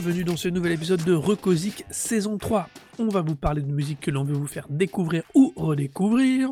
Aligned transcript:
bienvenue 0.00 0.22
dans 0.22 0.36
ce 0.36 0.46
nouvel 0.46 0.70
épisode 0.70 1.02
de 1.02 1.12
Recosic 1.12 1.84
saison 1.90 2.38
3. 2.38 2.68
On 3.00 3.08
va 3.08 3.20
vous 3.20 3.34
parler 3.34 3.62
de 3.62 3.72
musique 3.72 3.98
que 3.98 4.12
l'on 4.12 4.22
veut 4.22 4.36
vous 4.36 4.46
faire 4.46 4.68
découvrir 4.70 5.24
ou 5.34 5.52
redécouvrir. 5.56 6.50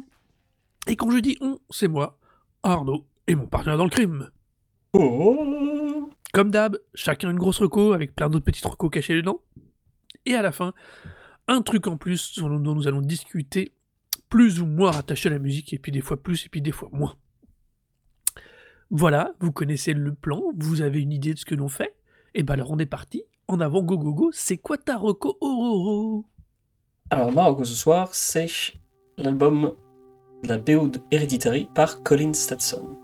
Et 0.89 0.97
quand 0.97 1.13
je 1.13 1.19
dis 1.19 1.39
on, 1.41 1.61
c'est 1.71 1.87
moi, 1.87 2.19
Arnaud, 2.65 3.07
et 3.29 3.37
mon 3.37 3.47
partenaire 3.47 3.79
dans 3.79 3.85
le 3.85 3.91
crime. 3.91 4.31
Oh. 4.95 6.11
Comme 6.33 6.51
d'hab, 6.51 6.77
chacun 6.97 7.31
une 7.31 7.39
grosse 7.39 7.61
reco 7.61 7.93
avec 7.93 8.17
plein 8.17 8.29
d'autres 8.29 8.45
petites 8.45 8.65
recos 8.65 8.91
cachées 8.91 9.15
dedans. 9.15 9.41
Et 10.25 10.35
à 10.35 10.43
la 10.43 10.51
fin, 10.51 10.75
un 11.47 11.63
truc 11.63 11.87
en 11.87 11.97
plus 11.97 12.41
dont 12.41 12.59
nous 12.59 12.89
allons 12.89 13.01
discuter, 13.01 13.75
plus 14.29 14.61
ou 14.61 14.67
moins 14.67 14.91
rattaché 14.91 15.29
à 15.29 15.33
la 15.33 15.39
musique, 15.39 15.73
et 15.73 15.79
puis 15.79 15.93
des 15.93 16.01
fois 16.01 16.21
plus 16.21 16.47
et 16.47 16.49
puis 16.49 16.63
des 16.63 16.73
fois 16.73 16.89
moins. 16.91 17.15
Voilà, 18.91 19.35
vous 19.39 19.53
connaissez 19.53 19.93
le 19.93 20.17
plan, 20.17 20.43
vous 20.57 20.81
avez 20.81 21.01
une 21.01 21.13
idée 21.13 21.33
de 21.33 21.39
ce 21.39 21.45
que 21.45 21.55
l'on 21.55 21.69
fait. 21.69 21.95
Et 22.35 22.43
ben 22.43 22.55
alors 22.55 22.73
on 22.73 22.79
est 22.79 22.87
parti. 22.87 23.23
En 23.49 23.61
avant, 23.61 23.83
go 23.83 23.97
go 23.97 24.13
go, 24.13 24.31
c'est 24.33 24.57
quoi 24.57 24.77
ta 24.77 24.97
reco? 24.97 25.37
Ororo 25.41 26.25
Alors, 27.11 27.31
Marocco 27.31 27.65
ce 27.65 27.75
soir, 27.75 28.13
c'est 28.13 28.49
l'album 29.17 29.75
La 30.43 30.59
BO 30.59 30.91
Hereditary 31.13 31.69
par 31.75 32.03
Colin 32.03 32.33
Stetson. 32.33 32.99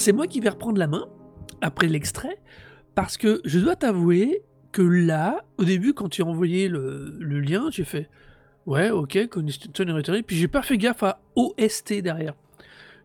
Alors 0.00 0.06
c'est 0.06 0.12
moi 0.12 0.26
qui 0.26 0.40
vais 0.40 0.48
reprendre 0.48 0.78
la 0.78 0.86
main 0.86 1.06
après 1.60 1.86
l'extrait, 1.86 2.38
parce 2.94 3.18
que 3.18 3.42
je 3.44 3.58
dois 3.58 3.76
t'avouer 3.76 4.42
que 4.72 4.80
là, 4.80 5.44
au 5.58 5.64
début, 5.64 5.92
quand 5.92 6.08
tu 6.08 6.22
as 6.22 6.24
envoyé 6.24 6.68
le, 6.68 7.14
le 7.18 7.38
lien, 7.38 7.68
j'ai 7.70 7.84
fait 7.84 8.08
ouais, 8.64 8.88
ok, 8.88 9.28
Constitution 9.28 9.86
Hereditary, 9.88 10.22
puis 10.22 10.36
j'ai 10.36 10.48
pas 10.48 10.62
fait 10.62 10.78
gaffe 10.78 11.02
à 11.02 11.20
OST 11.36 12.00
derrière. 12.00 12.32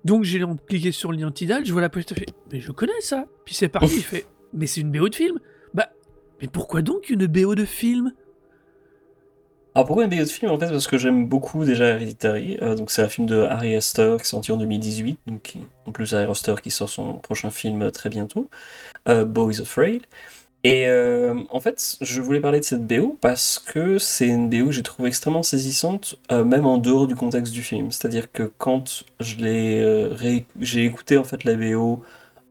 Donc 0.05 0.23
j'ai 0.23 0.41
cliqué 0.69 0.93
sur 0.93 1.11
le 1.11 1.17
lien 1.17 1.31
Tidal, 1.31 1.65
je 1.65 1.73
vois 1.73 1.81
la 1.81 1.89
pochette, 1.89 2.11
je 2.11 2.13
fais 2.13 2.25
mais 2.53 2.61
je 2.61 2.71
connais 2.71 3.01
ça. 3.01 3.25
Puis 3.43 3.55
c'est 3.55 3.67
parti, 3.67 3.97
il 3.97 4.01
fait 4.01 4.25
mais 4.53 4.65
c'est 4.65 4.79
une 4.79 4.89
BO 4.89 5.09
de 5.09 5.15
film. 5.15 5.37
Bah, 5.73 5.89
mais 6.41 6.47
pourquoi 6.47 6.81
donc 6.81 7.09
une 7.09 7.27
BO 7.27 7.55
de 7.55 7.65
film? 7.65 8.13
Alors, 9.75 9.87
pourquoi 9.87 10.05
un 10.05 10.07
BO 10.07 10.15
de 10.15 10.25
film 10.25 10.49
En 10.51 10.57
fait, 10.57 10.69
parce 10.69 10.87
que 10.87 10.97
j'aime 10.97 11.25
beaucoup 11.27 11.65
déjà 11.65 11.87
Hereditary. 11.87 12.57
Euh, 12.61 12.75
donc, 12.75 12.91
c'est 12.91 13.01
un 13.01 13.09
film 13.09 13.27
de 13.27 13.41
Harry 13.41 13.75
Astor 13.75 14.17
qui 14.17 14.23
est 14.23 14.25
sorti 14.25 14.53
en 14.53 14.57
2018. 14.57 15.19
Donc, 15.27 15.55
en 15.85 15.91
plus, 15.91 16.13
Harry 16.15 16.31
Astor 16.31 16.61
qui 16.61 16.71
sort 16.71 16.87
son 16.87 17.15
prochain 17.15 17.49
film 17.51 17.81
euh, 17.81 17.91
très 17.91 18.09
bientôt, 18.09 18.49
euh, 19.09 19.25
Boys 19.25 19.59
Afraid. 19.61 20.03
Et 20.63 20.87
en 21.51 21.59
fait, 21.59 21.97
je 22.01 22.21
voulais 22.21 22.39
parler 22.39 22.59
de 22.59 22.65
cette 22.65 22.87
BO 22.87 23.15
parce 23.21 23.59
que 23.59 23.99
c'est 23.99 24.25
une 24.25 24.49
BO 24.49 24.65
que 24.65 24.71
j'ai 24.71 24.81
trouvé 24.81 25.09
extrêmement 25.09 25.43
saisissante, 25.43 26.15
même 26.31 26.65
en 26.65 26.79
dehors 26.79 27.05
du 27.05 27.15
contexte 27.15 27.53
du 27.53 27.61
film. 27.61 27.91
C'est-à-dire 27.91 28.31
que 28.31 28.51
quand 28.57 29.03
j'ai 29.19 30.55
écouté 30.73 31.19
en 31.19 31.23
fait 31.23 31.43
la 31.43 31.53
BO, 31.53 32.01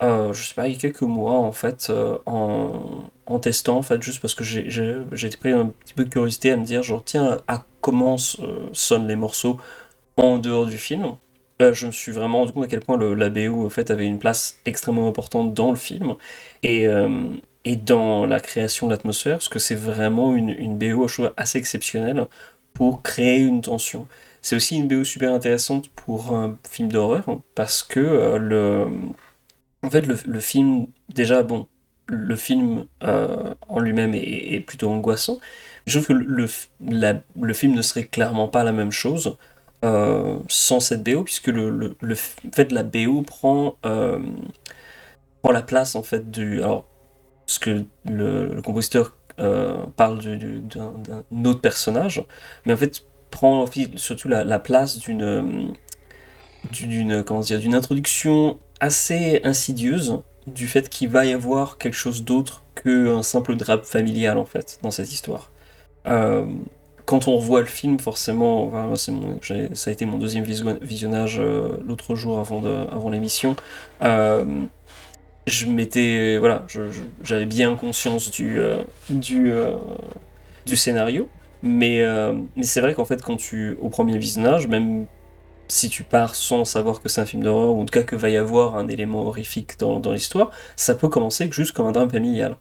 euh, 0.02 0.32
je 0.32 0.46
sais 0.48 0.54
pas, 0.54 0.66
il 0.68 0.74
y 0.74 0.76
a 0.76 0.80
quelques 0.80 1.02
mois 1.02 1.38
en 1.38 1.52
fait, 1.52 1.88
euh, 1.90 2.18
en, 2.26 3.38
testant 3.40 3.78
en 3.78 3.82
fait, 3.82 4.02
juste 4.02 4.20
parce 4.20 4.34
que 4.34 4.44
j'ai 4.44 4.68
j'ai 4.70 5.30
pris 5.30 5.52
un 5.52 5.66
petit 5.66 5.94
peu 5.94 6.04
de 6.04 6.10
curiosité 6.10 6.50
à 6.52 6.56
me 6.56 6.64
dire 6.64 6.82
genre 6.82 7.02
tiens, 7.04 7.38
à 7.48 7.64
comment 7.80 8.16
euh, 8.40 8.68
sonnent 8.72 9.06
les 9.08 9.16
morceaux 9.16 9.58
en 10.16 10.38
dehors 10.38 10.66
du 10.66 10.78
film. 10.78 11.16
Euh, 11.62 11.72
je 11.72 11.86
me 11.86 11.92
suis 11.92 12.12
vraiment 12.12 12.40
rendu 12.40 12.52
compte 12.52 12.64
à 12.64 12.68
quel 12.68 12.80
point 12.80 12.98
la 12.98 13.30
BO 13.30 13.64
en 13.66 13.70
fait 13.70 13.90
avait 13.90 14.06
une 14.06 14.18
place 14.18 14.58
extrêmement 14.64 15.08
importante 15.08 15.54
dans 15.54 15.70
le 15.70 15.76
film. 15.76 16.16
Et, 16.62 16.86
et 17.64 17.76
dans 17.76 18.26
la 18.26 18.40
création 18.40 18.86
de 18.88 18.92
l'atmosphère, 18.92 19.36
parce 19.36 19.48
que 19.48 19.58
c'est 19.58 19.74
vraiment 19.74 20.34
une, 20.34 20.50
une 20.50 20.78
BO, 20.78 21.06
assez 21.36 21.58
exceptionnelle 21.58 22.26
pour 22.74 23.02
créer 23.02 23.38
une 23.40 23.60
tension. 23.62 24.06
C'est 24.42 24.56
aussi 24.56 24.76
une 24.76 24.88
BO 24.88 25.04
super 25.04 25.32
intéressante 25.32 25.88
pour 25.90 26.34
un 26.34 26.58
film 26.68 26.90
d'horreur, 26.90 27.24
parce 27.54 27.82
que 27.82 28.36
le, 28.38 28.86
en 29.84 29.90
fait, 29.90 30.06
le, 30.06 30.40
film, 30.40 30.86
déjà, 31.12 31.42
bon, 31.42 31.68
le 32.06 32.36
film 32.36 32.86
euh, 33.02 33.54
en 33.68 33.80
lui-même 33.80 34.14
est, 34.14 34.60
plutôt 34.60 34.90
angoissant. 34.90 35.38
Je 35.86 35.98
trouve 35.98 36.16
que 36.16 36.22
le, 36.24 36.48
le, 36.80 37.54
film 37.54 37.74
ne 37.74 37.82
serait 37.82 38.06
clairement 38.06 38.48
pas 38.48 38.64
la 38.64 38.72
même 38.72 38.90
chose 38.90 39.36
euh, 39.84 40.38
sans 40.48 40.80
cette 40.80 41.02
BO, 41.02 41.24
puisque 41.24 41.48
le, 41.48 41.96
le, 42.00 42.14
fait, 42.14 42.72
la 42.72 42.82
BO 42.82 43.22
prend, 43.22 43.76
euh, 43.84 44.18
prend 45.42 45.52
la 45.52 45.62
place, 45.62 45.94
en 45.94 46.02
fait, 46.02 46.30
du... 46.30 46.62
Alors, 46.62 46.86
parce 47.46 47.58
que 47.58 47.84
le, 48.06 48.62
compositeur 48.62 49.16
parle 49.96 50.18
du- 50.18 50.38
du- 50.38 50.60
d'un 50.60 51.44
autre 51.44 51.60
personnage, 51.60 52.24
mais 52.64 52.72
en 52.72 52.76
fait 52.76 53.04
prend 53.30 53.66
surtout 53.96 54.28
la, 54.28 54.44
la 54.44 54.60
place 54.60 54.98
d'une 54.98 55.74
d'une 56.70 57.22
comment 57.24 57.40
dire 57.40 57.58
d'une 57.60 57.74
introduction 57.74 58.58
assez 58.80 59.40
insidieuse 59.44 60.20
du 60.46 60.66
fait 60.68 60.88
qu'il 60.88 61.08
va 61.08 61.24
y 61.26 61.32
avoir 61.32 61.78
quelque 61.78 61.94
chose 61.96 62.24
d'autre 62.24 62.64
qu'un 62.82 63.22
simple 63.22 63.56
drame 63.56 63.82
familial 63.82 64.38
en 64.38 64.44
fait 64.44 64.78
dans 64.82 64.90
cette 64.90 65.12
histoire. 65.12 65.50
Euh, 66.06 66.46
quand 67.06 67.28
on 67.28 67.36
revoit 67.36 67.60
le 67.60 67.66
film, 67.66 67.98
forcément, 68.00 68.72
ça 68.96 69.90
a 69.90 69.92
été 69.92 70.06
mon 70.06 70.18
deuxième 70.18 70.44
vision- 70.44 70.78
visionnage 70.82 71.38
euh, 71.38 71.76
l'autre 71.86 72.14
jour 72.14 72.38
avant, 72.38 72.60
de- 72.60 72.86
avant 72.92 73.10
l'émission. 73.10 73.56
Euh, 74.02 74.44
je 75.46 75.66
m'étais 75.66 76.38
voilà 76.38 76.64
j'avais 77.22 77.46
bien 77.46 77.76
conscience 77.76 78.30
du 78.30 78.58
du 79.10 79.52
du 80.66 80.76
scénario 80.76 81.28
mais 81.62 82.02
mais 82.56 82.62
c'est 82.62 82.80
vrai 82.80 82.94
qu'en 82.94 83.04
fait 83.04 83.22
quand 83.22 83.36
tu 83.36 83.76
au 83.80 83.88
premier 83.88 84.16
visionnage 84.18 84.66
même 84.68 85.06
si 85.68 85.88
tu 85.88 86.04
pars 86.04 86.34
sans 86.34 86.64
savoir 86.64 87.00
que 87.02 87.08
c'est 87.08 87.20
un 87.20 87.26
film 87.26 87.42
d'horreur 87.42 87.74
ou 87.74 87.80
en 87.82 87.84
tout 87.86 87.92
cas 87.92 88.02
que 88.04 88.16
va 88.16 88.28
y 88.30 88.36
avoir 88.36 88.76
un 88.76 88.88
élément 88.88 89.26
horrifique 89.26 89.78
dans, 89.78 90.00
dans 90.00 90.12
l'histoire 90.12 90.50
ça 90.76 90.94
peut 90.94 91.08
commencer 91.08 91.48
juste 91.52 91.72
comme 91.72 91.86
un 91.86 91.92
drame 91.92 92.10
familial 92.10 92.56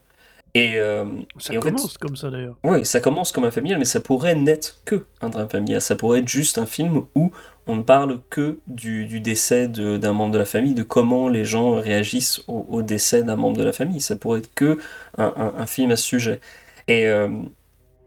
et, 0.55 0.75
euh, 0.77 1.05
Ça 1.39 1.53
et 1.53 1.57
en 1.57 1.61
fait, 1.61 1.71
commence 1.71 1.97
comme 1.97 2.15
ça 2.15 2.29
d'ailleurs. 2.29 2.55
oui, 2.63 2.85
ça 2.85 2.99
commence 3.01 3.31
comme 3.31 3.43
un 3.43 3.51
familial, 3.51 3.79
mais 3.79 3.85
ça 3.85 3.99
pourrait 3.99 4.35
n'être 4.35 4.81
que 4.85 5.05
un 5.21 5.29
drame 5.29 5.49
familial. 5.49 5.81
Ça 5.81 5.95
pourrait 5.95 6.19
être 6.19 6.27
juste 6.29 6.57
un 6.59 6.65
film 6.67 7.03
où 7.15 7.31
on 7.67 7.75
ne 7.77 7.81
parle 7.81 8.21
que 8.29 8.59
du, 8.67 9.05
du 9.07 9.19
décès 9.19 9.67
d'un 9.67 10.13
membre 10.13 10.33
de 10.33 10.37
la 10.37 10.45
famille, 10.45 10.75
de 10.75 10.83
comment 10.83 11.27
les 11.27 11.43
gens 11.45 11.71
réagissent 11.75 12.43
au, 12.47 12.65
au 12.69 12.81
décès 12.83 13.23
d'un 13.23 13.35
membre 13.35 13.57
de 13.57 13.63
la 13.63 13.73
famille. 13.73 13.99
Ça 13.99 14.15
pourrait 14.15 14.39
être 14.39 14.53
que 14.53 14.77
un, 15.17 15.33
un- 15.35 15.53
un 15.57 15.65
film 15.65 15.91
à 15.91 15.95
ce 15.95 16.03
sujet. 16.05 16.39
Et 16.87 17.07
euh, 17.07 17.29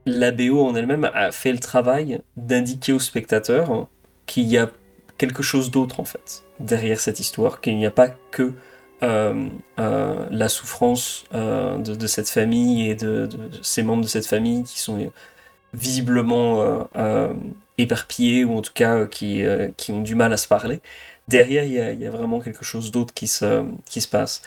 la 0.06 0.30
BO 0.30 0.64
en 0.64 0.74
elle-même 0.74 1.10
a 1.12 1.32
fait 1.32 1.52
le 1.52 1.58
travail 1.58 2.20
d'indiquer 2.36 2.92
au 2.92 2.98
spectateur 2.98 3.88
qu'il 4.26 4.44
y 4.44 4.58
a 4.58 4.70
quelque 5.18 5.42
chose 5.42 5.70
d'autre 5.70 6.00
en 6.00 6.04
fait 6.04 6.44
derrière 6.60 7.00
cette 7.00 7.20
histoire, 7.20 7.60
qu'il 7.60 7.76
n'y 7.76 7.86
a 7.86 7.90
pas 7.90 8.08
que 8.30 8.52
euh, 9.02 9.48
euh, 9.78 10.26
la 10.30 10.48
souffrance 10.48 11.24
euh, 11.34 11.76
de, 11.78 12.06
cette 12.06 12.30
famille 12.30 12.88
et 12.88 12.94
de, 12.94 13.26
de- 13.26 13.50
ces 13.62 13.82
membres 13.82 14.02
de 14.02 14.08
cette 14.08 14.26
famille 14.26 14.64
qui 14.64 14.80
sont 14.80 15.12
visiblement 15.74 16.88
éparpillés 17.76 18.44
ou 18.44 18.56
en 18.56 18.62
tout 18.62 18.72
cas 18.72 19.04
qui, 19.06 19.44
qui 19.76 19.92
ont 19.92 20.00
du 20.00 20.14
mal 20.14 20.32
à 20.32 20.38
se 20.38 20.48
parler. 20.48 20.80
Derrière, 21.28 21.64
il 21.64 22.00
y 22.00 22.06
a, 22.06 22.10
vraiment 22.10 22.40
quelque 22.40 22.64
chose 22.64 22.90
d'autre 22.92 23.12
qui 23.12 23.26
se, 23.26 23.64
qui 23.84 24.00
se 24.00 24.08
passe. 24.08 24.42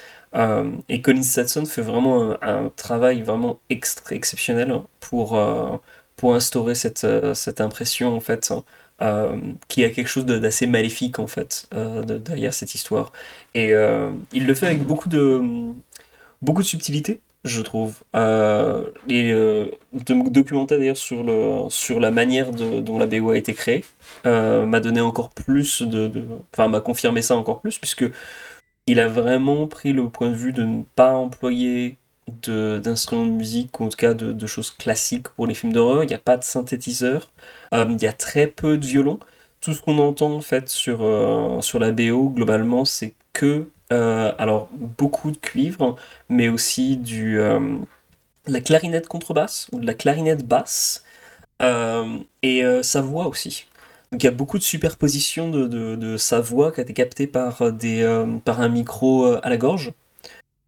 Et 0.88 1.01
Colin 1.01 1.21
Stetson 1.21 1.66
fait 1.66 1.81
vraiment 1.81 2.36
un, 2.42 2.69
travail 2.75 3.21
vraiment 3.21 3.60
extra 3.69 4.16
exceptionnel 4.16 4.74
pour, 5.00 5.38
euh, 5.38 5.77
pour 6.16 6.33
instaurer 6.33 6.74
cette, 6.74 7.06
cette 7.36 7.62
impression 7.62 8.16
en 8.16 8.19
fait 8.21 8.51
euh, 9.01 9.38
qu'il 9.68 9.84
y 9.84 9.86
a 9.86 9.90
quelque 9.90 10.07
chose 10.07 10.25
d'assez 10.25 10.68
maléfique 10.68 11.19
en 11.19 11.28
fait 11.28 11.68
euh, 11.74 12.04
de- 12.04 12.18
derrière 12.18 12.54
cette 12.54 12.75
histoire. 12.75 13.12
Et 13.56 13.74
euh, 13.74 14.12
il 14.34 14.46
le 14.48 14.54
fait 14.56 14.68
avec 14.68 14.84
beaucoup 14.84 15.10
de, 15.10 15.42
beaucoup 16.42 16.62
de 16.62 16.68
subtilité, 16.68 17.22
je 17.44 17.62
trouve. 17.62 17.96
Euh, 18.16 18.86
et 19.07 19.31
de 19.34 20.13
me 20.13 20.30
documenter 20.30 20.78
d'ailleurs 20.78 20.98
sur, 20.98 21.25
sur 21.72 22.00
la 22.00 22.12
manière 22.12 22.51
dont 22.51 22.98
la 22.98 23.07
BO 23.07 23.31
a 23.31 23.38
été 23.38 23.54
créée 23.54 23.86
m'a 24.25 24.80
donné 24.80 25.02
encore 25.02 25.30
plus 25.31 25.81
de, 25.81 26.12
Enfin, 26.54 26.68
m'a 26.68 26.81
confirmé 26.81 27.22
ça 27.22 27.36
encore 27.36 27.62
plus, 27.62 27.78
puisque 27.80 28.06
il 28.88 29.00
a 29.02 29.10
vraiment 29.10 29.68
pris 29.68 29.94
le 29.94 30.10
point 30.10 30.30
de 30.31 30.36
vue 30.36 30.54
de 30.54 30.63
ne 30.63 30.84
pas 30.95 31.13
employer 31.16 31.99
d'instruments 32.42 33.26
de, 33.26 33.31
musique, 33.31 33.80
ou 33.80 33.86
en 33.86 33.90
tout 33.90 33.98
cas 33.98 34.14
de, 34.14 34.48
choses 34.48 34.72
classiques 34.72 35.30
pour 35.30 35.48
les 35.48 35.54
films 35.54 35.74
d'horreur. 35.74 36.04
Il 36.04 36.08
n'y 36.08 36.14
a 36.14 36.20
pas 36.20 36.38
de 36.38 36.44
synthétiseur, 36.44 37.31
euh, 37.74 37.86
il 37.90 38.02
y 38.02 38.08
a 38.08 38.14
très 38.14 38.48
peu 38.48 38.78
de 38.78 38.86
violon. 38.86 39.20
Tout 39.62 39.74
ce 39.74 39.81
qu'on 39.81 39.98
entend 40.00 40.34
en 40.34 40.42
fait 40.42 40.70
sur, 40.70 41.00
euh, 41.04 41.62
sur 41.62 41.80
la 41.80 41.92
BO, 41.92 42.30
globalement, 42.30 42.86
c'est 42.86 43.14
que 43.34 43.70
Euh, 43.92 44.34
alors, 44.38 44.70
beaucoup 44.74 45.31
de 45.31 45.38
cuivre, 45.38 45.96
mais 46.30 46.48
aussi 46.48 46.96
du, 46.98 47.38
de 47.38 47.80
la 48.48 48.62
clarinette 48.62 49.08
contrebasse 49.08 49.68
ou 49.72 49.80
de 49.80 49.86
la 49.88 49.96
clarinette 49.96 50.46
basse 50.48 51.04
et 52.44 52.64
sa 52.84 53.02
voix 53.02 53.28
aussi. 53.28 53.66
Donc 54.12 54.24
il 54.24 54.26
y 54.26 54.30
a 54.30 54.31
beaucoup 54.31 54.58
de 54.58 54.64
superposition 54.64 55.50
de, 55.50 55.68
de, 55.68 55.96
de 55.96 56.18
sa 56.18 56.40
voix 56.42 56.72
qui 56.72 56.80
a 56.81 56.84
été 56.84 56.94
captée 56.94 57.28
par, 57.28 57.72
des, 57.74 58.04
par 58.46 58.62
un 58.62 58.70
micro 58.70 59.26
à 59.26 59.50
la 59.50 59.58
gorge. 59.58 59.92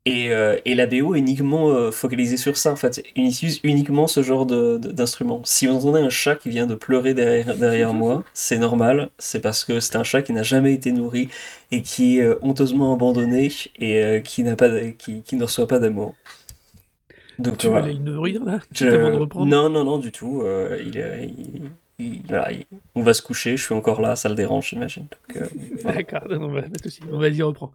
Et, 0.06 0.32
euh, 0.32 0.58
et, 0.66 0.74
la 0.74 0.88
BO 0.88 1.14
est 1.14 1.20
uniquement 1.20 1.70
euh, 1.70 1.92
focalisée 1.92 2.38
sur 2.38 2.58
ça, 2.58 2.72
en 2.72 2.76
fait. 2.76 3.04
Il 3.16 3.28
utilise 3.28 3.60
uniquement 3.64 4.08
ce 4.08 4.24
genre 4.24 4.48
d'instrument. 4.48 5.42
Si 5.44 5.68
vous 5.68 5.76
entendez 5.76 6.00
un 6.00 6.10
chat 6.10 6.36
qui 6.36 6.50
vient 6.50 6.66
de 6.66 6.74
pleurer 6.74 7.14
derrière, 7.14 7.56
derrière 7.56 7.94
moi, 7.94 8.24
c'est 8.34 8.58
normal. 8.58 9.10
C'est 9.20 9.42
parce 9.42 9.64
que 9.64 9.80
c'est 9.80 9.96
un 9.98 10.04
chat 10.04 10.24
qui 10.24 10.34
n'a 10.34 10.42
jamais 10.42 10.74
été 10.74 10.92
nourri 10.92 11.30
et 11.70 11.84
qui 11.84 12.18
est 12.18 12.24
euh, 12.24 12.40
honteusement 12.42 12.96
abandonné 12.96 13.52
et 13.78 14.24
qui, 14.24 14.42
n'a 14.42 14.56
pas, 14.56 14.70
qui, 14.98 15.22
qui, 15.22 15.36
ne 15.36 15.44
reçoit 15.44 15.68
pas 15.68 15.78
d'amour. 15.78 16.16
Donc, 17.38 17.60
tu 17.60 17.68
vas 17.68 17.78
aller 17.84 17.94
le 17.94 18.00
nourrir, 18.00 18.44
là 18.44 18.60
Je... 18.74 18.88
Non, 19.46 19.70
non, 19.70 19.84
non, 19.84 20.00
du 20.00 20.12
tout. 20.12 20.44
il, 20.80 21.62
il, 22.00 22.24
on 22.96 23.04
va 23.04 23.14
se 23.14 23.22
coucher, 23.22 23.56
je 23.56 23.64
suis 23.64 23.76
encore 23.76 24.02
là, 24.02 24.16
ça 24.16 24.30
le 24.30 24.36
dérange, 24.36 24.70
j'imagine. 24.70 25.06
D'accord, 25.84 26.24
on 27.12 27.20
va 27.20 27.30
y 27.30 27.42
reprendre. 27.44 27.74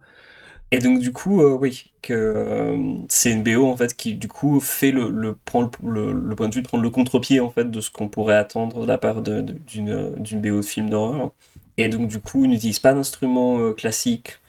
Et 0.71 0.79
donc 0.79 0.99
du 0.99 1.13
coup, 1.13 1.41
euh, 1.41 1.57
oui, 1.57 1.91
que 2.01 2.13
euh, 2.13 2.77
c'est 3.07 3.31
une 3.31 3.41
BO 3.41 3.67
en 3.67 3.77
fait 3.77 3.95
qui 3.95 4.15
du 4.15 4.27
coup 4.27 4.59
fait 4.59 4.91
le, 4.91 5.09
le 5.09 5.33
prend 5.33 5.69
le, 5.81 6.11
le, 6.11 6.35
point 6.35 6.49
de 6.49 6.55
vue 6.55 6.61
de 6.61 6.67
prendre 6.67 6.83
le 6.83 6.89
contre-pied 6.89 7.39
en 7.39 7.49
fait 7.49 7.71
de 7.71 7.79
ce 7.79 7.89
qu'on 7.89 8.09
pourrait 8.09 8.35
attendre 8.35 8.81
de 8.81 8.87
la 8.87 8.97
part 8.97 9.21
d'une 9.21 9.45
de, 9.45 10.13
d'une 10.17 10.41
BO 10.41 10.57
de 10.57 10.61
film 10.61 10.89
d'horreur. 10.89 11.31
Et 11.77 11.87
donc 11.87 12.09
du 12.09 12.19
coup, 12.19 12.45
n'utilise 12.47 12.79
pas 12.79 12.93
d'instrument 12.93 13.59
euh, 13.59 13.73
classique 13.73 14.39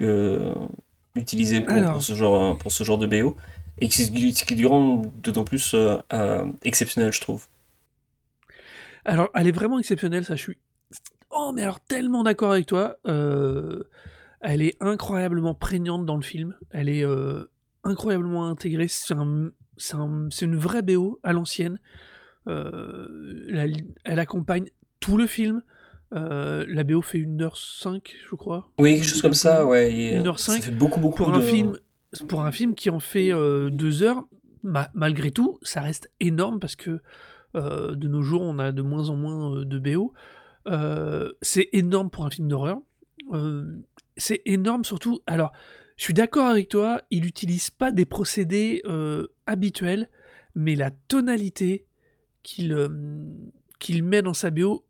utilisé 1.15 1.61
pour, 1.61 2.03
ce 2.03 2.15
genre 2.15 2.59
pour 2.59 2.73
ce 2.73 2.83
genre 2.83 2.99
de 2.99 3.07
BO 3.07 3.37
et 3.81 3.89
qui, 3.89 4.33
qui 4.33 4.55
lui 4.57 4.67
rend 4.67 5.03
d'autant 5.23 5.45
plus 5.45 5.77
exceptionnel, 6.65 7.13
je 7.13 7.21
trouve. 7.21 7.47
Alors, 9.05 9.29
elle 9.35 9.47
est 9.47 9.53
vraiment 9.53 9.79
exceptionnelle, 9.79 10.25
ça. 10.25 10.35
Je 10.35 10.43
suis 10.43 10.59
oh 11.31 11.53
mais 11.55 11.63
alors 11.63 11.79
tellement 11.79 12.25
d'accord 12.25 12.53
avec 12.53 12.67
toi. 12.67 12.97
Euh 13.07 13.85
elle 14.41 14.63
est 14.63 14.77
incroyablement 14.81 15.55
prégnante 15.55 16.07
dans 16.07 16.17
le 16.17 16.23
film. 16.23 16.55
Elle 16.71 16.89
est 16.89 17.05
euh, 17.05 17.45
incroyablement 17.85 18.47
intégrée. 18.47 18.89
C'est 18.89 19.15
un, 19.15 19.51
une 20.41 20.57
vraie 20.57 20.83
BO 20.83 21.19
à 21.23 21.33
l'ancienne. 21.33 21.79
Euh, 22.47 23.67
elle, 24.05 24.19
accompagne 24.19 24.69
tout 25.01 25.17
le 25.17 25.27
film. 25.27 25.63
Euh, 26.15 26.65
la 26.69 26.85
BO 26.85 27.03
fait 27.03 27.19
1h05, 27.19 28.01
je 28.31 28.37
crois. 28.37 28.71
Oui, 28.79 28.97
quelque 28.97 29.07
chose 29.07 29.23
comme 29.23 29.35
ça, 29.35 29.67
ouais. 29.67 30.21
1h05. 30.23 30.39
Ça 30.39 30.61
fait 30.61 30.71
beaucoup, 30.71 31.01
beaucoup 31.01 31.25
pour 31.25 31.35
un 31.35 31.43
film 31.43 31.77
Pour 32.29 32.43
un 32.43 32.53
film 32.53 32.75
qui 32.75 32.91
en 32.91 33.01
fait 33.01 33.31
2 33.31 34.03
heures, 34.03 34.27
malgré 34.63 35.31
tout, 35.31 35.59
ça 35.63 35.81
reste 35.81 36.11
énorme 36.21 36.61
parce 36.61 36.77
que 36.77 37.01
de 37.55 38.09
nos 38.09 38.23
jours, 38.23 38.43
on 38.43 38.59
a 38.59 38.73
de 38.73 38.83
moins 38.83 39.11
en 39.11 39.17
moins 39.17 39.65
de 39.65 39.79
BO. 39.79 40.15
c'est 41.43 41.69
énorme 41.73 42.09
pour 42.09 42.25
un 42.25 42.31
film 42.31 42.49
d'horreur 42.49 42.81
c'est 44.19 44.43
énorme 44.45 44.85
surtout 44.85 45.21
alors, 45.27 45.53
je 45.97 46.05
suis 46.05 46.15
d'accord 46.15 46.47
avec 46.47 46.69
toi, 46.69 47.03
il 47.11 47.23
n'utilise 47.23 47.71
pas 47.71 47.91
des 47.91 48.05
procédés, 48.05 48.83
habituels, 49.47 50.09
mais 50.55 50.77
la 50.77 50.91
tonalité 50.91 51.87
qu'il, 52.43 52.77
qu'il 53.81 54.05
met 54.05 54.23
dans 54.23 54.35
sa 54.35 54.51
bio, 54.51 54.85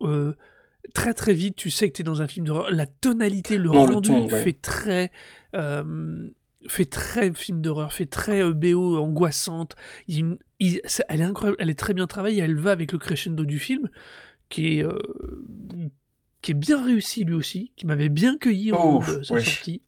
très, 0.92 1.14
très 1.14 1.32
vite, 1.32 1.56
tu 1.56 1.70
sais 1.70 1.88
que 1.88 1.96
tu 1.96 2.02
es 2.02 2.04
dans 2.04 2.20
un 2.20 2.28
film 2.28 2.46
d'horreur. 2.46 2.70
La 2.70 2.86
tonalité, 2.86 3.56
le 3.56 3.70
rendu 3.70 4.28
fait 4.28 4.60
très, 4.60 5.10
fait 5.52 6.84
très 6.84 7.32
film 7.32 7.62
d'horreur, 7.62 7.92
fait 7.92 8.06
très, 8.06 8.52
BO 8.52 8.98
angoissante. 8.98 9.76
elle 10.08 10.38
est 10.60 11.22
incroyable, 11.22 11.56
elle 11.58 11.70
est 11.70 11.78
très 11.78 11.94
bien 11.94 12.06
travaillée, 12.06 12.42
elle 12.42 12.58
va 12.58 12.72
avec 12.72 12.92
le 12.92 12.98
crescendo 12.98 13.44
du 13.44 13.58
film 13.58 13.88
qui 14.48 14.78
est, 14.78 14.86
qui 16.48 16.52
est 16.52 16.54
bien 16.54 16.82
réussi 16.82 17.24
lui 17.24 17.34
aussi, 17.34 17.72
qui 17.76 17.84
m'avait 17.84 18.08
bien 18.08 18.38
cueilli 18.38 18.72
en 18.72 19.00
de 19.00 19.22
sa 19.22 19.38
sortie. 19.38 19.82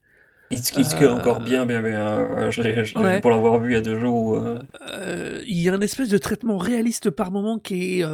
Il 0.51 0.63
se 0.63 1.03
euh, 1.03 1.15
encore 1.15 1.41
bien, 1.41 1.65
bien, 1.65 1.81
bien. 1.81 2.19
Euh, 2.19 3.21
pour 3.23 3.31
l'avoir 3.31 3.59
vu 3.61 3.71
il 3.71 3.73
y 3.73 3.77
a 3.77 3.81
deux 3.81 3.99
jours. 3.99 4.37
Euh. 4.37 5.43
il 5.47 5.59
y 5.59 5.71
a 5.71 5.73
un 5.73 5.81
espèce 5.81 6.11
de 6.11 6.19
traitement 6.19 6.59
réaliste 6.59 7.09
par 7.09 7.31
moment 7.31 7.59
qui 7.59 8.01
est 8.01 8.05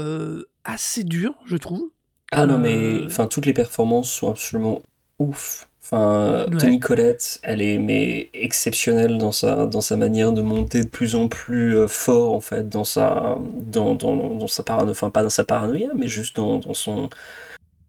assez 0.62 1.02
dur, 1.02 1.34
je 1.44 1.56
trouve. 1.56 1.90
Ah 2.31 2.46
non, 2.46 2.58
mais 2.58 3.00
enfin, 3.04 3.26
toutes 3.26 3.46
les 3.46 3.52
performances 3.52 4.12
sont 4.12 4.31
absolument 4.31 4.81
ouf. 5.19 5.66
Enfin, 5.82 6.46
Tony 6.56 6.78
Collette, 6.78 7.40
elle 7.43 7.60
est 7.60 7.78
mais 7.78 8.31
exceptionnelle 8.32 9.19
dans 9.19 9.32
sa, 9.32 9.66
dans 9.66 9.81
sa 9.81 9.96
manière 9.96 10.32
de 10.32 10.43
monter 10.43 10.84
de 10.84 10.88
plus 10.88 11.16
en 11.16 11.26
plus 11.26 11.88
fort 11.88 12.32
en 12.32 12.40
fait 12.40 12.69
dans 12.69 12.84
sa, 12.84 13.38
dans, 13.54 13.96
dans, 13.96 14.14
dans 14.14 14.48
sa 14.48 14.62
paranoïa, 14.62 14.93
enfin 14.93 15.10
pas 15.10 15.25
dans 15.25 15.31
sa 15.31 15.44
paranoïa, 15.44 15.88
mais 15.96 16.06
juste 16.06 16.37
dans, 16.37 16.58
dans 16.58 16.75
son, 16.75 17.08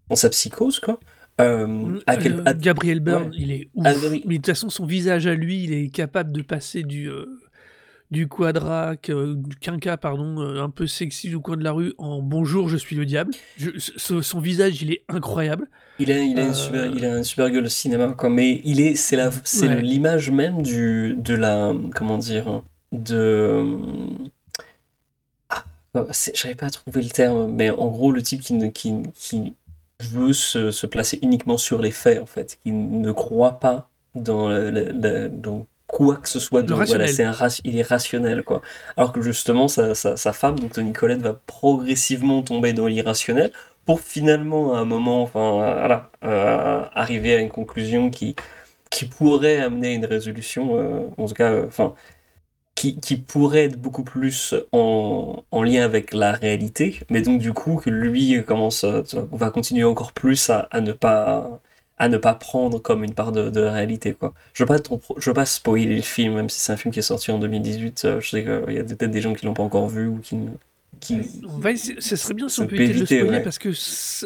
dans 0.10 0.16
sa 0.16 0.30
psychose, 0.30 0.80
quoi. 0.80 1.00
Euh, 1.40 2.00
euh, 2.10 2.54
Gabriel 2.56 3.00
Byrne, 3.00 3.32
il 3.38 3.52
est 3.52 3.70
ouf. 3.76 3.86
Ah, 3.86 3.94
mais 4.12 4.20
de 4.20 4.36
toute 4.38 4.48
façon, 4.48 4.70
son 4.70 4.86
visage 4.86 5.28
à 5.28 5.36
lui, 5.36 5.64
il 5.64 5.74
est 5.74 5.90
capable 5.90 6.32
de 6.32 6.42
passer 6.42 6.82
du, 6.82 7.10
euh, 7.10 7.26
du 8.10 8.28
quadrac, 8.28 9.12
du 9.12 9.56
quinca, 9.58 9.98
pardon, 9.98 10.40
un 10.40 10.70
peu 10.72 10.88
sexy 10.88 11.30
du 11.30 11.38
coin 11.38 11.56
de 11.56 11.64
la 11.64 11.74
rue 11.74 11.94
en 12.00 12.24
bonjour, 12.24 12.70
je 12.70 12.78
suis 12.78 12.96
le 12.96 13.06
diable. 13.06 13.34
son 13.98 14.40
visage, 14.40 14.82
il 14.82 14.92
est 14.92 15.04
incroyable. 15.10 15.68
Il 16.00 16.12
a, 16.12 16.18
il 16.18 16.40
a, 16.40 16.48
une, 16.48 16.54
super, 16.54 16.86
il 16.88 17.06
a 17.06 17.14
un 17.14 17.24
super 17.24 17.52
gueule 17.52 17.66
au 17.66 17.70
cinéma, 17.70 18.08
quoi. 18.18 18.30
Mais 18.30 18.62
il 18.64 18.82
est, 18.82 18.96
c'est 18.96 19.16
la, 19.16 19.30
c'est 19.44 19.82
l'image 19.82 20.32
même 20.32 20.64
du, 20.64 21.16
de 21.18 21.36
la, 21.36 21.74
comment 21.94 22.18
dire, 22.18 22.64
de. 22.92 23.78
Ah, 25.50 25.66
j'avais 26.34 26.56
pas 26.56 26.72
trouvé 26.72 27.04
le 27.04 27.10
terme, 27.10 27.52
mais 27.52 27.70
en 27.70 27.90
gros, 27.90 28.12
le 28.12 28.24
type 28.24 28.42
qui, 28.42 28.72
qui, 28.72 28.94
qui 29.14 29.54
veut 30.00 30.34
se, 30.34 30.72
se, 30.72 30.88
placer 30.88 31.20
uniquement 31.22 31.58
sur 31.58 31.82
les 31.82 31.92
faits, 31.92 32.22
en 32.22 32.26
fait. 32.26 32.60
Il 32.66 33.02
ne 33.02 33.12
croit 33.12 33.60
pas 33.60 33.90
dans, 34.16 34.50
dans 35.30 35.66
quoi 35.88 36.18
que 36.18 36.30
ce 36.30 36.40
soit. 36.40 36.62
De, 36.62 36.74
voilà, 36.74 37.08
c'est 37.08 37.24
un, 37.24 37.36
il 37.64 37.78
est 37.78 37.88
rationnel, 37.88 38.44
quoi. 38.44 38.62
Alors 38.96 39.12
que 39.12 39.22
justement, 39.22 39.68
sa, 39.68 39.96
sa, 39.96 40.18
sa 40.18 40.34
femme, 40.34 40.60
donc 40.60 40.74
Tony 40.74 40.94
Collette, 40.94 41.22
va 41.22 41.34
progressivement 41.34 42.44
tomber 42.44 42.74
dans 42.74 42.88
l'irrationnel 42.88 43.52
pour 43.86 44.02
finalement, 44.02 44.76
à 44.76 44.80
un 44.80 44.86
moment, 44.86 45.24
enfin, 45.24 45.52
voilà, 45.52 46.12
euh, 46.26 46.84
arriver 46.94 47.36
à 47.36 47.40
une 47.40 47.50
conclusion 47.50 48.10
qui, 48.10 48.36
qui 48.92 49.06
pourrait 49.06 49.60
amener 49.60 49.94
une 49.94 50.06
résolution, 50.06 50.78
euh, 50.78 51.08
en 51.18 51.26
tout 51.28 51.34
cas, 51.34 51.52
euh, 51.52 51.68
qui, 52.78 53.18
pourrait 53.18 53.66
être 53.66 53.80
beaucoup 53.80 54.04
plus 54.04 54.54
en, 54.72 55.44
lien 55.52 55.84
avec 55.84 56.14
la 56.14 56.32
réalité, 56.32 57.00
mais 57.10 57.22
donc 57.22 57.40
du 57.40 57.52
coup 57.52 57.78
que 57.78 57.90
lui 57.90 58.44
commence, 58.46 58.86
va 58.86 59.50
continuer 59.50 59.84
encore 59.84 60.14
plus 60.14 60.50
à, 60.50 60.68
ne 60.80 60.92
pas 60.92 61.60
à 62.00 62.10
ne 62.10 62.18
pas 62.18 62.36
prendre 62.36 62.78
comme 62.80 63.04
une 63.04 63.16
part 63.16 63.32
de, 63.32 63.60
la 63.60 63.72
réalité 63.72 64.14
quoi. 64.14 64.34
Je 64.54 64.64
veux 64.64 64.68
pas 64.68 64.78
je 65.18 65.30
veux 65.30 65.34
pas 65.34 65.46
spoiler 65.46 65.96
le 65.96 66.02
film 66.04 66.36
même 66.36 66.50
si 66.50 66.60
c'est 66.60 66.72
un 66.72 66.78
film 66.78 66.94
qui 66.94 67.00
est 67.00 67.04
sorti 67.04 67.32
en 67.32 67.40
2018. 67.40 68.06
Euh, 68.06 68.22
je 68.22 68.30
sais 68.30 68.44
qu'il 68.44 68.76
y 68.76 68.80
a 68.80 68.84
peut-être 68.84 69.10
des 69.10 69.22
gens 69.22 69.34
qui 69.34 69.48
l'ont 69.48 69.56
pas 69.56 69.64
encore 69.64 69.90
vu 69.90 70.08
ou 70.08 70.20
qui 70.20 70.38
qui 71.00 71.22
ce 72.00 72.16
serait 72.16 72.36
bien 72.36 72.50
si 72.50 72.62
on 72.62 72.68
peut 72.68 72.80
éviter 72.80 73.18
de 73.18 73.22
le 73.22 73.26
spoiler 73.26 73.44
parce 73.44 73.58
que 73.58 73.70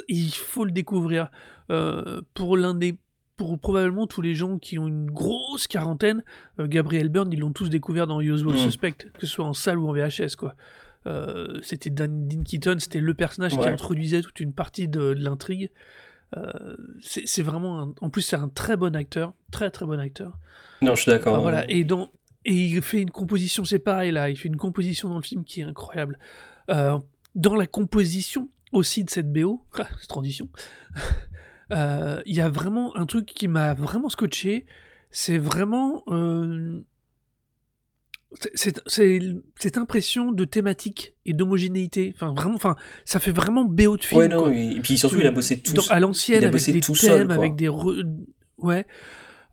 il 0.09 0.31
faut 0.31 0.65
le 0.65 0.71
découvrir. 0.71 1.31
Euh, 1.69 2.19
pour 2.33 2.57
l'un 2.57 2.73
des 2.73 2.95
pour 3.41 3.57
probablement 3.57 4.05
tous 4.05 4.21
les 4.21 4.35
gens 4.35 4.59
qui 4.59 4.77
ont 4.77 4.87
une 4.87 5.09
grosse 5.09 5.65
quarantaine, 5.65 6.23
euh, 6.59 6.67
Gabriel 6.67 7.09
Byrne, 7.09 7.33
ils 7.33 7.39
l'ont 7.39 7.51
tous 7.51 7.69
découvert 7.69 8.05
dans 8.05 8.21
Usual 8.21 8.53
mm. 8.53 8.57
Suspect, 8.59 8.91
que 8.91 9.21
ce 9.21 9.25
soit 9.25 9.45
en 9.45 9.53
salle 9.53 9.79
ou 9.79 9.89
en 9.89 9.93
VHS, 9.93 10.35
quoi. 10.37 10.53
Euh, 11.07 11.59
c'était 11.63 11.89
Dan 11.89 12.27
Dean 12.27 12.43
Keaton, 12.43 12.77
c'était 12.77 12.99
le 12.99 13.15
personnage 13.15 13.57
qui 13.57 13.67
introduisait 13.67 14.21
toute 14.21 14.39
une 14.39 14.53
partie 14.53 14.87
de, 14.87 15.01
l'intrigue. 15.17 15.71
Euh, 16.37 16.77
c'est 17.01 17.41
vraiment, 17.41 17.95
en 17.99 18.09
plus, 18.11 18.21
c'est 18.21 18.35
un 18.35 18.47
très 18.47 18.77
bon 18.77 18.95
acteur, 18.95 19.33
très 19.51 19.71
très 19.71 19.87
bon 19.87 19.99
acteur. 19.99 20.37
Non, 20.83 20.93
je 20.93 21.01
suis 21.01 21.11
d'accord. 21.11 21.41
voilà, 21.41 21.67
et 21.67 21.83
dans 21.83 22.11
et 22.45 22.53
il 22.53 22.81
fait 22.83 23.01
une 23.01 23.11
composition, 23.11 23.65
c'est 23.65 23.79
pareil 23.79 24.11
là, 24.11 24.29
il 24.29 24.35
fait 24.35 24.49
une 24.49 24.57
composition 24.57 25.09
dans 25.09 25.17
le 25.17 25.23
film 25.23 25.43
qui 25.43 25.61
est 25.61 25.63
incroyable. 25.63 26.19
dans 26.67 27.55
la 27.55 27.65
composition 27.65 28.49
aussi 28.71 29.03
de 29.03 29.09
cette 29.09 29.31
BO, 29.33 29.65
ah, 29.79 29.87
transition, 30.07 30.47
euh, 31.71 32.21
il 32.25 32.35
y 32.35 32.41
a 32.41 32.49
vraiment 32.49 32.95
un 32.95 33.05
truc 33.05 33.25
qui 33.25 33.47
m'a 33.47 33.73
vraiment 33.73 34.09
scotché, 34.09 34.65
c'est 35.09 35.37
vraiment, 35.37 36.03
euh, 36.09 36.81
cette 38.85 39.77
impression 39.77 40.31
de 40.31 40.45
thématique 40.45 41.15
et 41.25 41.33
d'homogénéité. 41.33 42.13
Enfin, 42.15 42.33
vraiment, 42.33 42.55
enfin, 42.55 42.75
ça 43.05 43.19
fait 43.19 43.31
vraiment 43.31 43.65
BO 43.65 43.97
de 43.97 44.03
film, 44.03 44.21
et 44.53 44.79
puis 44.81 44.97
surtout, 44.97 45.19
il 45.19 45.27
a 45.27 45.31
bossé 45.31 45.59
tout 45.59 45.73
à 45.89 45.99
l'ancienne, 45.99 46.43
avec 46.45 46.63
des 46.63 46.81
thèmes, 46.81 47.31
avec 47.31 47.55
des 47.55 47.69
ouais, 47.69 48.85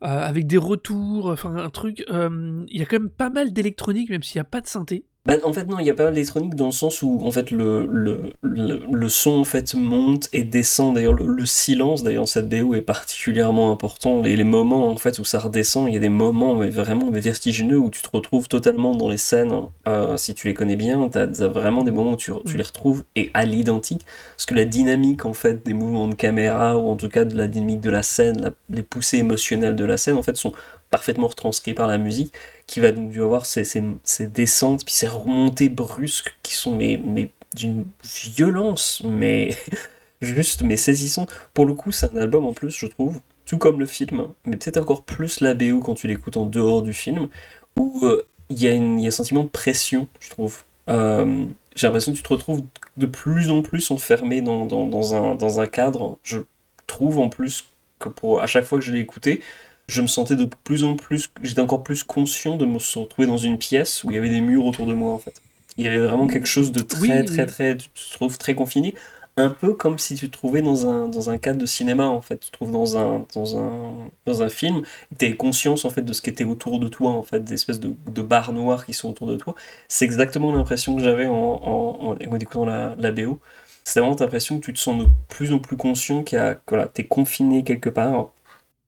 euh, 0.01 0.07
avec 0.07 0.47
des 0.47 0.57
retours, 0.57 1.27
enfin, 1.27 1.55
un 1.55 1.69
truc, 1.69 2.05
il 2.07 2.77
y 2.77 2.81
a 2.81 2.85
quand 2.85 2.99
même 2.99 3.09
pas 3.09 3.29
mal 3.29 3.53
d'électronique, 3.53 4.09
même 4.09 4.23
s'il 4.23 4.37
y 4.37 4.41
a 4.41 4.45
pas 4.45 4.61
de 4.61 4.67
synthé. 4.67 5.05
Bah, 5.29 5.35
en 5.43 5.53
fait, 5.53 5.65
non, 5.65 5.77
il 5.77 5.85
y 5.85 5.91
a 5.91 5.93
pas 5.93 6.09
d'électronique 6.09 6.55
dans 6.55 6.65
le 6.65 6.71
sens 6.71 7.03
où 7.03 7.19
en 7.23 7.29
fait 7.29 7.51
le, 7.51 7.85
le, 7.85 8.33
le, 8.41 8.81
le 8.91 9.09
son 9.09 9.37
en 9.41 9.43
fait 9.43 9.75
monte 9.75 10.27
et 10.33 10.43
descend. 10.43 10.95
D'ailleurs, 10.95 11.13
le, 11.13 11.27
le 11.27 11.45
silence 11.45 12.01
d'ailleurs 12.01 12.27
cette 12.27 12.49
BO 12.49 12.73
est 12.73 12.81
particulièrement 12.81 13.71
important. 13.71 14.23
Et 14.23 14.35
les 14.35 14.43
moments 14.43 14.87
en 14.87 14.97
fait 14.97 15.19
où 15.19 15.23
ça 15.23 15.37
redescend, 15.37 15.87
il 15.87 15.93
y 15.93 15.97
a 15.97 15.99
des 15.99 16.09
moments 16.09 16.55
mais 16.55 16.71
vraiment 16.71 17.11
mais 17.11 17.19
vertigineux 17.19 17.77
où 17.77 17.91
tu 17.91 18.01
te 18.01 18.09
retrouves 18.11 18.47
totalement 18.47 18.95
dans 18.95 19.07
les 19.07 19.17
scènes. 19.17 19.53
Euh, 19.87 20.17
si 20.17 20.33
tu 20.33 20.47
les 20.47 20.55
connais 20.55 20.75
bien, 20.75 21.09
tu 21.09 21.19
as, 21.19 21.27
vraiment 21.47 21.83
des 21.83 21.91
moments 21.91 22.13
où 22.13 22.17
tu, 22.17 22.31
tu 22.47 22.57
les 22.57 22.63
retrouves 22.63 23.03
et 23.15 23.29
à 23.35 23.45
l'identique. 23.45 24.03
Parce 24.35 24.47
que 24.47 24.55
la 24.55 24.65
dynamique 24.65 25.27
en 25.27 25.33
fait 25.33 25.63
des 25.63 25.73
mouvements 25.73 26.07
de 26.07 26.15
caméra 26.15 26.75
ou 26.75 26.89
en 26.89 26.95
tout 26.95 27.09
cas 27.09 27.23
de 27.23 27.37
la 27.37 27.47
dynamique 27.47 27.81
de 27.81 27.91
la 27.91 28.01
scène, 28.01 28.51
les 28.71 28.81
poussées 28.81 29.17
émotionnelles 29.17 29.75
de 29.75 29.85
la 29.85 29.97
scène 29.97 30.15
en 30.17 30.23
fait 30.23 30.37
sont 30.37 30.53
parfaitement 30.89 31.27
retranscrits 31.27 31.73
par 31.73 31.87
la 31.87 31.97
musique, 31.97 32.33
qui 32.69 32.79
va 32.79 32.91
donc 32.91 33.15
avoir 33.17 33.47
ces, 33.47 33.63
ces, 33.63 34.27
descentes, 34.27 34.85
puis 34.85 34.93
ces 34.93 35.07
remontées 35.07 35.69
brusques 35.69 36.37
qui 36.43 36.53
sont 36.53 36.75
mais, 36.75 37.01
mais 37.03 37.31
d'une 37.55 37.85
violence, 38.03 39.01
mais 39.03 39.57
juste 40.21 40.61
mais 40.61 40.77
saisissant. 40.77 41.25
Pour 41.55 41.65
le 41.65 41.73
coup, 41.73 41.91
c'est 41.91 42.13
un 42.13 42.17
album 42.17 42.45
en 42.45 42.53
plus, 42.53 42.69
je 42.69 42.85
trouve, 42.85 43.21
tout 43.47 43.57
comme 43.57 43.79
le 43.79 43.87
film, 43.87 44.27
mais 44.45 44.55
peut-être 44.55 44.77
encore 44.77 45.03
plus 45.03 45.41
la 45.41 45.55
BO 45.55 45.79
quand 45.79 45.95
tu 45.95 46.07
l'écoutes 46.07 46.37
en 46.37 46.45
dehors 46.45 46.83
du 46.83 46.93
film, 46.93 47.29
où 47.75 48.05
euh, 48.05 48.27
il 48.51 48.61
y, 48.61 48.67
a 48.67 48.75
y 48.75 49.05
a 49.05 49.07
un 49.07 49.11
sentiment 49.11 49.43
de 49.43 49.49
pression, 49.49 50.07
je 50.19 50.29
trouve. 50.29 50.63
Euh, 50.89 51.45
j'ai 51.75 51.87
l'impression 51.87 52.11
que 52.11 52.17
tu 52.17 52.23
te 52.23 52.29
retrouves 52.29 52.61
de 52.97 53.05
plus 53.07 53.49
en 53.49 53.63
plus 53.63 53.89
enfermé 53.89 54.41
dans, 54.41 54.67
dans, 54.67 54.85
dans, 54.85 55.15
un, 55.15 55.33
dans 55.33 55.59
un 55.59 55.65
cadre. 55.65 56.19
Je 56.21 56.39
trouve 56.85 57.17
en 57.17 57.29
plus 57.29 57.65
que 57.97 58.09
pour 58.09 58.41
à 58.41 58.47
chaque 58.47 58.65
fois 58.65 58.77
que 58.77 58.85
je 58.85 58.91
l'ai 58.91 58.99
écouté, 58.99 59.41
je 59.89 60.01
me 60.01 60.07
sentais 60.07 60.35
de 60.35 60.47
plus 60.63 60.83
en 60.83 60.95
plus, 60.95 61.29
j'étais 61.41 61.61
encore 61.61 61.83
plus 61.83 62.03
conscient 62.03 62.57
de 62.57 62.65
me 62.65 62.77
retrouver 62.99 63.27
dans 63.27 63.37
une 63.37 63.57
pièce 63.57 64.03
où 64.03 64.11
il 64.11 64.15
y 64.15 64.17
avait 64.17 64.29
des 64.29 64.41
murs 64.41 64.65
autour 64.65 64.85
de 64.85 64.93
moi 64.93 65.11
en 65.11 65.17
fait. 65.17 65.41
Il 65.77 65.85
y 65.85 65.87
avait 65.87 65.97
vraiment 65.97 66.27
quelque 66.27 66.47
chose 66.47 66.71
de 66.71 66.81
très 66.81 67.23
très 67.23 67.45
très, 67.45 67.75
tu 67.77 67.89
te 67.89 68.13
trouves 68.13 68.37
très 68.37 68.53
confiné, 68.53 68.93
un 69.37 69.49
peu 69.49 69.73
comme 69.73 69.97
si 69.97 70.15
tu 70.15 70.29
te 70.29 70.37
trouvais 70.37 70.61
dans 70.61 70.87
un, 70.87 71.07
dans 71.07 71.29
un 71.29 71.37
cadre 71.37 71.59
de 71.59 71.65
cinéma 71.65 72.05
en 72.05 72.21
fait. 72.21 72.37
Tu 72.37 72.51
te 72.51 72.51
trouves 72.51 72.71
dans 72.71 72.97
un, 72.97 73.25
dans 73.33 73.57
un, 73.57 73.93
dans 74.25 74.43
un 74.43 74.49
film, 74.49 74.83
tu 75.17 75.25
es 75.25 75.35
conscience 75.35 75.85
en 75.85 75.89
fait 75.89 76.03
de 76.03 76.13
ce 76.13 76.21
qui 76.21 76.29
était 76.29 76.43
autour 76.43 76.79
de 76.79 76.87
toi 76.87 77.11
en 77.11 77.23
fait, 77.23 77.43
des 77.43 77.55
espèces 77.55 77.79
de, 77.79 77.93
de 78.07 78.21
barres 78.21 78.53
noires 78.53 78.85
qui 78.85 78.93
sont 78.93 79.09
autour 79.09 79.27
de 79.27 79.37
toi. 79.37 79.55
C'est 79.87 80.05
exactement 80.05 80.53
l'impression 80.53 80.95
que 80.95 81.01
j'avais 81.03 81.25
en, 81.27 81.33
en, 81.33 82.15
en, 82.15 82.15
écoutant 82.19 82.65
la, 82.65 82.95
la 82.99 83.11
BO. 83.11 83.39
C'est 83.83 84.01
vraiment 84.01 84.15
l'impression 84.19 84.59
que 84.59 84.65
tu 84.65 84.73
te 84.73 84.79
sens 84.79 85.03
de 85.03 85.09
plus 85.29 85.51
en 85.51 85.59
plus 85.59 85.77
conscient 85.77 86.23
qu'il 86.23 86.37
y 86.37 86.41
a, 86.41 86.59
voilà, 86.67 86.87
t'es 86.87 87.05
confiné 87.05 87.63
quelque 87.63 87.89
part 87.89 88.31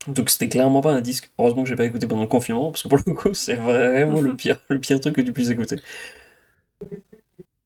donc 0.08 0.30
c'était 0.30 0.50
clairement 0.50 0.82
pas 0.82 0.94
un 0.94 1.02
disque. 1.02 1.32
Heureusement 1.38 1.64
que 1.64 1.70
j'ai 1.70 1.76
pas 1.76 1.86
écouté 1.86 2.08
pendant 2.08 2.24
le 2.24 2.28
confinement, 2.28 2.72
parce 2.72 2.84
que 2.84 2.88
pour 2.88 3.00
le 3.06 3.14
coup, 3.14 3.34
c'est 3.34 3.56
vraiment 3.56 4.22
le 4.22 4.36
pire, 4.36 4.60
le 4.70 4.80
pire 4.80 5.00
truc 5.00 5.16
que 5.16 5.22
tu 5.22 5.34
puisses 5.34 5.50
écouter. 5.50 5.78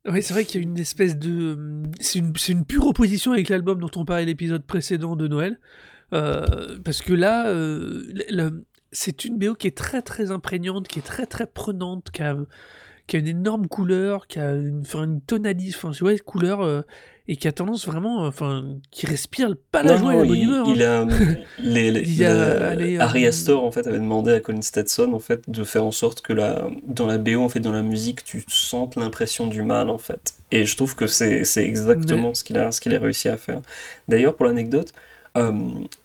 Oui, 0.08 0.22
c'est 0.22 0.34
vrai 0.34 0.46
qu'il 0.46 0.62
y 0.62 0.63
a 0.63 0.68
une 0.68 0.77
espèce 0.77 1.18
de. 1.18 1.58
C'est 2.00 2.20
une, 2.20 2.34
une, 2.50 2.65
pure 2.65 2.86
opposition 2.86 3.32
avec 3.32 3.50
l'album 3.50 3.80
dont 3.80 3.92
on 3.96 4.06
parlait 4.06 4.25
l'épisode 4.25 4.63
précédent 4.63 5.15
de 5.15 5.27
Noël. 5.27 5.60
Euh, 6.13 6.77
parce 6.84 7.01
que 7.01 7.13
là, 7.13 7.48
euh, 7.48 8.04
c'est 8.92 9.25
une 9.25 9.38
BO 9.38 9.56
qui 9.56 9.68
est 9.68 9.77
très 9.77 10.01
très 10.01 10.32
imprégnante, 10.32 10.88
qui 10.88 11.00
est 11.00 11.04
très 11.04 11.25
très 11.25 11.48
prenante, 11.48 12.12
qui 12.12 12.22
a, 12.22 12.38
qui 13.08 13.15
a 13.15 13.20
une 13.20 13.27
énorme 13.27 13.68
couleur, 13.68 14.27
qui 14.27 14.39
a 14.39 14.51
une, 14.51 14.82
enfin, 14.82 15.06
une 15.06 15.22
tonalité, 15.22 15.75
enfin, 15.75 15.92
ouais, 16.06 16.20
couleur. 16.20 16.62
Euh, 16.62 16.82
et 17.27 17.38
qui 17.38 17.48
a 17.48 17.51
tendance 17.51 17.88
vraiment, 17.88 18.25
enfin, 18.25 18.65
qui 18.91 19.08
respire 19.08 19.55
pas 19.72 19.82
la 19.82 19.98
joie 19.98 20.13
et 20.13 20.20
la 20.20 20.25
bonne 20.25 20.38
humeur. 20.38 20.67
Il 20.70 20.84
hein. 20.84 21.08
a, 21.10 21.15
les, 21.60 21.91
les, 21.91 22.22
euh, 22.22 23.00
Harry 23.00 23.25
Astor 23.25 23.63
en 23.63 23.72
fait 23.72 23.88
avait 23.88 24.00
demandé 24.00 24.32
à 24.32 24.39
Colin 24.39 24.62
Stetson 24.62 25.12
en 25.13 25.20
fait 25.20 25.50
de 25.50 25.63
faire 25.63 25.84
en 25.84 25.91
sorte 25.91 26.22
que 26.22 26.34
la, 26.34 26.67
dans 26.86 27.08
la 27.08 27.17
BO 27.17 27.41
en 27.41 27.50
fait 27.50 27.60
dans 27.60 27.72
la 27.72 27.82
musique 27.82 28.24
tu 28.24 28.44
sentes 28.48 28.96
l'impression 28.96 29.48
du 29.48 29.63
mal 29.63 29.89
en 29.89 29.98
fait. 29.98 30.36
Et 30.51 30.65
je 30.65 30.75
trouve 30.75 30.96
que 30.96 31.08
c'est 31.08 31.44
exactement 31.58 32.34
ce 32.34 32.44
qu'il 32.44 32.58
a 32.58 32.72
ce 32.72 32.79
qu'il 32.79 32.94
a 32.96 33.00
réussi 33.00 33.27
à 33.27 33.38
faire. 33.38 33.62
D'ailleurs 34.08 34.36
pour 34.36 34.46
l'anecdote, 34.46 34.94
euh, 35.36 35.51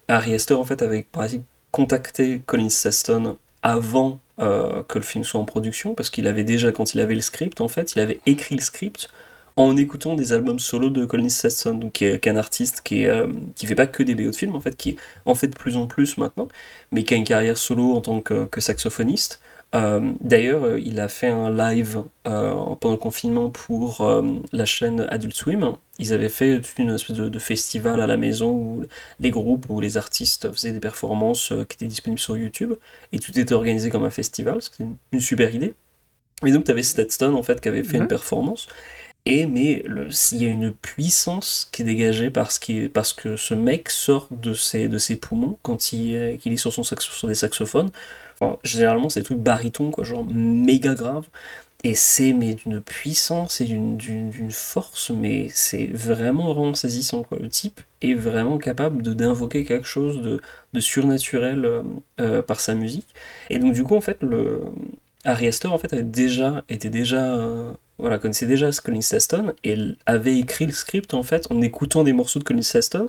Harry 0.08 0.34
Astor 0.34 0.58
en 0.58 0.64
fait 0.64 0.80
avait 0.80 1.06
par 1.10 1.24
exemple 1.24 1.44
contacté 1.70 2.40
Colin 2.46 2.70
Stetson 2.70 3.36
avant 3.62 4.20
euh, 4.38 4.82
que 4.84 4.98
le 4.98 5.04
film 5.04 5.22
soit 5.22 5.38
en 5.38 5.44
production 5.44 5.94
parce 5.94 6.08
qu'il 6.08 6.26
avait 6.26 6.44
déjà 6.44 6.72
quand 6.72 6.94
il 6.94 7.00
avait 7.00 7.14
le 7.14 7.20
script 7.20 7.60
en 7.60 7.68
fait 7.68 7.92
il 7.94 8.00
avait 8.00 8.20
écrit 8.24 8.56
le 8.56 8.62
script 8.62 9.10
en 9.56 9.76
écoutant 9.76 10.14
des 10.14 10.32
albums 10.32 10.58
solo 10.58 10.90
de 10.90 11.04
Colin 11.04 11.28
Stetson, 11.28 11.74
donc 11.74 11.92
qui 11.92 12.04
est, 12.04 12.26
un 12.28 12.36
artiste 12.36 12.82
qui, 12.82 13.02
est, 13.02 13.08
euh, 13.08 13.26
qui 13.54 13.66
fait 13.66 13.74
pas 13.74 13.86
que 13.86 14.02
des 14.02 14.14
BO 14.14 14.30
de 14.30 14.36
films, 14.36 14.54
en 14.56 14.60
fait, 14.60 14.76
qui 14.76 14.96
en 15.26 15.34
fait 15.34 15.48
de 15.48 15.56
plus 15.56 15.76
en 15.76 15.86
plus 15.86 16.18
maintenant, 16.18 16.48
mais 16.92 17.04
qui 17.04 17.14
a 17.14 17.16
une 17.16 17.24
carrière 17.24 17.58
solo 17.58 17.94
en 17.94 18.00
tant 18.00 18.20
que, 18.20 18.48
saxophoniste. 18.60 19.40
Euh, 19.74 20.12
d'ailleurs, 20.20 20.64
euh, 20.64 20.80
il 20.80 20.98
a 20.98 21.06
fait 21.08 21.28
un 21.28 21.50
live 21.50 22.02
pendant 22.24 22.90
le 22.90 22.96
confinement 22.96 23.50
pour 23.50 24.22
la 24.52 24.64
chaîne 24.64 25.06
Adult 25.10 25.34
Swim. 25.34 25.74
Ils 25.98 26.12
avaient 26.12 26.28
fait 26.28 26.60
une 26.78 26.90
espèce 26.90 27.16
de, 27.16 27.38
festival 27.38 28.00
à 28.00 28.06
la 28.06 28.16
maison 28.16 28.50
où 28.50 28.84
les 29.20 29.30
groupes 29.30 29.66
ou 29.68 29.80
les 29.80 29.96
artistes 29.96 30.50
faisaient 30.52 30.72
des 30.72 30.80
performances 30.80 31.52
qui 31.68 31.76
étaient 31.76 31.86
disponibles 31.86 32.20
sur 32.20 32.36
YouTube. 32.36 32.74
Et 33.12 33.18
tout 33.18 33.38
était 33.38 33.52
organisé 33.52 33.90
comme 33.90 34.04
un 34.04 34.10
festival, 34.10 34.62
c'était 34.62 34.84
une, 34.84 34.96
une, 35.12 35.20
super 35.20 35.54
idée. 35.54 35.74
Et 36.46 36.52
donc, 36.52 36.64
tu 36.64 36.70
avais 36.70 36.82
Stetson 36.82 37.34
en 37.34 37.42
fait 37.42 37.60
qui 37.60 37.68
avait 37.68 37.84
fait 37.84 37.98
une 37.98 38.08
performance. 38.08 38.66
Et 39.26 39.46
mais 39.46 39.84
il 40.32 40.42
y 40.42 40.46
a 40.46 40.48
une 40.48 40.72
puissance 40.72 41.68
qui 41.72 41.82
est 41.82 41.84
dégagée 41.84 42.30
parce, 42.30 42.58
parce 42.92 43.12
que 43.12 43.36
ce 43.36 43.54
mec 43.54 43.90
sort 43.90 44.28
de 44.30 44.54
ses, 44.54 44.88
de 44.88 44.98
ses 44.98 45.16
poumons 45.16 45.58
quand 45.62 45.92
il, 45.92 46.14
est 46.14 46.56
sur, 46.56 46.72
son 46.72 46.82
saxo, 46.82 47.12
sur 47.12 47.28
des 47.28 47.34
saxophones. 47.34 47.90
généralement, 48.64 49.08
c'est 49.08 49.20
des 49.20 49.24
trucs 49.24 49.38
barytons, 49.38 49.90
quoi, 49.90 50.04
genre 50.04 50.24
méga 50.24 50.94
grave. 50.94 51.26
Et 51.82 51.94
c'est 51.94 52.34
mais 52.34 52.54
d'une 52.54 52.82
puissance 52.82 53.60
et 53.62 53.64
d'une 53.64 54.50
force, 54.50 55.10
mais 55.10 55.48
c'est 55.50 55.86
vraiment, 55.86 56.52
vraiment 56.52 56.74
saisissant. 56.74 57.24
Le 57.30 57.48
type 57.48 57.80
est 58.02 58.14
vraiment 58.14 58.58
capable 58.58 59.02
d'invoquer 59.02 59.64
quelque 59.64 59.86
chose 59.86 60.20
de, 60.20 60.42
de 60.74 60.80
surnaturel 60.80 61.64
euh, 61.64 61.82
euh, 62.20 62.42
par 62.42 62.60
sa 62.60 62.74
musique. 62.74 63.08
Et 63.48 63.58
donc, 63.58 63.72
du 63.72 63.82
coup, 63.84 63.96
en 63.96 64.02
fait, 64.02 64.22
le, 64.22 64.60
Harry 65.24 65.46
Astor 65.48 65.72
en 65.72 65.78
fait, 65.78 65.94
déjà, 66.10 66.64
était 66.68 66.90
déjà. 66.90 67.34
Euh, 67.34 67.72
voilà, 68.00 68.18
connaissait 68.18 68.46
déjà 68.46 68.70
Colin 68.82 69.00
Seston 69.00 69.52
et 69.64 69.76
avait 70.06 70.38
écrit 70.38 70.66
le 70.66 70.72
script 70.72 71.14
en 71.14 71.22
fait 71.22 71.46
en 71.50 71.60
écoutant 71.60 72.04
des 72.04 72.12
morceaux 72.12 72.38
de 72.38 72.44
Colin 72.44 72.62
Seston. 72.62 73.08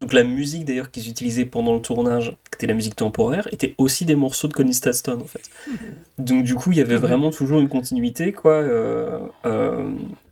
Donc 0.00 0.12
la 0.12 0.24
musique 0.24 0.64
d'ailleurs 0.64 0.90
qu'ils 0.90 1.08
utilisaient 1.08 1.44
pendant 1.44 1.74
le 1.74 1.80
tournage, 1.80 2.36
qui 2.50 2.56
était 2.56 2.66
la 2.66 2.74
musique 2.74 2.96
temporaire, 2.96 3.48
était 3.52 3.74
aussi 3.78 4.04
des 4.04 4.16
morceaux 4.16 4.48
de 4.48 4.52
Colin 4.52 4.72
Seston 4.72 5.20
en 5.20 5.26
fait. 5.26 5.48
Donc 6.18 6.44
du 6.44 6.54
coup 6.54 6.72
il 6.72 6.78
y 6.78 6.80
avait 6.80 6.96
vraiment 6.96 7.30
toujours 7.30 7.60
une 7.60 7.68
continuité 7.68 8.32
quoi. 8.32 8.54
Euh, 8.54 9.20
euh, 9.46 9.90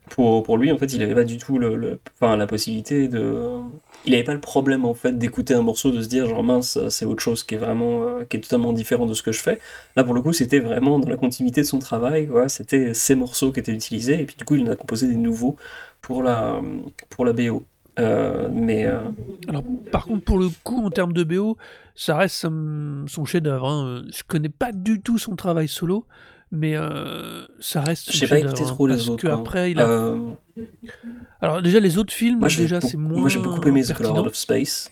pour, 0.08 0.42
pour, 0.42 0.58
lui 0.58 0.72
en 0.72 0.78
fait 0.78 0.92
il 0.92 0.98
n'avait 0.98 1.14
pas 1.14 1.24
du 1.24 1.38
tout 1.38 1.58
le, 1.58 2.00
enfin, 2.20 2.36
la 2.36 2.48
possibilité 2.48 3.06
de 3.06 3.60
il 4.06 4.12
n'avait 4.12 4.24
pas 4.24 4.34
le 4.34 4.40
problème 4.40 4.84
en 4.84 4.94
fait 4.94 5.18
d'écouter 5.18 5.54
un 5.54 5.62
morceau, 5.62 5.90
de 5.90 6.02
se 6.02 6.08
dire 6.08 6.26
genre 6.26 6.42
mince, 6.42 6.78
c'est 6.88 7.04
autre 7.04 7.22
chose 7.22 7.44
qui 7.44 7.54
est 7.54 7.58
vraiment, 7.58 8.02
euh, 8.04 8.24
qui 8.24 8.36
est 8.36 8.40
totalement 8.40 8.72
différent 8.72 9.06
de 9.06 9.14
ce 9.14 9.22
que 9.22 9.32
je 9.32 9.40
fais. 9.40 9.58
Là 9.96 10.04
pour 10.04 10.14
le 10.14 10.22
coup, 10.22 10.32
c'était 10.32 10.60
vraiment 10.60 10.98
dans 10.98 11.08
la 11.08 11.16
continuité 11.16 11.60
de 11.60 11.66
son 11.66 11.78
travail. 11.78 12.28
C'était 12.48 12.94
ces 12.94 13.14
morceaux 13.14 13.52
qui 13.52 13.60
étaient 13.60 13.72
utilisés 13.72 14.20
et 14.20 14.24
puis 14.24 14.36
du 14.36 14.44
coup, 14.44 14.54
il 14.54 14.66
en 14.68 14.72
a 14.72 14.76
composé 14.76 15.06
des 15.06 15.16
nouveaux 15.16 15.56
pour 16.00 16.22
la 16.22 16.60
pour 17.10 17.24
la 17.24 17.32
BO. 17.32 17.64
Euh, 17.98 18.48
mais 18.52 18.86
euh, 18.86 19.00
alors 19.48 19.64
par 19.90 20.06
contre 20.06 20.24
pour 20.24 20.38
le 20.38 20.48
coup 20.62 20.82
en 20.84 20.90
termes 20.90 21.12
de 21.12 21.24
BO, 21.24 21.58
ça 21.94 22.16
reste 22.16 22.36
son 22.36 23.24
chef-d'œuvre. 23.24 23.68
Hein. 23.68 24.04
Je 24.12 24.22
connais 24.26 24.48
pas 24.48 24.72
du 24.72 25.00
tout 25.02 25.18
son 25.18 25.36
travail 25.36 25.68
solo, 25.68 26.06
mais 26.50 26.76
ça 27.60 27.80
reste. 27.80 28.12
Je 28.12 28.18
sais 28.18 28.26
pas 28.26 28.38
écouté 28.38 28.64
trop 28.64 28.86
les 28.86 29.08
autres. 29.08 29.28
Hein. 29.28 29.38
Après, 29.40 29.70
il 29.70 29.80
a... 29.80 30.14
Alors 31.40 31.62
déjà 31.62 31.80
les 31.80 31.96
autres 31.96 32.12
films, 32.12 32.40
déjà 32.40 32.80
c'est 32.80 32.96
moins. 32.96 33.20
Moi 33.20 33.28
j'ai 33.28 33.38
beaucoup 33.38 33.66
aimé 33.66 33.82
The 33.82 33.98
Lord 34.00 34.26
of 34.26 34.34
Space. 34.34 34.90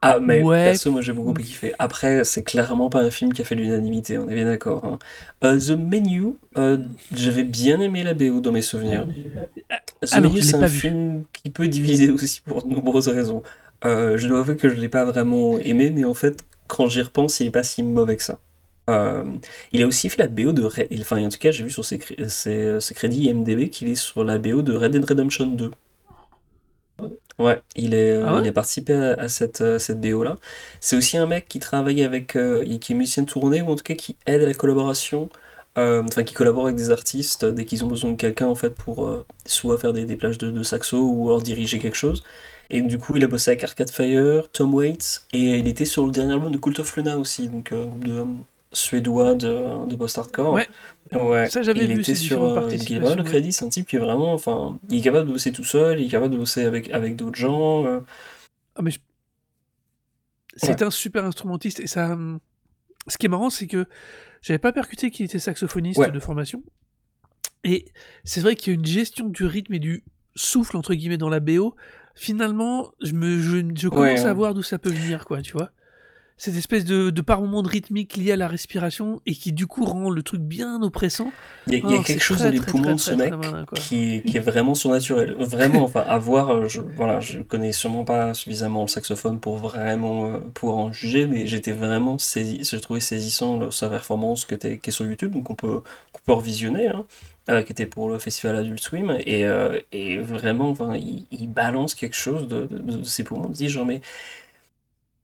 Ah 0.00 0.20
mais 0.20 0.42
ouais. 0.42 0.66
perso 0.66 0.92
moi 0.92 1.00
j'ai 1.00 1.12
beaucoup 1.12 1.34
kiffé. 1.34 1.74
Après 1.80 2.22
c'est 2.22 2.44
clairement 2.44 2.88
pas 2.88 3.02
un 3.02 3.10
film 3.10 3.32
qui 3.32 3.42
a 3.42 3.44
fait 3.44 3.56
l'unanimité, 3.56 4.16
on 4.16 4.28
est 4.28 4.34
bien 4.34 4.44
d'accord. 4.44 4.84
Hein. 4.84 5.58
The 5.58 5.70
Menu, 5.70 6.34
j'avais 7.12 7.42
bien 7.42 7.80
aimé 7.80 8.04
la 8.04 8.14
BO 8.14 8.40
dans 8.40 8.52
mes 8.52 8.62
souvenirs. 8.62 9.08
The 10.02 10.20
Menu 10.20 10.40
c'est 10.40 10.54
un 10.54 10.68
film 10.68 11.24
qui 11.32 11.50
peut 11.50 11.66
diviser 11.66 12.10
aussi 12.10 12.42
pour 12.42 12.62
de 12.64 12.72
nombreuses 12.72 13.08
raisons. 13.08 13.42
je 13.82 14.28
dois 14.28 14.38
avouer 14.38 14.56
que 14.56 14.68
je 14.68 14.76
l'ai 14.76 14.88
pas 14.88 15.04
vraiment 15.04 15.58
aimé, 15.58 15.90
mais 15.90 16.04
en 16.04 16.14
fait 16.14 16.44
quand 16.68 16.86
j'y 16.88 17.02
repense 17.02 17.40
il 17.40 17.48
est 17.48 17.50
pas 17.50 17.64
si 17.64 17.82
mauvais 17.82 18.16
que 18.16 18.22
ça. 18.22 18.38
Euh, 18.88 19.24
il 19.72 19.82
a 19.82 19.86
aussi 19.86 20.08
fait 20.08 20.22
la 20.22 20.28
BO 20.28 20.52
de 20.52 20.64
Red... 20.64 20.88
Enfin, 21.00 21.22
en 21.24 21.28
tout 21.28 21.38
cas, 21.38 21.50
j'ai 21.50 21.64
vu 21.64 21.70
sur 21.70 21.84
ses, 21.84 21.98
crédits 21.98 23.28
IMDB 23.28 23.68
qu'il 23.70 23.88
est 23.88 23.94
sur 23.94 24.24
la 24.24 24.38
BO 24.38 24.62
de 24.62 24.74
Red 24.74 24.92
Dead 24.92 25.04
Redemption 25.04 25.46
2. 25.46 25.70
Ouais, 27.38 27.60
il, 27.76 27.94
est, 27.94 28.12
euh, 28.12 28.24
ah 28.26 28.40
il 28.42 28.48
a 28.48 28.52
participé 28.52 28.94
à, 28.94 29.28
cette, 29.28 29.78
cette 29.78 30.00
BO-là. 30.00 30.36
C'est 30.80 30.96
aussi 30.96 31.16
un 31.16 31.26
mec 31.26 31.46
qui 31.48 31.60
travaille 31.60 32.02
avec, 32.02 32.34
euh, 32.34 32.64
qui 32.78 32.92
est 32.92 32.96
musicien 32.96 33.22
de 33.22 33.28
tournée, 33.28 33.62
ou 33.62 33.68
en 33.68 33.76
tout 33.76 33.84
cas 33.84 33.94
qui 33.94 34.16
aide 34.26 34.42
à 34.42 34.46
la 34.46 34.54
collaboration, 34.54 35.28
enfin 35.76 36.24
qui 36.24 36.34
collabore 36.34 36.64
avec 36.64 36.76
des 36.76 36.90
artistes 36.90 37.44
dès 37.44 37.64
qu'ils 37.64 37.84
ont 37.84 37.86
besoin 37.86 38.10
de 38.10 38.16
quelqu'un 38.16 38.48
en 38.48 38.56
fait 38.56 38.70
pour 38.70 39.24
soit 39.46 39.78
faire 39.78 39.92
des, 39.92 40.04
des 40.06 40.16
plages 40.16 40.36
de, 40.38 40.62
saxo 40.64 40.98
ou 40.98 41.28
alors 41.28 41.40
diriger 41.40 41.78
quelque 41.78 41.96
chose. 41.96 42.24
Et 42.70 42.82
du 42.82 42.98
coup, 42.98 43.14
il 43.16 43.22
a 43.22 43.28
bossé 43.28 43.52
avec 43.52 43.62
Arcade 43.62 43.90
Fire, 43.90 44.50
Tom 44.50 44.74
Waits, 44.74 45.22
et 45.32 45.58
il 45.58 45.68
était 45.68 45.84
sur 45.84 46.04
le 46.04 46.10
dernier 46.10 46.32
album 46.32 46.50
de 46.50 46.58
Cult 46.58 46.80
of 46.80 46.96
Luna 46.96 47.18
aussi, 47.18 47.46
donc 47.48 47.72
de, 47.72 48.24
suédois 48.72 49.34
de, 49.34 49.86
de 49.88 49.96
post-hardcore. 49.96 50.54
Ouais, 50.54 50.68
Ouais, 51.12 51.48
ça 51.48 51.62
j'avais 51.62 51.86
il 51.86 51.94
vu 51.94 52.00
était 52.00 52.14
sur. 52.14 52.42
euh, 52.42 52.60
vraiment 52.60 53.14
le 53.14 53.22
crédit, 53.22 53.52
c'est 53.52 53.64
un 53.64 53.68
type 53.70 53.86
qui 53.88 53.96
est 53.96 54.00
vraiment. 54.00 54.32
Enfin, 54.34 54.78
il 54.90 54.98
est 54.98 55.00
capable 55.02 55.26
de 55.28 55.32
bosser 55.32 55.52
tout 55.52 55.64
seul, 55.64 56.00
il 56.00 56.06
est 56.06 56.10
capable 56.10 56.34
de 56.34 56.38
bosser 56.38 56.64
avec, 56.64 56.90
avec 56.90 57.16
d'autres 57.16 57.36
gens. 57.38 57.86
euh, 57.86 58.00
Ah 58.76 58.82
mais 58.82 58.90
je 58.90 58.98
ouais, 58.98 59.04
c'est 60.56 60.82
un 60.82 60.90
super 60.90 61.24
instrumentiste 61.24 61.80
et 61.80 61.86
ça, 61.86 62.14
mmh, 62.14 62.40
ce 63.06 63.16
qui 63.18 63.26
est 63.26 63.30
marrant, 63.30 63.50
c'est 63.50 63.66
que 63.66 63.86
j'avais 64.42 64.58
pas 64.58 64.72
percuté 64.72 65.10
qu'il 65.10 65.24
était 65.24 65.38
saxophoniste 65.38 66.00
ouais, 66.00 66.10
de 66.10 66.20
formation 66.20 66.62
et 67.64 67.86
c'est 68.24 68.40
vrai 68.40 68.54
qu'il 68.54 68.72
y 68.72 68.76
a 68.76 68.78
une 68.78 68.86
gestion 68.86 69.28
du 69.28 69.44
rythme 69.44 69.74
et 69.74 69.78
du 69.78 70.04
«souffle» 70.36 70.76
entre 70.76 70.94
guillemets 70.94 71.18
dans 71.18 71.28
la 71.28 71.40
BO. 71.40 71.74
Finalement, 72.14 72.92
je 73.00 73.12
me 73.12 73.40
je 73.76 73.88
commence 73.88 74.26
à 74.26 74.34
voir 74.34 74.54
d'où 74.54 74.62
ça 74.62 74.78
peut 74.78 74.90
venir 74.90 75.24
quoi, 75.24 75.42
tu 75.42 75.52
vois? 75.52 75.70
Cette 76.40 76.56
espèce 76.56 76.84
de 76.84 77.10
de 77.10 77.20
par 77.20 77.40
moment 77.40 77.62
de 77.62 77.68
rythmique 77.68 78.16
lié 78.16 78.32
à 78.32 78.36
la 78.36 78.46
respiration 78.48 79.20
et 79.26 79.34
qui 79.34 79.52
du 79.52 79.66
coup 79.66 79.84
rend 79.84 80.08
le 80.08 80.22
truc 80.22 80.40
bien 80.40 80.80
oppressant. 80.82 81.32
Il 81.66 81.72
y 81.74 81.76
a, 81.76 81.78
il 81.80 81.90
y 81.90 81.94
a 81.98 82.02
quelque 82.02 82.22
chose 82.22 82.38
dans 82.38 82.50
les 82.50 82.60
poumons 82.60 82.94
de 82.94 83.00
ce 83.00 83.10
mec 83.12 83.34
qui, 83.74 84.22
qui 84.22 84.36
est 84.36 84.40
vraiment 84.40 84.74
surnaturel. 84.74 85.34
Vraiment, 85.38 85.82
enfin, 85.82 86.04
à 86.06 86.16
voir, 86.18 86.50
euh, 86.50 86.68
je, 86.68 86.80
voilà, 86.96 87.18
je 87.20 87.40
connais 87.40 87.72
sûrement 87.72 88.04
pas 88.04 88.34
suffisamment 88.34 88.82
le 88.82 88.88
saxophone 88.88 89.40
pour 89.40 89.56
vraiment 89.56 90.26
euh, 90.26 90.38
pouvoir 90.54 90.78
en 90.78 90.92
juger, 90.92 91.26
mais 91.26 91.46
j'étais 91.46 91.72
vraiment 91.72 92.18
saisi, 92.18 92.60
j'ai 92.62 92.80
trouvé 92.80 93.00
saisissant 93.00 93.58
le- 93.58 93.70
sa 93.70 93.88
performance 93.88 94.44
qui 94.44 94.54
est 94.54 94.90
sur 94.90 95.04
YouTube, 95.06 95.32
donc 95.32 95.50
on 95.50 95.54
peut, 95.56 95.82
qu'on 96.12 96.20
peut 96.24 96.32
revisionner, 96.34 96.88
hein, 96.88 97.04
euh, 97.50 97.62
qui 97.62 97.72
était 97.72 97.86
pour 97.86 98.08
le 98.08 98.18
festival 98.18 98.56
Adult 98.56 98.80
Swim, 98.80 99.16
et, 99.26 99.44
euh, 99.44 99.80
et 99.92 100.18
vraiment, 100.18 100.70
enfin, 100.70 100.94
il, 100.96 101.26
il 101.32 101.48
balance 101.48 101.94
quelque 101.94 102.16
chose 102.16 102.46
de, 102.46 102.66
de, 102.66 102.78
de 102.78 103.02
ses 103.02 103.24
poumons. 103.24 103.48
On 103.50 103.54
se 103.54 103.58
dit 103.58 103.68
genre, 103.68 103.84
mais 103.86 104.00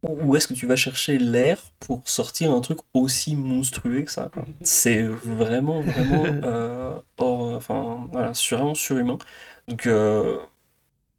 où 0.04 0.36
est-ce 0.36 0.48
que 0.48 0.54
tu 0.54 0.66
vas 0.66 0.76
chercher 0.76 1.18
l'air 1.18 1.58
pour 1.80 2.02
sortir 2.08 2.52
un 2.52 2.60
truc 2.60 2.78
aussi 2.94 3.36
monstrueux 3.36 4.02
que 4.02 4.10
ça, 4.10 4.30
quoi? 4.32 4.44
C'est 4.62 5.02
vraiment, 5.02 5.80
vraiment, 5.82 6.24
euh, 6.44 6.98
hors, 7.18 7.54
enfin, 7.54 8.08
voilà, 8.12 8.32
vraiment 8.50 8.74
surhumain. 8.74 9.18
Donc, 9.68 9.86
euh, 9.86 10.38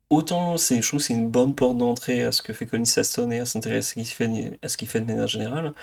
autant 0.09 0.57
c'est, 0.57 0.81
je 0.81 0.87
trouve 0.87 0.99
c'est 1.01 1.13
une 1.13 1.29
bonne 1.29 1.55
porte 1.55 1.77
d'entrée 1.77 2.23
à 2.23 2.31
ce 2.31 2.41
que 2.41 2.53
fait 2.53 2.65
Connie 2.67 2.85
Sasson 2.85 3.31
et 3.31 3.39
à 3.39 3.45
s'intéresser 3.45 4.01
à 4.01 4.03
ce 4.05 4.09
qu'il 4.11 4.29
fait, 4.29 4.59
à 4.61 4.69
ce 4.69 4.77
qu'il 4.77 4.87
fait 4.87 5.01
de 5.01 5.05
manière 5.07 5.27
générale. 5.27 5.73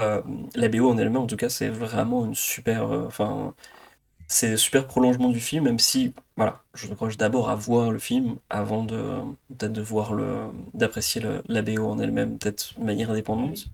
Euh, 0.00 0.22
la 0.56 0.68
BO 0.68 0.90
en 0.90 0.98
elle-même, 0.98 1.18
en 1.18 1.26
tout 1.26 1.36
cas, 1.36 1.48
c'est 1.50 1.68
vraiment 1.68 2.24
une 2.26 2.34
super, 2.34 2.90
euh, 2.92 3.06
enfin, 3.06 3.54
c'est 4.30 4.56
super 4.56 4.86
prolongement 4.86 5.28
du 5.30 5.40
film, 5.40 5.64
même 5.64 5.78
si, 5.78 6.14
voilà, 6.36 6.62
je 6.74 6.86
m'accroche 6.88 7.16
d'abord 7.16 7.50
à 7.50 7.56
voir 7.56 7.90
le 7.90 7.98
film 7.98 8.36
avant 8.48 8.84
de 8.84 8.96
peut-être 9.58 9.72
de 9.72 9.82
voir 9.82 10.14
le, 10.14 10.44
d'apprécier 10.74 11.20
la 11.48 11.62
BO 11.62 11.86
en 11.88 11.98
elle-même, 11.98 12.38
peut-être 12.38 12.78
de 12.78 12.84
manière 12.84 13.10
indépendante. 13.10 13.66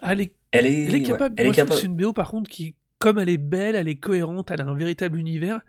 Ah, 0.00 0.12
elle 0.12 0.20
est 0.20 0.32
Elle 0.52 0.66
elle 0.84 0.94
est 0.94 1.02
est, 1.02 1.02
ouais, 1.02 1.02
capable 1.02 1.36
c'est 1.36 1.52
capable. 1.52 1.86
une 1.86 1.96
BO 1.96 2.12
par 2.12 2.30
contre 2.30 2.50
qui 2.50 2.74
comme 2.98 3.18
elle 3.18 3.28
est 3.28 3.38
belle, 3.38 3.74
elle 3.74 3.88
est 3.88 3.96
cohérente, 3.96 4.50
elle 4.52 4.60
a 4.60 4.64
un 4.66 4.74
véritable 4.74 5.18
univers, 5.18 5.60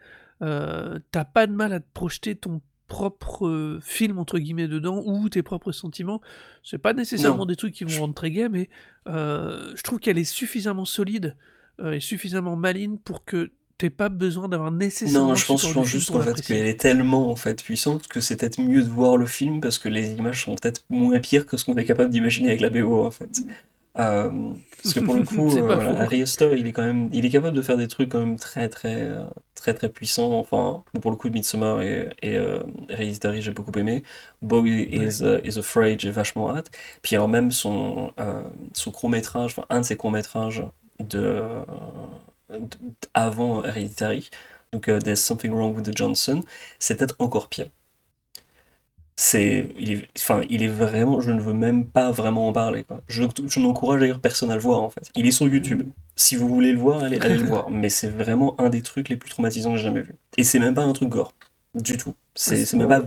heu, 0.44 1.02
tu 1.12 1.20
pas 1.34 1.48
de 1.48 1.52
mal 1.54 1.74
à 1.74 1.80
te 1.80 1.86
projeter 1.94 2.36
ton 2.36 2.62
propre, 2.88 3.48
heu, 3.48 3.80
«film» 3.82 4.20
entre 4.20 4.38
guillemets 4.38 4.68
dedans 4.68 5.02
ou 5.06 5.30
tes 5.30 5.42
propres 5.42 5.72
sentiments. 5.72 6.22
C'est 6.64 6.78
pas 6.78 6.94
nécessairement 6.94 7.46
Non, 7.46 7.48
des 7.48 7.56
trucs 7.56 7.74
qui 7.74 7.86
vont 7.86 7.98
rendre 7.98 8.14
très 8.14 8.30
gai, 8.30 8.50
mais, 8.50 8.70
heu, 9.08 9.74
je 9.76 9.82
trouve 9.82 10.00
qu'elle 10.00 10.20
est 10.20 10.24
suffisamment 10.26 10.86
solide, 10.86 11.36
heu, 11.80 11.94
et 11.96 12.00
suffisamment 12.00 12.56
maligne 12.56 12.98
pour 12.98 13.26
que 13.26 13.52
tu 13.90 13.92
pas 13.92 14.10
besoin 14.10 14.48
d'avoir 14.50 14.72
non, 14.72 14.78
nécessairement 14.78 15.32
le 15.32 15.36
je 15.36 15.46
pense, 15.46 15.68
je 15.68 15.74
pense 15.74 15.88
juste 15.88 16.12
qu'en 16.12 16.22
fait 16.22 16.42
qu'elle 16.42 16.66
est 16.66 16.80
tellement 16.80 17.30
en 17.30 17.36
fait 17.36 17.62
puissante 17.62 18.08
que 18.08 18.22
c'est 18.22 18.38
peut-être 18.38 18.60
mieux 18.62 18.84
de 18.84 18.90
voir 18.90 19.18
le 19.18 19.26
film 19.26 19.60
parce 19.60 19.78
que 19.78 19.90
les 19.90 20.12
images 20.14 20.44
sont 20.46 20.56
peut-être 20.56 20.84
moins 20.90 21.20
pires 21.20 21.46
que 21.46 21.58
ce 21.58 21.66
qu'on 21.66 21.76
est 21.76 21.86
capable 21.86 22.10
d'imaginer 22.10 22.50
avec 22.50 22.62
la 22.62 22.70
BO 22.70 23.06
en 23.06 23.12
fait. 23.12 23.44
Euh, 24.00 24.54
parce 24.82 24.94
que 24.94 25.00
pour 25.02 25.14
le 25.16 25.24
coup, 25.26 25.58
euh, 25.58 25.62
voilà. 25.62 26.00
Harry 26.02 26.22
Astor, 26.24 26.54
il 26.56 26.66
est 26.68 26.72
quand 26.72 26.84
même, 26.84 27.10
il 27.14 27.26
est 27.26 27.30
capable 27.30 27.56
de 27.56 27.62
faire 27.62 27.78
des 27.78 27.88
trucs 27.88 28.10
quand 28.10 28.20
même 28.20 28.38
très 28.40 28.70
très 28.70 29.02
euh, 29.04 29.24
très 29.56 29.74
très 29.74 29.90
puissants. 29.90 30.34
Enfin, 30.40 30.84
pour 31.02 31.12
le 31.12 31.18
coup, 31.18 31.30
Midsommar 31.30 31.82
et, 31.82 32.10
et 32.22 32.38
euh, 32.38 32.60
Hereditary, 32.90 33.42
j'ai 33.42 33.52
beaucoup 33.52 33.78
aimé. 33.78 34.04
Boy 34.42 34.88
Ouais. 34.92 35.10
is, 35.10 35.22
uh, 35.22 35.40
is 35.48 35.60
Afraid, 35.60 36.00
j'ai 36.00 36.12
vachement 36.12 36.56
hâte. 36.56 36.72
Puis 37.02 37.16
alors 37.16 37.28
même 37.30 37.52
son 37.52 38.14
euh, 38.20 38.44
son 38.74 38.92
court 38.92 39.10
métrage, 39.10 39.52
enfin 39.58 39.66
un 39.70 39.82
de 39.82 39.86
ses 39.86 39.98
courts 39.98 40.12
métrages 40.12 40.64
de- 41.00 41.42
avant 43.14 43.64
Hereditary, 43.64 44.30
donc 44.72 44.90
euh, 44.90 45.00
There's 45.00 45.22
Something 45.22 45.52
Wrong 45.52 45.76
with 45.76 45.86
the 45.86 45.98
Johnson, 45.98 46.44
c'est 46.80 46.96
peut-être 46.96 47.16
encore 47.20 47.50
pire. 47.50 47.68
C'est, 49.16 49.70
il 49.78 49.92
est, 49.92 50.10
enfin, 50.18 50.42
il 50.50 50.64
est 50.64 50.68
vraiment, 50.68 51.22
je 51.22 51.32
ne 51.32 51.40
veux 51.40 51.54
même 51.54 51.86
pas 51.86 52.12
vraiment 52.12 52.48
en 52.48 52.54
parler, 52.54 52.84
quoi. 52.84 53.02
Je, 53.08 53.24
je 53.48 53.60
n'encourage 53.60 54.00
d'ailleurs 54.00 54.20
personne 54.20 54.50
à 54.50 54.56
le 54.56 54.62
voir, 54.62 54.82
en 54.82 54.90
fait. 54.90 55.12
Il 55.16 55.28
est 55.28 55.32
sur 55.32 55.48
YouTube. 55.48 55.88
Si 56.16 56.36
vous 56.36 56.48
voulez 56.48 56.72
le 56.72 56.80
voir, 56.80 57.04
allez, 57.04 57.20
allez 57.20 57.38
le 57.38 57.46
voir. 57.46 57.70
Mais 57.70 57.90
c'est 57.90 58.10
vraiment 58.10 58.60
un 58.60 58.70
des 58.70 58.82
trucs 58.82 59.10
les 59.10 59.16
plus 59.16 59.30
traumatisants 59.30 59.72
que 59.72 59.78
j'ai 59.78 59.84
jamais 59.84 60.02
vu. 60.02 60.16
Et 60.38 60.44
c'est 60.44 60.58
même 60.58 60.74
pas 60.74 60.84
un 60.84 60.94
truc 60.94 61.10
gore. 61.10 61.34
Du 61.76 61.96
tout. 61.96 62.16
C'est, 62.34 62.66
c'est 62.66 62.76
même 62.76 62.88
pas, 62.88 63.04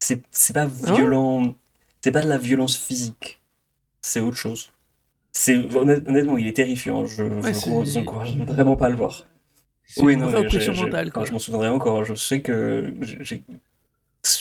c'est, 0.00 0.22
c'est 0.32 0.52
pas 0.52 0.68
ah 0.86 0.92
violent. 0.92 1.54
C'est 2.02 2.10
pas 2.10 2.22
de 2.22 2.28
la 2.28 2.38
violence 2.38 2.76
physique. 2.76 3.40
C'est 4.02 4.20
autre 4.20 4.36
chose. 4.36 4.72
C'est, 5.34 5.56
honnêt- 5.76 6.00
honnêtement, 6.08 6.38
il 6.38 6.46
est 6.46 6.54
terrifiant. 6.54 7.06
Je, 7.06 7.24
Ouais, 7.42 7.52
je 7.52 7.58
vous 7.68 7.84
c'est 7.84 7.98
encourage 7.98 8.36
vraiment 8.38 8.76
pas 8.76 8.86
à 8.86 8.90
le 8.90 8.96
voir. 8.96 9.26
Oui, 9.96 10.14
une 10.14 10.20
non, 10.20 10.30
mentale, 10.76 11.12
quoi. 11.12 11.24
je 11.26 11.32
m'en 11.32 11.38
souviendrai 11.38 11.68
encore. 11.68 12.04
Je 12.04 12.14
sais 12.14 12.42
que 12.42 12.92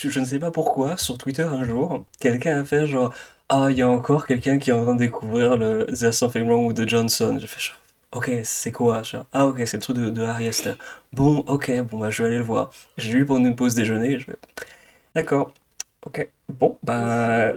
je 0.02 0.20
ne 0.20 0.26
sais 0.26 0.40
pas 0.40 0.52
pourquoi, 0.52 0.98
sur 0.98 1.18
Twitter 1.18 1.44
un 1.44 1.64
jour, 1.64 2.06
quelqu'un 2.20 2.62
a 2.62 2.66
fait 2.66 2.88
genre 2.88 3.14
Ah, 3.50 3.68
il 3.70 3.78
y 3.78 3.82
a 3.82 3.90
encore 3.90 4.26
quelqu'un 4.26 4.58
qui 4.58 4.70
est 4.70 4.74
en 4.74 4.84
train 4.84 4.94
de 4.96 5.00
découvrir 5.00 5.58
le 5.58 5.86
There's 5.88 6.18
Something 6.18 6.48
Wrong 6.48 6.66
with 6.68 6.78
the 6.78 6.88
Johnson. 6.88 7.38
J'ai 7.40 7.48
fait 7.48 7.62
genre 7.62 7.78
Ok, 8.12 8.30
c'est 8.44 8.72
quoi? 8.72 9.02
Genre, 9.04 9.26
ah, 9.34 9.48
ok, 9.48 9.62
c'est 9.66 9.78
le 9.78 9.82
truc 9.82 9.98
de, 9.98 10.10
de 10.12 10.22
Harry 10.22 10.48
Astor. 10.48 10.76
Bon, 11.14 11.40
ok, 11.48 11.72
bon, 11.82 11.98
bah, 12.00 12.12
je 12.12 12.22
vais 12.22 12.30
aller 12.30 12.38
le 12.38 12.44
voir. 12.44 12.72
J'ai 12.98 13.12
lu 13.14 13.26
pendant 13.26 13.46
une 13.48 13.56
pause 13.56 13.74
déjeuner. 13.74 14.20
Je 14.20 14.32
D'accord, 15.16 15.54
ok. 16.06 16.30
Bon, 16.50 16.78
bah, 16.84 17.54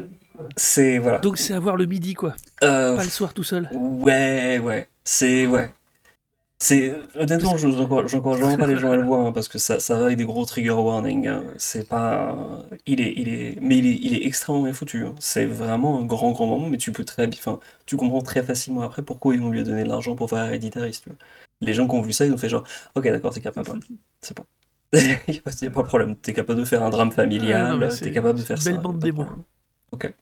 c'est. 0.56 0.98
Voilà. 0.98 1.18
Donc 1.18 1.38
c'est 1.38 1.54
à 1.54 1.60
voir 1.60 1.76
le 1.76 1.86
midi, 1.86 2.14
quoi, 2.14 2.34
Euh, 2.62 2.96
pas 2.96 3.04
le 3.04 3.10
soir 3.10 3.34
tout 3.34 3.44
seul. 3.44 3.68
ouais, 3.72 4.58
ouais, 4.58 4.88
c'est. 5.04 5.46
Ouais. 5.46 5.70
C'est 6.58 6.94
honnêtement, 7.16 7.58
je 7.58 7.68
j'encourage 7.68 8.08
j'encourage 8.10 8.40
vraiment 8.40 8.56
pas 8.56 8.66
les 8.66 8.78
gens 8.78 8.90
à 8.90 8.96
le 8.96 9.02
voir 9.04 9.26
hein, 9.26 9.32
parce 9.32 9.46
que 9.46 9.58
ça, 9.58 9.78
ça 9.78 9.98
va 9.98 10.06
avec 10.06 10.16
des 10.16 10.24
gros 10.24 10.46
trigger 10.46 10.70
warnings. 10.70 11.28
hein. 11.28 11.44
C'est 11.58 11.86
pas, 11.86 12.34
il 12.86 13.02
est, 13.02 13.12
il 13.14 13.28
est, 13.28 13.58
mais 13.60 13.76
il 13.76 13.86
est, 13.86 13.98
il 14.02 14.14
est 14.14 14.26
extrêmement 14.26 14.62
bien 14.62 14.72
foutu. 14.72 15.04
hein. 15.04 15.14
C'est 15.18 15.44
vraiment 15.44 16.00
un 16.00 16.06
grand, 16.06 16.32
grand 16.32 16.46
moment, 16.46 16.70
mais 16.70 16.78
tu 16.78 16.92
peux 16.92 17.04
très, 17.04 17.26
enfin, 17.28 17.60
tu 17.84 17.98
comprends 17.98 18.22
très 18.22 18.42
facilement 18.42 18.80
après 18.80 19.02
pourquoi 19.02 19.34
ils 19.34 19.40
vont 19.42 19.50
lui 19.50 19.62
donner 19.64 19.84
de 19.84 19.88
l'argent 19.90 20.16
pour 20.16 20.30
faire 20.30 20.46
Hereditary, 20.46 20.94
si 20.94 21.02
tu 21.02 21.10
veux. 21.10 21.16
Les 21.60 21.74
gens 21.74 21.86
qui 21.86 21.94
ont 21.94 22.00
vu 22.00 22.14
ça, 22.14 22.24
ils 22.24 22.32
ont 22.32 22.38
fait 22.38 22.48
genre, 22.48 22.64
ok, 22.94 23.04
d'accord, 23.04 23.34
t'es 23.34 23.42
capable, 23.42 23.78
c'est 24.22 24.34
bon. 24.34 24.44
Il 24.94 25.00
n'y 25.28 25.36
a 25.38 25.70
pas 25.70 25.82
de 25.82 25.86
problème. 25.86 26.16
T'es 26.16 26.32
capable 26.32 26.58
de 26.60 26.64
faire 26.64 26.82
un 26.82 26.88
drame 26.90 27.08
ah 27.12 27.14
familial, 27.14 27.78
t'es 27.80 27.90
c'est 27.90 28.12
capable 28.12 28.38
de 28.38 28.44
faire 28.44 28.62
ça, 28.62 28.70
belle 28.70 28.80
bande 28.80 28.94
pas 29.00 29.06
de 29.08 29.12
démo. 29.12 29.24
problème. 29.24 29.44
Ok. 29.92 30.14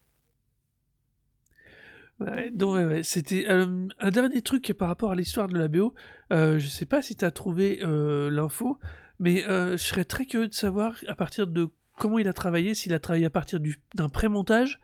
Ouais, 2.20 2.50
donc 2.52 2.74
ouais, 2.76 2.84
ouais, 2.84 3.02
c'était, 3.02 3.46
un 3.48 4.10
dernier 4.10 4.40
truc 4.40 4.72
par 4.78 4.88
rapport 4.88 5.10
à 5.10 5.14
l'histoire 5.16 5.48
de 5.48 5.58
la 5.58 5.66
BO, 5.68 5.94
heu, 6.32 6.58
je 6.58 6.68
sais 6.68 6.86
pas 6.86 7.02
si 7.02 7.16
tu 7.16 7.24
as 7.24 7.30
trouvé, 7.30 7.80
l'info, 7.82 8.78
mais, 9.18 9.42
je 9.42 9.76
serais 9.76 10.04
très 10.04 10.24
curieux 10.26 10.48
de 10.48 10.54
savoir 10.54 10.94
à 11.08 11.14
partir 11.14 11.46
de 11.46 11.68
comment 11.96 12.18
il 12.18 12.28
a 12.28 12.32
travaillé, 12.32 12.74
s'il 12.74 12.94
a 12.94 12.98
travaillé 12.98 13.26
à 13.26 13.30
partir 13.30 13.60
du 13.60 13.80
d'un 13.94 14.08
pré-montage 14.08 14.80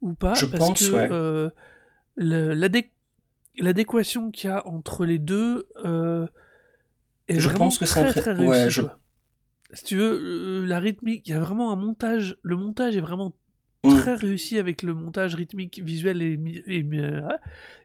ou 0.00 0.14
pas, 0.14 0.34
Je 0.34 0.46
parce 0.46 0.68
pense, 0.68 0.88
que, 0.88 0.94
ouais. 0.94 1.50
le 2.16 2.54
l'adéquation 3.58 4.30
qu'il 4.30 4.48
y 4.48 4.52
a 4.52 4.66
entre 4.66 5.04
les 5.04 5.18
2 5.18 5.66
heu, 5.84 6.28
est 7.28 7.38
Je 7.38 7.48
vraiment 7.48 7.66
pense 7.66 7.78
que 7.78 7.84
un 7.84 7.88
très, 7.88 8.10
pré- 8.10 8.20
très 8.20 8.32
ouais, 8.32 8.46
réussie, 8.46 8.70
je. 8.70 8.82
quoi. 8.82 8.98
Si 9.72 9.84
tu 9.84 9.96
veux, 9.96 10.64
la 10.64 10.80
rythmique, 10.80 11.28
il 11.28 11.30
y 11.30 11.34
a 11.34 11.40
vraiment 11.40 11.72
un 11.72 11.76
montage 11.76 12.36
le 12.42 12.56
montage 12.56 12.96
est 12.96 13.00
vraiment 13.00 13.34
Hmm. 13.84 14.04
très 14.04 14.14
réussi 14.14 14.58
avec 14.58 14.82
le 14.82 14.94
montage 14.94 15.34
rythmique, 15.34 15.80
visuel 15.84 16.22
et 16.22 16.36
mi 16.36 16.62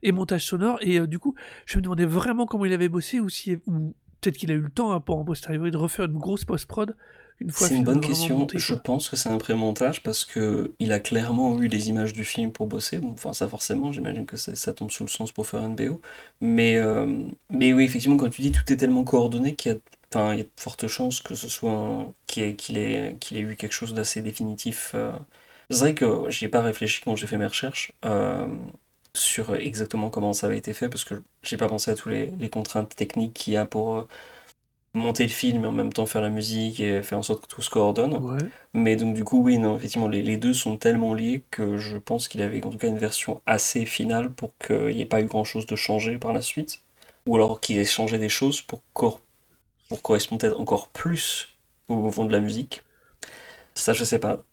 et 0.04 0.12
montage 0.12 0.46
sonore 0.46 0.78
et 0.82 1.00
heu, 1.00 1.08
du 1.08 1.20
coup, 1.20 1.36
je 1.66 1.78
me 1.78 1.82
demandais 1.84 2.06
vraiment 2.06 2.46
comment 2.46 2.66
il 2.66 2.74
avait 2.74 2.90
bossé 2.90 3.20
ou 3.20 3.30
si 3.30 3.58
ou 3.68 3.96
peut-être 4.22 4.38
qu'il 4.38 4.52
a 4.52 4.56
eu 4.56 4.60
le 4.62 4.70
temps, 4.70 4.92
hein, 4.92 5.00
pour 5.00 5.18
en 5.18 5.26
posteriori 5.26 5.72
de 5.72 5.78
refaire 5.78 6.06
une 6.06 6.18
grosse 6.18 6.46
post-prod 6.46 6.96
une 7.40 7.52
fois 7.52 7.68
le 7.68 7.74
C'est 7.74 7.78
une 7.78 7.84
bonne 7.86 8.02
question. 8.02 8.38
monté, 8.38 8.58
Je 8.58 8.74
pense 8.76 9.08
que 9.10 9.16
c'est 9.16 9.30
un 9.30 9.38
pré-montage 9.38 10.04
parce 10.04 10.26
que 10.26 10.74
il 10.80 10.92
a 10.92 11.00
clairement 11.00 11.58
eu 11.62 11.68
les 11.68 11.90
images 11.90 12.12
du 12.12 12.26
film 12.26 12.52
pour 12.52 12.68
bosser. 12.68 12.98
Bon, 12.98 13.12
enfin, 13.12 13.32
ça 13.34 13.48
forcément, 13.48 13.92
j'imagine 13.94 14.26
que 14.26 14.36
ça, 14.36 14.56
ça 14.56 14.74
tombe 14.74 14.92
sous 14.92 15.04
le 15.06 15.10
sens 15.10 15.32
pour 15.32 15.48
faire 15.48 15.62
une 15.66 15.76
BO. 15.76 16.02
Mais, 16.42 16.76
euh, 16.78 17.24
mais 17.50 17.72
oui, 17.74 17.86
effectivement, 17.86 18.18
quand 18.18 18.30
tu 18.30 18.42
dis 18.42 18.52
tout 18.52 18.72
est 18.74 18.78
tellement 18.78 19.04
coordonné 19.06 19.56
qu'il 19.56 19.72
y 19.72 19.76
a, 19.76 19.78
enfin, 20.14 20.34
il 20.34 20.40
y 20.40 20.42
a 20.42 20.44
de 20.44 20.50
fortes 20.58 20.88
chances 20.88 21.22
que 21.22 21.36
ce 21.36 21.48
soit 21.48 21.72
un- 21.72 22.14
qu'il 22.28 22.44
ait, 22.44 22.56
qu'il 22.56 22.78
ait, 22.78 23.16
qu'il 23.22 23.38
ait 23.38 23.42
eu 23.42 23.56
quelque 23.56 23.72
chose 23.74 23.94
d'assez 23.94 24.22
définitif. 24.22 24.92
euh. 24.96 25.12
C'est 25.70 25.80
vrai 25.80 25.94
que 25.96 26.30
j'y 26.30 26.46
ai 26.46 26.50
pas 26.50 26.62
réfléchi 26.62 27.02
quand 27.04 27.16
j'ai 27.16 27.28
fait 27.28 27.38
mes 27.38 27.46
recherches 27.48 27.92
euh, 28.06 28.48
sur 29.16 29.56
exactement 29.56 30.10
comment 30.10 30.34
ça 30.34 30.48
avait 30.48 30.58
été 30.58 30.74
fait 30.74 30.90
parce 30.90 31.04
que 31.04 31.24
j'ai 31.44 31.58
pas 31.58 31.68
pensé 31.68 31.92
à 31.92 31.96
tous 31.96 32.10
les, 32.10 32.28
les 32.28 32.50
contraintes 32.50 32.96
techniques 32.96 33.34
qu'il 33.34 33.54
y 33.54 33.58
a 33.58 33.66
pour, 33.66 33.96
euh, 33.98 34.08
monter 34.94 35.24
le 35.24 35.30
film 35.30 35.66
et 35.66 35.68
en 35.68 35.72
même 35.74 35.94
temps 35.94 36.06
faire 36.08 36.22
la 36.22 36.30
musique 36.30 36.80
et 36.80 37.04
faire 37.04 37.20
en 37.20 37.24
sorte 37.24 37.44
que 37.44 37.48
tout 37.48 37.62
se 37.62 37.70
coordonne. 37.70 38.24
Ouais. 38.24 38.52
Mais 38.74 38.96
donc 38.98 39.16
du 39.16 39.24
coup, 39.24 39.42
oui, 39.44 39.58
non, 39.60 39.78
effectivement, 39.78 40.08
les, 40.10 40.24
les 40.24 40.38
deux 40.38 40.54
sont 40.54 40.78
tellement 40.78 41.14
liés 41.14 41.44
que 41.52 41.78
je 41.78 41.98
pense 41.98 42.28
qu'il 42.30 42.42
avait 42.42 42.64
en 42.66 42.70
tout 42.72 42.78
cas 42.80 42.88
une 42.88 42.98
version 43.00 43.42
assez 43.46 43.86
finale 43.86 44.32
pour 44.34 44.54
qu'il 44.60 44.88
n'y 44.96 45.02
ait 45.02 45.06
pas 45.06 45.22
eu 45.22 45.26
grand-chose 45.26 45.66
de 45.68 45.76
changé 45.76 46.18
par 46.20 46.34
la 46.34 46.42
suite. 46.42 46.82
Ou 47.28 47.36
alors 47.36 47.62
qu'il 47.62 47.78
ait 47.80 47.86
changé 47.86 48.18
des 48.20 48.30
choses 48.30 48.62
pour, 48.62 48.82
cor- 48.94 49.22
pour 49.90 50.02
correspondre 50.04 50.42
peut-être 50.42 50.60
encore 50.62 50.90
plus 50.90 51.50
au 51.90 52.12
fond 52.12 52.26
de 52.26 52.34
la 52.34 52.40
musique. 52.42 52.84
Ça, 53.76 53.94
je 53.94 54.04
sais 54.04 54.20
pas. 54.20 54.44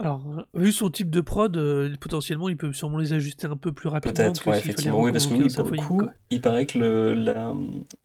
Alors, 0.00 0.22
vu 0.54 0.72
son 0.72 0.90
type 0.90 1.10
de 1.10 1.20
prod, 1.20 1.54
euh, 1.56 1.94
potentiellement, 2.00 2.48
il 2.48 2.56
peut 2.56 2.72
sûrement 2.72 2.98
les 2.98 3.12
ajuster 3.12 3.46
un 3.46 3.56
peu 3.56 3.72
plus 3.72 3.88
rapidement 3.88 4.14
Peut-être, 4.14 4.46
ouais, 4.48 4.58
effectivement. 4.58 5.00
Oui, 5.00 5.12
parce 5.12 5.26
que 5.26 5.34
oui, 5.34 5.52
pour 5.54 5.64
le 5.64 5.76
coup, 5.76 5.98
quoi. 5.98 6.12
il 6.30 6.40
paraît 6.40 6.66
que 6.66 6.78
le, 6.78 7.14
la, 7.14 7.54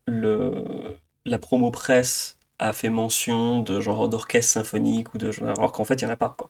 le, 0.05 0.53
la 1.25 1.39
promo 1.39 1.71
presse 1.71 2.38
a 2.60 2.73
fait 2.73 2.89
mention 2.89 3.62
de 3.62 3.79
genre 3.79 4.10
d'orchestre 4.10 4.53
symphonique 4.53 5.13
ou 5.13 5.17
de 5.17 5.31
genre, 5.31 5.49
alors 5.58 5.71
qu'en 5.71 5.86
fait, 5.86 5.95
il 6.01 6.05
n'y 6.05 6.12
en 6.12 6.13
a 6.13 6.17
pas, 6.17 6.36
quoi. 6.38 6.49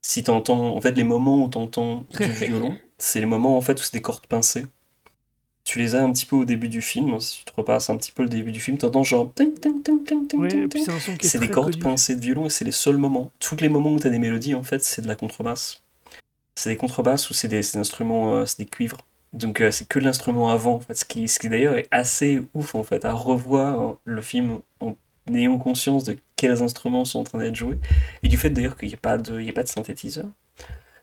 Si 0.00 0.22
t'entends, 0.22 0.76
en 0.76 0.80
fait, 0.80 0.92
les 0.92 1.04
moments 1.04 1.44
où 1.44 1.48
t'entends 1.48 2.04
du 2.20 2.30
violon, 2.30 2.78
c'est 2.98 3.20
les 3.20 3.26
moments 3.26 3.56
en 3.56 3.60
fait 3.62 3.80
où 3.80 3.82
c'est 3.82 3.94
des 3.94 4.02
cordes 4.02 4.26
pincées. 4.26 4.66
Tu 5.64 5.78
les 5.78 5.94
as 5.94 6.02
un 6.02 6.12
petit 6.12 6.26
peu 6.26 6.36
au 6.36 6.44
début 6.44 6.68
du 6.68 6.82
film. 6.82 7.18
Si 7.20 7.38
tu 7.38 7.44
te 7.44 7.52
repasses 7.56 7.88
un 7.88 7.96
petit 7.96 8.12
peu 8.12 8.22
le 8.22 8.28
début 8.28 8.52
du 8.52 8.60
film, 8.60 8.76
t'entends 8.76 9.02
genre 9.02 9.32
c'est 11.22 11.38
des 11.38 11.48
cordes 11.48 11.72
connu. 11.72 11.82
pincées 11.82 12.16
de 12.16 12.20
violon 12.20 12.46
et 12.46 12.50
c'est 12.50 12.66
les 12.66 12.72
seuls 12.72 12.98
moments. 12.98 13.30
Tous 13.38 13.56
les 13.56 13.70
moments 13.70 13.92
où 13.92 13.98
t'as 13.98 14.10
des 14.10 14.18
mélodies, 14.18 14.54
en 14.54 14.62
fait, 14.62 14.84
c'est 14.84 15.00
de 15.00 15.08
la 15.08 15.16
contrebasse. 15.16 15.82
C'est 16.54 16.70
des 16.70 16.76
contrebasses 16.76 17.30
ou 17.30 17.34
c'est 17.34 17.48
des, 17.48 17.76
instruments, 17.76 18.34
euh, 18.34 18.46
c'est 18.46 18.58
des 18.58 18.66
cuivres. 18.66 18.98
Donc 19.32 19.60
euh, 19.60 19.70
c'est 19.70 19.88
que 19.88 19.98
l'instrument 19.98 20.50
avant, 20.50 20.74
en 20.74 20.80
fait, 20.80 20.94
ce 20.94 21.04
qui, 21.04 21.26
ce 21.28 21.38
qui 21.38 21.48
d'ailleurs 21.48 21.76
est 21.76 21.88
assez 21.90 22.42
ouf 22.54 22.74
en 22.74 22.84
fait, 22.84 23.04
à 23.04 23.12
revoir 23.12 23.80
hein, 23.80 23.98
le 24.04 24.22
film 24.22 24.60
en 24.80 24.96
ayant 25.32 25.58
conscience 25.58 26.04
de 26.04 26.16
quels 26.36 26.62
instruments 26.62 27.04
sont 27.04 27.20
en 27.20 27.24
train 27.24 27.38
d'être 27.38 27.56
joués 27.56 27.78
et 28.22 28.28
du 28.28 28.36
fait 28.36 28.50
d'ailleurs 28.50 28.76
qu'il 28.76 28.88
n'y 28.88 28.94
ait 28.94 28.98
pas 28.98 29.18
de, 29.18 29.40
il 29.40 29.46
y 29.46 29.48
ait 29.48 29.52
pas 29.52 29.64
de 29.64 29.68
synthétiseur. 29.68 30.26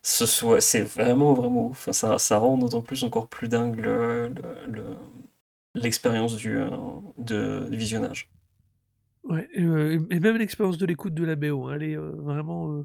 Ce 0.03 0.25
soit, 0.27 0.61
c'est 0.61 0.83
vraiment 0.83 1.33
vraiment 1.33 1.73
ça, 1.73 2.17
ça 2.19 2.37
rend 2.37 2.57
d'autant 2.57 2.81
plus 2.81 3.03
encore 3.03 3.27
plus 3.29 3.47
dingue 3.47 3.79
le, 3.79 4.27
le- 4.29 4.65
le- 4.67 4.97
l'expérience 5.75 6.35
du, 6.37 6.57
euh, 6.57 6.69
de, 7.17 7.67
visionnage. 7.71 8.29
Ouais, 9.23 9.47
et, 9.53 9.61
euh, 9.61 9.99
et 10.09 10.19
même 10.19 10.37
l'expérience 10.37 10.77
de 10.77 10.85
l'écoute 10.85 11.13
de 11.13 11.23
la 11.23 11.35
BO, 11.35 11.67
hein, 11.67 11.75
elle 11.75 11.83
est 11.83 11.95
euh, 11.97 12.11
vraiment. 12.17 12.83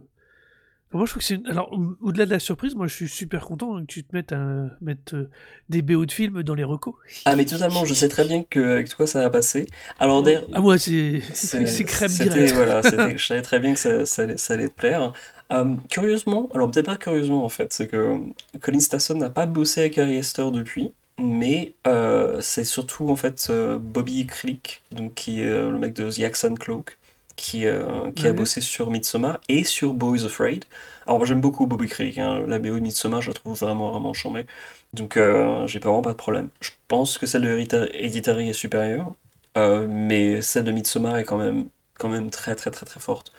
Moi, 0.92 1.04
je 1.04 1.10
trouve 1.10 1.20
que 1.20 1.26
c'est. 1.26 1.34
une- 1.34 1.46
Alors, 1.48 1.72
au- 1.72 1.96
au-delà 2.00 2.24
de 2.26 2.30
la 2.30 2.38
surprise, 2.38 2.74
moi, 2.74 2.86
je 2.86 2.94
suis 2.94 3.08
super 3.08 3.44
content 3.44 3.76
hein, 3.76 3.82
que 3.82 3.86
tu 3.86 4.04
te 4.04 4.14
mettes 4.14 4.32
à 4.32 4.70
mettre 4.80 5.14
euh, 5.16 5.28
des 5.68 5.82
BO 5.82 6.06
de 6.06 6.12
films 6.12 6.42
dans 6.42 6.54
les 6.54 6.64
recos. 6.64 6.94
Ah 7.26 7.36
mais 7.36 7.44
totalement, 7.44 7.84
je 7.84 7.92
sais 7.92 8.08
très 8.08 8.24
bien 8.24 8.44
que 8.44 8.60
avec 8.60 8.88
toi 8.88 9.06
ça 9.06 9.20
va 9.22 9.28
passer. 9.30 9.66
Alors 9.98 10.22
d'ailleurs, 10.22 10.46
Ah, 10.54 10.60
moi, 10.60 10.78
c'est 10.78 11.20
C'est- 11.34 11.66
c'est 11.66 11.84
crème 11.84 12.10
direct. 12.10 12.54
voilà, 12.54 12.80
je 13.18 13.26
savais 13.26 13.42
très 13.42 13.58
bien 13.60 13.74
que 13.74 13.78
ça, 13.80 14.06
ça 14.06 14.22
allait, 14.22 14.36
ça 14.38 14.54
allait 14.54 14.68
te 14.68 14.74
plaire. 14.74 15.12
Euh, 15.52 15.76
curieusement, 15.90 16.48
alors 16.54 16.70
peut-être 16.70 16.86
pas 16.86 16.96
curieusement 16.96 17.44
en 17.44 17.48
fait, 17.48 17.72
c'est 17.72 17.86
que 17.88 18.18
Colin 18.60 18.80
Stasson 18.80 19.14
n'a 19.16 19.30
pas 19.30 19.46
bossé 19.46 19.80
avec 19.80 19.98
Harry 19.98 20.16
Hester 20.16 20.50
depuis, 20.52 20.92
mais 21.20 21.74
euh, 21.86 22.40
c'est 22.40 22.64
surtout 22.64 23.08
en 23.10 23.16
fait 23.16 23.46
euh, 23.50 23.78
Bobby 23.78 24.26
Krilik, 24.26 24.82
donc 24.92 25.14
qui 25.14 25.40
est 25.42 25.44
le 25.50 25.78
mec 25.78 25.92
de 25.94 26.10
The 26.10 26.20
Axe 26.24 26.44
and 26.44 26.54
Cloak, 26.54 26.98
qui, 27.36 27.66
euh, 27.66 28.10
qui 28.12 28.26
a 28.26 28.32
Ouais. 28.32 28.34
bossé 28.34 28.60
sur 28.60 28.90
Midsommar 28.90 29.40
et 29.48 29.64
sur 29.64 29.94
Boys 29.94 30.24
Afraid. 30.24 30.64
Alors 31.06 31.18
moi 31.18 31.26
j'aime 31.26 31.40
beaucoup 31.40 31.66
Bobby 31.66 31.86
Krilik, 31.88 32.18
hein, 32.18 32.44
la 32.46 32.58
BO 32.58 32.74
de 32.76 32.80
Midsommar 32.80 33.22
je 33.22 33.28
la 33.30 33.34
trouve 33.34 33.58
vraiment 33.58 33.90
vraiment 33.92 34.12
chambée, 34.14 34.46
donc 34.92 35.16
euh, 35.16 35.66
j'ai 35.66 35.78
vraiment 35.78 36.02
pas 36.02 36.12
de 36.12 36.16
problème. 36.16 36.50
Je 36.60 36.70
pense 36.88 37.18
que 37.18 37.26
celle 37.26 37.42
de 37.42 37.48
Hereditary 37.50 38.48
est 38.50 38.52
supérieure, 38.52 39.14
euh, 39.56 39.86
mais 39.88 40.42
celle 40.42 40.64
de 40.64 40.72
Midsommar 40.72 41.16
est 41.18 41.24
quand 41.24 41.38
même, 41.38 41.68
quand 41.98 42.08
même 42.08 42.30
très 42.30 42.54
très 42.56 42.70
très 42.70 42.86
très 42.86 43.00
forte. 43.00 43.32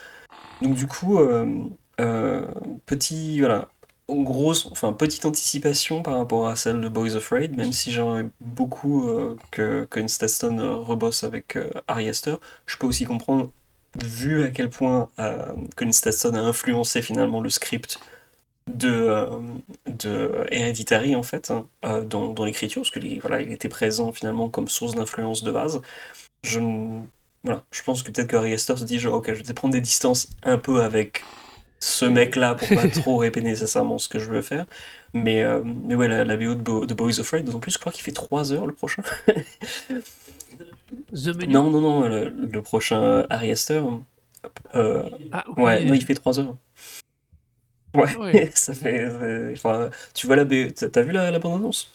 Donc 0.62 0.76
du 0.76 0.88
coup, 0.88 1.20
euh, 1.20 2.46
petit, 2.86 3.40
voilà, 3.40 3.70
grosse, 4.10 4.68
enfin 4.72 4.94
petite 4.94 5.26
anticipation 5.26 6.02
par 6.04 6.18
rapport 6.18 6.48
à 6.48 6.56
celle 6.56 6.82
de 6.82 6.90
Boys 6.90 7.16
Afraid, 7.16 7.56
même 7.56 7.72
si 7.72 7.92
j'aimerais 7.92 8.26
beaucoup 8.40 9.10
euh, 9.10 9.38
que 9.52 9.88
euh, 10.60 10.76
rebosse 10.78 11.24
avec 11.24 11.56
euh, 11.58 11.70
Ari 11.88 12.10
Aster, 12.10 12.36
je 12.66 12.78
peux 12.78 12.88
aussi 12.88 13.06
comprendre, 13.06 13.52
vu 14.06 14.44
à 14.44 14.50
quel 14.52 14.70
point 14.70 15.10
euh, 15.20 15.54
Colin 15.76 15.92
a 16.36 16.40
influencé 16.40 17.02
finalement 17.02 17.42
le 17.42 17.50
script 17.50 18.00
de, 18.68 18.90
euh, 18.90 19.28
de 19.88 20.46
Hereditary 20.52 21.16
en 21.16 21.24
fait, 21.24 21.52
hein, 21.52 21.68
euh, 21.86 22.04
dans, 22.04 22.34
dans 22.34 22.46
l'écriture, 22.46 22.82
parce 22.84 22.92
que 22.92 23.22
voilà, 23.22 23.42
il 23.42 23.52
était 23.52 23.70
présent 23.70 24.12
finalement 24.14 24.50
comme 24.50 24.68
source 24.68 24.96
d'influence 24.96 25.44
de 25.44 25.52
base. 25.52 25.82
Je, 26.44 26.60
voilà, 27.44 27.64
je 27.72 27.84
pense 27.84 28.04
que 28.04 28.12
peut-être 28.12 28.28
que 28.30 28.36
Harry 28.36 28.54
Astor 28.54 28.78
se 28.80 28.84
dit 28.84 29.00
genre, 29.00 29.16
ok, 29.16 29.34
je 29.34 29.44
vais 29.44 29.54
prendre 29.54 29.74
des 29.74 29.82
distances 29.82 30.28
un 30.44 30.58
peu 30.58 30.82
avec 30.82 31.24
ce 31.80 32.06
mec-là 32.06 32.56
pour 32.56 32.72
pas 32.74 32.88
trop 32.88 33.18
répéter 33.20 33.46
nécessairement 33.48 34.00
ce 34.00 34.10
que 34.10 34.20
je 34.20 34.26
veux 34.32 34.42
faire. 34.42 34.66
Mais, 35.14 35.44
euh, 35.44 35.62
mais 35.66 35.96
ouais, 35.96 36.08
la, 36.08 36.26
la 36.26 36.38
BO 36.38 36.56
de, 36.56 36.62
Bo- 36.62 36.86
de 36.86 36.94
Boys 36.94 37.20
Afraid, 37.20 37.46
d'autant 37.46 37.60
plus, 37.60 37.72
je 37.74 37.80
crois 37.80 37.92
qu'il 37.92 38.04
fait 38.04 38.12
3 38.14 38.54
heures 38.54 38.68
le 38.68 38.74
prochain. 38.74 39.04
The 41.12 41.36
Menu. 41.36 41.54
Non, 41.54 41.70
non, 41.70 41.82
non, 41.82 42.08
le, 42.08 42.30
le 42.30 42.62
prochain 42.62 43.26
Harry 43.30 43.52
Astor. 43.52 44.02
euh, 44.76 45.04
Ah, 45.32 45.44
ok. 45.48 45.58
ouais, 45.58 45.84
non, 45.86 45.94
il 45.94 46.04
fait 46.04 46.16
3 46.16 46.40
heures. 46.40 46.56
Ouais, 47.96 48.16
Ouais. 48.18 48.52
ça 48.56 48.74
fait. 48.74 49.02
euh, 49.02 49.54
enfin, 49.54 49.90
tu 50.14 50.28
vois 50.28 50.36
la 50.36 50.46
t'as 50.46 51.02
vu 51.02 51.12
la, 51.12 51.32
la 51.32 51.40
bande-annonce? 51.40 51.92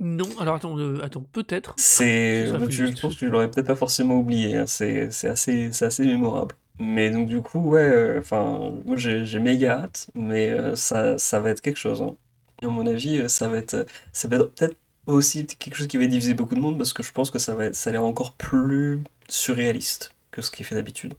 Non, 0.00 0.28
alors 0.38 0.54
attends, 0.56 0.78
euh, 0.78 1.00
attends 1.02 1.24
peut-être. 1.32 1.74
C'est, 1.76 2.46
je 2.46 3.00
pense 3.00 3.16
que 3.16 3.26
je 3.26 3.30
l'aurais 3.30 3.50
peut-être 3.50 3.66
pas 3.66 3.74
forcément 3.76 4.16
oublié. 4.16 4.56
hein. 4.56 4.66
C'est, 4.66 5.10
c'est 5.10 5.28
assez, 5.28 5.72
c'est 5.72 5.86
assez 5.86 6.04
mémorable. 6.06 6.54
Mais 6.78 7.10
donc 7.10 7.28
du 7.28 7.42
coup, 7.42 7.58
ouais, 7.70 7.80
euh, 7.82 8.20
enfin, 8.20 8.72
moi 8.84 8.96
j'ai, 8.96 9.38
méga 9.40 9.80
hâte, 9.82 10.08
mais 10.14 10.76
ça, 10.76 11.18
ça 11.18 11.40
va 11.40 11.50
être 11.50 11.60
quelque 11.60 11.76
chose. 11.78 12.00
hein. 12.00 12.16
Et 12.62 12.66
à 12.66 12.68
mon 12.68 12.86
avis, 12.86 13.28
ça 13.28 13.48
va 13.48 13.58
être, 13.58 13.86
ça 14.12 14.28
va 14.28 14.36
être 14.36 14.54
peut-être 14.54 14.76
aussi 15.14 15.46
quelque 15.46 15.74
chose 15.76 15.86
qui 15.88 15.96
va 15.96 16.06
diviser 16.06 16.34
beaucoup 16.34 16.54
de 16.54 16.60
monde 16.60 16.78
parce 16.78 16.92
que 16.92 17.02
je 17.02 17.12
pense 17.12 17.30
que 17.30 17.38
ça 17.38 17.54
va 17.54 17.72
ça 17.72 17.90
a 17.90 17.92
l'air 17.92 18.04
encore 18.04 18.32
plus 18.34 19.00
surréaliste 19.28 20.12
que 20.30 20.42
ce 20.42 20.50
qui 20.50 20.62
est 20.62 20.64
fait 20.64 20.74
d'habitude. 20.74 21.14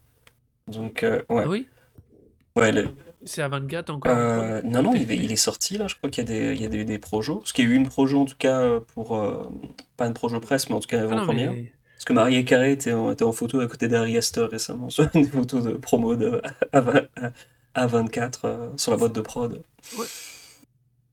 Donc 0.68 1.04
euh, 1.04 1.22
ouais, 1.30 1.44
Ah 1.46 1.50
oui? 1.50 1.68
Ouais, 2.56 2.72
le- 2.72 2.90
C'est 3.26 3.42
à 3.42 3.48
24 3.48 3.90
encore. 3.90 4.12
en 4.12 4.16
euh, 4.16 4.62
non, 4.64 4.84
non, 4.84 4.94
il 4.96 5.12
est, 5.12 5.18
il 5.18 5.32
est 5.32 5.36
sorti 5.36 5.78
là, 5.78 5.88
je 5.88 5.96
crois 5.96 6.10
qu'il 6.10 6.24
y 6.24 6.28
a 6.28 6.30
des, 6.30 6.56
il 6.56 6.62
y 6.62 6.66
a 6.66 6.70
des, 6.70 6.84
des 6.86 7.00
projets. 7.00 7.34
Parce 7.34 7.54
qu'il 7.54 7.66
y 7.66 7.68
a 7.68 7.72
eu 7.72 7.76
une 7.76 7.88
projet 7.88 8.16
en 8.16 8.26
tout 8.26 8.36
cas 8.38 8.60
euh, 8.60 8.80
pour, 8.94 9.16
euh, 9.16 9.44
pas 9.98 10.08
une 10.08 10.14
projet 10.14 10.40
presse, 10.40 10.70
mais 10.70 10.76
en 10.76 10.80
tout 10.80 10.88
cas 10.88 11.00
Ah 11.00 11.04
avant-première. 11.04 11.52
mais. 11.54 11.74
Parce 11.96 12.06
que 12.06 12.14
Marie 12.14 12.46
Carré 12.46 12.72
était 12.72 12.94
en, 12.94 13.12
était 13.12 13.24
en 13.26 13.34
photo 13.34 13.60
à 13.60 13.68
côté 13.68 13.88
d'Harry 13.90 14.18
Astor 14.18 14.50
récemment, 14.50 14.90
sur 14.90 15.08
des 15.10 15.26
photos 15.26 15.64
de 15.66 15.72
promo 15.74 16.16
de 16.16 16.42
A, 17.76 17.88
24 17.88 18.46
euh, 18.46 18.70
sur 18.78 18.92
la 18.92 18.98
boîte 18.98 19.14
de 19.14 19.22
prod. 19.22 19.62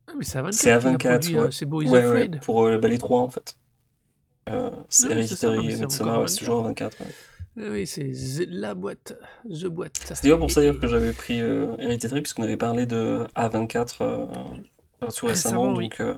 Ah, 0.09 0.13
mais 0.17 0.25
c'est 0.25 0.39
à 0.39 0.43
24 0.43 0.61
C'est 0.61 0.71
à 0.71 0.79
qu'il 0.79 0.89
a 0.89 0.93
24, 0.93 1.21
produit, 1.21 1.37
ouais. 1.37 1.47
euh, 1.47 1.51
c'est 1.51 1.67
Boys 1.67 1.85
Ouais, 1.85 2.29
pour 2.43 2.67
euh, 2.67 2.79
bah, 2.79 2.89
les 2.89 2.99
trois 2.99 3.23
en 3.23 3.31
fait. 3.31 3.57
Euh, 4.49 4.71
c'est 4.89 5.09
mais 5.09 5.27
c'est 5.27 5.47
Hereditary 5.47 5.73
c'est 5.73 5.79
Midsommar, 5.83 6.21
ouais, 6.21 6.29
c'est 6.29 6.39
toujours 6.39 6.61
à 6.61 6.69
24. 6.69 7.01
ouais. 7.01 7.07
Ah 7.59 7.71
Oui, 7.71 7.87
c'est 7.87 8.13
la 8.49 8.75
boîte. 8.75 9.15
The 9.49 9.67
boîte. 9.67 9.99
C'est 10.05 10.23
d'ailleurs 10.23 10.39
pour 10.39 10.51
ça 10.51 10.61
que 10.73 10.87
j'avais 10.87 11.13
pris 11.13 11.41
euh, 11.41 11.75
Hereditary, 11.79 12.21
puisqu'on 12.23 12.43
avait 12.43 12.57
parlé 12.57 12.87
de 12.87 13.27
A24 13.35 14.03
euh, 14.03 14.27
tout 15.17 15.27
récemment, 15.27 15.63
Récemment, 15.63 15.75
oui. 15.75 15.85
donc 15.85 16.01
euh, 16.01 16.15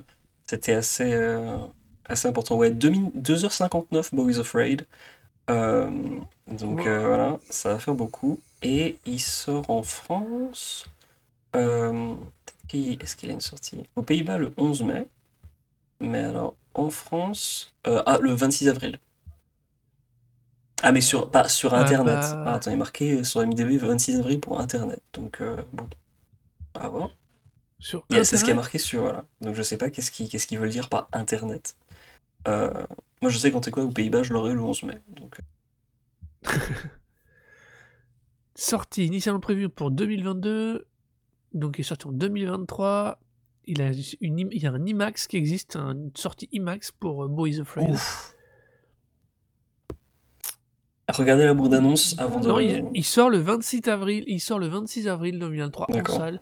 c'était 0.47 0.73
assez, 0.73 1.13
euh, 1.13 1.57
assez 2.05 2.27
important. 2.27 2.57
Ouais, 2.57 2.71
2 2.71 2.89
min- 2.89 3.11
2h59 3.15 4.13
Boys 4.13 4.39
Afraid. 4.39 4.85
Euh, 5.49 5.89
donc 6.47 6.85
euh, 6.87 7.07
voilà, 7.07 7.39
ça 7.49 7.73
va 7.73 7.79
faire 7.79 7.95
beaucoup. 7.95 8.39
Et 8.61 8.97
il 9.05 9.19
sort 9.19 9.69
en 9.69 9.83
France. 9.83 10.85
Est-ce 12.73 13.15
qu'il 13.15 13.29
a 13.29 13.33
une 13.33 13.41
sortie? 13.41 13.83
Aux 13.95 14.03
Pays-Bas 14.03 14.37
le 14.37 14.53
11 14.57 14.83
mai. 14.83 15.07
Mais 15.99 16.19
alors, 16.19 16.55
en 16.73 16.89
France. 16.89 17.73
euh, 17.87 18.01
ah, 18.05 18.19
le 18.21 18.31
26 18.33 18.69
avril. 18.69 18.99
Ah, 20.81 20.91
mais 20.93 21.01
sur, 21.01 21.29
pas 21.29 21.49
sur 21.49 21.73
Ah 21.73 21.79
Internet. 21.81 22.15
bah. 22.19 22.43
Ah, 22.45 22.53
attends, 22.55 22.71
il 22.71 22.75
est 22.75 22.77
marqué 22.77 23.23
sur 23.23 23.41
MDB 23.41 23.77
26 23.77 24.17
avril 24.19 24.39
pour 24.39 24.59
Internet. 24.61 25.01
Donc, 25.13 25.41
euh, 25.41 25.61
bon. 25.73 25.87
À 26.75 26.87
voir. 26.87 27.09
Sur 27.79 28.05
Il 28.09 28.15
y 28.17 28.19
a- 28.19 28.23
C'est 28.23 28.37
ce 28.37 28.43
qui 28.43 28.51
est 28.51 28.53
Internet? 28.53 28.55
marqué 28.63 28.77
sur. 28.77 29.01
Voilà. 29.01 29.25
Donc, 29.41 29.55
je 29.55 29.61
sais 29.63 29.77
pas 29.77 29.89
qu'est-ce 29.89 30.11
qu'ils 30.11 30.29
qu'est-ce 30.29 30.47
qu'ils 30.47 30.59
veulent 30.59 30.69
dire 30.69 30.87
par 30.89 31.09
Internet. 31.11 31.75
Euh, 32.47 32.71
moi, 33.21 33.29
je 33.29 33.37
sais 33.37 33.51
quand 33.51 33.59
t'es 33.61 33.71
quoi 33.71 33.83
aux 33.83 33.89
Pays-Bas, 33.91 34.23
je 34.23 34.31
l'aurai 34.33 34.53
le 34.53 34.61
11 34.61 34.83
mai. 34.83 34.99
Donc, 35.09 35.39
euh, 36.45 36.49
Sorti 38.55 39.05
initialement 39.05 39.39
prévu 39.39 39.69
pour 39.69 39.89
2022, 39.91 40.85
donc 41.53 41.77
il 41.77 41.81
est 41.81 41.83
sorti 41.83 42.07
en 42.07 42.11
2023. 42.11 43.19
Il, 43.65 43.81
a 43.81 43.91
une, 44.21 44.39
il 44.51 44.63
y 44.63 44.65
a 44.67 44.71
un 44.71 44.85
IMAX 44.85 45.27
qui 45.27 45.37
existe, 45.37 45.75
un- 45.75 45.91
une 45.93 46.11
sortie 46.15 46.49
IMAX 46.51 46.91
pour 46.91 47.23
euh, 47.25 47.27
Boys 47.27 47.59
Afraid. 47.61 47.89
ouf. 47.91 48.35
Regardez 51.11 51.45
la 51.45 51.53
bande-annonce 51.55 52.15
avant 52.19 52.39
de. 52.39 52.47
Non, 52.47 52.59
il, 52.59 52.85
il 52.93 53.03
sort 53.03 53.29
le 53.31 53.39
26 53.39 53.87
avril. 53.87 54.23
Il 54.27 54.39
sort 54.39 54.59
le 54.59 54.67
26 54.67 55.07
avril 55.07 55.39
2023 55.39 55.87
en 55.91 56.05
salle. 56.05 56.41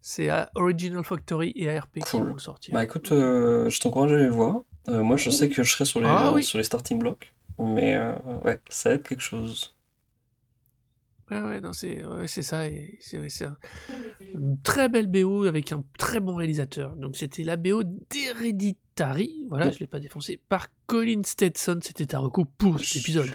C'est 0.00 0.28
à 0.30 0.50
Original 0.56 1.04
Factory 1.04 1.52
et 1.54 1.68
ARP 1.70 1.92
qui 1.94 2.00
Cool. 2.00 2.26
vont 2.28 2.32
le 2.34 2.38
sortir. 2.40 2.72
Bah 2.74 2.82
écoute, 2.82 3.12
euh, 3.12 3.68
je 3.70 3.80
t'encourage 3.80 4.12
à 4.12 4.14
aller 4.16 4.24
le 4.24 4.30
voir. 4.30 4.62
Euh, 4.88 5.02
moi, 5.02 5.16
je 5.16 5.30
sais 5.30 5.48
que 5.48 5.62
je 5.62 5.70
serai 5.70 5.84
sur 5.84 6.00
les, 6.00 6.06
Ah 6.08 6.32
oui. 6.34 6.42
sur 6.42 6.58
les 6.58 6.64
starting 6.64 6.98
blocks. 6.98 7.32
mais 7.58 7.94
euh, 7.96 8.14
ouais, 8.44 8.58
ça 8.68 8.92
aide 8.94 9.02
quelque 9.02 9.20
chose. 9.22 9.76
Ouais, 11.30 11.40
ouais, 11.40 11.60
non, 11.60 11.72
c'est 11.72 12.04
ouais, 12.04 12.26
c'est 12.26 12.42
ça 12.42 12.66
et 12.66 12.98
c'est 13.00 13.18
ouais, 13.18 13.28
c'est 13.28 13.44
un 13.44 13.56
une 14.34 14.60
très 14.62 14.88
belle 14.88 15.06
BO 15.06 15.44
avec 15.44 15.72
un 15.72 15.84
très 15.98 16.20
bon 16.20 16.34
réalisateur. 16.34 16.96
Donc 16.96 17.16
c'était 17.16 17.44
la 17.44 17.56
BO 17.56 17.82
d'Hereditary, 17.84 19.46
voilà, 19.48 19.70
je 19.70 19.78
l'ai 19.78 19.86
pas 19.86 20.00
défoncé, 20.00 20.40
par 20.48 20.68
Colin 20.86 21.22
Stetson. 21.24 21.78
C'était 21.82 22.06
ta 22.06 22.18
reco 22.18 22.44
pour 22.44 22.80
cet 22.80 23.02
épisode. 23.02 23.30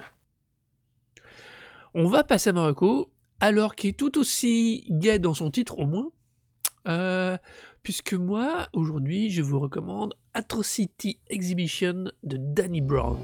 On 1.94 2.08
va 2.08 2.24
passer 2.24 2.50
à 2.50 2.54
ma 2.54 2.66
reco, 2.66 3.12
alors 3.40 3.76
qui 3.76 3.90
est 3.90 3.98
tout 3.98 4.18
aussi 4.18 4.86
gai 4.90 5.20
dans 5.20 5.34
son 5.34 5.50
titre 5.50 5.80
au 5.80 5.86
moins, 5.86 6.12
heu, 6.88 7.38
puisque 7.84 8.14
moi, 8.14 8.68
aujourd'hui, 8.74 9.30
je 9.30 9.42
vous 9.42 9.60
recommande 9.60 10.14
Atrocity 10.34 11.20
Exhibition 11.30 12.12
de 12.24 12.38
Danny 12.38 12.82
Brown. 12.82 13.18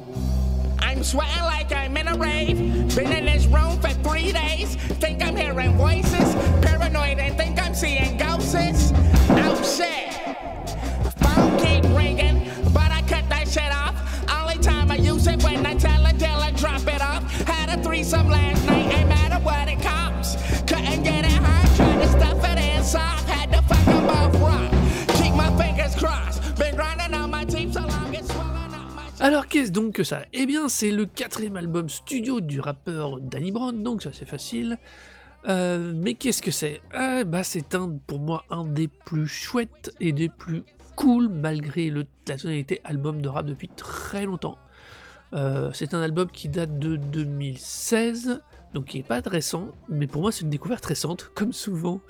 I'm 0.92 1.04
sweating 1.04 1.44
like 1.44 1.72
I'm 1.72 1.96
in 1.96 2.10
a 2.10 2.16
rave. 2.16 2.58
Been 2.94 3.14
in 3.14 3.26
this 3.26 3.46
room 3.46 3.80
for 3.80 3.88
three 4.04 4.34
days. 4.34 4.76
Think 5.00 5.24
I'm 5.24 5.38
hearing 5.38 5.78
voices. 5.78 6.36
Paranoid 6.62 7.18
and 7.18 7.38
think 7.38 7.62
I'm 7.64 7.74
seeing 7.74 8.18
ghosts. 8.18 8.92
Oh 9.30 9.56
shit. 9.64 10.12
Phone 11.16 11.58
keep 11.60 11.86
ringing, 11.96 12.44
but 12.74 12.92
I 12.92 13.04
cut 13.08 13.24
that 13.30 13.48
shit 13.48 13.72
off. 13.72 13.96
Only 14.30 14.58
time 14.58 14.92
I 14.92 14.98
use 14.98 15.28
it 15.28 15.42
when 15.42 15.66
I 15.66 15.76
tell 15.76 16.06
a 16.06 16.12
dealer 16.12 16.52
drop 16.58 16.86
it 16.86 17.02
off. 17.02 17.24
Had 17.48 17.70
a 17.70 17.82
threesome 17.82 18.28
last 18.28 18.66
night, 18.66 18.94
ain't 18.94 19.08
matter 19.08 19.42
what 19.46 19.70
it 19.70 19.82
costs. 19.82 20.36
Couldn't 20.64 21.04
get 21.04 21.24
it 21.24 21.32
hard, 21.32 21.76
tried 21.78 22.02
to 22.02 22.08
stuff 22.10 22.44
it 22.44 22.78
in 22.78 22.84
Alors 29.22 29.46
qu'est-ce 29.46 29.72
donc 29.72 29.94
que 29.94 30.04
ça? 30.04 30.24
Eh 30.34 30.48
bien 30.48 30.68
c'est 30.68 30.90
le 30.90 31.06
quatrième 31.06 31.56
album 31.56 31.90
studio 31.90 32.42
du 32.42 32.60
rappeur 32.60 33.20
Danny 33.20 33.52
Brown, 33.52 33.84
donc 33.84 34.02
ça 34.02 34.10
c'est 34.12 34.28
facile. 34.28 34.80
Euh, 35.48 35.94
mais 35.96 36.16
qu'est-ce 36.16 36.42
que 36.42 36.50
c'est? 36.50 36.82
Ah, 36.92 37.24
bah, 37.24 37.44
C'est 37.44 37.78
pour 38.08 38.20
moi 38.20 38.46
un 38.50 38.66
des 38.66 38.88
plus 38.88 39.28
chouettes 39.28 39.94
et 40.00 40.12
des 40.12 40.28
plus 40.28 40.64
cool 40.96 41.30
malgré 41.30 41.92
le, 41.92 42.06
la 42.28 42.36
tonalité 42.36 42.82
album 42.84 43.22
de 43.22 43.30
rap 43.30 43.46
depuis 43.46 43.68
très 43.68 44.26
longtemps. 44.26 44.58
Euh, 45.34 45.70
c'est 45.72 45.94
un 45.94 46.02
album 46.02 46.28
qui 46.32 46.50
date 46.50 46.80
de 46.80 46.96
2016, 46.96 48.42
donc 48.74 48.86
qui 48.86 48.98
est 48.98 49.08
pas 49.08 49.22
récent, 49.24 49.68
mais 49.88 50.08
pour 50.08 50.24
moi 50.24 50.32
c'est 50.32 50.42
une 50.42 50.50
découverte 50.50 50.84
récente, 50.84 51.30
comme 51.36 51.54
souvent. 51.54 52.02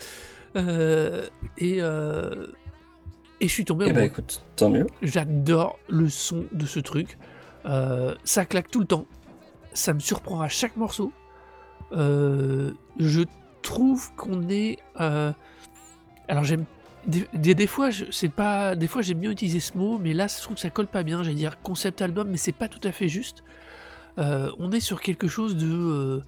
Euh, 0.56 1.28
et, 1.58 1.82
euh, 1.82 2.48
et 3.42 3.48
je 3.48 3.54
suis 3.54 3.66
tombé 3.66 3.86
Eh 3.88 3.90
amoureux. 3.90 4.06
écoute, 4.06 4.44
tant 4.56 4.70
mieux. 4.70 4.88
J'adore 5.02 5.78
le 5.90 6.08
son 6.10 6.46
de 6.54 6.66
ce 6.66 6.80
truc. 6.80 7.18
Euh, 7.66 8.16
ça 8.24 8.46
claque 8.46 8.72
tout 8.72 8.80
le 8.80 8.86
temps. 8.88 9.06
Ça 9.74 9.94
me 9.94 10.00
surprend 10.00 10.40
à 10.42 10.48
chaque 10.48 10.78
morceau. 10.78 11.12
Euh, 11.92 12.72
je 13.00 13.22
trouve 13.62 14.14
qu'on 14.16 14.48
est. 14.50 14.80
euh, 15.00 15.34
Alors 16.28 16.44
j'aime. 16.44 16.66
Des, 17.08 17.28
des, 17.34 17.56
des 17.56 17.68
fois, 17.68 17.90
c'est 18.12 18.30
pas. 18.32 18.76
Des 18.76 18.88
fois, 18.88 19.02
j'aime 19.02 19.20
bien 19.20 19.32
utiliser 19.32 19.60
ce 19.60 19.78
mot, 19.78 19.98
mais 19.98 20.14
là, 20.14 20.28
je 20.28 20.42
trouve 20.42 20.56
que 20.56 20.62
ça 20.62 20.70
colle 20.70 20.88
pas 20.88 21.04
bien. 21.04 21.24
J'allais 21.24 21.36
dire 21.36 21.60
concept 21.62 22.02
album, 22.02 22.30
mais 22.30 22.38
c'est 22.38 22.52
pas 22.52 22.68
tout 22.68 22.86
à 22.88 22.92
fait 22.92 23.08
juste. 23.10 23.44
On 24.18 24.72
est 24.72 24.80
sur 24.80 25.02
quelque 25.02 25.28
chose 25.28 25.56
de. 25.58 26.22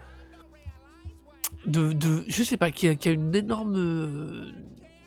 de, 1.67 1.93
de- 1.93 2.23
je 2.27 2.43
sais 2.43 2.57
pas, 2.57 2.71
qui 2.71 2.87
a, 2.87 2.95
qui 2.95 3.09
a 3.09 3.11
une 3.11 3.33
énorme. 3.35 4.51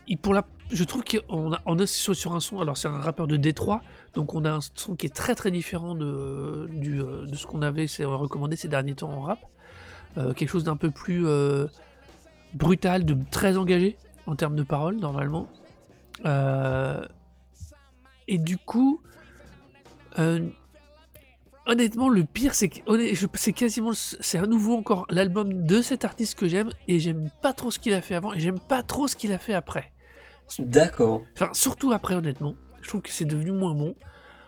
il- 0.08 0.18
pour 0.18 0.34
la, 0.34 0.46
je 0.70 0.84
trouve 0.84 1.04
qu'on 1.04 1.52
a, 1.52 1.60
on 1.66 1.78
est 1.78 1.86
sur, 1.86 2.34
un 2.34 2.40
son. 2.40 2.60
Alors, 2.60 2.76
c'est 2.76 2.88
un 2.88 2.98
rappeur 2.98 3.26
de 3.26 3.36
Détroit, 3.36 3.82
donc 4.14 4.34
on 4.34 4.44
a 4.44 4.50
un 4.50 4.60
son 4.74 4.96
qui 4.96 5.06
est 5.06 5.14
très 5.14 5.34
très 5.34 5.50
différent 5.50 5.94
de, 5.94 6.04
euh, 6.06 7.26
ce 7.34 7.46
qu'on 7.46 7.62
avait 7.62 7.86
recommandé 8.00 8.56
ces 8.56 8.68
derniers 8.68 8.94
temps 8.94 9.10
en 9.10 9.22
rap. 9.22 9.38
Euh, 10.18 10.32
quelque 10.32 10.48
chose 10.48 10.64
d'un 10.64 10.76
peu 10.76 10.90
plus 10.90 11.26
euh, 11.26 11.66
brutal, 12.54 13.04
de 13.04 13.16
très 13.30 13.56
engagé 13.56 13.96
en 14.26 14.34
termes 14.34 14.56
de 14.56 14.62
paroles, 14.62 14.96
normalement. 14.96 15.48
Et 18.28 18.38
du 18.38 18.58
coup, 18.58 19.00
honnêtement, 21.66 22.08
le 22.08 22.24
pire, 22.24 22.54
c'est 22.54 22.68
que 22.68 22.80
c'est 23.34 23.52
quasiment, 23.52 23.92
c'est 23.94 24.38
à 24.38 24.46
nouveau 24.46 24.74
encore 24.76 25.06
l'album 25.10 25.64
de 25.64 25.80
cet 25.80 26.04
artiste 26.04 26.36
que 26.36 26.48
j'aime, 26.48 26.70
et 26.88 26.98
j'aime 26.98 27.30
pas 27.40 27.52
trop 27.52 27.70
ce 27.70 27.78
qu'il 27.78 27.94
a 27.94 28.00
fait 28.00 28.16
avant, 28.16 28.32
et 28.32 28.40
j'aime 28.40 28.58
pas 28.58 28.82
trop 28.82 29.06
ce 29.06 29.14
qu'il 29.14 29.32
a 29.32 29.38
fait 29.38 29.54
après. 29.54 29.92
D'accord. 30.58 31.22
Enfin, 31.34 31.50
surtout 31.52 31.92
après, 31.92 32.14
honnêtement. 32.14 32.54
Je 32.82 32.88
trouve 32.88 33.02
que 33.02 33.10
c'est 33.10 33.24
devenu 33.24 33.50
moins 33.52 33.74
bon. 33.74 33.94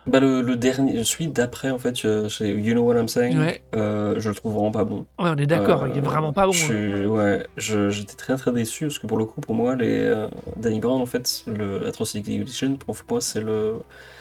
Bah 0.07 0.21
le, 0.21 0.41
le 0.41 0.57
dernier, 0.57 1.05
celui 1.05 1.29
d'après 1.29 1.71
en 1.71 1.79
fait, 1.79 2.03
euh, 2.07 2.31
c'est 2.31 2.49
You 2.49 2.73
Know 2.73 2.83
What 2.83 2.99
I'm 2.99 3.09
Saying. 3.09 3.39
Ouais. 3.39 3.63
euh, 3.75 4.15
je 4.19 4.31
le 4.31 4.35
trouve 4.35 4.55
vraiment 4.55 4.71
pas 4.71 4.85
bon. 4.85 5.01
Ouais, 5.19 5.29
on 5.31 5.37
est 5.37 5.47
d'accord, 5.47 5.83
Euh, 5.83 5.89
il 5.93 5.99
est 5.99 6.01
vraiment 6.01 6.33
pas 6.33 6.47
bon. 6.47 6.53
Je 6.53 6.65
hein. 6.65 6.67
suis- 6.67 7.07
ouais, 7.07 7.47
je- 7.59 7.91
j'étais 7.91 8.15
très 8.15 8.37
très 8.37 8.51
déçu 8.53 8.87
parce 8.87 8.99
que 8.99 9.07
pour 9.07 9.19
le 9.19 9.27
coup, 9.27 9.43
pour 9.43 9.55
moi, 9.55 9.77
les 9.77 9.99
euh, 9.99 10.29
Danny 10.57 10.81
Brown, 10.81 11.03
en 11.03 11.05
fait, 11.07 11.43
le 11.47 11.87
Atrocity 11.87 12.37
Edition, 12.41 12.77
pour 12.77 12.97
moi, 13.11 13.21
c'est 13.21 13.43
le 13.43 13.75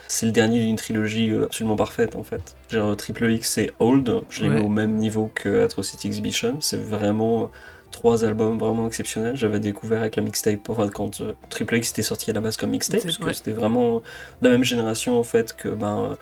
c'est 0.10 0.26
le 0.26 0.32
dernier 0.34 0.60
d'une 0.60 0.76
trilogie 0.78 1.30
euh, 1.32 1.46
absolument 1.46 1.76
parfaite 1.78 2.18
en 2.18 2.24
fait. 2.24 2.56
Genre 2.70 2.96
Triple 2.98 3.30
X 3.32 3.50
c'est 3.50 3.72
Old, 3.80 4.22
je 4.30 4.44
l'ai 4.44 4.50
Ouais. 4.50 4.56
mis 4.60 4.66
au 4.66 4.70
même 4.70 4.96
niveau 4.96 5.32
que 5.34 5.64
Atrocity 5.64 6.08
Exhibition. 6.08 6.58
C'est 6.60 6.82
vraiment 6.82 7.50
trois 7.92 8.24
albums 8.26 8.58
vraiment 8.58 8.88
exceptionnels. 8.88 9.36
J'avais 9.36 9.60
découvert 9.60 10.02
avec 10.02 10.16
la 10.16 10.24
mixtape, 10.24 10.70
enfin 10.70 10.88
quand 10.90 11.22
euh, 11.22 11.34
Triple 11.50 11.78
X 11.78 11.92
était 11.92 12.02
sorti 12.04 12.30
à 12.32 12.34
la 12.34 12.42
base 12.42 12.58
comme 12.58 12.72
mixtape, 12.72 13.02
parce 13.04 13.18
que 13.18 13.34
c'était 13.34 13.52
vraiment 13.52 14.02
la 14.42 14.50
même 14.52 14.64
génération 14.64 15.20
en 15.20 15.24
fait 15.24 15.56
que 15.56 15.70
ben. 15.70 16.18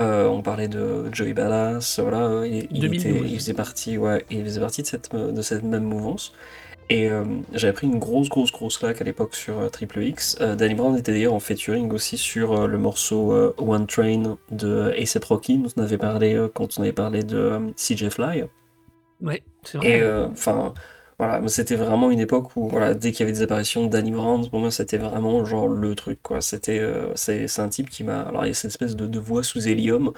euh, 0.00 0.26
on 0.28 0.42
parlait 0.42 0.68
de 0.68 1.12
Joey 1.12 1.32
Badass, 1.34 1.98
voilà, 2.00 2.22
euh, 2.26 2.46
il, 2.46 2.68
il 2.70 2.80
2012. 2.80 3.06
était, 3.06 3.28
il 3.28 3.34
faisait 3.38 3.54
partie, 3.54 3.98
ouais, 3.98 4.24
il 4.30 4.44
faisait 4.44 4.60
partie 4.60 4.82
de 4.82 4.86
cette, 4.86 5.12
euh, 5.14 5.32
de 5.32 5.42
cette 5.42 5.64
même 5.64 5.84
mouvance. 5.84 6.32
Et 6.90 7.10
euh, 7.10 7.24
j'avais 7.52 7.74
pris 7.74 7.86
une 7.86 7.98
grosse, 7.98 8.28
grosse, 8.30 8.50
grosse 8.50 8.78
claque 8.78 9.00
à 9.02 9.04
l'époque 9.04 9.34
sur 9.34 9.58
euh, 9.58 9.68
Triple 9.68 10.02
X. 10.02 10.38
Euh, 10.40 10.56
Danny 10.56 10.74
Brown 10.74 10.96
était 10.96 11.12
d'ailleurs 11.12 11.34
en 11.34 11.40
featuring 11.40 11.92
aussi 11.92 12.16
sur 12.16 12.52
euh, 12.62 12.66
le 12.66 12.78
morceau 12.78 13.32
euh, 13.34 13.54
One 13.58 13.86
Train 13.86 14.38
de 14.50 14.90
A$AP 14.92 15.24
Rocky, 15.24 15.58
dont 15.58 15.68
on 15.76 15.82
avait 15.82 15.98
parlé 15.98 16.34
euh, 16.34 16.48
quand 16.52 16.78
on 16.78 16.82
avait 16.82 16.92
parlé 16.94 17.22
de 17.24 17.36
euh, 17.36 17.60
CJ 17.76 18.08
Fly. 18.08 18.44
Ouais, 19.20 19.42
c'est 19.64 19.78
vrai. 19.78 19.88
Et 19.88 20.00
euh, 20.02 20.28
enfin, 20.28 20.74
voilà, 21.18 21.46
c'était 21.48 21.76
vraiment 21.76 22.10
une 22.10 22.20
époque 22.20 22.56
où, 22.56 22.68
voilà, 22.68 22.94
dès 22.94 23.12
qu'il 23.12 23.20
y 23.20 23.22
avait 23.22 23.32
des 23.32 23.42
apparitions 23.42 23.84
de 23.86 23.90
Danny 23.90 24.10
Brown, 24.10 24.48
pour 24.50 24.58
moi, 24.60 24.70
c'était 24.72 24.98
vraiment 24.98 25.44
genre 25.44 25.68
le 25.68 25.94
truc, 25.94 26.20
quoi. 26.22 26.40
C'était, 26.40 26.80
euh, 26.80 27.12
c'est, 27.14 27.46
c'est 27.48 27.62
un 27.62 27.68
type 27.68 27.88
qui 27.90 28.02
m'a, 28.04 28.22
alors 28.22 28.44
il 28.44 28.48
y 28.48 28.50
a 28.50 28.54
cette 28.54 28.70
espèce 28.72 28.96
de, 28.96 29.06
de 29.06 29.18
voix 29.20 29.42
sous 29.44 29.66
hélium 29.68 30.12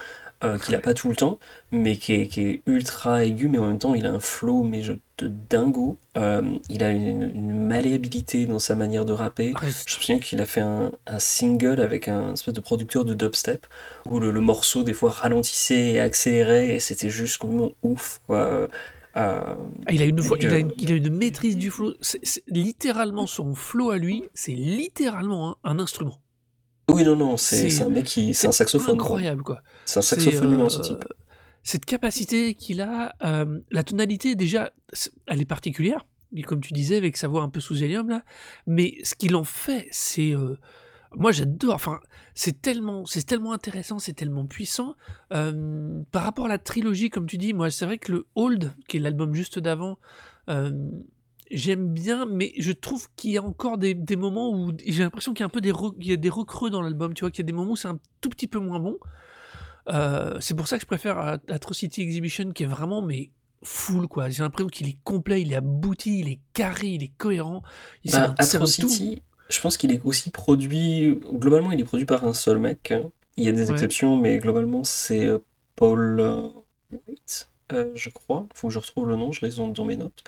euh, 0.45 0.59
qu'il 0.59 0.75
a 0.75 0.81
pas 0.81 0.95
tout 0.95 1.09
le 1.09 1.17
temps, 1.17 1.39
mais 1.71 1.97
qui 1.97 2.15
est, 2.15 2.29
qui 2.29 2.41
est 2.43 2.63
ultra 2.67 3.25
aigu, 3.25 3.49
mais 3.49 3.59
en 3.59 3.67
même 3.69 3.79
temps, 3.79 3.95
il 3.95 4.07
a 4.07 4.11
un 4.13 4.21
flow, 4.21 4.63
mais 4.63 4.83
je, 4.83 4.93
de 5.19 5.29
dingo. 5.29 5.99
Euh, 6.17 6.43
il 6.69 6.83
a 6.83 6.91
une, 6.91 7.31
une 7.35 7.67
malléabilité 7.67 8.47
dans 8.47 8.59
sa 8.59 8.75
manière 8.75 9.05
de 9.05 9.13
rapper. 9.13 9.59
Ouais, 9.63 9.69
Je 9.87 9.95
me 9.95 10.01
souviens 10.01 10.19
qu'il 10.19 10.41
a 10.41 10.47
fait 10.47 10.61
un, 10.63 10.93
un 11.07 11.19
single 11.19 11.81
avec 11.81 12.09
un 12.09 12.33
espèce 12.35 12.55
de 12.55 12.61
producteur 12.61 13.05
de 13.05 13.15
dubstep 13.15 13.67
où 14.07 14.19
le, 14.21 14.31
le 14.31 14.41
morceau 14.41 14.83
des 14.83 14.95
fois 14.95 15.11
ralentissait 15.11 15.93
et 15.93 16.01
accélérait 16.01 16.69
et 16.77 16.81
c'était 16.81 17.11
juste 17.11 17.39
complètement 17.39 17.73
ouf 17.83 18.21
quoi. 18.27 18.69
Euh, 19.17 19.55
Ah, 19.87 19.93
il 19.93 20.03
a 20.03 20.05
une 20.07 20.21
voix, 20.21 20.39
Donc, 20.39 20.43
il 20.43 20.55
a 20.55 20.59
une, 20.59 20.73
il 20.79 20.93
a 20.93 20.95
une 20.97 21.11
maîtrise 21.11 21.57
du 21.57 21.71
flow. 21.71 21.95
C'est 22.01 22.25
c'est 22.25 22.43
littéralement 22.47 23.27
son 23.27 23.55
flow 23.55 23.91
à 23.91 23.99
lui, 23.99 24.25
c'est 24.35 24.53
littéralement 24.55 25.59
un, 25.65 25.71
un 25.73 25.79
instrument. 25.79 26.23
Oui 26.91 27.05
non 27.05 27.17
non 27.17 27.37
c'est 27.37 27.83
un 27.83 27.89
mec 27.89 28.05
qui 28.05 28.35
c'est 28.35 28.49
un 28.49 28.53
saxophone 28.53 28.95
incroyable 28.95 29.43
quoi. 29.43 29.63
C'est 29.85 29.99
un 29.99 30.03
saxophone 30.03 30.53
humain, 30.53 30.65
euh, 30.67 30.69
ce 30.69 30.81
type. 30.81 31.05
Cette 31.63 31.85
capacité 31.85 32.55
qu'il 32.55 32.81
a, 32.81 33.15
euh, 33.23 33.61
la 33.71 33.83
tonalité 33.85 34.35
déjà, 34.35 34.73
elle 35.27 35.41
est 35.43 35.47
particulière, 35.47 36.07
comme 36.47 36.61
tu 36.61 36.73
disais 36.73 36.97
avec 36.97 37.17
sa 37.17 37.29
voix 37.29 37.43
un 37.43 37.49
peu 37.49 37.61
sous 37.61 37.83
hélium 37.83 38.09
là, 38.09 38.23
mais 38.67 38.95
ce 39.03 39.15
qu'il 39.15 39.37
en 39.37 39.45
fait, 39.45 39.87
c'est, 39.91 40.35
euh, 40.35 40.57
moi 41.15 41.33
j'adore. 41.33 41.75
Enfin, 41.75 42.01
c'est 42.35 42.63
tellement, 42.63 43.05
c'est 43.05 43.25
tellement 43.25 43.53
intéressant, 43.53 43.99
c'est 43.99 44.15
tellement 44.15 44.47
puissant. 44.47 44.95
Euh, 45.33 46.03
par 46.13 46.23
rapport 46.23 46.47
à 46.47 46.49
la 46.49 46.59
trilogie, 46.59 47.11
comme 47.11 47.27
tu 47.27 47.37
dis, 47.37 47.53
moi 47.53 47.71
c'est 47.71 47.85
vrai 47.85 47.99
que 47.99 48.13
le 48.13 48.27
Old, 48.37 48.73
qui 48.89 48.97
est 48.97 49.01
l'album 49.01 49.35
juste 49.35 49.59
d'avant, 49.59 49.99
euh, 50.49 50.71
j'aime 51.51 51.89
bien, 51.93 52.27
mais 52.27 52.53
je 52.59 52.73
trouve 52.73 53.09
qu'il 53.17 53.33
y 53.33 53.39
a 53.39 53.43
encore 53.43 53.79
des, 53.79 53.95
des 53.95 54.17
moments 54.17 54.51
où 54.53 54.73
j'ai 54.87 55.03
l'impression 55.03 55.33
qu'il 55.35 55.41
y 55.41 55.45
a 55.45 55.47
un 55.47 55.51
peu 55.51 55.61
des, 55.61 55.73
re- 55.73 55.95
il 56.01 56.07
y 56.09 56.13
a 56.13 56.17
des 56.17 56.31
recreux 56.31 56.71
dans 56.71 56.83
l'album, 56.83 57.15
tu 57.15 57.23
vois, 57.23 57.31
qu'il 57.31 57.41
y 57.45 57.47
a 57.47 57.51
des 57.51 57.53
moments 57.53 57.73
où 57.73 57.77
c'est 57.77 57.89
un 57.89 57.99
tout 58.21 58.31
petit 58.31 58.47
peu 58.49 58.59
moins 58.59 58.81
bon. 58.81 58.99
Euh, 59.89 60.37
c'est 60.41 60.55
pour 60.55 60.69
ça 60.69 60.77
que 60.77 60.83
je 60.83 60.87
préfère 60.87 61.19
At- 61.19 61.39
Atrocity 61.49 62.03
Exhibition 62.03 62.53
qui 62.53 62.65
est 62.65 62.67
vraiment 62.67 63.03
mais 63.03 63.31
full 63.63 64.09
quoi. 64.09 64.29
J'ai 64.29 64.43
l'impression 64.43 64.69
qu'il 64.69 64.89
est 64.89 64.99
complet, 65.05 65.43
il 65.43 65.53
est 65.53 65.57
abouti, 65.57 66.21
il 66.21 66.29
est 66.29 66.41
carré, 66.53 66.89
il 66.89 67.03
est 67.03 67.13
cohérent. 67.19 67.63
Il 68.05 68.13
Bah. 68.13 68.35
Atrocity, 68.39 69.23
je 69.49 69.61
pense 69.61 69.77
qu'il 69.77 69.93
est 69.93 70.01
aussi 70.05 70.31
produit 70.31 71.19
globalement 71.33 71.73
il 71.73 71.81
est 71.81 71.85
produit 71.85 72.07
par 72.07 72.25
un 72.25 72.35
seul 72.35 72.59
mec. 72.59 72.91
hein. 72.93 73.11
Il 73.37 73.45
y 73.45 73.49
a 73.49 73.53
des 73.53 73.67
Ouais. 73.67 73.73
exceptions 73.73 74.17
mais 74.17 74.39
globalement 74.39 74.85
c'est 74.85 75.27
euh, 75.27 75.39
Paul 75.77 76.21
euh, 76.21 76.49
White, 77.09 77.49
euh, 77.73 77.91
je 77.95 78.11
crois. 78.11 78.47
Faut 78.55 78.69
que 78.69 78.75
je 78.75 78.79
retrouve 78.79 79.09
le 79.09 79.17
nom, 79.17 79.33
je 79.33 79.45
l'ai 79.47 79.53
dans, 79.55 79.69
dans 79.69 79.85
mes 79.85 79.97
notes. 79.97 80.23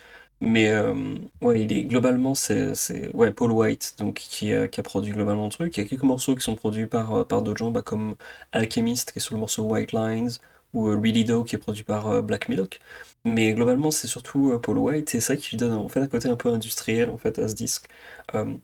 Mais 0.45 0.71
euh, 0.71 1.15
ouais, 1.41 1.63
il 1.63 1.73
est 1.73 1.85
globalement 1.85 2.35
c'est 2.35 2.75
c'est 2.75 3.15
ouais 3.15 3.33
Paul 3.33 3.53
White 3.53 3.95
donc 3.99 4.17
qui 4.17 4.53
a, 4.53 4.67
qui 4.69 4.81
a 4.81 4.83
produit 4.83 5.13
globalement 5.13 5.45
le 5.45 5.51
truc. 5.53 5.77
Il 5.77 5.83
y 5.83 5.87
a 5.87 5.89
quelques 5.89 6.03
morceaux 6.03 6.35
qui 6.35 6.43
sont 6.43 6.57
produits 6.57 6.87
par 6.89 7.13
euh, 7.15 7.25
par 7.25 7.43
d'autres 7.43 7.59
gens 7.59 7.71
bah, 7.71 7.83
comme 7.83 8.17
Alchemist 8.53 9.13
qui 9.13 9.19
est 9.21 9.23
sur 9.23 9.35
le 9.35 9.41
morceau 9.41 9.63
White 9.65 9.93
Lines 9.93 10.31
ou 10.75 10.87
Really 10.87 11.25
Do 11.25 11.45
qui 11.45 11.55
est 11.57 11.59
produit 11.59 11.85
par 11.85 12.23
Black 12.25 12.49
Milk. 12.49 12.81
Mais 13.25 13.53
globalement, 13.55 13.91
c'est 13.93 14.09
surtout 14.09 14.59
Paul 14.61 14.79
White 14.79 15.15
et 15.15 15.21
ça 15.21 15.37
qui 15.37 15.51
lui 15.51 15.57
donne 15.59 15.75
en 15.75 15.89
fait 15.89 16.01
un 16.01 16.09
côté 16.09 16.29
un 16.29 16.37
peu 16.37 16.49
industriel 16.49 17.09
en 17.11 17.19
fait 17.19 17.39
à 17.39 17.47
ce 17.49 17.55
disque. 17.55 17.87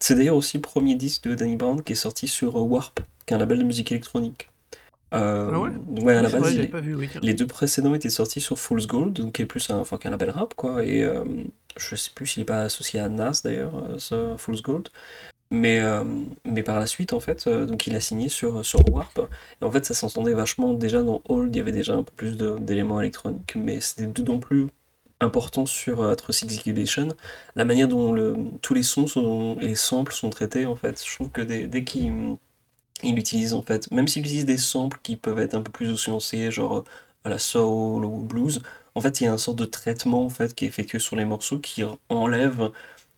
c'est 0.01 0.15
d'ailleurs 0.17 0.37
aussi 0.37 0.57
le 0.59 0.63
premier 0.63 0.95
disque 0.97 1.25
de 1.29 1.35
Danny 1.35 1.57
Brown 1.57 1.83
qui 1.83 1.93
est 1.93 1.97
sorti 1.97 2.29
sur 2.29 2.57
Warp, 2.57 3.01
qui 3.27 3.35
est 3.35 3.37
un 3.37 3.41
label 3.41 3.59
de 3.59 3.65
musique 3.65 3.93
électronique. 3.93 4.51
Ah 5.51 5.59
ouais? 5.61 5.71
ouais, 5.87 6.15
à 6.15 6.23
la 6.23 6.29
C'est 6.29 6.31
base, 6.31 6.43
vrai, 6.43 6.55
il 6.55 6.57
j'avais 6.57 6.67
est- 6.67 6.71
pas 6.71 6.81
vu, 6.81 6.95
oui, 6.95 7.09
tiens. 7.09 7.21
les 7.23 7.35
deux 7.35 7.47
précédents 7.47 7.95
étaient 7.95 8.11
sortis 8.11 8.41
sur 8.41 8.59
Fool's 8.59 8.87
Gold, 8.87 9.15
donc 9.15 9.33
qui 9.35 9.43
est 9.43 9.47
plus 9.47 9.71
un, 9.71 9.79
enfin, 9.79 9.97
qu'un 9.99 10.11
label 10.11 10.31
rap, 10.31 10.55
quoi. 10.55 10.85
Et 10.85 11.03
euh, 11.03 11.25
je 11.79 11.97
sais 11.97 12.11
plus 12.15 12.27
s'il 12.27 12.43
est 12.43 12.47
pas 12.47 12.63
associé 12.63 13.01
à 13.01 13.09
Nas 13.09 13.41
d'ailleurs, 13.45 13.77
euh, 13.77 13.99
ce 13.99 14.37
Fool's 14.37 14.63
Gold. 14.63 14.89
Mais, 15.51 15.81
euh, 15.81 16.05
mais 16.45 16.63
par 16.63 16.79
la 16.79 16.87
suite, 16.87 17.13
en 17.15 17.21
fait, 17.21 17.47
euh, 17.47 17.65
donc 17.65 17.87
il 17.87 17.97
a 17.97 18.01
signé 18.01 18.29
sur, 18.29 18.65
sur 18.65 18.81
Warp. 18.93 19.19
Et 19.63 19.65
en 19.65 19.71
fait, 19.71 19.85
ça 19.87 19.95
s'entendait 19.95 20.35
vachement 20.35 20.75
déjà 20.75 21.03
dans 21.03 21.23
Old, 21.29 21.55
il 21.55 21.59
y 21.59 21.61
avait 21.63 21.73
déjà 21.73 21.95
un 21.95 22.03
peu 22.03 22.13
plus 22.15 22.37
d'éléments 22.37 23.01
électroniques, 23.01 23.55
mais 23.57 23.81
c'était 23.81 24.07
d'autant 24.07 24.39
plus 24.41 24.69
important 25.21 25.67
sur 25.67 26.03
euh, 26.03 26.13
Atrocious 26.13 26.47
Exhibition, 26.47 27.09
la 27.57 27.65
manière 27.65 27.89
dont 27.89 28.13
le, 28.13 28.37
tous 28.63 28.75
les 28.75 28.83
sons 28.83 29.57
et 29.61 29.69
les 29.69 29.75
samples 29.75 30.13
sont 30.13 30.31
traités, 30.31 30.67
en 30.67 30.77
fait. 30.77 31.03
Je 31.05 31.15
trouve 31.15 31.31
que 31.31 31.43
dès, 31.43 31.67
dès 31.67 31.85
qu'il 31.85 32.37
il 33.03 33.19
utilise 33.19 33.55
en 33.55 33.63
fait, 33.63 33.91
même 33.93 34.09
s'il 34.09 34.23
utilise 34.23 34.45
des 34.47 34.59
samples 34.59 34.99
qui 35.03 35.17
peuvent 35.17 35.39
être 35.39 35.55
un 35.55 35.63
peu 35.63 35.71
plus 35.73 36.09
oscillés, 36.09 36.51
genre 36.51 36.79
euh, 36.79 36.85
à 37.25 37.29
la 37.31 37.39
soul 37.39 38.05
ou 38.05 38.23
blues, 38.23 38.63
en 38.99 39.01
fait, 39.03 39.21
il 39.21 39.25
y 39.25 39.27
a 39.29 39.33
un 39.33 39.39
sorte 39.39 39.59
de 39.59 39.65
traitement 39.65 40.25
en 40.25 40.31
fait 40.31 40.55
qui 40.55 40.65
est 40.65 40.69
effectué 40.69 40.99
sur 40.99 41.17
les 41.17 41.25
morceaux 41.25 41.59
qui 41.61 41.83
enlève 42.09 42.71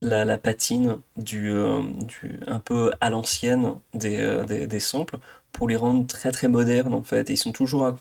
la, 0.03 0.25
la 0.25 0.39
patine 0.39 0.99
du, 1.17 1.51
euh, 1.53 1.83
du 2.07 2.41
un 2.47 2.61
peu 2.61 2.93
à 3.01 3.11
l'ancienne 3.11 3.75
des, 3.95 4.19
euh, 4.21 4.45
des, 4.45 4.67
des 4.67 4.81
samples 4.81 5.19
pour 5.53 5.69
les 5.69 5.77
rendre 5.77 6.07
très 6.07 6.33
très 6.33 6.49
modernes 6.49 6.95
en 6.95 7.03
fait. 7.03 7.31
Et 7.31 7.35
ils 7.35 7.37
sont 7.39 7.53
toujours 7.53 7.97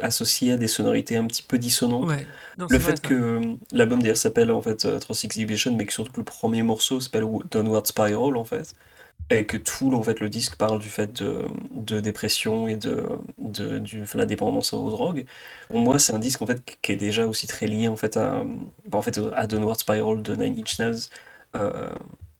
associés 0.00 0.52
à 0.52 0.56
des 0.56 0.68
sonorités 0.68 1.16
un 1.16 1.26
petit 1.26 1.42
peu 1.42 1.58
dissonantes. 1.58 2.08
Ouais, 2.08 2.26
non, 2.56 2.66
Le 2.68 2.78
vrai 2.78 2.92
fait 2.92 3.00
que 3.00 3.40
l'album 3.72 4.00
d'ailleurs 4.00 4.16
s'appelle 4.16 4.50
en 4.52 4.62
fait 4.62 4.84
euh, 4.84 4.98
Trans 5.00 5.14
Exhibition, 5.24 5.74
mais 5.76 5.86
que 5.86 5.92
surtout 5.92 6.20
le 6.20 6.24
premier 6.24 6.62
morceau 6.62 7.00
s'appelle 7.00 7.24
Downward 7.50 7.86
Spiral 7.86 8.36
en 8.36 8.44
fait 8.44 8.74
et 9.30 9.46
que 9.46 9.56
tout 9.58 9.92
en 9.94 10.02
fait 10.02 10.20
le 10.20 10.28
disque 10.30 10.56
parle 10.56 10.78
du 10.80 10.88
fait 10.88 11.12
de, 11.22 11.44
de 11.72 12.00
dépression 12.00 12.66
et 12.68 12.76
de, 12.76 13.06
de 13.38 13.78
du, 13.78 14.02
enfin, 14.02 14.18
la 14.18 14.26
dépendance 14.26 14.72
aux 14.72 14.90
drogues. 14.90 15.26
Pour 15.68 15.78
moi, 15.80 15.98
c'est 15.98 16.14
un 16.14 16.18
disque 16.18 16.40
en 16.42 16.46
fait 16.46 16.62
qui 16.82 16.92
est 16.92 16.96
déjà 16.96 17.26
aussi 17.26 17.46
très 17.46 17.66
lié 17.66 17.88
en 17.88 17.96
fait 17.96 18.16
à 18.16 18.44
bah, 18.86 18.98
en 18.98 19.02
fait 19.02 19.18
à 19.34 19.46
Downward 19.46 19.78
Spiral 19.78 20.22
de 20.22 20.34
Nine 20.36 20.58
Inch 20.60 20.78
Nails. 20.78 20.98
Euh, 21.56 21.90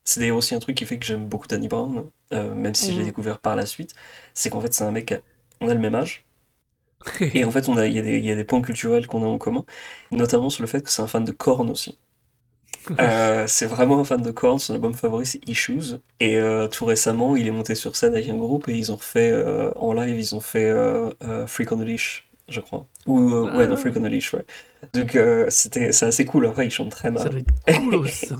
c'est 0.03 0.19
d'ailleurs 0.21 0.37
aussi 0.37 0.55
un 0.55 0.59
truc 0.59 0.75
qui 0.77 0.85
fait 0.85 0.97
que 0.99 1.05
j'aime 1.05 1.27
beaucoup 1.27 1.47
Danny 1.47 1.67
Brown, 1.67 2.09
euh, 2.33 2.53
même 2.55 2.73
si 2.75 2.93
je 2.93 2.97
l'ai 2.99 3.03
Mhm. 3.03 3.05
découvert 3.05 3.39
par 3.39 3.55
la 3.55 3.65
suite. 3.67 3.93
C'est 4.33 4.49
qu'en 4.49 4.61
fait 4.61 4.73
c'est 4.73 4.83
un 4.83 4.91
mec, 4.91 5.13
on 5.61 5.69
a 5.69 5.73
le 5.75 5.79
même 5.79 5.95
âge. 5.95 6.25
Et 7.33 7.45
en 7.45 7.51
fait, 7.51 7.67
il 7.67 7.73
y 7.93 8.25
y 8.25 8.31
a 8.31 8.35
des 8.35 8.43
points 8.43 8.61
culturels 8.61 9.07
qu'on 9.07 9.23
a 9.23 9.27
en 9.27 9.37
commun, 9.37 9.65
notamment 10.11 10.49
sur 10.49 10.63
le 10.63 10.67
fait 10.67 10.81
que 10.81 10.89
c'est 10.89 11.01
un 11.01 11.07
fan 11.07 11.23
de 11.25 11.31
Korn 11.31 11.69
aussi. 11.69 11.97
Euh, 12.99 13.45
c'est 13.47 13.65
vraiment 13.65 13.99
un 13.99 14.03
fan 14.03 14.21
de 14.21 14.31
Korn, 14.31 14.57
son 14.59 14.73
album 14.73 14.93
favori 14.93 15.25
c'est 15.25 15.47
Issues. 15.47 15.95
Et 16.19 16.37
euh, 16.37 16.67
tout 16.67 16.85
récemment, 16.85 17.35
il 17.35 17.47
est 17.47 17.51
monté 17.51 17.75
sur 17.75 17.95
scène 17.95 18.13
avec 18.13 18.29
un 18.29 18.35
groupe 18.37 18.67
et 18.67 18.73
ils 18.73 18.91
ont 18.91 18.97
fait 18.97 19.31
euh, 19.31 19.71
en 19.75 19.93
live, 19.93 20.17
ils 20.19 20.35
ont 20.35 20.39
fait 20.39 20.73
Freak 21.47 21.71
on 21.71 21.79
a 21.79 21.83
Leash, 21.83 22.27
je 22.47 22.59
crois. 22.61 22.85
Ou 23.05 23.19
euh, 23.19 23.55
ouais, 23.57 23.67
non, 23.67 23.73
Ah. 23.75 23.77
Freak 23.77 23.95
on 23.97 24.03
a 24.03 24.09
Leash, 24.09 24.33
ouais. 24.33 24.45
Donc 24.93 25.17
c'était, 25.49 25.91
c'est 25.91 26.05
assez 26.05 26.25
cool. 26.25 26.45
Après, 26.47 26.65
il 26.65 26.71
chante 26.71 26.91
très 26.91 27.09
Ça 27.09 27.25
mal. 27.25 27.29
doit 27.29 27.39
être 27.67 27.79
cool 27.81 28.09
ça. 28.09 28.35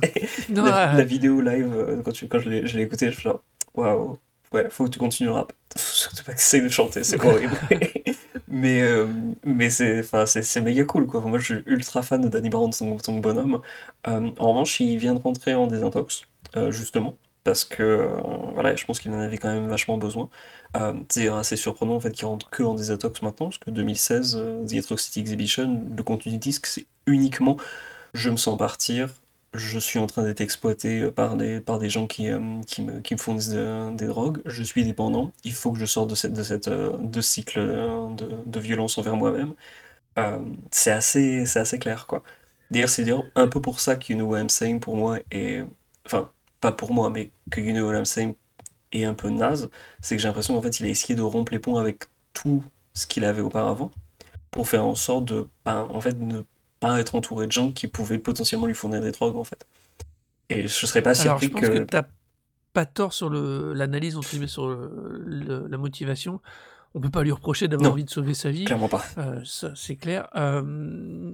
Non, 0.49 0.63
La, 0.65 0.93
la 0.93 1.03
vidéo 1.03 1.41
live, 1.41 2.01
quand, 2.03 2.11
tu, 2.11 2.27
quand 2.27 2.39
je 2.39 2.49
l'ai, 2.49 2.67
je 2.67 2.77
l'ai 2.77 2.83
écouté, 2.83 3.07
je 3.07 3.11
suis 3.13 3.23
genre, 3.23 3.43
waouh, 3.75 4.17
ouais, 4.53 4.67
faut 4.69 4.85
que 4.85 4.89
tu 4.89 4.99
continues 4.99 5.27
le 5.29 5.35
rap. 5.35 5.53
Surtout 5.75 6.23
pas 6.23 6.33
que 6.33 6.63
de 6.63 6.69
chanter, 6.69 7.03
c'est 7.03 7.19
horrible. 7.23 7.53
Mais 8.49 8.81
euh, 8.81 9.07
mais 9.45 9.69
c'est, 9.69 9.99
enfin, 9.99 10.25
c'est, 10.25 10.41
c'est 10.43 10.61
méga 10.61 10.83
cool, 10.85 11.07
quoi. 11.07 11.21
Moi, 11.21 11.39
je 11.39 11.55
suis 11.55 11.63
ultra 11.65 12.01
fan 12.01 12.21
de 12.21 12.27
Danny 12.29 12.49
Brown, 12.49 12.71
son, 12.71 12.97
son 12.99 13.19
bonhomme. 13.19 13.61
Euh, 14.07 14.31
en 14.39 14.49
revanche, 14.49 14.79
il 14.79 14.97
vient 14.97 15.13
de 15.15 15.21
rentrer 15.21 15.55
en 15.55 15.67
désintox, 15.67 16.23
euh, 16.55 16.71
justement, 16.71 17.17
parce 17.43 17.65
que, 17.65 18.09
voilà, 18.53 18.75
je 18.75 18.85
pense 18.85 18.99
qu'il 18.99 19.11
en 19.11 19.19
avait 19.19 19.37
quand 19.37 19.49
même 19.53 19.67
vachement 19.69 19.97
besoin. 19.97 20.29
C'est 21.09 21.27
assez 21.29 21.55
surprenant, 21.57 21.95
en 21.95 21.99
fait, 21.99 22.11
qu'il 22.11 22.25
rentre 22.27 22.49
que 22.49 22.63
en 22.63 22.75
désintox 22.75 23.21
maintenant, 23.21 23.47
parce 23.47 23.57
que 23.57 23.71
2016, 23.71 24.35
euh, 24.37 24.65
The 24.65 24.73
Atrocity 24.75 25.19
Exhibition, 25.19 25.83
le 25.95 26.03
contenu 26.03 26.31
du 26.33 26.37
disque, 26.37 26.65
c'est 26.67 26.85
uniquement 27.07 27.57
je 28.13 28.29
me 28.29 28.37
sens 28.37 28.57
partir, 28.57 29.09
je 29.53 29.79
suis 29.79 29.99
en 29.99 30.07
train 30.07 30.23
d'être 30.23 30.41
exploité 30.41 31.01
euh, 31.01 31.11
par 31.11 31.35
des, 31.37 31.61
par 31.61 31.79
des 31.79 31.89
gens 31.89 32.07
qui, 32.07 32.29
euh, 32.29 32.61
qui 32.67 32.81
me, 32.83 32.99
qui 33.01 33.13
me 33.15 33.19
fournissent 33.19 33.49
de- 33.49 33.95
des 33.95 34.07
drogues, 34.07 34.41
je 34.45 34.63
suis 34.63 34.83
dépendant, 34.83 35.31
il 35.43 35.53
faut 35.53 35.71
que 35.71 35.79
je 35.79 35.85
sorte 35.85 36.09
de, 36.11 36.15
cette, 36.15 36.33
de, 36.33 36.43
cette, 36.43 36.67
euh, 36.67 36.97
de 36.97 37.21
cycle 37.21 37.59
de, 38.15 38.43
de 38.45 38.59
violence 38.59 38.97
envers 38.97 39.15
moi-même. 39.15 39.53
C'est 40.71 40.91
assez, 40.91 41.45
assez 41.57 41.79
clair, 41.79 42.07
quoi. 42.07 42.23
D'ailleurs, 42.71 42.89
c'est 42.89 43.05
un 43.35 43.47
peu 43.47 43.61
pour 43.61 43.79
ça 43.79 43.95
que 43.95 44.13
You 44.13 44.17
Know 44.19 44.79
pour 44.79 44.95
moi 44.95 45.19
est... 45.31 45.63
Enfin, 46.05 46.31
pas 46.61 46.71
pour 46.71 46.93
moi, 46.93 47.09
mais 47.09 47.31
que 47.51 47.61
You 47.61 47.73
Know 47.73 47.91
est 48.91 49.03
un 49.05 49.13
peu 49.13 49.29
naze, 49.29 49.69
c'est 50.01 50.15
que 50.15 50.21
j'ai 50.21 50.27
l'impression 50.27 50.55
qu'en 50.55 50.61
fait, 50.61 50.79
il 50.79 50.85
a 50.85 50.89
essayé 50.89 51.15
de 51.15 51.21
rompre 51.21 51.51
les 51.51 51.59
ponts 51.59 51.77
avec 51.77 52.05
tout 52.33 52.63
ce 52.93 53.07
qu'il 53.07 53.25
avait 53.25 53.41
auparavant 53.41 53.91
pour 54.51 54.67
faire 54.69 54.85
en 54.85 54.95
sorte 54.95 55.25
de, 55.27 55.47
ben, 55.65 55.87
en 55.91 56.01
fait, 56.01 56.17
ne 56.19 56.43
pas 56.79 56.99
être 56.99 57.15
entouré 57.15 57.45
de 57.47 57.51
gens 57.51 57.71
qui 57.71 57.87
pouvaient 57.87 58.19
potentiellement 58.19 58.65
lui 58.67 58.73
fournir 58.75 59.01
des 59.01 59.11
drogues, 59.11 59.35
en 59.35 59.43
fait. 59.43 59.65
Et 60.49 60.63
je 60.63 60.85
serais 60.85 61.01
pas 61.01 61.19
Alors, 61.21 61.39
je 61.39 61.47
pense 61.47 61.61
que 61.61 61.67
que... 61.67 61.83
t'as 61.83 62.05
pas 62.73 62.85
tort 62.85 63.13
sur 63.13 63.29
le- 63.29 63.73
l'analyse, 63.73 64.15
entre 64.17 64.29
guillemets, 64.29 64.47
sur 64.47 64.67
le- 64.67 65.21
le- 65.25 65.67
la 65.67 65.77
motivation. 65.77 66.41
On 66.95 67.01
peut 67.01 67.09
pas 67.11 67.23
lui 67.23 67.31
reprocher 67.31 67.67
d'avoir 67.67 67.91
envie 67.91 68.03
de 68.05 68.09
sauver 68.09 68.33
sa 68.33 68.49
vie. 68.49 68.65
Clairement 68.65 68.89
pas. 68.89 69.05
Euh, 69.17 69.41
ça, 69.45 69.73
c'est 69.75 69.95
clair. 69.95 70.27
Euh, 70.35 71.31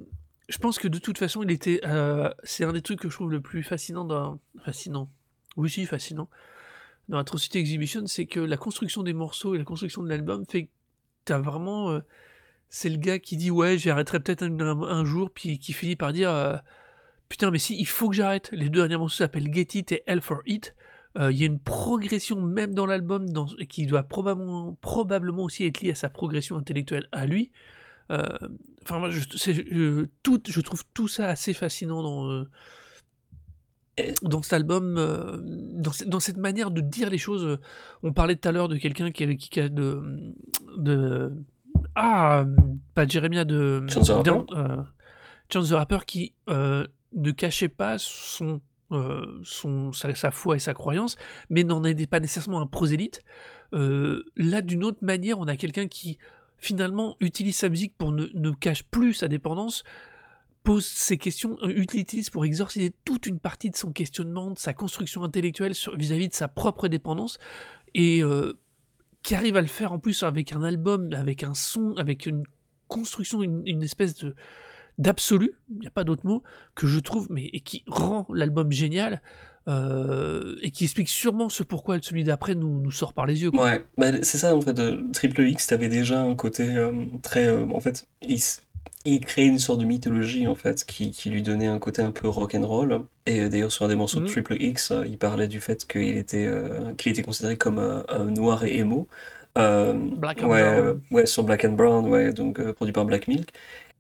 je 0.50 0.58
pense 0.58 0.80
que 0.80 0.88
de 0.90 0.98
toute 1.00 1.18
façon, 1.18 1.44
il 1.44 1.52
était. 1.52 1.80
euh, 1.86 2.30
c'est 2.44 2.66
un 2.66 2.74
des 2.74 2.82
trucs 2.82 3.00
que 3.00 3.10
je 3.10 3.16
trouve 3.16 3.32
le 3.32 3.40
plus 3.40 3.64
fascinant 3.64 4.04
dans. 4.04 4.40
Fascinant. 4.66 5.10
Oui, 5.56 5.70
si, 5.70 5.86
fascinant. 5.86 6.28
Dans 7.08 7.20
Atrocity 7.20 7.60
Exhibition, 7.60 8.06
c'est 8.08 8.26
que 8.26 8.40
la 8.40 8.58
construction 8.58 9.04
des 9.04 9.14
morceaux 9.14 9.56
et 9.56 9.58
la 9.58 9.64
construction 9.64 10.04
de 10.04 10.10
l'album 10.10 10.44
fait 10.46 10.66
que 10.66 10.70
t'as 11.24 11.38
vraiment. 11.40 12.00
C'est 12.70 12.90
le 12.90 12.98
gars 12.98 13.20
qui 13.20 13.38
dit 13.38 13.52
ouais, 13.52 13.78
j'arrêterai 13.78 14.20
peut-être 14.20 14.44
un, 14.44 15.06
jour, 15.06 15.30
puis 15.32 15.60
qui 15.60 15.74
finit 15.74 15.96
par 15.96 16.14
dire 16.14 16.30
euh, 16.32 16.56
putain, 17.30 17.52
mais 17.52 17.60
si, 17.60 17.76
il 17.80 17.88
faut 17.88 18.10
que 18.10 18.16
j'arrête. 18.16 18.50
Les 18.52 18.70
deux 18.70 18.80
derniers 18.82 18.98
morceaux 18.98 19.18
s'appellent 19.18 19.54
Get 19.54 19.68
It 19.80 19.92
et 19.92 20.04
Hell 20.08 20.22
for 20.22 20.42
It. 20.46 20.76
Euh, 21.18 21.32
Il 21.32 21.38
y 21.40 21.44
a 21.44 21.46
une 21.48 21.60
progression 21.60 22.42
même 22.42 22.74
dans 22.74 22.86
l'album 22.86 23.26
qui 23.70 23.86
doit 23.86 24.04
probablement, 24.04 24.78
probablement 24.82 25.44
aussi 25.44 25.66
être 25.66 25.82
liée 25.82 25.92
à 25.92 25.96
sa 25.96 26.10
progression 26.10 26.58
intellectuelle 26.58 27.08
à 27.12 27.26
lui. 27.26 27.52
Euh, 28.12 28.28
Enfin, 28.84 29.00
moi, 29.00 29.10
je, 29.10 29.22
c'est- 29.36 29.66
euh, 29.74 30.08
je 30.48 30.62
trouve 30.62 30.84
tout 30.94 31.08
ça 31.08 31.28
assez 31.30 31.54
fascinant 31.54 32.04
dans, 32.04 32.46
dans 34.22 34.42
cet 34.44 34.54
album, 34.54 34.94
dans, 35.74 35.92
ce- 35.92 36.04
dans 36.04 36.20
cette 36.20 36.38
manière 36.38 36.70
de 36.70 36.82
dire 36.82 37.10
les 37.10 37.18
choses. 37.18 37.58
On 38.04 38.12
parlait 38.14 38.36
tout 38.36 38.48
à 38.48 38.52
l'heure 38.52 38.68
de 38.68 38.78
quelqu'un 38.78 39.10
qui 39.12 39.38
qui 39.38 39.60
a 39.60 39.70
de, 39.70 40.04
de 40.78 41.32
ah 41.96 42.46
pas 42.94 43.08
Jeremiah 43.08 43.46
de 43.46 43.86
Chance 43.88 44.08
the 44.08 44.12
Rapper. 44.12 44.42
Euh, 44.52 44.84
Chance 45.52 45.70
the 45.70 45.74
Rapper 45.74 46.00
qui 46.06 46.34
euh, 46.50 46.88
ne 47.14 47.32
cachait 47.32 47.70
pas 47.70 47.98
son 47.98 48.62
euh, 48.92 49.40
son 49.44 49.92
sa, 49.92 50.14
sa 50.16 50.32
foi 50.32 50.56
et 50.56 50.60
sa 50.60 50.74
croyance, 50.74 51.18
mais 51.50 51.64
n'en 51.64 51.84
était 51.84 52.08
pas 52.08 52.20
nécessairement 52.20 52.62
un 52.62 52.68
prosélyte. 52.68 53.22
Là, 53.72 54.62
d'une 54.62 54.86
autre 54.86 55.00
manière, 55.02 55.38
on 55.40 55.48
a 55.48 55.58
quelqu'un 55.58 55.88
qui 55.88 56.18
finalement 56.58 57.18
utilise 57.20 57.58
sa 57.58 57.68
musique 57.68 57.94
pour 57.98 58.14
ne, 58.14 58.28
ne 58.34 58.52
cache 58.52 58.84
plus 58.84 59.14
sa 59.14 59.28
dépendance, 59.28 59.84
pose 60.64 60.86
ses 60.86 61.18
questions, 61.18 61.58
utilise 61.64 62.30
pour 62.30 62.44
exorciser 62.44 62.94
toute 63.06 63.28
une 63.28 63.40
partie 63.40 63.70
de 63.70 63.76
son 63.76 63.92
questionnement, 63.92 64.52
de 64.52 64.60
sa 64.60 64.74
construction 64.74 65.24
intellectuelle 65.24 65.74
vis-à-vis 65.96 66.30
de 66.30 66.34
sa 66.34 66.48
propre 66.48 66.88
dépendance, 66.88 67.38
et 67.94 68.22
euh, 68.24 68.54
qui 69.26 69.34
arrive 69.34 69.58
à 69.58 69.62
le 69.62 69.68
faire 69.68 69.92
en 69.92 69.98
plus 69.98 70.22
avec 70.22 70.54
un 70.54 70.62
album, 70.62 71.12
avec 71.14 71.44
un 71.44 71.56
son, 71.56 71.96
avec 71.98 72.28
une 72.28 72.44
construction, 72.88 73.42
une, 73.42 73.82
espèce 73.82 74.14
de 74.16 74.36
d'absolu, 75.00 75.54
il 75.72 75.80
n'y 75.80 75.88
a 75.88 75.92
pas 75.92 76.04
d'autre 76.04 76.26
mot, 76.28 76.44
que 76.76 76.86
je 76.86 77.00
trouve, 77.00 77.28
mais 77.32 77.50
qui 77.62 77.84
rend 77.88 78.28
l'album 78.32 78.72
génial, 78.72 79.24
euh, 79.68 80.56
et 80.62 80.70
qui 80.70 80.84
explique 80.84 81.10
sûrement 81.10 81.50
ce 81.50 81.64
pourquoi 81.64 81.98
celui 82.02 82.24
d'après 82.24 82.54
nous, 82.54 82.92
sort 82.92 83.14
par 83.14 83.26
les 83.26 83.42
yeux. 83.42 83.50
Ouais, 83.50 83.84
bah, 83.98 84.12
c'est 84.22 84.38
ça 84.38 84.56
en 84.56 84.62
fait. 84.62 84.80
Triple 85.12 85.42
X, 85.42 85.68
t'avais 85.68 85.90
déjà 85.90 86.22
un 86.22 86.36
côté 86.36 86.64
euh, 86.78 86.92
très. 87.24 87.48
euh, 87.48 87.66
en 87.74 87.80
fait, 87.80 88.08
il, 88.22 88.40
il 89.06 89.20
créait 89.26 89.46
une 89.48 89.60
sorte 89.60 89.80
de 89.80 89.86
mythologie 89.86 90.48
en 90.48 90.56
fait 90.56 90.86
qui, 90.86 91.12
qui 91.12 91.30
lui 91.30 91.42
donnait 91.44 91.68
un 91.68 91.80
côté 91.80 92.02
un 92.02 92.12
peu 92.12 92.28
rock 92.28 92.56
and 92.56 92.68
roll. 92.68 93.06
Et 93.26 93.42
euh, 93.42 93.50
d'ailleurs, 93.50 93.72
sur 93.72 93.86
un 93.86 93.88
des 93.90 93.96
morceaux 93.96 94.20
de 94.20 94.26
Mhm. 94.26 94.32
Triple 94.32 94.58
X, 94.62 94.92
euh, 94.92 95.06
il 95.08 95.18
parlait 95.18 95.48
du 95.48 95.62
fait 95.62 95.86
qu'il 95.88 96.18
était, 96.18 96.46
euh, 96.46 96.94
qu'il 96.96 97.12
était 97.12 97.24
considéré 97.24 97.58
comme 97.58 97.80
un 97.80 98.26
noir 98.26 98.64
et 98.66 98.78
émo. 98.78 99.08
Black 100.18 100.42
and 100.44 100.48
ouais, 100.50 100.62
Brown. 100.62 101.02
ouais, 101.12 101.26
sur 101.26 101.44
Black 101.44 101.66
and 101.66 101.74
Brown, 101.74 102.06
ouais, 102.08 102.34
donc 102.34 102.62
produit 102.74 102.94
par 102.94 103.06
Black 103.06 103.28
Milk. 103.28 103.50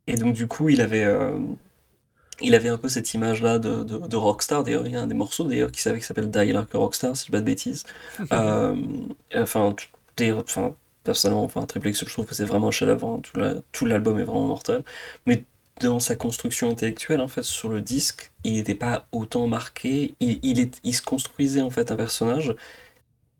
Et 0.07 0.15
donc, 0.15 0.33
du 0.35 0.47
coup, 0.47 0.69
il 0.69 0.81
avait. 0.81 1.05
il 2.41 2.53
avait 2.55 2.69
un 2.69 2.77
peu 2.77 2.89
cette 2.89 3.13
image-là 3.13 3.59
de, 3.59 3.83
de, 3.83 3.97
de 4.07 4.15
rockstar. 4.17 4.63
D'ailleurs, 4.63 4.85
il 4.85 4.93
y 4.93 4.95
a 4.97 5.01
un 5.01 5.07
des 5.07 5.13
morceaux 5.15 5.45
d'ailleurs 5.45 5.71
qui 5.71 5.81
s'appelle 5.81 6.29
Die 6.31 6.51
Like 6.51 6.75
a 6.75 6.77
Rockstar, 6.77 7.15
si 7.15 7.23
je 7.23 7.25
dis 7.27 7.31
pas 7.31 7.39
de 7.39 7.45
bêtises. 7.45 7.83
Enfin, 9.35 9.75
d'ailleurs, 10.17 10.43
enfin, 10.45 10.75
personnellement, 11.05 11.43
enfin, 11.45 11.65
Triple 11.67 11.89
X, 11.89 12.05
je 12.05 12.11
trouve 12.13 12.25
que 12.27 12.35
c'est 12.35 12.45
vraiment 12.45 12.69
un 12.69 12.71
chef-d'œuvre. 12.71 13.07
hein. 13.09 13.21
Tout 13.23 13.39
la- 13.39 13.55
tout 13.71 13.85
l'album 13.87 14.19
est 14.19 14.23
vraiment 14.25 14.47
mortel. 14.47 14.83
Mais 15.27 15.45
dans 15.81 15.99
sa 16.01 16.15
construction 16.17 16.69
intellectuelle, 16.71 17.21
en 17.21 17.27
fait, 17.29 17.43
sur 17.43 17.69
le 17.69 17.81
disque, 17.81 18.33
il 18.45 18.53
n'était 18.55 18.75
pas 18.75 19.07
autant 19.13 19.47
marqué. 19.47 20.15
Il, 20.21 20.93
se 20.95 21.01
construisait, 21.03 21.61
en 21.61 21.69
fait, 21.71 21.91
un 21.91 21.97
personnage 21.97 22.55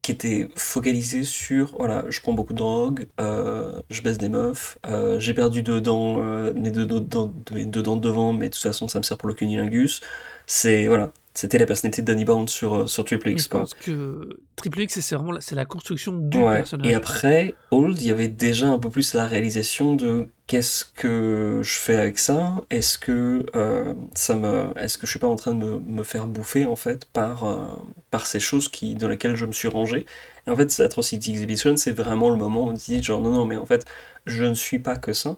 qui 0.02 0.12
était 0.12 0.50
focalisé 0.56 1.24
sur, 1.24 1.76
voilà, 1.78 2.06
je 2.10 2.22
prends 2.22 2.34
beaucoup 2.34 2.54
de 2.54 2.60
drogue, 2.60 3.08
euh, 3.20 3.82
je 3.90 4.02
baisse 4.04 4.20
des 4.20 4.30
meufs, 4.30 4.78
euh, 4.86 5.20
j'ai 5.20 5.34
perdu 5.34 5.64
deux 5.64 5.82
dents, 5.82 6.22
euh, 6.22 6.54
mes 6.54 6.70
deux, 6.72 6.86
dents, 6.86 7.98
devant, 7.98 8.32
mais 8.34 8.50
de 8.50 8.54
toute 8.54 8.62
façon, 8.64 8.88
ça 8.88 9.00
me 9.00 9.04
sert 9.04 9.18
pour 9.18 9.28
le 9.30 9.34
cunilingus. 9.36 10.02
C'est, 10.46 10.88
voilà, 10.88 11.12
c'était 11.36 11.58
la 11.60 11.66
personnalité 11.68 12.02
de 12.02 12.08
Danny 12.08 12.26
Brown 12.26 12.48
sur, 12.48 12.74
euh, 12.76 12.88
sur 12.88 13.06
Triple 13.06 13.30
X, 13.30 13.48
je 13.48 13.50
quoi. 13.50 13.70
pense 13.70 13.74
que 13.74 14.42
Triple 14.56 14.82
X, 14.82 15.00
c'est 15.02 15.16
vraiment 15.16 15.32
la, 15.34 15.40
la 15.52 15.66
construction 15.66 16.14
du 16.18 16.44
Ouais, 16.44 16.68
et 16.84 16.94
personnage. 16.94 17.02
quoi. 17.02 17.16
après, 17.16 17.62
Old, 17.72 18.02
il 18.02 18.08
y 18.08 18.12
avait 18.12 18.28
déjà 18.28 18.68
un 18.68 18.78
peu 18.78 18.90
plus 18.90 19.14
la 19.14 19.26
réalisation 19.26 19.96
de 19.96 20.28
qu'est-ce 20.48 20.84
que 20.84 21.62
je 21.64 21.74
fais 21.78 21.96
avec 21.96 22.20
ça? 22.20 22.62
Est-ce 22.70 22.98
que 22.98 23.46
euh, 23.56 23.94
ça 24.16 24.36
me, 24.36 24.74
est-ce 24.78 24.98
que 24.98 25.06
je 25.08 25.12
suis 25.12 25.20
pas 25.20 25.28
en 25.28 25.38
train 25.38 25.54
de 25.54 25.64
me, 25.66 25.80
me 25.80 26.04
faire 26.04 26.28
bouffer 26.28 26.66
en 26.66 26.76
fait 26.76 27.06
par 27.06 27.46
euh, 27.46 27.68
par 28.12 28.26
ces 28.28 28.42
choses 28.42 28.68
qui 28.68 28.96
dans 28.96 29.08
lesquelles 29.08 29.36
je 29.38 29.46
me 29.46 29.54
suis 29.54 29.70
rangé? 29.70 30.06
Et 30.46 30.50
en 30.52 30.58
fait, 30.58 30.78
Atrocity 30.82 31.32
Exhibition, 31.32 31.78
c'est 31.78 31.92
vraiment 31.94 32.30
le 32.30 32.36
moment 32.36 32.66
où 32.66 32.70
on 32.70 32.74
dit 32.74 33.02
genre 33.02 33.22
non 33.22 33.32
non 33.32 33.46
mais 33.46 33.56
en 33.56 33.66
fait 33.66 33.86
je 34.26 34.44
ne 34.44 34.54
suis 34.56 34.80
pas 34.80 34.98
que 34.98 35.14
ça. 35.14 35.38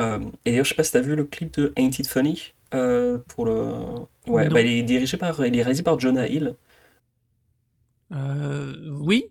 Euh, 0.00 0.18
et 0.46 0.50
d'ailleurs, 0.52 0.64
je 0.64 0.70
sais 0.70 0.74
pas 0.76 0.84
si 0.84 0.92
t'as 0.92 1.00
vu 1.00 1.14
le 1.14 1.24
clip 1.24 1.52
de 1.58 1.72
Ain't 1.76 1.98
It 1.98 2.06
Funny? 2.08 2.54
Euh, 2.74 3.18
pour 3.28 3.44
le, 3.46 3.72
ouais, 4.26 4.48
bah 4.48 4.60
il 4.60 4.78
est 4.78 4.82
dirigé 4.82 5.16
par, 5.16 5.44
il 5.46 5.56
est 5.56 5.62
réalisé 5.62 5.82
par 5.82 5.98
Jonah 5.98 6.26
Hill. 6.28 6.54
Euh, 8.14 8.74
oui. 9.00 9.30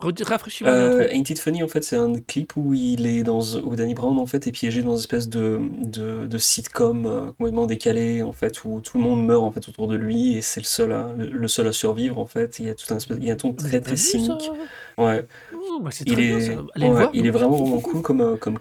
Rafraîchis-moi 0.00 0.72
bien 0.72 0.80
Euh. 0.82 1.08
Ain't 1.12 1.30
It 1.30 1.38
Funny, 1.38 1.62
en 1.62 1.68
fait, 1.68 1.84
c'est 1.84 1.94
un 1.96 2.14
clip 2.18 2.56
où 2.56 2.74
il 2.74 3.06
est 3.06 3.22
dans, 3.22 3.40
où 3.58 3.76
Danny 3.76 3.94
Brown, 3.94 4.18
en 4.18 4.26
fait, 4.26 4.48
est 4.48 4.52
piégé 4.52 4.82
dans 4.82 4.92
une 4.92 4.98
espèce 4.98 5.28
de, 5.28 5.60
de, 5.78 6.26
de 6.26 6.38
sitcom 6.38 7.06
euh, 7.06 7.26
complètement 7.32 7.66
décalé, 7.66 8.22
en 8.22 8.32
fait, 8.32 8.64
où 8.64 8.80
tout 8.80 8.98
le 8.98 9.04
monde 9.04 9.24
meurt, 9.24 9.44
en 9.44 9.52
fait, 9.52 9.68
autour 9.68 9.86
de 9.86 9.94
lui, 9.94 10.36
et 10.36 10.42
c'est 10.42 10.58
le 10.58 10.64
seul 10.66 10.90
à, 10.92 11.12
le, 11.16 11.46
seul 11.46 11.68
à 11.68 11.72
survivre, 11.72 12.18
en 12.18 12.26
fait. 12.26 12.58
Il 12.58 12.66
y 12.66 12.70
a 12.70 12.74
tout 12.74 12.92
un 12.92 12.96
espèce, 12.96 13.16
il 13.20 13.24
y 13.26 13.30
a 13.30 13.34
un 13.34 13.36
ton 13.36 13.52
très, 13.52 13.80
très 13.80 13.96
cynique. 13.96 14.50
Ouais. 14.98 15.24
Oh, 15.52 15.80
bah 15.82 15.90
c'est 15.92 16.04
Il 16.06 16.14
très 16.14 16.22
bien 16.22 16.38
est, 16.38 16.56
le 16.74 16.88
ouais, 16.88 16.88
voir. 16.88 17.10
il 17.12 17.26
est 17.26 17.30
vraiment, 17.30 17.56
vraiment 17.56 17.80
cool 17.80 18.02
comme, 18.02 18.20
euh, 18.22 18.36
comme 18.36 18.58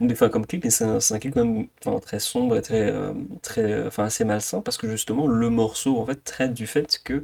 Enfin, 0.00 0.28
comme 0.28 0.44
clip, 0.46 0.64
mais 0.64 0.70
c'est 0.70 0.84
un, 0.84 1.00
c'est 1.00 1.14
un 1.14 1.18
clip 1.20 1.34
quand 1.34 1.44
même, 1.44 1.68
enfin, 1.84 1.98
très 2.00 2.18
sombre 2.18 2.56
et 2.56 2.62
très, 2.62 2.90
euh, 2.90 3.14
très, 3.42 3.86
enfin, 3.86 4.04
assez 4.04 4.24
malsain, 4.24 4.60
parce 4.60 4.76
que 4.76 4.88
justement, 4.90 5.26
le 5.28 5.50
morceau, 5.50 5.98
en 5.98 6.06
fait, 6.06 6.22
traite 6.24 6.52
du 6.52 6.66
fait 6.66 7.00
que 7.04 7.22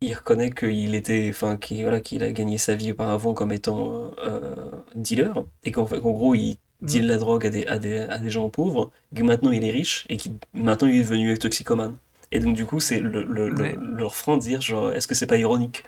il 0.00 0.14
reconnaît 0.14 0.50
qu'il 0.50 0.94
était, 0.94 1.28
enfin, 1.30 1.56
qu'il 1.56 1.82
voilà, 1.82 2.00
qu'il 2.00 2.22
a 2.24 2.32
gagné 2.32 2.58
sa 2.58 2.74
vie 2.74 2.92
auparavant 2.92 3.34
comme 3.34 3.52
étant 3.52 4.10
euh, 4.18 4.54
dealer, 4.94 5.32
et 5.64 5.72
qu'en 5.72 5.86
fait, 5.86 6.00
qu'en 6.00 6.10
gros, 6.12 6.34
il 6.34 6.58
deal 6.82 7.02
Mhm. 7.02 7.08
la 7.08 7.16
drogue 7.18 7.46
à 7.46 7.50
des, 7.50 7.66
à 7.66 7.78
des, 7.78 7.98
à 8.00 8.18
des 8.18 8.30
gens 8.30 8.50
pauvres, 8.50 8.90
que 9.14 9.22
maintenant 9.22 9.52
il 9.52 9.64
est 9.64 9.70
riche, 9.70 10.04
et 10.08 10.16
qui 10.16 10.32
maintenant 10.52 10.88
il 10.88 10.96
est 10.96 11.04
devenu 11.04 11.38
toxicomane. 11.38 11.96
Et 12.32 12.40
donc, 12.40 12.56
du 12.56 12.66
coup, 12.66 12.80
c'est 12.80 12.98
le, 13.00 13.22
le, 13.24 13.48
le, 13.48 13.62
Ouais. 13.62 13.76
le 13.76 14.06
refrain 14.06 14.36
de 14.38 14.42
dire, 14.42 14.60
genre, 14.60 14.92
est-ce 14.92 15.06
que 15.06 15.14
c'est 15.14 15.26
pas 15.26 15.36
ironique? 15.36 15.84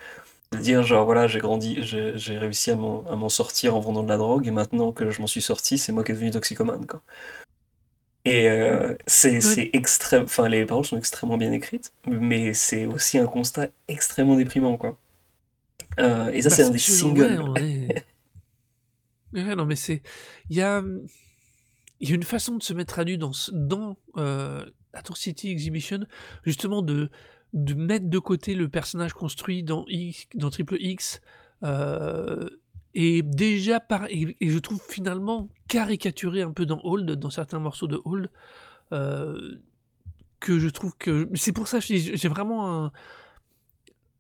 De 0.55 0.63
dire, 0.63 0.83
genre, 0.83 1.05
voilà, 1.05 1.27
j'ai 1.27 1.41
grandi, 1.41 1.79
j'ai 1.83 2.39
réussi 2.39 2.71
à 2.71 2.77
m'en 2.77 3.29
sortir 3.29 3.75
en 3.77 3.81
vendant 3.81 4.03
de 4.03 4.09
la 4.09 4.17
drogue, 4.17 4.47
et 4.47 4.51
maintenant 4.51 4.93
que 4.93 5.11
je 5.11 5.21
m'en 5.21 5.27
suis 5.27 5.43
sorti, 5.43 5.79
c'est 5.79 5.93
moi 5.93 6.05
qui 6.05 6.13
est 6.13 6.15
devenu 6.15 6.31
toxicomane, 6.31 6.87
quoi. 6.87 7.03
Et 8.27 8.49
euh, 8.49 8.97
c'est 9.07 9.41
c'est 9.43 9.69
extrême, 9.75 10.25
enfin 10.25 10.49
les 10.49 10.65
paroles 10.65 10.87
sont 10.87 10.97
extrêmement 10.97 11.37
bien 11.37 11.53
écrites, 11.53 11.93
mais 12.07 12.55
c'est 12.55 12.87
aussi 12.87 13.19
un 13.19 13.27
constat 13.27 13.69
extrêmement 13.87 14.37
déprimant 14.37 14.79
quoi. 14.79 14.99
Euh, 16.01 16.31
et 16.33 16.43
ça 16.43 16.51
Bah 16.51 16.57
c'est 16.57 16.63
un 16.65 16.71
des 16.71 16.75
ouais, 16.75 16.79
singles. 16.79 17.55
Ouais, 19.33 19.57
non 19.57 19.67
mais 19.67 19.77
c'est. 19.77 20.03
Il 20.49 20.57
y 20.57 20.63
a, 20.63 20.79
hum, 20.79 21.07
il 22.01 22.09
y 22.09 22.13
a 22.13 22.15
une 22.15 22.23
façon 22.23 22.57
de 22.57 22.63
se 22.63 22.73
mettre 22.73 22.99
à 22.99 23.05
nu 23.05 23.19
dans 23.19 23.33
dans 23.53 23.97
euh, 24.17 24.65
Atrocity 24.93 25.51
Exhibition, 25.51 26.01
justement 26.45 26.83
de 26.83 27.11
de 27.55 27.75
mettre 27.75 28.11
de 28.11 28.19
côté 28.19 28.55
le 28.55 28.69
personnage 28.69 29.15
construit 29.15 29.63
dans 29.63 29.85
X, 29.89 30.27
dans 30.35 30.51
Triple 30.51 30.77
X, 30.81 31.21
euh, 31.63 32.51
et 32.95 33.23
déjà 33.23 33.81
par 33.81 34.07
et, 34.11 34.37
je 34.41 34.59
trouve 34.59 34.83
finalement 34.89 35.49
caricaturé 35.69 36.43
un 36.43 36.51
peu 36.51 36.67
dans 36.67 36.81
Hold, 36.83 37.13
dans 37.13 37.31
certains 37.31 37.61
morceaux 37.61 37.87
de 37.87 38.01
Hold, 38.05 38.29
euh, 38.93 39.57
que 40.41 40.59
je 40.59 40.69
trouve 40.69 40.97
que 40.99 41.29
c'est 41.35 41.53
pour 41.53 41.69
ça 41.69 41.79
que 41.79 41.87
j'ai 41.87 42.29
vraiment 42.29 42.85
un 42.85 42.93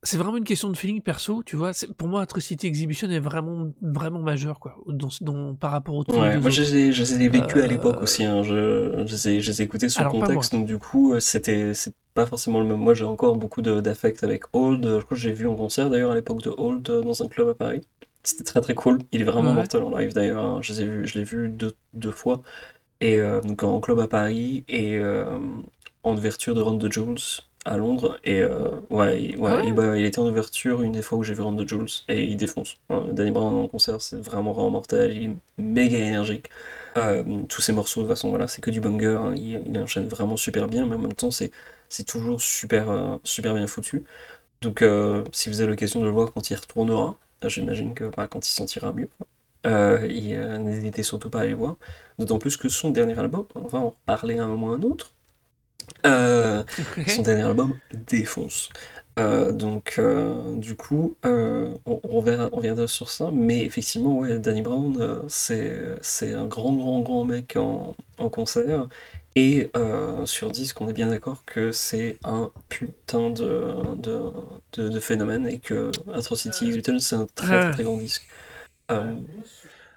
c'est 0.04 0.16
vraiment 0.18 0.36
une 0.36 0.44
question 0.44 0.70
de 0.70 0.76
feeling 0.76 1.00
perso, 1.02 1.42
tu 1.42 1.56
vois. 1.56 1.72
Pour 1.96 2.08
moi, 2.08 2.22
Atrocity 2.22 2.66
Exhibition 2.66 3.10
est 3.10 3.18
vraiment, 3.18 3.72
vraiment 3.82 4.20
majeur, 4.20 4.60
quoi, 4.60 4.76
dans, 4.86 5.10
ce- 5.10 5.24
dans- 5.24 5.54
par 5.56 5.72
rapport 5.72 5.94
aux 5.96 6.04
Ouais, 6.12 6.38
moi 6.38 6.50
je 6.50 6.62
les 6.62 6.76
ai, 6.76 7.24
ai 7.24 7.28
vécus 7.28 7.62
à 7.62 7.66
l'époque 7.66 7.96
Euh, 7.98 8.02
aussi, 8.02 8.24
hein. 8.24 8.42
Je, 8.42 9.04
je 9.06 9.12
les 9.12 9.28
ai, 9.28 9.40
je 9.40 9.50
les 9.50 9.62
ai 9.62 9.64
écoutés 9.64 9.88
sous 9.88 10.00
alors, 10.00 10.12
contexte, 10.12 10.52
donc 10.52 10.66
du 10.66 10.78
coup 10.78 11.14
euh, 11.14 11.20
c'était 11.20 11.74
c'est 11.74 11.94
pas 12.14 12.26
forcément 12.26 12.60
le 12.60 12.66
même. 12.66 12.76
Moi 12.78 12.94
j'ai 12.94 13.04
encore 13.04 13.36
beaucoup 13.36 13.62
d'affect 13.62 14.22
avec 14.22 14.44
Old, 14.52 14.84
je 14.84 14.90
crois 15.04 15.16
que 15.16 15.22
j'ai 15.22 15.32
vu 15.32 15.48
en 15.48 15.56
concert 15.56 15.90
d'ailleurs 15.90 16.12
à 16.12 16.14
l'époque 16.14 16.42
de 16.42 16.50
Old 16.56 16.88
euh, 16.90 17.02
dans 17.02 17.22
un 17.22 17.28
club 17.28 17.48
à 17.48 17.54
Paris. 17.54 17.80
C'était 18.22 18.44
très 18.44 18.60
très 18.60 18.74
cool, 18.74 18.98
il 19.12 19.20
est 19.22 19.24
vraiment 19.24 19.50
Ouais. 19.50 19.56
mortel 19.56 19.82
en 19.82 19.96
live 19.96 20.12
d'ailleurs, 20.12 20.44
hein. 20.44 20.58
Je 20.62 21.18
l'ai 21.18 21.24
vu 21.24 21.48
deux, 21.48 21.72
deux 21.94 22.12
fois, 22.12 22.42
et 23.00 23.18
euh, 23.20 23.40
donc 23.40 23.62
en 23.62 23.80
club 23.80 24.00
à 24.00 24.08
Paris 24.08 24.64
et 24.68 24.96
euh, 24.98 25.38
en 26.02 26.16
ouverture 26.16 26.54
de 26.54 26.60
Run 26.62 26.78
the 26.78 26.92
Jules 26.92 27.16
à 27.64 27.76
Londres, 27.76 28.18
et 28.24 28.42
euh, 28.42 28.70
ouais, 28.90 29.22
il, 29.22 29.36
ouais, 29.38 29.52
ouais 29.52 29.66
il, 29.66 29.74
bah, 29.74 29.96
il 29.98 30.04
était 30.04 30.18
en 30.18 30.28
ouverture 30.28 30.82
une 30.82 30.92
des 30.92 31.02
fois 31.02 31.18
où 31.18 31.22
j'ai 31.22 31.34
vu 31.34 31.42
the 31.42 31.68
Jules, 31.68 31.86
et 32.08 32.24
il 32.24 32.36
défonce. 32.36 32.76
Hein, 32.90 33.06
Danny 33.12 33.30
Brown 33.30 33.54
en 33.54 33.68
concert 33.68 34.00
c'est 34.00 34.16
vraiment 34.20 34.52
vraiment 34.52 34.70
mortel, 34.70 35.16
il 35.16 35.30
est 35.30 35.36
méga 35.58 35.98
énergique. 35.98 36.48
Euh, 36.96 37.24
tous 37.48 37.60
ces 37.62 37.72
morceaux, 37.72 38.02
de 38.02 38.06
toute 38.06 38.14
façon, 38.16 38.30
voilà, 38.30 38.46
c'est 38.48 38.60
que 38.62 38.70
du 38.70 38.80
banger, 38.80 39.16
hein, 39.20 39.34
il, 39.36 39.62
il 39.66 39.78
enchaîne 39.78 40.06
vraiment 40.08 40.36
super 40.36 40.68
bien, 40.68 40.86
mais 40.86 40.94
en 40.96 40.98
même 41.00 41.12
temps, 41.14 41.30
c'est 41.30 41.50
c'est 41.88 42.04
toujours 42.04 42.40
super, 42.40 42.90
euh, 42.90 43.16
super 43.24 43.54
bien 43.54 43.66
foutu. 43.66 44.04
Donc, 44.62 44.84
si 45.32 45.48
vous 45.50 45.60
avez 45.60 45.70
l'occasion 45.70 46.00
de 46.00 46.06
le 46.06 46.10
voir 46.10 46.32
quand 46.32 46.50
il 46.50 46.54
retournera, 46.56 47.18
j'imagine 47.46 47.94
que 47.94 48.04
bah, 48.16 48.28
quand 48.28 48.46
il 48.46 48.50
se 48.50 48.56
sentira 48.56 48.92
mieux, 48.92 49.08
n'hésitez 49.64 51.02
surtout 51.02 51.30
pas 51.30 51.38
à 51.40 51.42
aller 51.42 51.50
le 51.50 51.56
voir. 51.56 51.76
D'autant 52.18 52.38
plus 52.38 52.56
que 52.56 52.68
son 52.68 52.90
dernier 52.90 53.18
album, 53.18 53.46
on 53.54 53.66
va 53.68 53.78
en 53.78 53.90
reparler 53.90 54.38
à 54.38 54.44
un 54.44 54.48
moment 54.48 54.68
ou 54.68 54.72
à 54.72 54.76
un 54.76 54.82
autre, 54.82 55.12
euh, 56.06 56.62
son 57.06 57.22
dernier 57.22 57.42
album 57.42 57.78
défonce. 57.92 58.68
Euh, 59.18 59.52
donc, 59.52 59.94
euh, 59.98 60.56
du 60.56 60.74
coup, 60.76 61.16
euh, 61.24 61.72
on, 61.86 62.00
on 62.02 62.20
reviendra, 62.20 62.48
on 62.52 62.56
reviendra 62.56 62.88
sur 62.88 63.10
ça, 63.10 63.30
mais 63.32 63.64
effectivement, 63.64 64.18
ouais, 64.18 64.38
Danny 64.40 64.60
Brown, 64.62 64.96
euh, 65.00 65.22
c'est, 65.28 65.80
c'est 66.02 66.34
un 66.34 66.46
grand, 66.46 66.72
grand, 66.74 67.00
grand 67.00 67.24
mec 67.24 67.56
en, 67.56 67.96
en 68.18 68.28
concert. 68.28 68.88
Et 69.36 69.70
euh, 69.76 70.26
sur 70.26 70.50
disque, 70.50 70.80
on 70.80 70.88
est 70.88 70.92
bien 70.92 71.08
d'accord 71.08 71.44
que 71.44 71.72
c'est 71.72 72.18
un 72.24 72.52
putain 72.68 73.30
de, 73.30 73.74
de, 73.96 74.20
de, 74.74 74.88
de 74.88 75.00
phénomène 75.00 75.46
et 75.48 75.58
que 75.58 75.90
Atrocity 76.12 76.66
Exhibition, 76.66 76.98
c'est 77.00 77.16
un 77.16 77.26
très, 77.34 77.58
très, 77.58 77.70
très 77.70 77.82
grand 77.84 77.96
disque. 77.98 78.26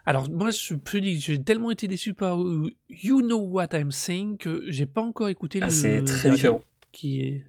Alors, 0.08 0.30
moi, 0.30 0.51
je 0.51 0.74
peux 0.76 1.01
dire 1.01 1.18
que 1.18 1.22
j'ai 1.24 1.43
tellement 1.43 1.70
été 1.70 1.88
déçu 1.89 2.14
par 2.14 2.41
euh, 2.41 2.72
You 2.89 3.22
Know 3.22 3.39
What 3.41 3.68
I'm 3.74 3.91
Saying 3.91 4.38
que 4.38 4.64
j'ai 4.70 4.86
pas 4.86 5.01
encore 5.01 5.28
écouté 5.28 5.60
ah, 5.62 5.66
le 5.66 5.72
c'est 5.72 6.01
très 6.05 6.32
différent. 6.32 6.62
qui 6.93 7.20
est, 7.22 7.45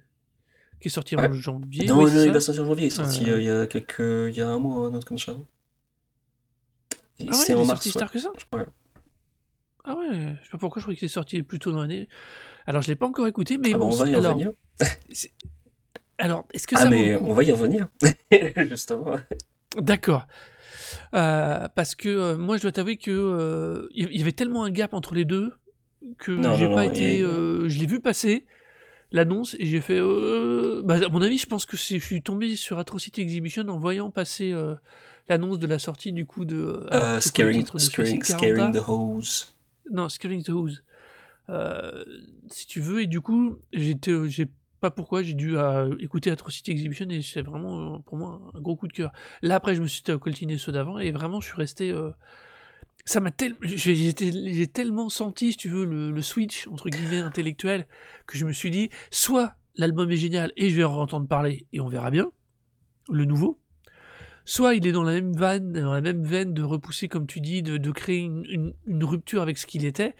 qui 0.81 0.89
est 0.89 0.91
sorti 0.91 1.15
Ouais. 1.15 1.27
en 1.29 1.31
janvier. 1.33 1.85
Non, 1.87 2.03
oui, 2.03 2.11
non, 2.13 2.23
il 2.25 2.31
va 2.31 2.41
sortir 2.41 2.63
en 2.65 2.67
janvier, 2.67 2.83
il 2.83 2.87
est 2.87 2.89
sorti 2.89 3.29
Euh, 3.29 3.39
il 3.39 3.45
y 3.45 3.49
a 3.49 3.65
quelques, 3.65 3.99
il 4.01 4.35
y 4.35 4.41
a 4.41 4.49
un 4.49 4.59
mois, 4.59 4.87
un 4.87 4.93
autre 4.93 5.07
comme 5.07 5.17
ça. 5.17 5.37
Et 7.19 7.27
Ah 7.27 7.31
ouais, 7.31 7.33
c'est 7.33 7.53
en 7.53 7.59
mars, 7.65 7.69
sorti 7.81 7.89
ouais. 7.89 7.99
tard 8.01 8.11
que 8.11 8.19
ça? 8.19 8.31
Ouais. 8.51 8.65
Ah 9.85 9.95
ouais, 9.95 10.09
je 10.11 10.43
sais 10.45 10.51
pas 10.51 10.57
pourquoi 10.57 10.81
je 10.81 10.83
croyais 10.83 10.97
qu'il 10.97 11.05
est 11.05 11.09
sorti 11.09 11.41
plus 11.43 11.59
tôt 11.59 11.71
dans 11.71 11.79
l'année. 11.81 12.09
Alors, 12.67 12.81
je 12.81 12.89
l'ai 12.89 12.95
pas 12.97 13.07
encore 13.07 13.27
écouté, 13.27 13.57
mais 13.57 13.69
Ah 13.69 13.77
bah 13.77 13.79
bon, 13.79 13.93
on 13.93 13.95
va 13.95 14.09
y 14.09 14.15
alors, 14.15 14.33
revenir. 14.33 14.51
alors, 16.17 16.45
est-ce 16.53 16.67
que 16.67 16.75
Ah 16.75 16.79
ça 16.81 16.89
mais 16.89 17.15
on 17.15 17.33
va 17.33 17.43
y 17.45 17.51
revenir, 17.53 17.87
justement. 18.69 19.15
D'accord. 19.77 20.27
Euh, 21.15 21.67
parce 21.75 21.95
que 21.95 22.09
euh, 22.09 22.37
moi, 22.37 22.57
je 22.57 22.61
dois 22.63 22.71
t'avouer 22.71 22.97
que 22.97 23.09
euh, 23.11 23.87
il 23.95 24.15
y 24.15 24.21
avait 24.21 24.31
tellement 24.31 24.63
un 24.63 24.69
gap 24.69 24.93
entre 24.93 25.15
les 25.15 25.25
deux 25.25 25.53
que 26.17 26.31
Non, 26.31 26.55
j'ai 26.55 26.67
non, 26.67 26.75
pas 26.75 26.85
non, 26.85 26.91
été. 26.91 27.21
euh, 27.21 27.67
je 27.67 27.79
l'ai 27.79 27.85
vu 27.87 27.99
passer 27.99 28.45
l'annonce 29.11 29.55
et 29.59 29.65
j'ai 29.65 29.81
fait. 29.81 29.99
euh, 29.99 30.81
bah, 30.85 30.95
à 31.05 31.09
mon 31.09 31.21
avis, 31.21 31.37
je 31.37 31.47
pense 31.47 31.65
que 31.65 31.77
c'est- 31.77 31.99
je 31.99 32.05
suis 32.05 32.21
tombé 32.21 32.55
sur 32.55 32.77
Atrocity 32.79 33.21
Exhibition 33.21 33.67
en 33.69 33.79
voyant 33.79 34.11
passer 34.11 34.51
euh, 34.53 34.75
l'annonce 35.29 35.59
de 35.59 35.67
la 35.67 35.79
sortie 35.79 36.11
du 36.13 36.25
coup 36.25 36.45
de. 36.45 36.85
Alors, 36.91 37.05
Euh, 37.05 37.19
c'est 37.19 37.33
quoi 37.33 37.45
le 37.45 37.51
scaring, 37.51 37.63
titre 37.63 37.73
de 37.79 37.79
scaring, 37.79 38.21
celui-ci 38.21 38.33
scaring 38.33 38.71
Caranta 38.71 38.79
the 38.79 38.83
hose. 38.87 39.55
Non, 39.91 40.09
Scaring 40.09 40.43
the 40.43 40.49
Hose. 40.49 40.83
Euh, 41.49 42.03
si 42.51 42.67
tu 42.67 42.79
veux, 42.79 43.01
et 43.01 43.07
du 43.07 43.21
coup, 43.21 43.57
j'étais, 43.73 44.11
j'ai 44.29 44.47
pas 44.79 44.91
pourquoi, 44.91 45.21
j'ai 45.23 45.33
dû 45.33 45.57
euh, 45.57 45.95
écouter 45.99 46.31
Atrocity 46.31 46.71
Exhibition 46.71 47.07
et 47.09 47.21
c'est 47.21 47.41
vraiment 47.41 47.95
euh, 47.95 47.99
pour 47.99 48.17
moi 48.17 48.41
un 48.53 48.59
gros 48.59 48.75
coup 48.75 48.87
de 48.87 48.93
cœur. 48.93 49.11
Là, 49.41 49.55
après, 49.55 49.75
je 49.75 49.81
me 49.81 49.87
suis 49.87 50.03
coltiné 50.19 50.57
ceux 50.57 50.71
d'avant 50.71 50.99
et 50.99 51.11
vraiment, 51.11 51.41
je 51.41 51.47
suis 51.47 51.57
resté. 51.57 51.91
euh, 51.91 52.11
ça 53.05 53.19
m'a 53.19 53.31
tel... 53.31 53.55
j'ai, 53.61 54.67
tellement 54.67 55.09
senti, 55.09 55.51
si 55.51 55.57
tu 55.57 55.69
veux, 55.69 55.85
le, 55.85 56.21
switch 56.21 56.67
entre 56.67 56.89
guillemets 56.89 57.19
intellectuel 57.19 57.87
que 58.27 58.37
je 58.37 58.45
me 58.45 58.51
suis 58.51 58.69
dit 58.69 58.89
soit 59.09 59.55
l'album 59.75 60.11
est 60.11 60.17
génial 60.17 60.51
et 60.57 60.69
je 60.69 60.75
vais 60.75 60.83
en 60.83 60.95
entendre 60.95 61.27
parler 61.27 61.65
et 61.73 61.79
on 61.79 61.87
verra 61.87 62.11
bien, 62.11 62.31
le 63.09 63.25
nouveau, 63.25 63.59
soit 64.45 64.75
il 64.75 64.85
est 64.85 64.91
dans 64.91 65.03
la 65.03 65.13
même 65.13 65.33
vanne, 65.33 65.73
dans 65.73 65.93
la 65.93 66.01
même 66.01 66.23
veine 66.23 66.53
de 66.53 66.61
repousser, 66.61 67.07
comme 67.07 67.25
tu 67.25 67.39
dis, 67.39 67.63
de, 67.63 67.91
créer 67.91 68.19
une 68.19 69.03
rupture 69.03 69.41
avec 69.41 69.57
ce 69.57 69.65
qu'il 69.65 69.85
était, 69.85 70.15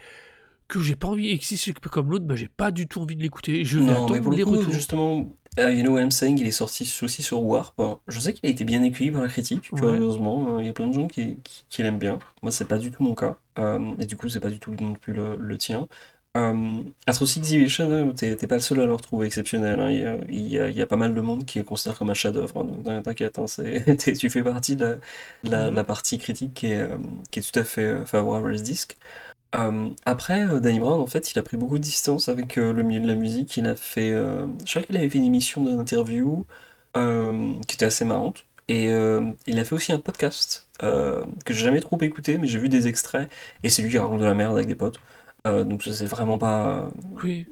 que 0.69 0.79
j'ai 0.79 0.95
pas 0.95 1.09
envie. 1.09 1.29
Et 1.31 1.37
que 1.39 1.43
si 1.45 1.57
c'est 1.57 1.73
comme 1.77 2.09
l'autre, 2.11 2.25
bah, 2.25 2.35
j'ai 2.35 2.47
pas 2.47 2.71
du 2.71 2.87
tout 2.87 3.01
envie 3.01 3.17
de 3.17 3.21
l'écouter. 3.21 3.65
Je 3.65 3.79
vais 3.79 3.85
Non, 3.85 4.07
mais 4.09 4.17
attendre 4.17 4.21
pour 4.21 4.31
le 4.31 4.37
les 4.37 4.43
coup, 4.43 4.51
retours. 4.51 4.71
justement, 4.73 5.35
euh, 5.59 5.73
You 5.73 5.81
Know 5.83 5.93
What 5.95 6.01
I'm 6.03 6.11
Saying, 6.11 6.39
il 6.39 6.47
est 6.47 6.51
sorti 6.51 6.83
aussi 7.03 7.21
sur 7.23 7.43
Warp. 7.43 7.81
Je 8.07 8.19
sais 8.19 8.33
qu'il 8.33 8.47
a 8.47 8.51
été 8.51 8.63
bien 8.63 8.81
accueilli 8.83 9.11
par 9.11 9.21
la 9.23 9.27
critique, 9.27 9.69
Ouais. 9.73 9.79
curieusement. 9.81 10.57
Euh, 10.57 10.61
Il 10.61 10.67
y 10.67 10.69
a 10.69 10.73
plein 10.73 10.87
de 10.87 10.93
gens 10.93 11.07
qui, 11.07 11.37
qui, 11.43 11.65
qui 11.69 11.83
l'aiment 11.83 11.99
bien. 11.99 12.19
Moi, 12.43 12.51
c'est 12.51 12.65
pas 12.67 12.77
du 12.77 12.91
tout 12.91 13.03
mon 13.03 13.15
cas. 13.15 13.37
Euh, 13.57 13.93
et 13.99 14.05
du 14.05 14.15
coup, 14.15 14.29
c'est 14.29 14.39
pas 14.39 14.49
du 14.49 14.59
tout 14.59 14.73
non 14.79 14.93
plus 14.93 15.13
le, 15.13 15.35
le 15.37 15.57
tien. 15.57 15.87
Euh, 16.37 16.83
Astro 17.07 17.25
City 17.25 17.39
Exhibition, 17.55 17.91
hein, 17.91 18.13
t'es 18.15 18.35
pas 18.47 18.55
le 18.55 18.61
seul 18.61 18.79
à 18.81 18.85
le 18.85 18.93
retrouver 18.93 19.25
exceptionnel. 19.25 19.79
hein. 19.79 19.89
Il 19.89 19.99
y 19.99 20.05
a, 20.05 20.17
il 20.29 20.47
y 20.47 20.59
a- 20.59 20.69
il 20.69 20.77
y 20.77 20.81
a 20.83 20.85
pas 20.85 20.95
mal 20.95 21.15
de 21.15 21.21
monde 21.21 21.43
qui 21.43 21.57
le 21.57 21.63
considère 21.65 21.97
comme 21.97 22.11
un 22.11 22.13
chef-d'œuvre. 22.13 22.65
hein. 22.87 23.01
T'inquiète, 23.01 23.39
hein, 23.39 23.45
tu 24.19 24.29
fais 24.29 24.43
partie 24.43 24.75
de 24.75 24.99
la, 25.43 25.71
Mhm. 25.71 25.83
partie 25.85 26.19
critique 26.19 26.53
qui 26.53 26.67
est, 26.67 26.81
euh, 26.81 26.97
qui 27.31 27.39
est 27.39 27.51
tout 27.51 27.59
à 27.59 27.63
fait 27.63 27.81
euh, 27.83 28.05
favorable 28.05 28.53
à 28.53 28.57
ce 28.59 28.63
disque. 28.63 28.95
Euh, 29.55 29.89
après, 30.05 30.45
euh, 30.47 30.59
Danny 30.59 30.79
Brown, 30.79 30.99
en 31.01 31.07
fait, 31.07 31.31
il 31.31 31.39
a 31.39 31.43
pris 31.43 31.57
beaucoup 31.57 31.77
de 31.77 31.83
distance 31.83 32.29
avec 32.29 32.57
euh, 32.57 32.71
le 32.73 32.83
milieu 32.83 33.01
de 33.01 33.07
la 33.07 33.15
musique. 33.15 33.57
Il 33.57 33.65
a 33.67 33.75
fait, 33.75 34.11
je 34.11 34.69
crois 34.69 34.83
qu'il 34.83 34.97
avait 34.97 35.09
fait 35.09 35.17
une 35.17 35.25
émission 35.25 35.63
d'interview 35.63 36.45
qui 36.95 37.75
était 37.75 37.85
assez 37.85 38.05
marrante. 38.05 38.45
Et 38.67 38.85
il 39.47 39.59
a 39.59 39.65
fait 39.65 39.73
aussi 39.75 39.91
un 39.91 39.99
podcast 39.99 40.67
que 40.79 41.53
j'ai 41.53 41.65
jamais 41.65 41.81
trop 41.81 41.99
écouté, 42.01 42.37
mais 42.37 42.47
j'ai 42.47 42.59
vu 42.59 42.69
des 42.69 42.87
extraits. 42.87 43.29
Et 43.63 43.69
c'est 43.69 43.81
lui 43.81 43.89
qui 43.91 43.97
raconte 43.97 44.19
de 44.21 44.25
la 44.25 44.35
merde 44.35 44.55
avec 44.55 44.67
des 44.67 44.75
potes. 44.75 44.99
Donc 45.45 45.83
ça, 45.83 45.93
c'est 45.93 46.05
vraiment 46.05 46.37
pas. 46.37 46.89
Oui. 47.23 47.47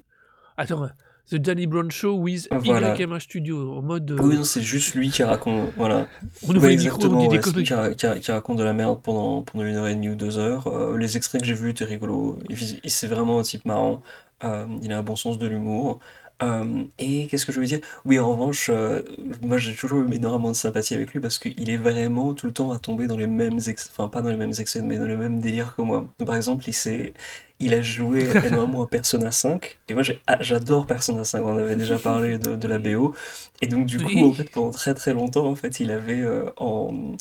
Attends, 0.58 0.90
The 1.30 1.36
Danny 1.36 1.68
Brown 1.68 1.92
Show 1.92 2.16
with 2.18 2.48
Voilà. 2.52 2.96
YMH 2.98 3.20
Studio, 3.20 3.78
en 3.78 3.82
mode. 3.82 4.12
euh, 4.12 4.18
Oui, 4.22 4.38
c'est 4.46 4.62
juste 4.62 4.96
lui 4.96 5.10
qui 5.10 5.24
raconte. 5.24 5.72
Voilà. 5.76 6.08
on 6.48 6.56
ouvre 6.56 6.66
Ouais, 6.68 6.78
micros, 6.78 7.04
on 7.06 7.28
des 7.28 7.40
qui, 7.64 7.74
ra- 7.74 7.94
qui 7.94 8.08
ra- 8.08 8.18
qui 8.20 8.32
raconte 8.32 8.58
de 8.58 8.64
la 8.64 8.72
merde 8.74 9.02
pendant, 9.04 9.42
pendant 9.42 9.66
une 9.66 9.76
heure 9.76 9.88
et 9.88 9.96
demie 9.96 10.10
ou 10.10 10.16
deux 10.16 10.38
heures. 10.38 10.68
Euh, 10.68 10.98
les 10.98 11.18
extraits 11.18 11.42
que 11.42 11.48
j'ai 11.48 11.54
vus 11.54 11.72
étaient 11.72 11.84
rigolos. 11.84 12.40
Il- 12.50 12.80
il- 12.84 12.90
C'est 12.90 13.08
vraiment 13.08 13.40
un 13.40 13.44
type 13.44 13.66
marrant. 13.66 14.02
Euh, 14.46 14.66
il 14.82 14.92
a 14.94 15.00
un 15.00 15.04
bon 15.04 15.18
sens 15.18 15.38
de 15.38 15.48
l'humour. 15.48 16.00
Euh, 16.44 16.84
et 17.00 17.28
qu'est-ce 17.28 17.48
que 17.48 17.52
je 17.52 17.60
veux 17.60 17.66
dire? 17.66 17.80
Oui, 18.06 18.20
en 18.20 18.30
revanche, 18.32 18.70
euh, 18.72 19.02
moi 19.42 19.58
j'ai 19.58 19.76
toujours 19.76 20.02
eu 20.08 20.14
énormément 20.14 20.52
de 20.52 20.56
sympathie 20.56 20.94
avec 20.94 21.12
lui 21.12 21.20
parce 21.20 21.40
qu'il 21.40 21.68
est 21.70 21.78
vraiment 21.78 22.36
tout 22.36 22.46
le 22.46 22.54
temps 22.54 22.72
à 22.72 22.78
tomber 22.78 23.08
dans 23.08 23.18
les 23.18 23.26
mêmes 23.26 23.58
excès, 23.68 23.90
enfin 23.92 24.08
pas 24.08 24.22
dans 24.22 24.30
les 24.30 24.36
mêmes 24.38 24.54
excès, 24.60 24.84
mais 24.84 24.98
dans 25.00 25.06
le 25.08 25.18
même 25.18 25.40
délire 25.42 25.76
que 25.76 25.82
moi. 25.82 26.08
Par 26.26 26.36
exemple, 26.36 26.64
il 26.70 26.74
s'est, 26.74 27.14
il 27.60 27.74
a 27.74 27.82
joué 27.82 28.38
énormément 28.44 28.84
à 28.84 28.88
Persona 28.88 29.32
5 29.32 29.80
et 29.90 29.96
moi 29.96 30.04
j'ai- 30.04 30.22
ah, 30.28 30.38
j'adore 30.42 30.86
Persona 30.86 31.24
5. 31.24 31.44
On 31.44 31.58
avait 31.58 31.76
déjà 31.76 31.98
parlé 31.98 32.38
de, 32.38 32.56
de 32.56 32.68
la 32.68 32.78
BO 32.78 33.16
et 33.62 33.68
donc 33.68 33.88
du 33.88 34.00
coup 34.02 34.24
Oui. 34.24 34.26
en 34.26 34.34
fait 34.34 34.46
pendant 34.52 34.70
très 34.72 34.94
très 34.94 35.14
longtemps 35.14 35.48
en 35.48 35.56
fait 35.56 35.80
il 35.80 35.90
avait 35.92 36.22
euh, 36.22 36.52
en 36.58 37.16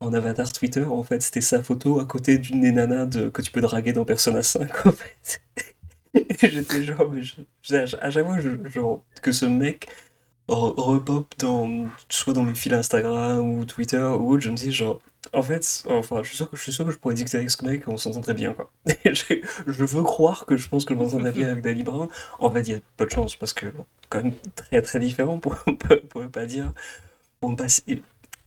en 0.00 0.12
avatar 0.14 0.52
Twitter, 0.52 0.84
en 0.84 1.02
fait, 1.04 1.22
c'était 1.22 1.40
sa 1.40 1.62
photo 1.62 2.00
à 2.00 2.04
côté 2.06 2.38
d'une 2.38 2.60
des 2.60 2.72
nanas 2.72 3.06
de, 3.06 3.28
que 3.30 3.42
tu 3.42 3.50
peux 3.52 3.60
draguer 3.62 3.92
dans 3.92 4.04
Persona 4.04 4.42
5, 4.42 4.86
en 4.86 4.92
fait. 4.92 5.40
J'étais 6.42 6.82
genre, 6.84 7.12
à 8.00 8.10
chaque 8.10 8.26
fois 8.26 8.40
je- 8.40 9.20
que 9.22 9.32
ce 9.32 9.46
mec 9.46 9.88
re- 10.48 10.74
repop 10.80 11.34
dans, 11.38 11.86
soit 12.08 12.34
dans 12.34 12.44
mes 12.44 12.54
fils 12.54 12.72
Instagram 12.74 13.40
ou 13.40 13.64
Twitter 13.64 13.98
ou 13.98 14.32
autre, 14.32 14.42
je 14.42 14.50
me 14.50 14.56
dis 14.56 14.72
genre, 14.72 15.00
en 15.32 15.42
fait, 15.42 15.84
enfin, 15.88 16.22
je 16.22 16.28
suis 16.28 16.36
sûr 16.38 16.50
que 16.50 16.56
je, 16.56 16.62
suis 16.62 16.72
sûr 16.72 16.84
que 16.86 16.92
je 16.92 16.98
pourrais 16.98 17.14
discuter 17.14 17.38
avec 17.38 17.50
ce 17.50 17.64
mec 17.64 17.88
on 17.88 17.96
s'entend 17.96 18.20
très 18.20 18.34
bien, 18.34 18.54
quoi. 18.54 18.70
Je, 19.06 19.84
veux 19.84 20.02
croire 20.02 20.46
que 20.46 20.56
je 20.56 20.68
pense 20.68 20.84
que 20.84 20.94
je 20.94 20.98
m'entendrais 20.98 21.32
bien 21.32 21.48
avec 21.50 21.64
Danny 21.64 21.82
Brown. 21.82 22.08
En 22.40 22.50
fait, 22.50 22.62
il 22.62 22.72
y 22.72 22.74
a 22.76 22.80
peu 22.96 23.06
de 23.06 23.10
chance 23.10 23.36
parce 23.36 23.52
que, 23.54 23.66
quand 24.10 24.22
même 24.22 24.34
très 24.56 24.82
très 24.82 25.00
différent 25.00 25.38
pour, 25.40 25.56
ne 25.68 26.26
pas 26.28 26.46
dire, 26.46 26.72
pour 27.40 27.50
ne 27.50 27.56
pas 27.56 27.66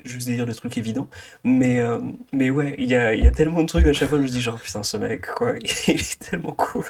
juste 0.05 0.27
dire 0.27 0.45
le 0.45 0.55
truc 0.55 0.77
évident. 0.77 1.09
Mais, 1.43 1.79
euh, 1.81 1.99
mais 2.33 2.49
ouais, 2.51 2.75
il 2.79 2.89
y 2.89 2.95
a, 2.95 3.15
y 3.15 3.27
a 3.27 3.31
tellement 3.31 3.61
de 3.63 3.67
trucs 3.67 3.87
à 3.87 3.93
chaque 3.93 4.09
fois, 4.09 4.17
je 4.19 4.23
me 4.23 4.27
dis 4.29 4.41
genre, 4.41 4.59
putain, 4.59 4.83
ce 4.83 4.97
mec, 4.97 5.27
quoi, 5.35 5.55
il 5.59 5.91
est 5.91 6.19
tellement 6.19 6.53
cool. 6.53 6.85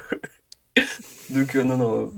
Donc, 1.30 1.56
euh, 1.56 1.64
non, 1.64 1.76
non, 1.76 2.12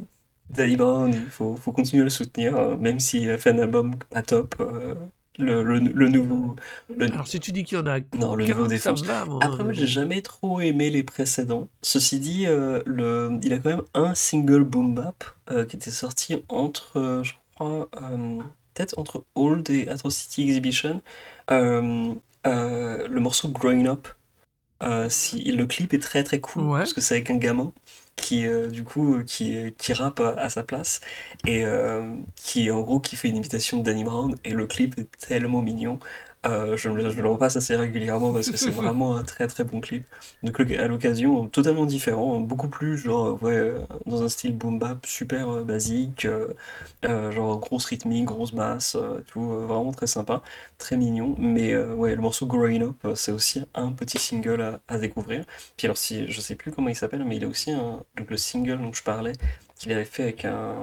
Danny 0.50 0.76
Brown, 0.76 1.12
il 1.12 1.30
faut, 1.30 1.56
faut 1.56 1.72
continuer 1.72 2.02
à 2.02 2.04
le 2.04 2.10
soutenir, 2.10 2.56
euh, 2.56 2.76
même 2.76 3.00
s'il 3.00 3.30
a 3.30 3.38
fait 3.38 3.50
un 3.50 3.58
album 3.58 3.96
pas 4.10 4.22
top. 4.22 4.54
euh, 4.60 4.94
le, 5.38 5.62
le, 5.62 5.78
le 5.78 6.08
nouveau. 6.08 6.56
Le, 6.94 7.06
Alors, 7.06 7.26
si 7.26 7.40
tu 7.40 7.52
dis 7.52 7.64
qu'il 7.64 7.78
y 7.78 7.80
en 7.80 7.86
a 7.86 8.00
non, 8.18 8.34
le 8.34 8.46
nouveau 8.46 8.66
défonce. 8.66 9.02
va, 9.04 9.24
moi. 9.24 9.38
Après, 9.42 9.64
moi, 9.64 9.72
j'ai 9.72 9.86
jamais 9.86 10.20
trop 10.22 10.60
aimé 10.60 10.90
les 10.90 11.02
précédents. 11.02 11.68
Ceci 11.82 12.20
dit, 12.20 12.46
euh, 12.46 12.82
le, 12.84 13.38
il 13.42 13.52
a 13.54 13.58
quand 13.58 13.70
même 13.70 13.82
un 13.94 14.14
single 14.14 14.64
boom 14.64 14.94
bap 14.94 15.24
euh, 15.50 15.64
qui 15.64 15.76
était 15.76 15.90
sorti 15.90 16.44
entre, 16.48 16.98
euh, 16.98 17.22
je 17.22 17.32
crois, 17.54 17.88
euh, 18.02 18.38
peut-être 18.74 18.98
entre 18.98 19.24
Old 19.34 19.70
et 19.70 19.88
Atrocity 19.88 20.42
Exhibition. 20.42 21.00
Euh, 21.50 22.14
euh, 22.46 23.08
le 23.08 23.20
morceau 23.20 23.48
Growing 23.48 23.86
Up. 23.86 24.08
Euh, 24.82 25.08
si, 25.10 25.42
le 25.52 25.66
clip 25.66 25.92
est 25.92 25.98
très 25.98 26.24
très 26.24 26.40
cool 26.40 26.62
Ouais. 26.64 26.78
parce 26.78 26.94
que 26.94 27.02
c'est 27.02 27.14
avec 27.16 27.30
un 27.30 27.36
gamin 27.36 27.72
qui 28.20 28.46
euh, 28.46 28.68
du 28.68 28.84
coup 28.84 29.22
qui, 29.24 29.72
rappe 29.92 30.20
à, 30.20 30.30
à 30.30 30.50
sa 30.50 30.62
place 30.62 31.00
et 31.46 31.64
euh, 31.64 32.14
qui 32.36 32.70
en 32.70 32.80
gros 32.82 33.00
qui 33.00 33.16
fait 33.16 33.28
une 33.28 33.36
imitation 33.36 33.78
de 33.78 33.82
Danny 33.84 34.04
Brown 34.04 34.36
et 34.44 34.52
le 34.52 34.66
clip 34.66 34.98
est 34.98 35.08
tellement 35.18 35.62
mignon 35.62 35.98
Euh, 36.46 36.74
je, 36.78 36.88
me- 36.88 37.10
je 37.10 37.20
le 37.20 37.28
repasse 37.28 37.56
assez 37.56 37.76
régulièrement 37.76 38.32
parce 38.32 38.48
que 38.50 38.56
c'est 38.56 38.70
vraiment 38.72 39.14
un 39.16 39.24
très 39.24 39.46
très 39.46 39.62
bon 39.64 39.80
clip. 39.82 40.06
Donc 40.42 40.58
le- 40.58 40.80
à 40.80 40.88
l'occasion 40.88 41.48
totalement 41.48 41.84
différent 41.84 42.40
beaucoup 42.40 42.68
plus 42.68 42.96
genre 42.96 43.42
ouais 43.42 43.52
euh, 43.58 43.80
dans 44.06 44.22
un 44.22 44.28
style 44.30 44.56
boom 44.56 44.78
bap 44.78 45.04
super 45.04 45.50
euh, 45.50 45.64
basique 45.64 46.24
euh, 46.24 46.48
euh, 47.04 47.30
genre 47.30 47.58
grosse 47.60 47.84
rythmique 47.86 48.24
grosse 48.24 48.54
basse 48.54 48.96
euh, 48.96 49.20
tout 49.26 49.52
euh, 49.52 49.66
vraiment 49.66 49.92
très 49.92 50.06
sympa 50.06 50.42
très 50.78 50.96
mignon. 50.96 51.34
Mais 51.38 51.74
euh, 51.74 51.94
ouais 51.94 52.14
le 52.14 52.22
morceau 52.22 52.46
Growing 52.46 52.82
Up 52.84 52.96
euh, 53.04 53.14
c'est 53.14 53.32
aussi 53.32 53.62
un 53.74 53.92
petit 53.92 54.18
single 54.18 54.62
à, 54.62 54.80
à 54.88 54.96
découvrir. 54.98 55.44
Puis 55.76 55.86
alors 55.86 55.98
si 55.98 56.30
je 56.30 56.40
sais 56.40 56.54
plus 56.54 56.72
comment 56.72 56.88
il 56.88 56.96
s'appelle 56.96 57.22
mais 57.24 57.36
il 57.36 57.44
a 57.44 57.48
aussi 57.48 57.70
un, 57.70 58.02
donc 58.16 58.30
le 58.30 58.36
single 58.38 58.78
dont 58.78 58.92
je 58.94 59.02
parlais 59.02 59.32
qu'il 59.76 59.92
avait 59.92 60.04
fait 60.06 60.22
avec 60.22 60.44
un 60.46 60.74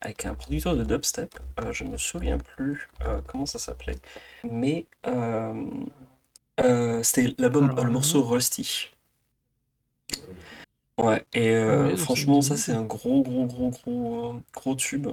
avec 0.00 0.24
un 0.26 0.34
producteur 0.34 0.76
de 0.76 0.84
dubstep 0.84 1.38
euh, 1.60 1.72
je 1.72 1.84
me 1.84 1.96
souviens 1.96 2.38
plus 2.38 2.88
euh, 3.02 3.20
comment 3.26 3.46
ça 3.46 3.58
s'appelait 3.58 3.98
mais 4.44 4.86
euh, 5.06 5.64
euh, 6.60 7.02
c'était 7.02 7.34
l'album 7.38 7.74
le 7.76 7.90
morceau 7.90 8.22
Rusty 8.22 8.90
Ouais, 10.98 11.24
et 11.32 11.56
Ouais, 11.56 11.96
franchement, 11.96 12.42
ça 12.42 12.58
c'est 12.58 12.72
un 12.72 12.82
gros, 12.82 13.22
gros, 13.22 13.46
gros, 13.46 13.70
gros, 13.70 14.40
gros 14.52 14.74
tube. 14.74 15.08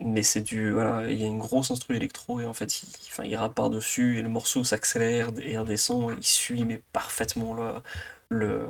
Mais 0.00 0.22
c'est 0.24 0.40
du. 0.42 0.72
Voilà, 0.72 1.08
il 1.08 1.20
y 1.20 1.22
a 1.24 1.26
une 1.28 1.38
grosse 1.38 1.70
instru 1.70 1.94
électro 1.96 2.40
et 2.40 2.46
en 2.46 2.54
fait, 2.54 2.82
il, 2.82 2.88
enfin, 3.08 3.22
il 3.24 3.36
rappe 3.36 3.54
par-dessus 3.54 4.18
et 4.18 4.22
le 4.22 4.28
morceau 4.28 4.64
s'accélère 4.64 5.30
et 5.40 5.56
redescend. 5.58 6.12
Il 6.18 6.24
suit 6.24 6.64
mais 6.64 6.82
parfaitement 6.92 7.54
le, 8.28 8.66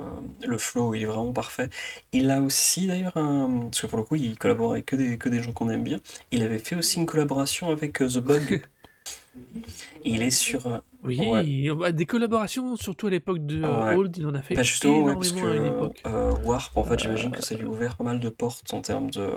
le 0.47 0.59
flow, 0.59 0.95
il 0.95 1.03
est 1.03 1.07
vraiment 1.07 1.33
parfait. 1.33 1.71
Il 2.13 2.31
a 2.31 2.41
aussi 2.43 2.87
d'ailleurs 2.87 3.17
un. 3.17 3.69
Parce 3.71 3.81
que 3.83 3.87
pour 3.87 3.99
le 3.99 4.05
coup, 4.05 4.17
il 4.17 4.37
collabore 4.39 4.73
avec 4.73 4.87
que 4.87 4.97
des, 4.97 5.19
que 5.19 5.29
des 5.29 5.43
gens 5.43 5.53
qu'on 5.53 5.71
aime 5.71 5.85
bien. 5.85 6.01
Il 6.31 6.43
avait 6.43 6.59
fait 6.59 6.77
aussi 6.77 6.99
une 6.99 7.07
collaboration 7.07 7.71
avec 7.71 8.03
euh, 8.03 8.09
The 8.09 8.19
Bug. 8.19 8.63
Il 10.05 10.23
est 10.23 10.31
sur. 10.31 10.67
euh, 10.67 10.79
Oui, 11.05 11.19
Ouais. 11.21 11.75
bah, 11.75 11.93
des 11.93 12.07
collaborations, 12.07 12.77
surtout 12.77 13.07
à 13.07 13.11
l'époque 13.11 13.45
de 13.45 13.63
Ouais. 13.63 13.95
Old, 13.95 14.17
il 14.17 14.27
en 14.27 14.35
a 14.35 14.43
fait 14.43 14.55
Bah 14.55 14.63
justement, 14.63 15.03
ouais, 15.05 15.15
parce 15.15 15.33
que 15.33 15.37
énormément 15.39 15.65
à 15.65 15.69
une 15.69 15.75
époque. 15.75 16.03
euh, 16.07 16.33
Warp, 16.45 16.77
en 16.77 16.85
fait, 16.85 16.99
j'imagine 16.99 17.31
que 17.33 17.43
ça 17.43 17.55
lui 17.55 17.65
a 17.65 17.69
ouvert 17.69 17.97
pas 17.97 18.05
mal 18.05 18.21
de 18.21 18.29
portes 18.29 18.73
en 18.75 18.81
termes 18.83 19.11
de. 19.11 19.31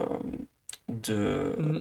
de... 0.88 1.56
Mm. 1.58 1.80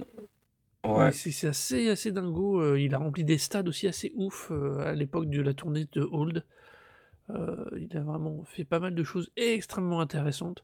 Ouais. 0.85 1.11
C'est 1.11 1.47
assez, 1.47 1.89
assez 1.89 2.11
dingo. 2.11 2.75
il 2.75 2.93
a 2.95 2.97
rempli 2.99 3.23
des 3.23 3.37
stades 3.37 3.67
aussi 3.67 3.87
assez 3.87 4.11
ouf 4.15 4.51
à 4.79 4.93
l'époque 4.93 5.29
de 5.29 5.41
la 5.41 5.53
tournée 5.53 5.87
de 5.91 6.01
Old. 6.11 6.45
Euh, 7.29 7.65
il 7.77 7.95
a 7.95 8.01
vraiment 8.01 8.43
fait 8.45 8.63
pas 8.65 8.79
mal 8.79 8.95
de 8.95 9.03
choses 9.03 9.29
extrêmement 9.37 10.01
intéressantes. 10.01 10.63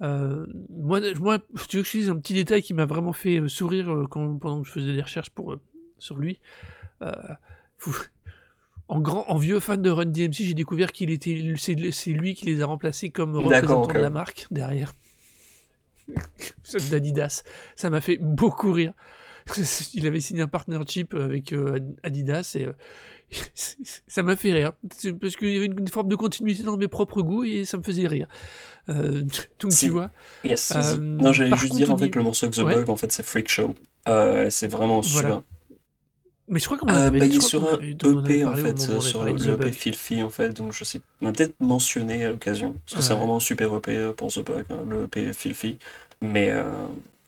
Euh, 0.00 0.46
moi, 0.68 1.00
moi, 1.18 1.38
tu 1.68 1.78
veux 1.78 1.82
que 1.82 1.88
je 1.88 1.92
te 1.92 1.96
dise 1.96 2.10
un 2.10 2.16
petit 2.18 2.34
détail 2.34 2.62
qui 2.62 2.74
m'a 2.74 2.86
vraiment 2.86 3.12
fait 3.12 3.40
euh, 3.40 3.48
sourire 3.48 3.92
euh, 3.92 4.06
quand, 4.06 4.36
pendant 4.38 4.62
que 4.62 4.68
je 4.68 4.72
faisais 4.72 4.92
des 4.94 5.02
recherches 5.02 5.30
pour, 5.30 5.52
euh, 5.52 5.60
sur 5.98 6.16
lui. 6.16 6.40
En, 8.90 9.00
grand, 9.00 9.28
en 9.28 9.36
vieux 9.36 9.60
fan 9.60 9.82
de 9.82 9.90
Run 9.90 10.06
DMC, 10.06 10.32
j'ai 10.32 10.54
découvert 10.54 10.92
qu'il 10.92 11.10
était, 11.10 11.54
c'est 11.58 11.74
lui 11.74 12.34
qui 12.34 12.46
les 12.46 12.62
a 12.62 12.66
remplacés 12.66 13.10
comme 13.10 13.36
représentant 13.36 13.86
de 13.86 13.98
la 13.98 14.08
marque 14.08 14.46
derrière. 14.50 14.94
D'Adidas. 16.90 17.42
Ça 17.76 17.90
m'a 17.90 18.00
fait 18.00 18.16
beaucoup 18.16 18.72
rire. 18.72 18.94
Il 19.92 20.06
avait 20.06 20.20
signé 20.20 20.40
un 20.40 20.48
partnership 20.48 21.12
avec 21.12 21.52
Ad- 21.52 21.96
Adidas 22.02 22.56
et 22.58 22.66
ça 24.06 24.22
m'a 24.22 24.36
fait 24.36 24.52
rire. 24.52 24.72
Parce 25.20 25.36
qu'il 25.36 25.52
y 25.52 25.56
avait 25.56 25.66
une, 25.66 25.78
une 25.80 25.88
forme 25.88 26.08
de 26.08 26.16
continuité 26.16 26.62
dans 26.62 26.76
mes 26.76 26.88
propres 26.88 27.22
goûts 27.22 27.44
et 27.44 27.64
ça 27.64 27.76
me 27.76 27.82
faisait 27.82 28.06
rire. 28.06 28.26
Euh, 28.88 29.22
donc 29.60 29.72
Si. 29.72 29.86
tu 29.86 29.90
vois. 29.90 30.10
Yes, 30.44 30.72
Euh. 30.74 30.96
Non, 30.96 31.32
j'allais 31.32 31.50
juste 31.56 31.68
contre, 31.72 31.76
dire 31.76 31.90
en 31.92 31.98
fait 31.98 32.14
le 32.14 32.22
morceau 32.22 32.48
The 32.48 32.58
Ouais. 32.58 32.74
Bug, 32.74 32.88
en 32.90 32.96
fait, 32.96 33.12
c'est 33.12 33.22
Freak 33.22 33.48
Show. 33.48 33.74
Euh, 34.08 34.48
c'est 34.50 34.68
vraiment 34.68 35.00
Voilà. 35.00 35.28
super. 35.28 35.42
Mais 36.50 36.58
je 36.60 36.64
crois 36.64 36.78
qu'on 36.78 36.88
Euh, 36.88 37.08
avait 37.08 37.18
bah, 37.18 37.26
il 37.26 37.36
est 37.36 37.40
sur 37.42 37.62
un 37.74 37.78
EP 37.78 38.42
en 38.44 38.52
au 38.52 38.56
fait, 38.56 38.78
sur 39.00 39.22
le, 39.22 39.32
EP. 39.32 39.70
Filthy 39.72 40.22
en 40.22 40.30
fait, 40.30 40.48
donc 40.54 40.72
je 40.72 40.82
sais, 40.82 41.02
on 41.20 41.26
a 41.26 41.32
peut-être 41.32 41.54
mentionné 41.60 42.24
à 42.24 42.30
l'occasion, 42.30 42.74
parce 42.86 42.96
que 42.96 43.02
c'est 43.02 43.12
vraiment 43.14 43.36
un 43.36 43.40
super 43.40 43.76
EP 43.76 44.12
pour 44.16 44.32
The 44.32 44.42
Bug, 44.46 44.64
hein, 44.70 44.78
le 44.88 45.04
EP 45.04 45.34
Filthy. 45.34 45.78
Mais, 46.22 46.50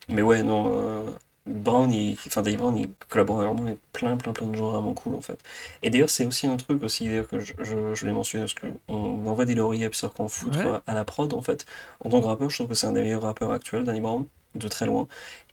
mais 0.09 0.23
ouais, 0.23 0.43
non, 0.43 1.05
Brown, 1.47 1.91
il, 1.93 2.15
enfin 2.27 2.43
Dave 2.43 2.57
Brown, 2.59 2.77
il 2.77 2.95
collabore 3.09 3.39
vraiment 3.39 3.63
avec 3.67 3.81
plein, 3.93 4.17
plein, 4.17 4.33
plein 4.33 4.47
de 4.47 4.55
gens 4.57 4.71
vraiment 4.71 4.95
cool 4.95 5.15
en 5.15 5.21
fait. 5.23 5.39
Et 5.83 5.91
d'ailleurs, 5.91 6.11
c'est 6.11 6.27
aussi 6.27 6.47
un 6.47 6.57
truc 6.57 6.83
aussi 6.83 7.07
d'ailleurs 7.09 7.29
que 7.29 7.41
je, 7.41 7.55
je, 7.61 7.95
je 7.95 8.07
l'ai 8.07 8.13
mentionné 8.13 8.45
parce 8.45 8.55
qu'on 8.55 9.27
envoie 9.27 9.45
des 9.47 9.55
lauriers 9.55 9.89
sur 9.93 10.13
qu'on 10.15 10.29
fout 10.29 10.55
Ouais. 10.55 10.81
à 10.87 10.95
la 10.95 11.05
prod 11.05 11.33
en 11.35 11.43
fait. 11.43 11.67
En 12.05 12.11
tant 12.11 12.21
que 12.21 12.27
rappeur, 12.27 12.51
je 12.51 12.57
trouve 12.57 12.69
que 12.69 12.75
c'est 12.75 12.87
un 12.87 12.93
des 12.93 13.03
meilleurs 13.03 13.23
rappeurs 13.23 13.53
actuels, 13.53 13.85
Danny 13.85 14.01
Brown, 14.01 14.27
de 14.55 14.69
très 14.69 14.87
loin. 14.87 15.09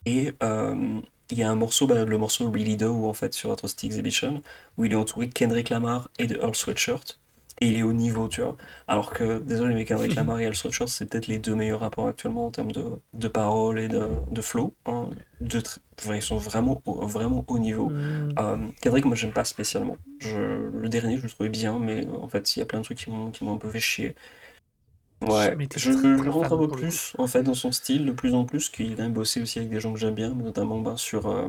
Et 0.06 0.32
euh, 0.42 1.00
il 1.30 1.38
y 1.38 1.42
a 1.42 1.50
un 1.50 1.54
morceau, 1.56 1.86
bah, 1.86 2.04
le 2.04 2.18
morceau 2.18 2.50
Really 2.50 2.76
Do 2.76 3.06
en 3.06 3.14
fait 3.14 3.34
sur 3.34 3.50
Atrocity 3.52 3.86
Exhibition, 3.86 4.42
où 4.76 4.84
il 4.84 4.92
est 4.92 4.96
entouré 4.96 5.26
de 5.26 5.32
Kendrick 5.32 5.70
Lamar 5.70 6.10
et 6.18 6.26
de 6.26 6.36
Earl 6.36 6.54
Sweatshirt. 6.54 7.18
Et 7.60 7.68
il 7.68 7.76
est 7.78 7.82
au 7.82 7.92
niveau, 7.92 8.28
tu 8.28 8.40
vois. 8.40 8.56
Alors 8.86 9.12
que, 9.12 9.38
désolé, 9.40 9.74
mais 9.74 9.84
Kendrick 9.84 10.14
Lamar 10.14 10.38
et 10.40 10.44
Earl 10.44 10.54
Sweatshirt, 10.54 10.88
c'est 10.88 11.06
peut-être 11.10 11.26
les 11.26 11.38
deux 11.38 11.54
meilleurs 11.56 11.80
rappeurs 11.80 12.06
actuellement 12.06 12.46
en 12.46 12.50
termes 12.50 12.70
de, 12.72 12.84
de 13.14 13.28
paroles 13.28 13.80
et 13.80 13.88
de, 13.88 14.08
de 14.30 14.40
flow. 14.40 14.74
hein. 14.86 15.10
De 15.40 15.60
enfin, 16.00 16.14
ils 16.16 16.22
sont 16.22 16.36
vraiment, 16.38 16.80
au- 16.84 17.06
vraiment 17.06 17.44
haut 17.48 17.58
niveau. 17.58 17.88
Hmm. 17.88 18.32
Euh, 18.38 18.56
Kendrick, 18.80 19.04
moi, 19.06 19.16
j'aime 19.16 19.32
pas 19.32 19.44
spécialement. 19.44 19.96
Je, 20.20 20.38
le 20.40 20.88
dernier, 20.88 21.16
je 21.18 21.22
le 21.24 21.28
trouvais 21.30 21.48
bien, 21.48 21.78
mais 21.78 22.06
euh, 22.06 22.10
en 22.20 22.28
fait, 22.28 22.56
il 22.56 22.60
y 22.60 22.62
a 22.62 22.66
plein 22.66 22.78
de 22.80 22.84
trucs 22.84 22.98
qui 22.98 23.10
m'ont 23.10 23.32
un 23.54 23.58
peu 23.58 23.70
fait 23.70 23.80
chier. 23.80 24.14
Ouais, 25.20 25.58
je, 25.74 25.90
je 25.90 26.28
rentre 26.30 26.52
un 26.52 26.58
peu 26.58 26.68
plus 26.68 27.12
en 27.18 27.26
fait 27.26 27.42
dans 27.42 27.54
son 27.54 27.72
style 27.72 28.06
de 28.06 28.12
plus 28.12 28.34
en 28.34 28.44
plus, 28.44 28.68
qu'il 28.68 29.00
aime 29.00 29.12
bosser 29.12 29.42
aussi 29.42 29.58
avec 29.58 29.68
des 29.70 29.80
gens 29.80 29.92
que 29.92 29.98
j'aime 29.98 30.14
bien, 30.14 30.32
notamment 30.32 30.80
ben, 30.80 30.96
sur 30.96 31.26
euh, 31.26 31.48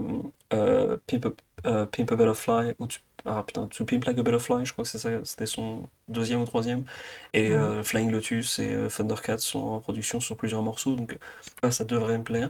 euh, 0.53 0.97
Pimp, 1.05 1.25
a- 1.63 1.67
euh, 1.69 1.85
Pimp 1.85 2.11
a 2.11 2.15
Butterfly, 2.15 2.73
tu- 2.89 2.99
ah 3.25 3.43
putain, 3.43 3.67
To 3.67 3.85
Pimp 3.85 4.05
Like 4.05 4.17
a 4.17 4.23
Butterfly, 4.23 4.65
je 4.65 4.73
crois 4.73 4.83
que 4.85 4.89
c'est 4.89 4.97
ça, 4.99 5.09
c'était 5.25 5.45
son 5.45 5.89
deuxième 6.07 6.41
ou 6.41 6.45
troisième, 6.45 6.85
et 7.33 7.51
euh, 7.51 7.83
Flying 7.83 8.11
Lotus 8.11 8.59
et 8.59 8.73
euh, 8.73 8.89
Thundercats 8.89 9.37
sont 9.39 9.59
en 9.59 9.79
production 9.79 10.19
sur 10.19 10.37
plusieurs 10.37 10.61
morceaux, 10.63 10.95
donc 10.95 11.17
ouais, 11.63 11.71
ça 11.71 11.83
devrait 11.85 12.17
me 12.17 12.23
plaire. 12.23 12.49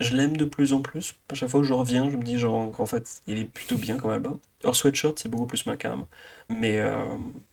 Je 0.00 0.16
l'aime 0.16 0.36
de 0.36 0.44
plus 0.46 0.72
en 0.74 0.82
plus. 0.82 1.16
À 1.30 1.34
chaque 1.34 1.50
fois 1.50 1.60
que 1.60 1.66
je 1.66 1.74
reviens, 1.74 2.10
je 2.10 2.16
me 2.16 2.24
dis 2.24 2.38
genre 2.38 2.72
qu'en 2.72 2.86
fait, 2.86 3.22
il 3.28 3.38
est 3.38 3.46
plutôt 3.46 3.78
bien 3.78 3.98
comme 3.98 4.10
album. 4.12 4.40
Or 4.64 4.76
Sweatshirt, 4.76 5.18
c'est 5.18 5.28
beaucoup 5.30 5.46
plus 5.46 5.66
ma 5.66 5.76
cam. 5.76 6.06
Mais, 6.50 6.80
euh, 6.80 7.04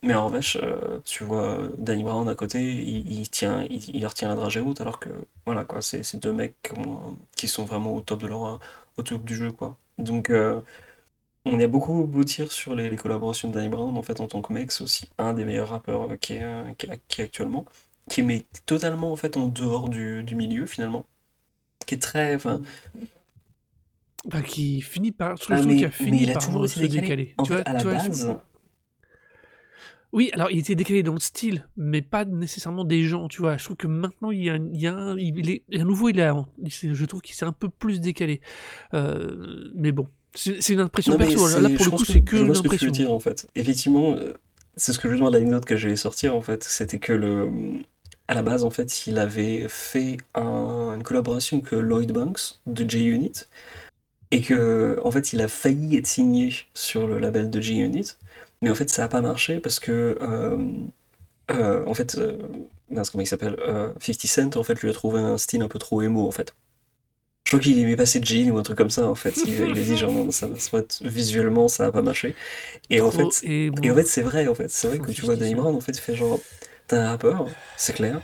mais 0.04 0.14
en 0.16 0.26
revanche, 0.28 0.58
euh, 0.62 1.00
tu 1.06 1.24
vois 1.24 1.60
Danny 1.78 2.04
Brown 2.04 2.28
à 2.30 2.36
côté, 2.36 2.62
il, 2.62 3.12
il 3.22 3.30
tient, 3.30 3.64
il, 3.70 3.96
il 3.96 4.06
retient 4.08 4.30
la 4.30 4.36
dragée 4.36 4.60
haute, 4.62 4.82
alors 4.82 5.00
que 5.00 5.10
voilà 5.46 5.66
quoi, 5.66 5.82
c'est 5.82 6.16
deux 6.18 6.34
mecs 6.34 6.56
qui 6.64 6.74
ont- 6.80 7.18
qui 7.36 7.48
sont 7.48 7.66
vraiment 7.66 7.96
au 7.96 8.02
top 8.02 8.22
de 8.22 8.28
leur, 8.28 8.60
au 8.98 9.04
top 9.04 9.24
du 9.24 9.36
jeu 9.36 9.52
quoi. 9.52 9.78
Donc 9.98 10.32
on 11.46 11.60
a 11.60 11.68
beaucoup 11.68 12.06
beau 12.06 12.24
tir 12.24 12.52
sur 12.52 12.76
les, 12.76 12.90
les 12.90 12.96
collaborations 12.98 13.50
de 13.50 13.54
Danny 13.56 13.70
Brown. 13.70 13.98
En 13.98 14.04
fait, 14.04 14.20
en 14.22 14.28
tant 14.28 14.42
que 14.42 14.54
mec, 14.54 14.72
c'est 14.72 14.84
aussi 14.84 15.10
un 15.18 15.34
des 15.34 15.46
meilleurs 15.46 15.70
rappeurs 15.70 16.12
euh, 16.12 16.18
qui 16.18 16.34
est, 16.34 16.44
euh, 16.44 16.74
qui 16.78 16.88
est, 16.88 17.02
qui 17.08 17.22
est 17.22 17.24
actuellement, 17.26 17.66
qui 18.10 18.22
met 18.24 18.46
totalement 18.66 19.12
en 19.12 19.16
fait 19.16 19.38
en 19.38 19.48
dehors 19.48 19.90
du, 19.90 20.24
du 20.24 20.36
milieu 20.36 20.66
finalement, 20.66 21.06
qui 21.88 21.96
est 21.96 22.00
très, 22.00 22.36
enfin, 22.36 22.62
Bah, 24.26 24.42
qui 24.42 24.82
finit 24.82 25.12
par. 25.12 25.38
Je 25.38 25.44
trouve 25.44 25.58
Ah, 25.58 25.62
qu'il 25.62 25.84
mais, 25.84 25.86
a 25.86 25.92
mais 26.00 26.08
fini 26.08 26.24
il 26.24 26.32
a 26.32 26.36
par 26.36 26.44
toujours 26.44 26.68
se 26.68 26.80
été 26.80 26.88
décalé. 26.88 27.16
décaler. 27.16 27.34
En 27.38 27.46
Tu 27.46 27.54
fait, 27.54 27.54
vois, 27.54 27.62
à 27.66 27.74
la 27.74 27.84
vois, 27.84 27.98
base, 28.00 28.26
Oui, 30.12 30.30
alors 30.34 30.52
il 30.52 30.60
était 30.60 30.76
décalé 30.76 31.02
dans 31.02 31.14
le 31.16 31.20
style, 31.20 31.68
mais 31.76 32.04
pas 32.04 32.24
nécessairement 32.24 32.86
des 32.86 33.04
gens, 33.04 33.28
tu 33.28 33.40
vois. 33.42 33.58
Je 33.58 33.64
trouve 33.66 33.78
que 33.78 33.88
maintenant, 33.88 34.30
il 34.30 34.44
y 34.44 34.50
a, 34.50 34.54
un- 34.54 34.70
il 34.72 34.80
y 34.80 34.86
a 34.88 34.94
un, 34.96 35.18
il 35.18 35.50
est, 35.50 35.64
à 35.74 35.84
nouveau, 35.84 36.10
il 36.10 36.20
est, 36.20 36.30
je 36.70 37.06
trouve 37.06 37.22
qu'il 37.22 37.34
s'est 37.36 37.46
un 37.46 37.52
peu 37.52 37.68
plus 37.70 38.00
décalé. 38.00 38.40
Euh, 38.94 39.72
mais 39.76 39.92
bon, 39.92 40.08
c'est 40.36 40.70
une 40.74 40.80
impression 40.80 41.14
Non, 41.14 41.18
perso. 41.18 41.48
Là, 41.48 41.70
pour 41.70 41.86
je 41.86 41.90
le 41.90 41.92
coup, 41.92 42.06
c'est 42.06 42.22
que 42.22 42.38
je 42.38 42.42
une 42.42 42.46
vois 42.46 42.56
ce 42.56 42.62
que 42.62 42.68
tu 42.68 42.86
veux 42.86 42.92
dire 42.92 43.12
en 43.12 43.20
fait. 43.20 43.48
Effectivement, 43.56 44.16
euh, 44.16 44.34
c'est 44.76 44.94
ce 44.94 45.00
que 45.00 45.10
justement 45.10 45.30
l'anecdote 45.30 45.66
que 45.66 45.78
je 45.78 45.90
vais 45.90 45.96
sortir 45.96 46.36
en 46.36 46.42
fait, 46.42 46.64
c'était 46.64 47.00
que 47.00 47.14
le, 47.14 47.50
à 48.28 48.34
la 48.34 48.42
base 48.44 48.64
en 48.64 48.70
fait, 48.72 49.08
il 49.08 49.20
avait 49.20 49.68
fait 49.70 50.18
un- 50.36 50.94
une 50.96 51.04
collaboration 51.04 51.58
avec 51.58 51.72
Lloyd 51.72 52.12
Banks 52.12 52.60
de 52.66 52.90
J-Unit 52.90 53.34
et 54.32 54.42
que 54.42 55.00
en 55.04 55.12
fait, 55.12 55.34
il 55.34 55.42
a 55.42 55.48
failli 55.48 55.98
être 55.98 56.08
signé 56.08 56.54
sur 56.74 57.08
le 57.08 57.20
label 57.20 57.50
de 57.52 57.62
J-Unit, 57.62 58.18
mais 58.62 58.70
en 58.72 58.76
fait, 58.76 58.90
ça 58.90 59.04
n'a 59.04 59.08
pas 59.10 59.22
marché 59.22 59.60
parce 59.60 59.80
que 59.80 60.18
euh, 60.22 60.58
euh, 61.52 61.86
en 61.88 61.94
fait, 61.94 62.16
euh, 62.18 62.38
comment 62.90 63.22
il 63.24 63.28
s'appelle, 63.28 63.58
euh, 63.62 63.94
50 64.00 64.28
Cent 64.28 64.58
en 64.58 64.64
fait 64.64 64.82
lui 64.82 64.90
a 64.90 64.94
trouvé 64.94 65.20
un 65.22 65.38
style 65.38 65.62
un 65.64 65.68
peu 65.70 65.80
trop 65.80 66.02
émo 66.02 66.28
en 66.28 66.32
fait. 66.32 66.56
Je 67.46 67.50
crois 67.52 67.60
qu'il 67.60 67.78
aimait 67.80 67.96
passer 67.98 68.22
jean 68.24 68.52
ou 68.52 68.58
un 68.58 68.64
truc 68.64 68.78
comme 68.78 68.90
ça 68.90 69.08
en 69.08 69.16
fait. 69.16 69.36
Il, 69.46 69.54
il 69.54 69.78
a 69.78 69.84
dit 69.84 69.98
genre 69.98 70.12
non, 70.12 70.32
ça, 70.32 70.48
être- 70.48 71.02
visuellement 71.04 71.68
ça 71.68 71.86
va 71.86 71.92
pas 71.92 72.02
marcher. 72.02 72.36
Et 72.90 73.02
en 73.02 73.12
fait, 73.12 73.42
et 73.44 73.66
et 73.84 73.92
en 73.92 73.96
fait 73.96 74.06
c'est 74.06 74.22
vrai 74.22 74.48
en 74.48 74.56
fait. 74.56 74.70
C'est 74.70 74.88
vrai 74.88 75.00
que 75.00 75.12
tu 75.12 75.22
vois 75.24 75.36
Danny. 75.36 75.56
Brown 75.56 75.76
en 75.76 75.82
fait 75.82 75.94
il 75.94 76.02
fait 76.02 76.16
genre 76.16 76.40
t'es 76.88 76.96
un 76.98 77.10
rappeur, 77.10 77.48
c'est 77.78 77.94
clair, 77.94 78.22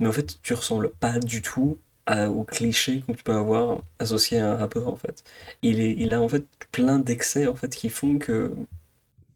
mais 0.00 0.08
en 0.08 0.12
fait 0.12 0.40
tu 0.42 0.54
ressembles 0.54 0.90
pas 1.00 1.18
du 1.20 1.42
tout 1.42 1.78
à- 2.06 2.30
au 2.30 2.44
cliché 2.44 3.02
que 3.06 3.12
tu 3.12 3.24
peux 3.24 3.32
avoir 3.34 3.82
associé 3.98 4.38
à 4.40 4.52
un 4.52 4.56
rappeur 4.56 4.88
en 4.88 4.96
fait. 4.96 5.24
Il 5.62 5.80
est, 5.80 5.92
il 5.98 6.14
a 6.14 6.20
en 6.22 6.28
fait 6.28 6.44
plein 6.72 6.98
d'excès 7.00 7.46
en 7.48 7.54
fait 7.56 7.74
qui 7.74 7.90
font 7.90 8.18
que 8.18 8.52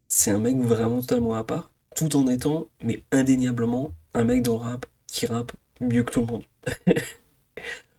c'est 0.07 0.31
un 0.31 0.39
mec 0.39 0.57
vraiment 0.57 1.01
totalement 1.01 1.35
à 1.35 1.43
part, 1.43 1.71
tout 1.95 2.15
en 2.15 2.27
étant 2.27 2.67
mais 2.83 3.03
indéniablement 3.11 3.91
un 4.13 4.23
mec 4.23 4.41
dans 4.43 4.53
le 4.53 4.59
rap 4.63 4.85
qui 5.07 5.25
rappe 5.27 5.51
mieux 5.81 6.03
que 6.03 6.11
tout 6.11 6.21
le 6.21 6.27
monde. 6.27 6.43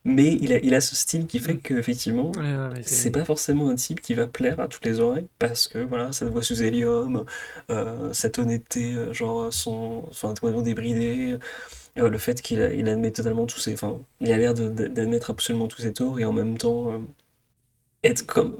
Mais 0.05 0.35
il 0.41 0.53
a, 0.53 0.59
il 0.59 0.75
a 0.75 0.81
ce 0.81 0.97
style 0.97 1.27
qui 1.27 1.39
fait 1.41 1.55
Mm. 1.55 1.61
qu'effectivement, 1.61 2.31
Ouais, 2.33 2.41
ouais, 2.43 2.69
mais 2.75 2.83
c'est 2.83 2.95
c'est- 2.95 3.11
pas 3.11 3.25
forcément 3.25 3.69
un 3.69 3.75
type 3.75 4.01
qui 4.01 4.15
va 4.15 4.27
plaire 4.27 4.59
à 4.61 4.69
toutes 4.69 4.85
les 4.87 5.01
oreilles 5.01 5.27
parce 5.39 5.69
que 5.69 5.79
voilà, 5.79 6.13
cette 6.13 6.29
voix 6.29 6.43
sous 6.43 6.63
hélium, 6.63 7.25
euh, 7.71 8.13
cette 8.13 8.39
honnêteté, 8.39 8.95
euh, 8.95 9.13
genre 9.13 9.53
son, 9.53 10.03
complètement 10.41 10.63
débridé, 10.63 11.39
euh, 11.99 12.09
le 12.11 12.19
fait 12.19 12.43
qu'il 12.43 12.61
a- 12.63 12.73
il 12.75 12.89
admet 12.89 13.13
totalement 13.13 13.47
tous 13.47 13.61
ses, 13.61 13.75
enfin, 13.75 14.01
il 14.21 14.33
a 14.33 14.39
l'air 14.39 14.55
de- 14.55 14.69
de- 14.71 14.87
d'admettre 14.89 15.31
absolument 15.31 15.69
tous 15.69 15.83
ses 15.83 15.93
torts 15.93 16.21
et 16.21 16.25
en 16.25 16.33
même 16.33 16.59
temps 16.59 16.93
euh, 16.93 16.99
être 18.05 18.27
comme, 18.27 18.57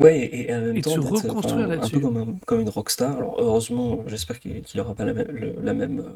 ouais, 0.00 0.18
et, 0.20 0.50
et 0.50 0.54
en 0.54 0.60
même 0.60 0.76
Et 0.76 0.82
de 0.82 0.86
temps 0.86 0.90
se 0.90 0.98
d'être, 0.98 1.24
enfin, 1.30 1.30
reconstruire 1.30 1.68
un 1.80 1.88
peu 1.90 2.00
là-dessus. 2.00 2.00
comme, 2.00 2.16
un- 2.16 2.38
comme 2.46 2.60
une 2.60 2.68
rockstar. 2.68 3.16
Alors 3.16 3.36
heureusement, 3.40 4.04
j'espère 4.06 4.40
qu'il 4.40 4.62
qu'il 4.62 4.80
aura 4.80 4.94
pas 4.94 5.04
la 5.04 5.12
même, 5.14 5.28
le- 5.30 5.54
la 5.62 5.74
même, 5.74 6.00
euh, 6.00 6.12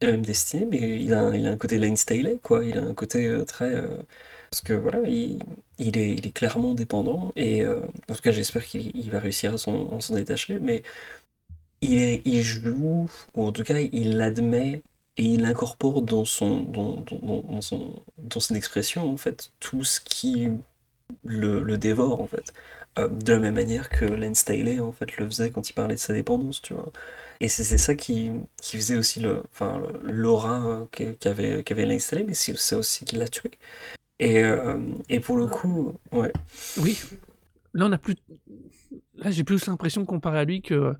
la 0.00 0.12
même 0.12 0.22
destinée, 0.24 0.66
mais 0.70 1.00
il 1.02 1.12
a, 1.14 1.20
un- 1.22 1.34
il 1.34 1.46
a 1.46 1.50
un 1.50 1.56
côté 1.56 1.78
Lane 1.78 1.96
Staley, 1.96 2.38
quoi. 2.42 2.64
Il 2.64 2.78
a 2.78 2.82
un 2.82 2.94
côté 2.94 3.26
euh, 3.26 3.44
très, 3.44 3.74
euh, 3.74 3.88
parce 4.50 4.62
que 4.62 4.72
voilà, 4.74 5.00
il, 5.08 5.38
il 5.78 5.98
est, 5.98 6.14
il 6.14 6.26
est 6.26 6.32
clairement 6.32 6.74
dépendant 6.74 7.32
et 7.36 7.62
euh, 7.62 7.80
en 8.10 8.14
tout 8.14 8.22
cas, 8.22 8.32
j'espère 8.32 8.64
qu'il 8.66 8.90
il 8.96 9.10
va 9.10 9.18
réussir 9.20 9.54
à 9.54 9.58
s'en 9.58 9.96
à 9.96 10.00
s'en 10.00 10.14
détacher, 10.14 10.58
mais 10.60 10.82
il, 11.80 11.94
est- 12.02 12.22
il 12.24 12.42
joue, 12.42 13.08
ou 13.34 13.42
en 13.44 13.52
tout 13.52 13.62
cas, 13.64 13.78
il 13.80 14.16
l'admet 14.16 14.82
et 15.16 15.24
il 15.24 15.44
incorpore 15.44 16.02
dans 16.02 16.24
son, 16.24 16.60
dans, 16.62 16.96
dans- 16.96 17.18
dans- 17.22 17.42
dans 17.42 17.60
son, 17.60 18.02
dans 18.18 18.40
son 18.40 18.54
expression, 18.54 19.10
en 19.10 19.16
fait, 19.16 19.50
tout 19.60 19.84
ce 19.84 20.00
qui 20.00 20.48
le, 21.24 21.62
le 21.62 21.78
dévore, 21.78 22.20
en 22.22 22.26
fait. 22.28 22.52
Euh, 22.98 23.08
de 23.08 23.32
la 23.34 23.38
même 23.38 23.54
manière 23.56 23.90
que 23.90 24.04
Len 24.06 24.34
Staley, 24.34 24.80
en 24.80 24.90
fait, 24.92 25.16
le 25.18 25.26
faisait 25.26 25.50
quand 25.50 25.68
il 25.68 25.74
parlait 25.74 25.94
de 25.96 26.00
sa 26.00 26.14
dépendance, 26.14 26.62
tu 26.62 26.72
vois. 26.72 26.90
Et 27.40 27.48
c'est 27.48 27.76
ça 27.76 27.94
qui, 27.94 28.30
qui 28.62 28.76
faisait 28.78 28.96
aussi 28.96 29.20
le, 29.20 29.42
enfin, 29.52 29.82
l'aura 30.02 30.66
euh, 30.66 30.84
qu'a- 30.90 31.12
qu'avait 31.12 31.62
qu'avait 31.62 31.84
Len 31.84 32.00
Staley, 32.00 32.24
mais 32.26 32.32
c'est 32.34 32.74
aussi 32.74 33.04
qui 33.04 33.16
l'a 33.16 33.28
tué. 33.28 33.50
Et, 34.18 34.42
euh, 34.42 34.78
et 35.10 35.20
pour 35.20 35.36
le 35.36 35.46
coup, 35.46 35.94
ouais. 36.12 36.32
Oui, 36.78 36.98
là, 37.74 37.86
on 37.86 37.92
a 37.92 37.98
plus. 37.98 38.16
Là, 39.16 39.30
j'ai 39.30 39.44
plus 39.44 39.66
l'impression, 39.66 40.06
comparé 40.06 40.38
à 40.38 40.44
lui, 40.44 40.62
que 40.62 40.94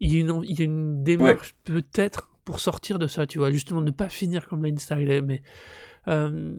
il 0.00 0.12
y 0.12 0.16
a 0.16 0.20
une, 0.20 0.42
il 0.44 0.58
y 0.58 0.62
a 0.62 0.64
une 0.64 1.04
démarche 1.04 1.54
peut-être 1.64 2.30
pour 2.44 2.60
sortir 2.60 2.98
de 2.98 3.06
ça, 3.06 3.26
tu 3.28 3.38
vois, 3.38 3.50
justement, 3.52 3.80
ne 3.80 3.90
pas 3.92 4.08
finir 4.08 4.48
comme 4.48 4.64
Lane 4.64 4.78
Staley, 4.78 5.20
mais. 5.22 5.42
euh, 6.08 6.54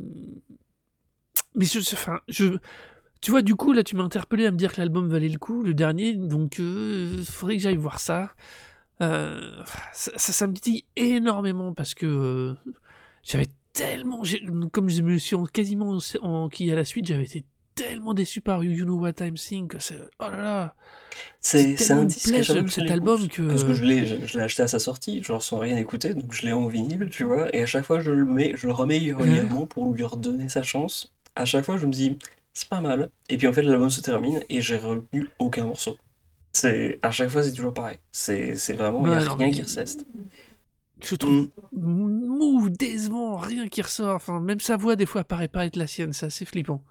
Mais 1.56 1.66
je, 1.66 1.80
je- 1.80 1.94
enfin, 1.94 2.20
je, 2.28 2.58
tu 3.22 3.32
vois, 3.32 3.42
du 3.42 3.56
coup, 3.56 3.74
là, 3.74 3.84
tu 3.84 3.96
m'as 3.96 4.04
interpellé 4.04 4.46
à 4.46 4.52
me 4.52 4.58
dire 4.58 4.74
que 4.74 4.80
l'album 4.82 5.10
valait 5.10 5.30
le 5.30 5.38
coup, 5.40 5.64
le 5.64 5.74
dernier, 5.74 6.14
donc 6.16 6.58
il 6.60 7.24
faudrait 7.26 7.58
que 7.58 7.64
j'aille 7.64 7.78
voir 7.78 8.00
ça. 8.00 8.34
Euh, 9.02 9.64
ça, 9.94 10.12
ça, 10.18 10.34
ça 10.34 10.48
me 10.48 10.54
dit 10.54 10.86
énormément 10.96 11.74
parce 11.74 11.94
que 11.94 12.06
euh, 12.06 12.56
j'avais 13.24 13.48
tellement, 13.74 14.24
comme 14.72 14.90
je 14.90 15.02
me 15.02 15.18
suis 15.18 15.36
en- 15.36 15.46
quasiment 15.46 15.98
en- 16.22 16.28
enquillé 16.46 16.74
à 16.74 16.76
la 16.76 16.86
suite, 16.86 17.08
j'avais 17.08 17.24
été 17.26 17.46
tellement 17.76 18.14
déçu 18.14 18.42
par 18.42 18.64
You 18.64 18.86
Know 18.86 19.00
What 19.00 19.14
I'm 19.22 19.38
Saying 19.38 19.68
que 19.70 19.80
c'est, 19.80 20.00
oh 20.20 20.24
là 20.30 20.38
là, 20.38 20.76
C'est 21.42 21.92
un 21.92 22.06
disque, 22.06 22.36
que 22.36 22.42
je 22.42 22.68
cet 22.68 22.92
album 22.92 23.28
que. 23.30 23.42
parce 23.44 23.64
que 23.64 23.74
je 23.74 23.84
l'ai 23.86 24.06
je, 24.06 24.26
je 24.26 24.38
l'ai 24.38 24.44
acheté 24.44 24.64
à 24.64 24.68
sa 24.68 24.80
sortie, 24.80 25.24
genre 25.24 25.42
sans 25.42 25.60
rien 25.60 25.78
écouter, 25.78 26.14
donc 26.14 26.34
je 26.34 26.44
l'ai 26.46 26.54
en 26.54 26.68
vinyle, 26.68 27.10
tu 27.10 27.24
vois, 27.24 27.54
et 27.56 27.64
à 27.64 27.66
chaque 27.66 27.86
fois 27.86 28.00
je 28.02 28.12
le 28.12 28.26
mets, 28.26 28.54
je 28.56 28.68
le 28.68 28.74
remets 28.74 28.98
régulièrement 29.00 29.66
pour 29.66 29.94
lui 29.94 30.04
redonner 30.04 30.50
sa 30.50 30.64
chance. 30.64 31.14
À 31.36 31.46
chaque 31.46 31.66
fois 31.66 31.78
je 31.78 31.86
me 31.86 31.92
dis, 31.92 32.18
c'est 32.54 32.68
pas 32.70 32.82
mal, 32.82 33.10
et 33.30 33.38
puis 33.38 33.48
en 33.48 33.54
fait 33.54 33.62
l'album 33.62 33.90
se 33.90 34.02
termine 34.02 34.42
et 34.50 34.62
j'ai 34.62 34.78
retenu 34.78 35.30
aucun 35.40 35.66
morceau. 35.66 35.98
C'est 36.52 37.00
à 37.02 37.12
chaque 37.12 37.30
fois 37.30 37.44
c'est 37.44 37.54
toujours 37.54 37.74
pareil. 37.74 37.98
C'est 38.12 38.56
c'est 38.56 38.74
vraiment 38.74 39.06
il 39.06 39.12
y 39.12 39.16
a 39.16 39.34
rien 39.34 39.52
qui 39.52 39.62
reste. 39.62 40.06
je 41.02 41.16
trouve 41.16 41.50
Mm. 41.72 42.28
mou, 42.38 42.70
décevant, 42.70 43.38
rien 43.38 43.68
qui 43.68 43.82
ressort. 43.82 44.16
Enfin, 44.16 44.40
même 44.40 44.60
sa 44.60 44.76
voix, 44.78 44.96
des 44.96 45.06
fois, 45.06 45.24
paraît 45.24 45.48
pas 45.48 45.66
être 45.66 45.76
la 45.76 45.88
sienne. 45.88 46.14
C'est 46.14 46.26
assez 46.28 46.46
flippant. 46.46 46.84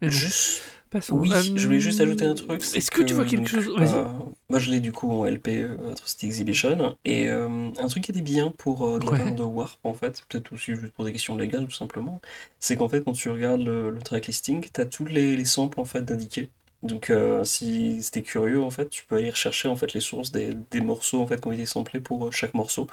Mais 0.00 0.10
Juste 0.10 0.62
passons. 0.90 1.16
oui, 1.18 1.30
je 1.56 1.66
voulais 1.66 1.80
juste 1.80 2.00
ajouter 2.00 2.24
un 2.24 2.30
Euh, 2.30 2.34
truc, 2.34 2.62
Est-ce 2.72 2.90
que 2.90 3.02
tu 3.02 3.14
vois 3.14 3.24
que 3.24 3.30
quelque 3.30 3.48
donc, 3.48 3.48
chose? 3.48 3.68
Euh, 3.78 4.04
moi 4.48 4.58
je 4.58 4.70
l'ai 4.70 4.80
du 4.80 4.92
coup 4.92 5.10
en 5.10 5.26
LP 5.26 5.62
euh, 5.62 5.92
Atrocity 5.92 6.26
Exhibition, 6.26 6.96
et 7.04 7.28
euh, 7.28 7.70
un 7.78 7.86
truc 7.88 8.04
qui 8.04 8.10
était 8.10 8.22
bien 8.22 8.50
pour 8.58 8.86
euh, 8.86 8.98
de 8.98 9.06
Ouais. 9.10 9.30
de 9.30 9.42
Warp 9.42 9.78
en 9.84 9.94
fait, 9.94 10.22
peut-être 10.28 10.52
aussi 10.52 10.74
juste 10.74 10.92
pour 10.94 11.04
des 11.04 11.12
questions 11.12 11.36
légales 11.36 11.66
tout 11.66 11.70
simplement, 11.72 12.20
c'est 12.58 12.76
qu'en 12.76 12.88
fait 12.88 13.02
quand 13.04 13.12
tu 13.12 13.30
regardes 13.30 13.62
le, 13.62 13.90
le 13.90 13.98
track 14.02 14.26
listing, 14.26 14.66
t'as 14.72 14.84
tous 14.86 15.04
les, 15.06 15.36
les 15.36 15.44
samples 15.44 15.80
en 15.80 15.84
fait 15.84 16.02
d'indiqués. 16.02 16.50
Donc 16.82 17.10
euh, 17.10 17.44
si 17.44 18.00
t'es 18.12 18.22
curieux 18.22 18.62
en 18.62 18.70
fait, 18.70 18.88
tu 18.88 19.04
peux 19.06 19.16
aller 19.16 19.30
rechercher 19.30 19.68
en 19.68 19.76
fait 19.76 19.92
les 19.92 20.00
sources 20.00 20.32
des, 20.32 20.54
des 20.70 20.80
morceaux 20.80 21.20
en 21.22 21.26
fait 21.26 21.40
qui 21.40 21.48
ont 21.48 21.52
été 21.52 21.66
samplés 21.66 22.00
pour 22.00 22.26
euh, 22.28 22.30
chaque 22.30 22.54
morceau. 22.54 22.86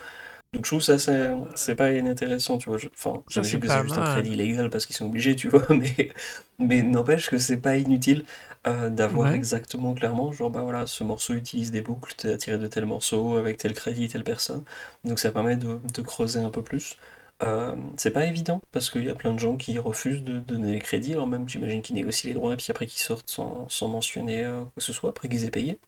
Donc 0.58 0.66
je 0.66 0.72
trouve 0.72 0.82
ça 0.82 0.98
c'est 0.98 1.30
c'est 1.56 1.76
pas 1.76 1.92
inintéressant, 1.94 2.58
tu 2.58 2.70
vois. 2.70 2.80
je- 2.80 2.88
Enfin, 2.96 3.24
j'imagine 3.30 3.60
c'est 3.60 3.60
que 3.60 3.70
c'est 3.70 3.80
juste 3.82 3.98
un 4.00 4.04
crédit 4.04 4.32
illégal 4.34 4.70
parce 4.72 4.86
qu'ils 4.88 4.96
sont 4.96 5.06
obligés, 5.06 5.36
tu 5.36 5.50
vois, 5.50 5.66
mais 5.70 6.12
mais 6.60 6.82
n'empêche 6.82 7.30
que 7.30 7.38
c'est 7.38 7.58
pas 7.58 7.78
inutile 7.78 8.26
euh, 8.66 8.90
d'avoir 8.90 9.32
Ouais. 9.32 9.34
exactement 9.34 9.94
clairement, 9.94 10.32
genre 10.32 10.50
bah 10.50 10.62
voilà, 10.64 10.88
ce 10.88 11.04
morceau 11.04 11.36
utilise 11.36 11.72
des 11.72 11.82
boucles 11.82 12.16
t- 12.16 12.36
tirées 12.38 12.58
de 12.58 12.68
tel 12.68 12.88
morceau 12.88 13.38
avec 13.38 13.58
tel 13.58 13.74
crédit, 13.76 14.08
telle 14.08 14.24
personne. 14.24 14.64
Donc 15.04 15.20
ça 15.20 15.32
permet 15.32 15.58
de, 15.58 15.80
de 15.94 16.02
creuser 16.02 16.40
un 16.40 16.50
peu 16.50 16.64
plus. 16.64 16.98
Euh, 17.44 17.76
c'est 17.98 18.12
pas 18.12 18.26
évident 18.26 18.62
parce 18.72 18.90
qu'il 18.90 19.04
y 19.06 19.10
a 19.12 19.16
plein 19.16 19.34
de 19.34 19.40
gens 19.40 19.58
qui 19.58 19.78
refusent 19.78 20.24
de 20.24 20.40
donner 20.40 20.72
les 20.74 20.80
crédits, 20.80 21.14
alors 21.14 21.28
même 21.28 21.48
j'imagine 21.48 21.84
qu'ils 21.84 21.96
négocient 21.96 22.30
les 22.30 22.34
droits 22.34 22.54
et 22.54 22.58
puis 22.58 22.68
après 22.72 22.88
qu'ils 22.88 23.02
sortent 23.02 23.30
sans, 23.30 23.70
sans 23.70 23.88
mentionner 23.90 24.44
euh, 24.44 24.62
quoi 24.64 24.72
que 24.78 24.82
ce 24.84 24.94
soit, 24.94 25.12
après 25.12 25.30
qu'ils 25.30 25.46
aient 25.46 25.52
payé. 25.52 25.80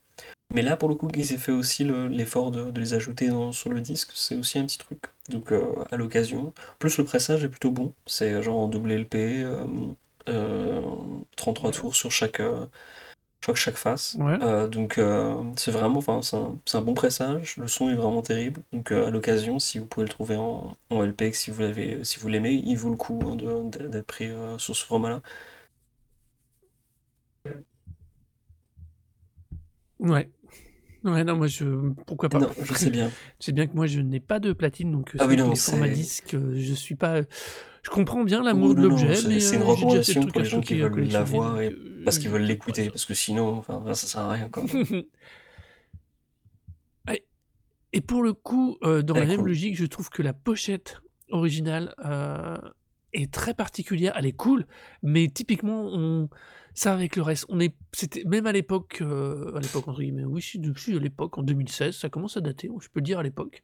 Mais 0.54 0.62
là, 0.64 0.76
pour 0.78 0.90
le 0.90 0.96
coup, 0.96 1.08
qu'ils 1.08 1.32
aient 1.34 1.38
fait 1.38 1.52
aussi 1.52 1.84
le- 1.84 2.08
l'effort 2.08 2.50
de, 2.52 2.72
de 2.72 2.80
les 2.80 2.94
ajouter 2.96 3.28
dans- 3.30 3.52
sur 3.52 3.70
le 3.70 3.82
disque, 3.82 4.12
c'est 4.16 4.36
aussi 4.36 4.58
un 4.58 4.66
petit 4.66 4.80
truc. 4.80 5.00
Donc, 5.30 5.52
euh, 5.52 5.64
à 5.92 5.98
l'occasion. 5.98 6.54
Plus 6.80 6.98
le 6.98 7.04
pressage 7.06 7.44
est 7.44 7.50
plutôt 7.50 7.70
bon. 7.72 7.94
C'est 8.08 8.42
genre 8.42 8.58
en 8.58 8.68
double 8.68 8.92
LP, 8.92 9.44
euh, 9.44 9.66
euh, 10.28 10.82
33 11.36 11.72
tours 11.72 11.96
sur 11.96 12.12
chaque, 12.12 12.40
euh, 12.40 12.66
chaque, 13.46 13.56
chaque 13.58 13.78
face. 13.78 14.16
Ouais. 14.20 14.38
Euh, 14.44 14.68
donc, 14.68 14.98
euh, 15.00 15.36
c'est 15.58 15.72
vraiment, 15.72 16.00
enfin, 16.00 16.22
c'est 16.24 16.78
un, 16.78 16.82
bon 16.82 16.94
pressage. 16.96 17.58
Le 17.58 17.68
son 17.68 17.90
est 17.90 17.96
vraiment 17.96 18.22
terrible. 18.24 18.62
Donc, 18.74 18.92
euh, 18.92 19.08
à 19.08 19.12
l'occasion, 19.12 19.60
si 19.60 19.80
vous 19.80 19.86
pouvez 19.88 20.06
le 20.06 20.12
trouver 20.12 20.38
en, 20.38 20.78
en 20.92 21.04
LP, 21.04 21.32
que 21.32 21.38
si 21.38 21.52
vous 21.52 21.62
l'avez, 21.62 22.04
si 22.06 22.20
vous 22.20 22.28
l'aimez, 22.30 22.54
il 22.54 22.76
vaut 22.78 22.90
le 22.92 22.98
coup 22.98 23.20
hein, 23.26 23.36
d'être 23.38 24.08
pris 24.08 24.28
euh, 24.30 24.58
sur 24.60 24.76
ce 24.76 24.86
format-là. 24.86 25.22
Ouais. 30.00 30.30
Ouais, 31.04 31.24
non, 31.24 31.36
moi, 31.38 31.48
je... 31.48 31.66
Pourquoi 32.06 32.30
pas? 32.30 32.40
Non, 32.40 32.50
je 32.62 32.74
sais 32.74 32.90
bien. 32.90 33.12
C'est 33.40 33.52
bien 33.54 33.68
que 33.68 33.74
moi, 33.74 33.88
je 33.88 34.00
n'ai 34.02 34.20
pas 34.20 34.40
de 34.40 34.52
platine, 34.54 34.92
donc 34.92 35.16
euh, 35.16 35.20
Ah 35.22 35.28
oui, 35.28 35.38
non, 35.38 35.50
les 35.50 35.56
formats 35.56 35.88
c'est- 35.88 35.94
disques, 35.94 36.34
euh, 36.34 36.54
je 36.56 36.74
suis 36.74 36.96
pas... 36.96 37.22
Je 37.82 37.90
comprends 37.90 38.24
bien 38.26 38.42
Oh, 38.42 38.44
l'amour 38.44 38.76
de 38.76 38.82
l'objet, 38.82 39.16
c'est 39.16 39.28
mais 39.30 39.40
c'est 39.40 39.56
une 39.56 39.62
euh, 39.62 39.66
de 39.66 39.70
recommandation 39.72 40.22
pour 40.28 40.40
les 40.42 40.46
gens 40.46 40.60
qui 40.62 40.76
veulent 40.76 41.08
l'avoir 41.10 41.62
et 41.62 41.74
parce 42.04 42.18
qu'ils 42.20 42.30
veulent 42.30 42.42
l'écouter, 42.44 42.90
parce 42.90 43.06
que 43.06 43.14
sinon, 43.14 43.56
enfin, 43.56 43.82
ça 43.94 44.08
sert 44.08 44.22
à 44.22 44.32
rien, 44.34 44.50
quoi. 44.50 44.64
Et- 47.92 48.02
pour 48.02 48.22
le 48.22 48.34
coup, 48.34 48.78
euh, 48.84 49.02
dans 49.02 49.16
la 49.16 49.26
même 49.26 49.46
logique, 49.48 49.76
je 49.76 49.86
trouve 49.86 50.10
que 50.10 50.22
la 50.22 50.34
pochette 50.34 50.98
originale 51.32 51.96
euh, 52.06 52.58
est 53.14 53.32
très 53.34 53.54
particulière. 53.56 54.14
Elle 54.16 54.28
est 54.28 54.32
cool, 54.36 54.68
mais 55.02 55.28
typiquement, 55.28 55.86
on... 55.92 56.30
ça 56.80 56.94
avec 56.94 57.16
le 57.16 57.22
reste, 57.24 57.46
on 57.50 57.60
est, 57.60 57.74
c'était 57.94 58.24
même 58.26 58.46
à 58.48 58.52
l'époque, 58.52 59.00
euh, 59.02 59.56
à 59.56 59.60
l'époque 59.60 59.88
entre 59.88 60.00
guillemets, 60.00 60.24
oui, 60.26 60.42
si, 60.42 60.60
à 60.96 61.00
l'époque, 61.00 61.38
en 61.38 61.44
2016, 61.44 61.96
ça 61.96 62.10
commence 62.10 62.38
à 62.38 62.42
dater, 62.42 62.70
je 62.80 62.88
peux 62.88 63.00
le 63.00 63.02
dire 63.04 63.20
à 63.20 63.24
l'époque. 63.24 63.64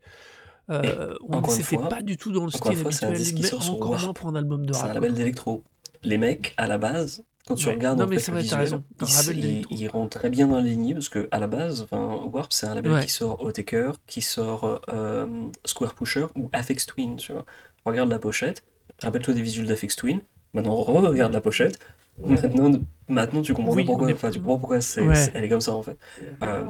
Euh, 0.72 1.14
on 1.30 1.48
c'était 1.48 1.78
pas 1.78 2.02
du 2.02 2.18
tout 2.18 2.32
dans 2.32 2.46
le 2.46 2.52
style 2.52 2.76
fois, 2.76 2.92
c'est 2.92 3.06
un 3.06 3.10
habituel, 3.10 3.36
mais 3.62 3.70
encore 3.70 4.00
moins 4.00 4.14
pour 4.14 4.30
un 4.30 4.36
album 4.36 4.66
de 4.66 4.74
C'est 4.74 4.82
un 4.82 4.86
rap. 4.86 4.94
label 4.96 5.14
d'électro. 5.14 5.64
Les 6.04 6.18
mecs, 6.18 6.54
à 6.58 6.66
la 6.68 6.78
base, 6.80 7.24
quand 7.48 7.54
tu 7.56 7.68
Ouais. 7.68 7.76
regardes 7.76 8.00
Non, 8.00 8.06
en 8.06 8.08
mais 8.08 8.18
fait 8.20 8.32
le 8.32 8.40
visuel, 8.40 8.60
raison. 8.60 8.84
Ils, 9.32 9.66
ils- 9.70 9.88
rentrent 9.88 10.18
très 10.20 10.30
bien 10.32 10.48
dans 10.48 10.56
la 10.56 10.62
lignée 10.64 10.94
parce 10.96 11.10
que 11.10 11.28
à 11.32 11.40
la 11.40 11.46
base, 11.48 11.86
Warp, 11.92 12.52
c'est 12.52 12.66
un 12.66 12.74
label 12.76 12.94
Ouais. 12.94 13.06
qui 13.06 13.12
sort 13.12 13.42
Otaker, 13.44 13.92
qui 14.08 14.22
sort 14.22 14.82
euh, 14.92 15.28
Square 15.66 15.94
Pusher 15.94 16.26
ou 16.36 16.50
Afex 16.52 16.86
Twin, 16.88 17.16
tu 17.18 17.32
vois. 17.32 17.46
Regarde 17.86 18.10
la 18.10 18.18
pochette, 18.20 18.64
rappelle-toi 19.02 19.36
des 19.36 19.42
visuels 19.44 19.68
d'Afex 19.68 19.96
Twin, 19.96 20.22
maintenant 20.56 20.76
regarde 20.76 21.34
la 21.34 21.42
pochette, 21.42 21.78
maintenant, 22.24 22.72
maintenant 23.08 23.42
tu 23.42 23.54
comprends 23.54 23.74
Oui, 23.74 23.84
pourquoi, 23.86 24.08
mais- 24.08 24.14
enfin, 24.14 24.32
tu 24.32 24.40
comprends 24.40 24.60
pourquoi 24.60 24.78
Ouais. 24.78 24.82
c'est- 24.82 25.32
elle 25.34 25.44
est 25.44 25.50
comme 25.50 25.62
ça 25.62 25.74
en 25.74 25.84
fait. 25.84 25.98
Euh, 26.44 26.64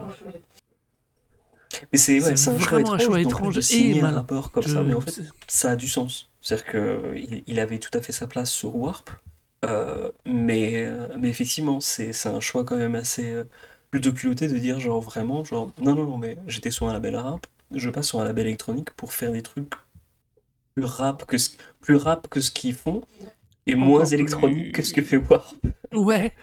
mais 1.91 1.97
c'est 1.97 2.21
ouais, 2.21 2.31
un 2.31 2.35
choix 2.35 2.53
vraiment 2.53 2.93
un 2.93 2.97
étrange, 2.97 3.05
choix 3.05 3.21
étrange 3.21 3.55
de 3.55 3.59
et 3.59 3.63
signer 3.63 3.99
un 3.99 4.03
malin. 4.03 4.17
rapport 4.17 4.51
comme 4.51 4.63
Je- 4.63 4.69
ça, 4.69 4.81
mais 4.83 4.93
en 4.93 5.01
fait, 5.01 5.21
ça 5.47 5.71
a 5.71 5.75
du 5.75 5.87
sens. 5.87 6.29
C'est-à-dire 6.41 6.71
qu'il 6.71 7.43
il 7.47 7.59
avait 7.59 7.79
tout 7.79 7.95
à 7.97 8.01
fait 8.01 8.11
sa 8.11 8.27
place 8.27 8.51
sur 8.51 8.75
Warp, 8.75 9.09
euh, 9.65 10.11
mais, 10.25 10.85
euh, 10.85 11.07
mais 11.19 11.29
effectivement, 11.29 11.79
c'est 11.81 12.13
c'est 12.13 12.29
un 12.29 12.39
choix 12.39 12.63
quand 12.63 12.77
même 12.77 12.95
assez 12.95 13.31
euh, 13.31 13.43
plutôt 13.91 14.13
culotté 14.13 14.47
de 14.47 14.57
dire 14.57 14.79
genre 14.79 15.01
vraiment, 15.01 15.43
genre 15.43 15.71
non, 15.81 15.95
non, 15.95 16.05
non, 16.05 16.17
mais 16.17 16.37
j'étais 16.47 16.71
sur 16.71 16.87
un 16.87 16.93
label 16.93 17.15
rap, 17.15 17.47
je 17.71 17.89
passe 17.89 18.07
sur 18.07 18.19
un 18.21 18.25
label 18.25 18.45
électronique 18.47 18.91
pour 18.91 19.11
faire 19.13 19.31
des 19.31 19.41
trucs 19.41 19.73
plus 20.75 20.85
rap 20.85 21.25
que 21.25 21.37
ce, 21.37 21.51
plus 21.81 21.95
rap 21.95 22.27
que 22.27 22.41
ce 22.41 22.51
qu'ils 22.51 22.75
font 22.75 23.01
et 23.67 23.75
moins 23.75 24.01
Encore 24.01 24.13
électronique 24.13 24.63
plus- 24.63 24.71
que 24.71 24.81
ce 24.83 24.93
que 24.93 25.01
fait 25.01 25.17
Warp. 25.17 25.55
Ouais. 25.93 26.33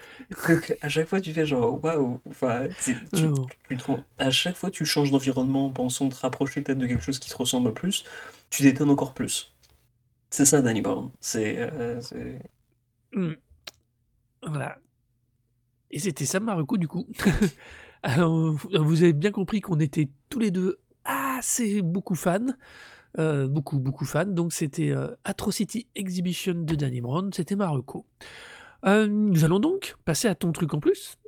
Donc, 0.48 0.76
à 0.80 0.88
chaque 0.88 1.06
fois, 1.08 1.20
tu 1.20 1.32
fais 1.32 1.44
genre 1.46 1.82
waouh, 1.84 2.20
enfin, 2.28 2.68
tu, 2.82 2.96
Euh, 3.14 3.34
tu 3.68 3.76
à 4.18 4.30
chaque 4.30 4.56
fois, 4.56 4.70
tu 4.70 4.84
changes 4.84 5.10
d'environnement 5.10 5.66
en 5.66 5.70
pensant 5.70 6.08
te 6.08 6.16
rapprocher 6.16 6.62
peut-être 6.62 6.78
de 6.78 6.86
quelque 6.86 7.02
chose 7.04 7.18
qui 7.18 7.28
te 7.30 7.36
ressemble 7.36 7.72
plus, 7.74 8.04
tu 8.50 8.62
t'étonnes 8.62 8.90
encore 8.90 9.14
plus. 9.14 9.52
C'est 10.30 10.46
ça, 10.46 10.62
Danny 10.62 10.80
Brown. 10.80 11.10
C'est. 11.20 11.56
euh, 11.58 12.00
Hmm. 13.12 13.32
Voilà. 14.46 14.78
Et 15.90 15.98
c'était 15.98 16.24
ça 16.24 16.40
Marocco 16.40 16.78
du 16.78 16.88
coup. 16.88 17.06
Alors, 18.02 18.56
vous 18.80 19.02
avez 19.02 19.12
bien 19.12 19.30
compris 19.30 19.60
qu'on 19.60 19.78
était 19.78 20.08
tous 20.30 20.38
les 20.40 20.50
deux 20.50 20.78
assez 21.04 21.82
beaucoup 21.82 22.14
fans. 22.14 22.46
Euh, 23.18 23.46
beaucoup, 23.46 23.78
beaucoup 23.78 24.06
fans. 24.06 24.24
Donc 24.24 24.52
c'était 24.52 24.90
euh, 24.90 25.08
Atrocity 25.24 25.86
Exhibition 25.94 26.54
de 26.54 26.74
Danny 26.74 27.00
Brown. 27.00 27.30
C'était 27.32 27.56
Marocco. 27.56 28.06
Euh, 28.86 29.06
nous 29.06 29.44
allons 29.44 29.60
donc 29.60 29.96
passer 30.04 30.28
à 30.28 30.34
ton 30.34 30.52
truc 30.52 30.72
en 30.74 30.80
plus. 30.80 31.18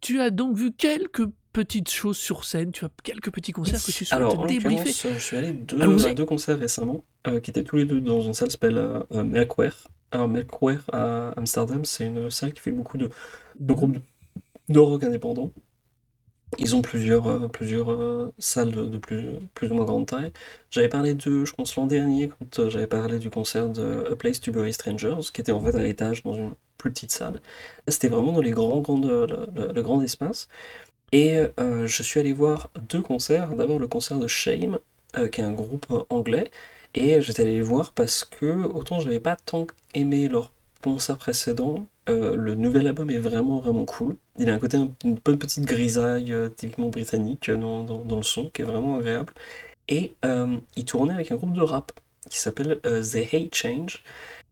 Tu 0.00 0.20
as 0.20 0.30
donc 0.30 0.56
vu 0.56 0.72
quelques 0.72 1.26
petites 1.52 1.90
choses 1.90 2.18
sur 2.18 2.44
scène. 2.44 2.70
Tu 2.70 2.84
as 2.84 2.90
quelques 3.02 3.32
petits 3.32 3.52
concerts 3.52 3.82
que 3.82 3.90
tu 3.90 4.04
souhaites 4.04 4.46
débriefer. 4.46 4.92
je 5.14 5.18
suis 5.18 5.36
allé 5.36 5.52
deux, 5.52 6.06
à 6.06 6.14
deux 6.14 6.26
concerts 6.26 6.58
récemment, 6.58 7.02
qui 7.42 7.50
étaient 7.50 7.64
tous 7.64 7.76
les 7.76 7.84
deux 7.84 8.00
dans 8.00 8.20
une 8.20 8.34
salle 8.34 8.48
qui 8.48 8.52
s'appelle 8.52 9.02
Melkware. 9.10 9.88
Alors, 10.10 10.28
Melkware 10.28 10.82
à 10.92 11.30
Amsterdam, 11.36 11.84
c'est 11.84 12.06
une 12.06 12.30
salle 12.30 12.52
qui 12.52 12.60
fait 12.60 12.70
beaucoup 12.70 12.96
de, 12.96 13.10
de 13.58 13.74
groupes 13.74 13.98
de 14.68 14.78
rock 14.78 15.02
indépendants. 15.02 15.50
Ils 16.56 16.74
ont 16.74 16.82
plusieurs, 16.82 17.26
euh, 17.28 17.48
plusieurs 17.48 17.90
euh, 17.90 18.32
salles 18.38 18.72
de, 18.72 18.84
de 18.86 18.98
plus, 18.98 19.26
plus 19.54 19.70
ou 19.70 19.74
moins 19.74 19.84
grande 19.84 20.06
taille. 20.06 20.32
J'avais 20.70 20.88
parlé 20.88 21.14
d'eux, 21.14 21.44
je 21.44 21.52
pense, 21.52 21.76
l'an 21.76 21.86
dernier, 21.86 22.28
quand 22.28 22.58
euh, 22.60 22.70
j'avais 22.70 22.86
parlé 22.86 23.18
du 23.18 23.28
concert 23.28 23.68
de 23.68 24.06
A 24.10 24.16
Place 24.16 24.40
to 24.40 24.50
Bury 24.52 24.72
Strangers, 24.72 25.30
qui 25.32 25.40
était 25.42 25.52
en 25.52 25.60
fait 25.60 25.76
à 25.76 25.82
l'étage 25.82 26.22
dans 26.22 26.34
une 26.34 26.54
plus 26.78 26.90
petite 26.90 27.12
salle. 27.12 27.40
C'était 27.86 28.08
vraiment 28.08 28.32
dans 28.32 28.40
les 28.40 28.52
grands, 28.52 28.82
le, 28.88 29.82
grand 29.82 30.00
espace. 30.02 30.48
Et 31.12 31.38
je 31.58 32.02
suis 32.02 32.20
allé 32.20 32.32
voir 32.32 32.70
deux 32.88 33.02
concerts. 33.02 33.54
D'abord 33.56 33.78
le 33.78 33.88
concert 33.88 34.18
de 34.18 34.28
Shame, 34.28 34.78
qui 35.32 35.40
est 35.40 35.44
un 35.44 35.52
groupe 35.52 35.86
anglais. 36.10 36.50
Et 36.94 37.20
j'étais 37.20 37.42
allé 37.42 37.54
les 37.54 37.62
voir 37.62 37.92
parce 37.92 38.24
que, 38.24 38.64
autant 38.66 39.00
j'avais 39.00 39.20
pas 39.20 39.36
tant 39.36 39.66
aimé 39.94 40.28
leur 40.28 40.52
concert 40.82 41.18
précédent, 41.18 41.86
euh, 42.08 42.36
le 42.36 42.54
nouvel 42.54 42.86
album 42.86 43.10
est 43.10 43.18
vraiment 43.18 43.60
vraiment 43.60 43.84
cool. 43.84 44.16
Il 44.38 44.48
a 44.50 44.54
un 44.54 44.58
côté, 44.58 44.76
un- 44.76 44.92
une 45.04 45.16
bonne 45.16 45.38
petite 45.38 45.64
grisaille 45.64 46.32
euh, 46.32 46.48
typiquement 46.48 46.88
britannique 46.88 47.48
euh, 47.48 47.56
dans, 47.56 47.84
dans- 47.84 48.04
dans 48.04 48.16
le 48.18 48.22
son, 48.22 48.50
qui 48.50 48.62
est 48.62 48.64
vraiment 48.64 48.96
agréable. 48.98 49.32
Et 49.88 50.16
il 50.76 50.84
tournait 50.84 51.14
avec 51.14 51.32
un 51.32 51.36
groupe 51.36 51.52
de 51.54 51.62
rap 51.62 51.92
qui 52.30 52.38
s'appelle 52.38 52.80
The 52.82 53.34
Hate 53.34 53.54
Change, 53.54 54.02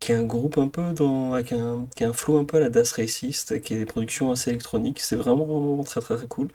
qui 0.01 0.13
est 0.13 0.15
un 0.17 0.25
groupe 0.25 0.59
un 0.59 0.69
peu 0.69 0.93
dans, 0.93 1.35
avec 1.35 1.53
un, 1.53 1.87
qui 1.97 2.05
a 2.05 2.09
un 2.09 2.13
flow 2.13 2.39
un 2.39 2.45
peu 2.45 2.59
à 2.59 2.61
la 2.61 2.71
Das 2.71 2.93
Racist, 2.93 3.61
qui 3.63 3.75
est 3.75 3.79
des 3.79 3.87
productions 3.87 4.31
assez 4.33 4.51
électroniques. 4.51 5.01
C'est 5.01 5.17
vraiment, 5.17 5.45
vraiment 5.47 5.85
très 5.85 6.01
très 6.01 6.17
très 6.17 6.27
cool. 6.29 6.49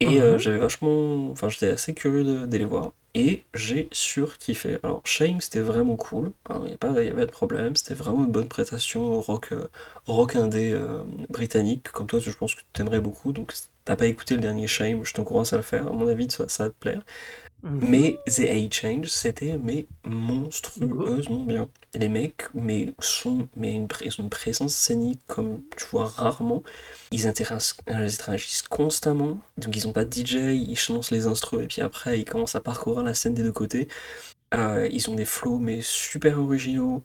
Et 0.00 0.20
Mhm. 0.20 0.38
j'avais 0.38 0.58
vachement, 0.58 1.30
enfin 1.32 1.48
j'étais 1.48 1.70
assez 1.70 1.94
curieux 1.94 2.24
de- 2.24 2.46
d'aller 2.46 2.64
voir 2.66 2.92
et 3.18 3.46
j'ai 3.54 3.88
surkiffé. 3.92 4.78
Alors 4.84 5.02
Shame 5.04 5.40
c'était 5.42 5.60
vraiment 5.60 5.96
cool, 5.96 6.32
il 6.50 6.60
n'y 6.66 6.72
a 6.74 6.78
pas, 6.78 6.88
y 6.92 7.08
avait 7.08 7.12
pas 7.12 7.26
de 7.26 7.30
problème, 7.32 7.76
c'était 7.76 7.94
vraiment 7.94 8.24
une 8.24 8.32
bonne 8.32 8.48
prestation 8.48 9.20
rock, 9.20 9.52
euh, 9.52 9.68
rock 10.06 10.36
indé 10.36 10.72
euh, 10.72 11.02
britannique, 11.30 11.90
comme 11.92 12.06
toi 12.06 12.20
je 12.20 12.30
pense 12.32 12.54
que 12.54 12.62
tu 12.72 12.80
aimerais 12.82 13.00
beaucoup, 13.00 13.32
donc 13.32 13.52
t'as 13.84 13.96
pas 13.96 14.06
écouté 14.06 14.34
le 14.36 14.40
dernier 14.42 14.66
Shame, 14.68 15.04
je 15.04 15.14
t'encourage 15.14 15.52
à 15.52 15.56
le 15.56 15.62
faire, 15.62 15.88
à 15.88 15.92
mon 15.92 16.08
avis 16.08 16.30
ça, 16.30 16.48
ça 16.48 16.64
va 16.64 16.70
te 16.70 16.76
plaire. 16.78 17.02
Mhm. 17.62 17.80
Mais 17.88 18.20
The 18.26 18.40
A 18.40 18.70
Change, 18.70 19.06
c'était 19.08 19.58
mais 19.58 19.86
monstrueusement 20.04 21.42
bien. 21.44 21.68
Les 21.94 22.08
mecs, 22.08 22.44
mais 22.54 22.94
sont, 23.00 23.48
mais 23.56 23.74
une, 23.74 23.88
ils 24.04 24.12
ont 24.20 24.24
une 24.24 24.30
présence 24.30 24.74
scénique 24.74 25.20
comme 25.26 25.62
tu 25.76 25.84
vois 25.90 26.06
rarement. 26.06 26.62
Ils 27.10 27.26
interagissent, 27.26 27.74
ils 28.64 28.68
constamment. 28.68 29.40
Donc 29.56 29.76
ils 29.76 29.88
ont 29.88 29.92
pas 29.92 30.04
de 30.04 30.10
DJ, 30.10 30.34
ils 30.54 30.78
lancent 30.88 31.10
les 31.10 31.26
instruments 31.26 31.62
et 31.62 31.66
puis 31.66 31.82
après 31.82 32.20
ils 32.20 32.24
commencent 32.24 32.54
à 32.54 32.60
parcourir 32.60 33.02
la 33.02 33.14
scène 33.14 33.34
des 33.34 33.42
deux 33.42 33.52
côtés. 33.52 33.88
Euh, 34.54 34.88
ils 34.92 35.10
ont 35.10 35.14
des 35.14 35.24
flows 35.26 35.58
mais 35.58 35.80
super 35.82 36.40
originaux. 36.40 37.02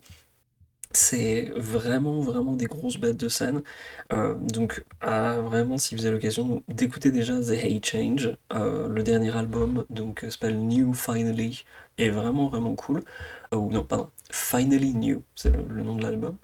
C'est 0.96 1.52
vraiment, 1.56 2.22
vraiment 2.22 2.54
des 2.54 2.66
grosses 2.66 2.98
bêtes 2.98 3.18
de 3.18 3.28
scène. 3.28 3.64
Euh, 4.12 4.36
donc, 4.36 4.86
vraiment, 5.02 5.78
si 5.78 5.96
vous 5.96 6.06
avez 6.06 6.16
l'occasion 6.16 6.64
d'écouter 6.68 7.12
déjà 7.12 7.39
The 7.41 7.52
Hate 7.64 7.86
Change, 7.86 8.38
euh, 8.54 8.88
le 8.88 9.04
dernier 9.04 9.36
album, 9.36 9.86
donc 9.89 10.24
euh, 10.24 10.30
s'appelle 10.30 10.60
New 10.60 10.94
Finally, 10.94 11.64
est 11.98 12.10
vraiment, 12.10 12.48
vraiment 12.50 12.76
cool. 12.76 13.04
Oh 13.52 13.70
non, 13.72 13.84
pardon, 13.84 14.10
Finally 14.32 14.94
New, 14.94 15.24
c'est 15.36 15.52
le 15.52 15.84
nom 15.84 15.96
de 15.96 16.04
l'album. 16.04 16.38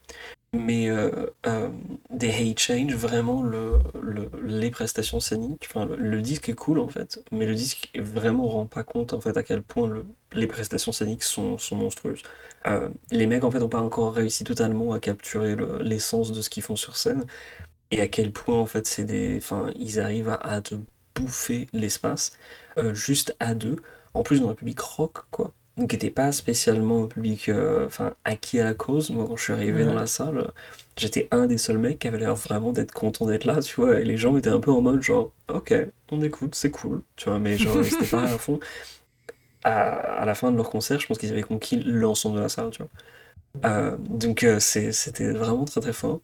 Mais 0.52 0.90
euh, 0.90 1.28
euh, 1.46 1.70
des 2.10 2.30
Hate 2.32 2.60
Change, 2.60 2.96
vraiment, 2.96 3.44
le, 3.44 3.74
le- 4.02 4.32
les 4.44 4.72
prestations 4.72 5.20
scéniques, 5.20 5.68
enfin, 5.70 5.86
le, 5.86 6.22
disque 6.24 6.50
est 6.50 6.56
cool 6.56 6.80
en 6.80 6.88
fait, 6.88 7.24
mais 7.32 7.46
le 7.46 7.54
disque 7.54 7.92
vraiment 7.96 8.48
rend 8.48 8.66
pas 8.66 8.84
compte 8.84 9.14
en 9.14 9.22
fait 9.22 9.38
à 9.38 9.44
quel 9.44 9.62
point 9.62 9.88
le- 9.88 10.06
les 10.34 10.48
prestations 10.48 10.92
scéniques 10.92 11.22
sont, 11.24 11.58
monstrueuses. 11.74 12.24
Euh, 12.66 12.90
les 13.12 13.28
mecs 13.28 13.44
en 13.44 13.52
fait 13.52 13.62
ont 13.62 13.70
pas 13.70 13.82
encore 13.82 14.14
réussi 14.16 14.44
totalement 14.44 14.92
à 14.94 15.00
capturer 15.00 15.56
le- 15.56 15.84
l'essence 15.84 16.32
de 16.32 16.42
ce 16.42 16.50
qu'ils 16.50 16.64
font 16.64 16.76
sur 16.76 16.98
scène 16.98 17.26
et 17.92 18.02
à 18.02 18.08
quel 18.10 18.32
point 18.34 18.58
en 18.60 18.66
fait 18.68 18.88
c'est 18.88 19.06
des, 19.06 19.38
enfin, 19.38 19.72
ils 19.78 20.00
arrivent 20.00 20.38
à, 20.42 20.62
te 20.62 20.76
bouffer 21.16 21.68
l'espace 21.74 22.34
juste 22.94 23.36
à 23.40 23.56
deux, 23.56 23.78
en 24.16 24.24
plus 24.24 24.42
dans 24.42 24.50
un 24.50 24.56
public 24.56 24.80
rock 24.82 25.20
quoi. 25.32 25.54
Qui 25.88 25.96
n'était 25.96 26.10
pas 26.12 26.32
spécialement 26.34 27.04
un 27.06 27.08
public 27.08 27.48
euh, 27.50 27.86
enfin, 27.86 28.14
acquis 28.26 28.60
à 28.60 28.66
la 28.66 28.74
cause. 28.74 29.12
Moi, 29.12 29.26
quand 29.28 29.38
je 29.38 29.44
suis 29.44 29.54
arrivé 29.54 29.86
dans 29.86 29.94
la 29.94 30.08
salle, 30.08 30.52
j'étais 30.98 31.28
un 31.32 31.48
des 31.48 31.58
seuls 31.58 31.78
mecs 31.78 32.00
qui 32.00 32.08
avait 32.10 32.18
l'air 32.20 32.36
vraiment 32.36 32.74
d'être 32.74 32.92
content 32.92 33.26
d'être 33.28 33.46
là, 33.46 33.62
tu 33.62 33.76
vois. 33.80 34.00
Et 34.00 34.04
les 34.04 34.18
gens 34.18 34.36
étaient 34.38 34.50
un 34.50 34.60
peu 34.60 34.72
en 34.72 34.82
mode 34.82 35.02
genre, 35.02 35.32
ok, 35.48 35.74
on 36.12 36.22
écoute, 36.22 36.56
c'est 36.56 36.72
cool, 36.72 37.04
tu 37.16 37.30
vois. 37.30 37.40
Mais 37.40 37.58
genre, 37.58 37.82
ils 37.82 37.94
étaient 37.94 38.08
pas 38.08 38.24
à 38.24 38.38
fond. 38.38 38.60
À, 39.64 40.22
à 40.22 40.26
la 40.26 40.36
fin 40.36 40.52
de 40.52 40.56
leur 40.58 40.70
concert, 40.70 41.00
je 41.00 41.08
pense 41.08 41.18
qu'ils 41.18 41.32
avaient 41.32 41.42
conquis 41.44 41.82
l'ensemble 41.84 42.38
de 42.38 42.42
la 42.42 42.50
salle, 42.50 42.70
tu 42.72 42.82
vois. 42.84 42.90
Euh, 43.66 43.98
donc, 44.00 44.44
euh, 44.44 44.60
c'était 44.60 45.32
vraiment 45.34 45.66
très 45.66 45.82
très 45.82 45.94
fort. 45.94 46.22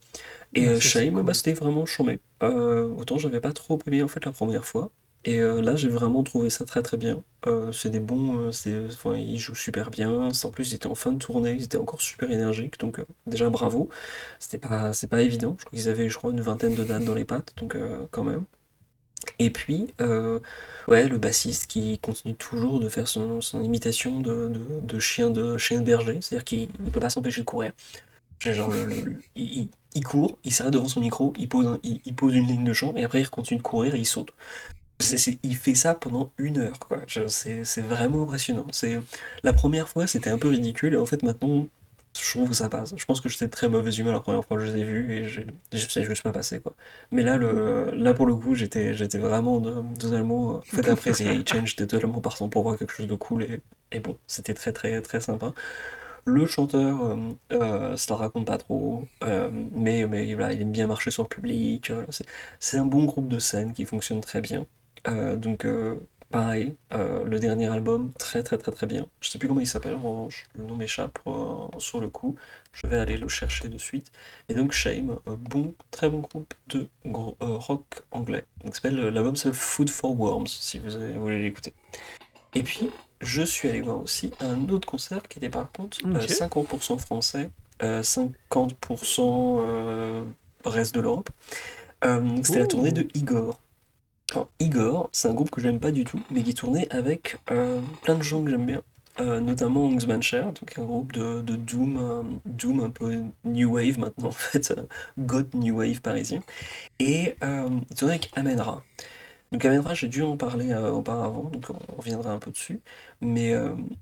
Et 0.56 0.68
Ouais, 0.68 0.70
euh, 0.70 0.80
Shame, 0.82 1.24
bah, 1.24 1.34
cool. 1.34 1.36
c'était 1.36 1.54
vraiment 1.54 1.86
chambé. 1.86 2.20
Euh, 2.44 2.88
autant 2.98 3.18
j'avais 3.20 3.42
pas 3.42 3.54
trop 3.54 3.80
aimé 3.88 4.04
en 4.04 4.08
fait 4.10 4.26
la 4.26 4.32
première 4.34 4.66
fois. 4.66 4.92
Et 5.26 5.40
euh, 5.40 5.62
là, 5.62 5.76
j'ai 5.76 5.90
vraiment 5.90 6.24
trouvé 6.24 6.50
ça 6.52 6.66
très 6.66 6.84
très 6.84 6.98
bien. 6.98 7.24
Euh, 7.48 7.72
c'est 7.72 7.90
des 7.90 8.00
bons, 8.00 8.38
euh, 8.38 8.52
c'est, 8.52 8.86
enfin, 8.88 9.16
ils 9.16 9.40
jouent 9.40 9.56
super 9.56 9.90
bien. 9.90 10.30
En 10.44 10.52
plus, 10.52 10.72
ils 10.72 10.76
étaient 10.76 10.88
en 10.88 10.96
fin 10.96 11.12
de 11.12 11.18
tournée, 11.18 11.54
ils 11.54 11.64
étaient 11.64 11.78
encore 11.78 12.02
super 12.02 12.30
énergiques. 12.32 12.80
Donc 12.80 13.04
déjà 13.26 13.50
bravo. 13.50 13.90
C'était 14.40 14.60
pas, 14.60 14.94
c'est 14.94 15.08
pas 15.08 15.22
évident. 15.24 15.56
Je 15.60 15.66
crois 15.66 15.78
qu'ils 15.80 15.90
avaient, 15.90 16.10
je 16.10 16.18
crois, 16.18 16.32
une 16.32 16.42
vingtaine 16.42 16.76
de 16.76 16.84
dates 16.84 17.06
dans 17.06 17.16
les 17.16 17.26
pattes, 17.26 17.54
donc 17.58 17.76
quand 18.12 18.24
même. 18.24 18.46
Et 19.40 19.50
puis, 19.50 19.88
ouais, 20.88 21.08
le 21.08 21.18
bassiste 21.18 21.68
qui 21.68 22.00
continue 22.00 22.36
toujours 22.36 22.80
de 22.80 22.90
faire 22.90 23.08
son, 23.08 23.40
imitation 23.64 24.20
de, 24.22 24.52
de, 24.84 25.00
chien 25.00 25.30
de 25.30 25.58
chien 25.58 25.80
de 25.82 25.86
berger, 25.86 26.20
c'est-à-dire 26.22 26.44
qu'il 26.46 26.70
ne 26.80 26.90
peut 26.90 27.00
pas 27.00 27.10
s'empêcher 27.10 27.42
de 27.42 27.46
courir. 27.46 27.72
Genre, 28.42 28.74
il, 29.36 29.70
il- 29.96 30.04
court, 30.04 30.38
il 30.44 30.54
s'arrête 30.54 30.74
devant 30.74 30.88
son 30.90 31.02
micro, 31.02 31.34
il 31.38 31.50
pose, 31.50 31.68
un- 31.68 31.80
il 31.84 32.16
pose 32.16 32.36
une 32.36 32.48
ligne 32.48 32.64
de 32.66 32.74
chant, 32.74 32.94
et 32.96 33.04
après 33.06 33.22
il 33.22 33.30
continue 33.30 33.60
de 33.60 33.64
courir 33.64 33.96
et 33.96 34.00
il 34.00 34.06
saute. 34.06 34.32
C'est- 35.00 35.18
c'est- 35.18 35.40
il 35.44 35.56
fait 35.58 35.76
ça 35.76 35.94
pendant 35.96 36.32
une 36.38 36.58
heure, 36.58 36.80
quoi. 36.80 37.02
C'est 37.28 37.66
c'est 37.66 37.82
vraiment 37.82 38.24
impressionnant. 38.24 38.66
C'est, 38.72 39.00
la 39.44 39.54
première 39.54 39.90
fois, 39.90 40.08
c'était 40.08 40.30
un 40.30 40.38
peu 40.38 40.48
ridicule, 40.50 40.94
et 40.94 40.98
en 40.98 41.06
fait, 41.06 41.22
maintenant, 41.24 41.68
je 42.18 42.30
trouve 42.32 42.48
que 42.50 42.56
ça 42.56 42.70
passe. 42.70 42.94
Je 42.96 43.04
pense 43.06 43.20
que 43.20 43.28
j'étais 43.28 43.50
très 43.50 43.68
mauvaise 43.68 43.98
humeur 44.00 44.14
la 44.14 44.22
première 44.22 44.46
fois 44.46 44.56
que 44.58 44.66
je 44.66 44.72
les 44.72 44.80
ai 44.82 44.84
vus, 44.86 45.14
et 45.14 45.28
je 45.28 45.42
sais 45.90 46.04
juste 46.06 46.24
pas 46.24 46.32
passé, 46.32 46.62
quoi. 46.62 46.76
Mais 47.12 47.24
là, 47.24 47.36
le, 47.38 47.92
là 47.92 48.14
pour 48.14 48.26
le 48.26 48.36
coup, 48.36 48.56
j'étais 48.56 48.94
j'étais 48.94 49.18
vraiment 49.18 49.60
totalement. 50.00 50.56
En 50.58 50.62
fait, 50.62 50.88
après 50.88 51.12
Hate 51.12 51.50
Change, 51.50 51.70
j'étais 51.72 51.88
totalement 51.88 52.22
partant 52.22 52.48
pour 52.50 52.64
voir 52.64 52.78
quelque 52.78 52.94
chose 52.94 53.08
de 53.08 53.16
cool, 53.16 53.44
et, 53.44 53.62
et 53.92 54.00
bon, 54.00 54.18
c'était 54.28 54.54
très, 54.54 54.72
très, 54.74 55.02
très 55.02 55.20
sympa. 55.20 55.54
Le 56.26 56.46
chanteur, 56.48 57.04
euh, 57.06 57.34
euh, 57.54 57.98
ça 57.98 58.16
raconte 58.16 58.48
pas 58.48 58.58
trop, 58.58 59.06
euh, 59.24 59.50
mais, 59.72 60.08
mais 60.08 60.34
voilà, 60.36 60.54
il 60.54 60.62
aime 60.62 60.72
bien 60.72 60.88
marcher 60.88 61.12
sur 61.12 61.24
le 61.24 61.30
public. 61.30 61.92
euh, 61.92 62.06
c'est 62.10 62.26
c'est 62.60 62.78
un 62.80 62.86
bon 62.86 63.06
groupe 63.06 63.28
de 63.28 63.40
scène 63.40 63.74
qui 63.74 63.86
fonctionne 63.86 64.22
très 64.22 64.42
bien. 64.42 64.66
Euh, 65.08 65.36
donc, 65.36 65.66
euh, 65.66 65.96
pareil, 66.32 66.76
euh, 66.94 67.24
le 67.24 67.40
dernier 67.40 67.68
album, 67.68 68.12
très 68.18 68.44
très 68.44 68.58
très 68.58 68.72
très 68.72 68.88
bien. 68.88 69.08
Je 69.22 69.30
sais 69.30 69.38
plus 69.40 69.48
comment 69.48 69.62
il 69.62 69.68
s'appelle, 69.68 69.96
en 69.96 70.02
revanche, 70.02 70.46
le 70.58 70.64
nom 70.66 70.76
m'échappe 70.76 71.20
sur 71.78 72.00
le 72.02 72.10
coup. 72.10 72.36
Je 72.74 72.88
vais 72.88 72.98
aller 72.98 73.18
le 73.18 73.28
chercher 73.28 73.68
de 73.70 73.78
suite. 73.78 74.12
Et 74.50 74.54
donc, 74.54 74.72
Shame, 74.72 75.18
bon, 75.26 75.74
très 75.92 76.10
bon 76.10 76.20
groupe 76.20 76.54
de 76.68 76.88
gros- 77.06 77.38
rock 77.40 77.86
anglais. 78.12 78.46
Donc, 78.64 78.76
L'album 78.84 79.36
s'appelle 79.36 79.54
Food 79.54 79.90
for 79.90 80.20
Worms, 80.20 80.48
si 80.48 80.80
vous, 80.80 80.90
voulez 81.20 81.42
l'écouter. 81.42 81.74
Et 82.54 82.64
puis, 82.64 82.90
je 83.22 83.42
suis 83.44 83.70
allé 83.70 83.82
voir 83.82 84.02
aussi 84.02 84.32
un 84.40 84.68
autre 84.70 84.88
concert 84.88 85.22
qui 85.28 85.40
était 85.40 85.50
par 85.50 85.72
contre 85.72 86.00
euh, 86.06 86.22
Ok. 86.22 86.30
50% 86.30 86.98
français, 87.00 87.50
euh, 87.84 88.02
50% 88.02 89.60
euh, 89.62 90.24
reste 90.66 90.96
de 90.96 91.02
l'Europe. 91.02 91.30
C'était 92.44 92.60
la 92.60 92.68
tournée 92.68 92.92
de 92.92 93.08
Igor. 93.16 93.60
Igor, 94.60 95.10
c'est 95.12 95.30
un 95.30 95.34
groupe 95.34 95.52
que 95.52 95.62
j'aime 95.62 95.80
pas 95.80 95.92
du 95.92 96.04
tout, 96.04 96.22
mais 96.32 96.44
qui 96.44 96.54
tournait 96.54 96.88
avec 96.94 97.38
euh, 97.52 97.80
plein 98.04 98.16
de 98.16 98.24
gens 98.24 98.44
que 98.44 98.50
j'aime 98.50 98.66
bien. 98.66 98.82
Euh, 99.22 99.40
notamment 99.40 99.88
Ungzmanshare, 99.88 100.52
donc 100.52 100.78
un 100.78 100.84
groupe 100.84 101.14
de, 101.14 101.40
Doom, 101.42 101.98
euh, 101.98 102.24
Doom 102.44 102.82
un 102.82 102.90
peu 102.90 103.24
New 103.46 103.74
Wave 103.76 103.98
maintenant 103.98 104.28
en 104.28 104.32
fait, 104.32 104.74
God 105.18 105.54
New 105.54 105.78
Wave 105.78 106.02
parisien. 106.02 106.42
Et 107.00 107.36
il 107.42 107.96
tournait 107.96 108.16
avec 108.16 108.32
Amenra. 108.36 108.84
Donc 109.54 109.64
Amenra, 109.64 109.94
j'ai 109.94 110.10
dû 110.10 110.22
en 110.22 110.36
parler 110.36 110.76
auparavant, 110.76 111.44
donc 111.44 111.68
on 111.70 111.96
reviendra 111.96 112.32
un 112.34 112.40
peu 112.40 112.52
dessus. 112.52 112.82
Mais 113.22 113.54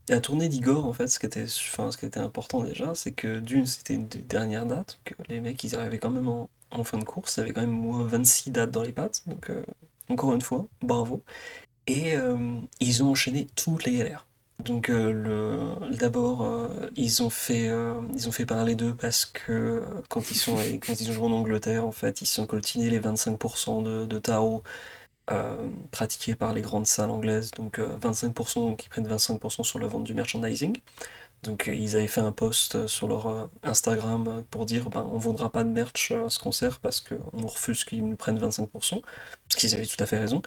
la 0.10 0.20
tournée 0.20 0.50
d'Igor, 0.50 0.86
en 0.88 0.94
fait, 0.94 1.08
ce 1.08 1.20
qui 1.20 1.28
était, 1.28 1.44
enfin, 1.44 1.92
ce 1.92 1.98
qui 1.98 2.08
était 2.08 2.20
important 2.20 2.64
déjà, 2.64 2.96
c'est 2.96 3.12
que 3.12 3.40
d'une, 3.40 3.68
c'était 3.68 3.94
une 3.94 4.08
des 4.08 4.20
dernières 4.20 4.66
dates, 4.66 5.00
que 5.06 5.14
les 5.30 5.42
mecs, 5.42 5.64
ils 5.64 5.76
arrivaient 5.76 6.00
quand 6.00 6.10
même 6.10 6.28
en, 6.28 6.50
fin 6.84 6.98
de 6.98 7.04
course, 7.04 7.38
ils 7.38 7.42
avaient 7.42 7.54
quand 7.54 7.62
même 7.62 7.70
moins 7.70 8.04
26 8.04 8.50
dates 8.50 8.72
dans 8.72 8.82
les 8.82 8.94
pattes, 8.94 9.22
donc 9.28 9.52
encore 10.14 10.34
une 10.34 10.42
fois, 10.42 10.68
bravo. 10.82 11.24
Et 11.88 12.16
euh, 12.18 12.60
ils 12.80 13.04
ont 13.04 13.12
enchaîné 13.12 13.48
toutes 13.56 13.86
les 13.86 13.98
galères. 13.98 14.28
Donc 14.60 14.90
euh, 14.90 15.76
d'abord, 16.00 16.44
euh, 16.44 16.90
ils 16.96 17.24
ont 17.24 17.30
fait, 17.30 17.70
ils 18.16 18.28
ont 18.30 18.32
fait 18.32 18.46
parler 18.46 18.76
d'eux 18.76 18.96
parce 18.96 19.26
que 19.26 19.84
quand 20.10 20.32
ils 20.32 20.38
sont 20.38 20.56
quand 20.82 21.00
ils 21.00 21.12
joué 21.12 21.26
en 21.26 21.32
Angleterre, 21.32 21.86
en 21.86 21.92
fait, 21.92 22.22
ils 22.22 22.26
se 22.28 22.36
sont 22.36 22.48
coltinés 22.48 22.90
les 22.90 23.00
25% 23.00 23.84
de, 23.84 24.06
de 24.06 24.20
tarot 24.20 24.64
pratiqués 25.92 26.36
par 26.36 26.54
les 26.54 26.62
grandes 26.62 26.88
salles 26.88 27.10
anglaises. 27.12 27.52
Donc 27.52 27.80
euh, 27.80 27.98
25%, 28.00 28.56
donc 28.56 28.86
ils 28.86 28.90
prennent 28.90 29.08
25% 29.08 29.64
sur 29.64 29.80
la 29.80 29.88
vente 29.88 30.04
du 30.04 30.14
merchandising. 30.14 30.78
Donc 31.44 31.68
euh, 31.68 31.76
ils 31.76 31.96
avaient 31.96 32.08
fait 32.08 32.22
un 32.22 32.32
post 32.32 32.76
euh, 32.76 32.88
sur 32.88 33.08
leur 33.08 33.28
euh, 33.28 33.48
Instagram 33.64 34.44
pour 34.50 34.66
dire 34.66 34.90
ben, 34.90 35.08
on 35.12 35.18
vendra 35.18 35.52
pas 35.52 35.64
de 35.64 35.70
merch 35.70 36.12
à 36.12 36.30
ce 36.30 36.40
concert 36.40 36.80
parce 36.80 37.02
qu'on 37.02 37.48
refuse 37.48 37.84
qu'ils 37.84 38.08
nous 38.08 38.16
prennent 38.16 38.40
25%, 38.40 39.02
parce 39.02 39.56
qu'ils 39.58 39.76
avaient 39.76 39.86
tout 39.86 40.02
à 40.02 40.06
fait 40.06 40.18
raison. 40.18 40.42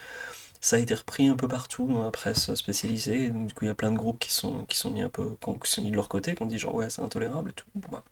Ça 0.60 0.76
a 0.76 0.78
été 0.80 0.94
repris 0.94 1.28
un 1.28 1.36
peu 1.36 1.48
partout 1.48 1.86
dans 1.86 2.02
la 2.02 2.10
presse 2.10 2.54
spécialisée, 2.54 3.30
donc 3.30 3.48
du 3.48 3.54
coup 3.54 3.64
il 3.66 3.68
y 3.68 3.70
a 3.70 3.74
plein 3.74 3.92
de 3.92 3.98
groupes 3.98 4.18
qui 4.18 4.32
sont, 4.32 4.64
qui 4.66 4.76
sont 4.76 4.90
mis 4.90 5.02
un 5.02 5.10
peu, 5.10 5.36
qui 5.62 5.70
sont 5.70 5.82
mis 5.82 5.90
de 5.90 5.96
leur 5.96 6.08
côté, 6.08 6.34
qui 6.34 6.42
ont 6.42 6.46
dit 6.46 6.58
genre 6.58 6.74
ouais 6.74 6.90
c'est 6.90 7.02
intolérable 7.02 7.50
et 7.50 7.52
tout. 7.54 7.66
Bah, 7.92 8.04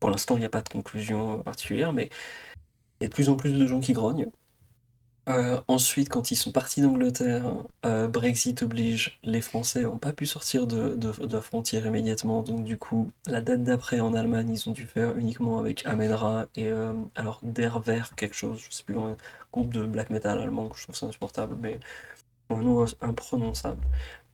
pour 0.00 0.10
l'instant 0.10 0.36
il 0.36 0.40
n'y 0.40 0.46
a 0.46 0.50
pas 0.50 0.62
de 0.62 0.68
conclusion 0.68 1.42
particulière, 1.42 1.92
mais 1.92 2.10
il 3.00 3.04
y 3.04 3.06
a 3.06 3.08
de 3.08 3.14
plus 3.14 3.28
en 3.28 3.36
plus 3.36 3.52
de 3.52 3.66
gens 3.66 3.80
qui 3.80 3.92
grognent. 3.92 4.30
Euh, 5.28 5.60
ensuite, 5.68 6.08
quand 6.08 6.32
ils 6.32 6.36
sont 6.36 6.50
partis 6.50 6.80
d'Angleterre, 6.80 7.44
euh, 7.86 8.08
Brexit 8.08 8.62
oblige, 8.62 9.20
les 9.22 9.40
Français 9.40 9.82
n'ont 9.82 9.98
pas 9.98 10.12
pu 10.12 10.26
sortir 10.26 10.66
de, 10.66 10.98
la 11.30 11.40
frontière 11.40 11.86
immédiatement. 11.86 12.42
Donc, 12.42 12.64
du 12.64 12.76
coup, 12.76 13.12
la 13.26 13.40
date 13.40 13.62
d'après 13.62 14.00
en 14.00 14.14
Allemagne, 14.14 14.50
ils 14.50 14.68
ont 14.68 14.72
dû 14.72 14.84
faire 14.84 15.16
uniquement 15.16 15.58
avec 15.60 15.86
Amenra 15.86 16.46
et 16.56 16.66
euh, 16.68 16.92
alors 17.14 17.38
Der 17.44 17.78
Ver, 17.80 18.14
quelque 18.16 18.34
chose, 18.34 18.60
je 18.68 18.74
sais 18.74 18.82
plus 18.82 18.98
un 18.98 19.16
groupe 19.52 19.72
de 19.72 19.84
black 19.84 20.10
metal 20.10 20.40
allemand, 20.40 20.68
que 20.68 20.78
je 20.78 20.84
trouve 20.84 21.08
insupportable, 21.08 21.56
mais 21.60 21.78
un 22.56 22.62
nom 22.62 22.84
imprononçable. 23.00 23.82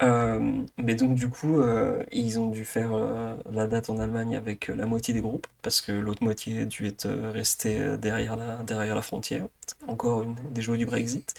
Euh, 0.03 0.63
mais 0.77 0.95
donc, 0.95 1.15
du 1.15 1.29
coup, 1.29 1.61
euh, 1.61 2.05
ils 2.13 2.39
ont 2.39 2.51
dû 2.51 2.65
faire 2.65 2.93
euh, 2.95 3.35
la 3.51 3.67
date 3.67 3.91
en 3.91 3.99
Allemagne 3.99 4.37
avec 4.37 4.69
la 4.69 4.87
moitié 4.87 5.13
des 5.13 5.21
groupes, 5.21 5.47
parce 5.63 5.81
que 5.81 5.93
l'autre 5.93 6.23
moitié 6.23 6.63
a 6.63 6.65
dû 6.65 6.87
être 6.87 7.09
restée 7.33 7.97
derrière 7.99 8.37
la, 8.37 9.03
frontière. 9.03 9.47
Encore 9.87 10.23
une 10.23 10.37
des 10.53 10.63
jouets 10.63 10.79
du 10.79 10.87
Brexit. 10.87 11.35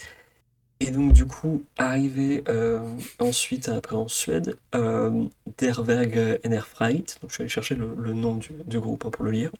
Et 0.82 0.90
donc, 0.90 1.12
du 1.12 1.26
coup, 1.26 1.62
arrivé 1.76 2.42
euh, 2.48 2.80
ensuite, 3.18 3.68
après 3.68 3.96
en 3.96 4.08
Suède, 4.08 4.56
euh, 4.74 5.26
Enerfreit, 5.62 7.04
donc 7.20 7.28
je 7.28 7.34
suis 7.34 7.42
allé 7.42 7.48
chercher 7.50 7.74
le, 7.74 8.14
nom 8.14 8.36
du, 8.36 8.80
groupe 8.80 9.04
hein, 9.04 9.10
pour 9.10 9.26
le 9.26 9.30
lire. 9.30 9.50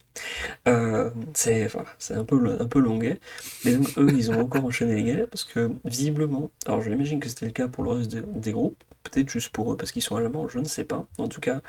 Euh, 0.66 1.10
c'est 1.34 1.66
voilà, 1.66 1.90
un 2.08 2.24
peu, 2.24 2.56
un 2.58 2.66
peu 2.66 2.80
longuet. 2.80 3.20
Mais 3.66 3.74
donc, 3.74 3.98
eux, 3.98 4.10
ils 4.14 4.30
ont 4.30 4.40
encore 4.40 4.64
enchaîné 4.64 4.94
les 4.94 5.02
galères 5.04 5.28
parce 5.28 5.44
que, 5.44 5.70
visiblement, 5.84 6.50
alors 6.64 6.80
je 6.80 6.88
l'imagine 6.88 7.20
que 7.20 7.28
c'était 7.28 7.46
le 7.46 7.52
cas 7.52 7.68
pour 7.68 7.84
le 7.84 7.90
reste 7.90 8.16
des, 8.16 8.52
groupes, 8.52 8.82
peut-être 9.02 9.28
juste 9.28 9.50
pour 9.50 9.72
eux 9.72 9.76
parce 9.76 9.92
qu'ils 9.92 10.02
sont 10.02 10.16
allemands, 10.16 10.48
je 10.48 10.58
ne 10.58 10.64
sais 10.64 10.84
pas. 10.84 11.06
En 11.18 11.28
tout 11.28 11.40
cas, 11.40 11.60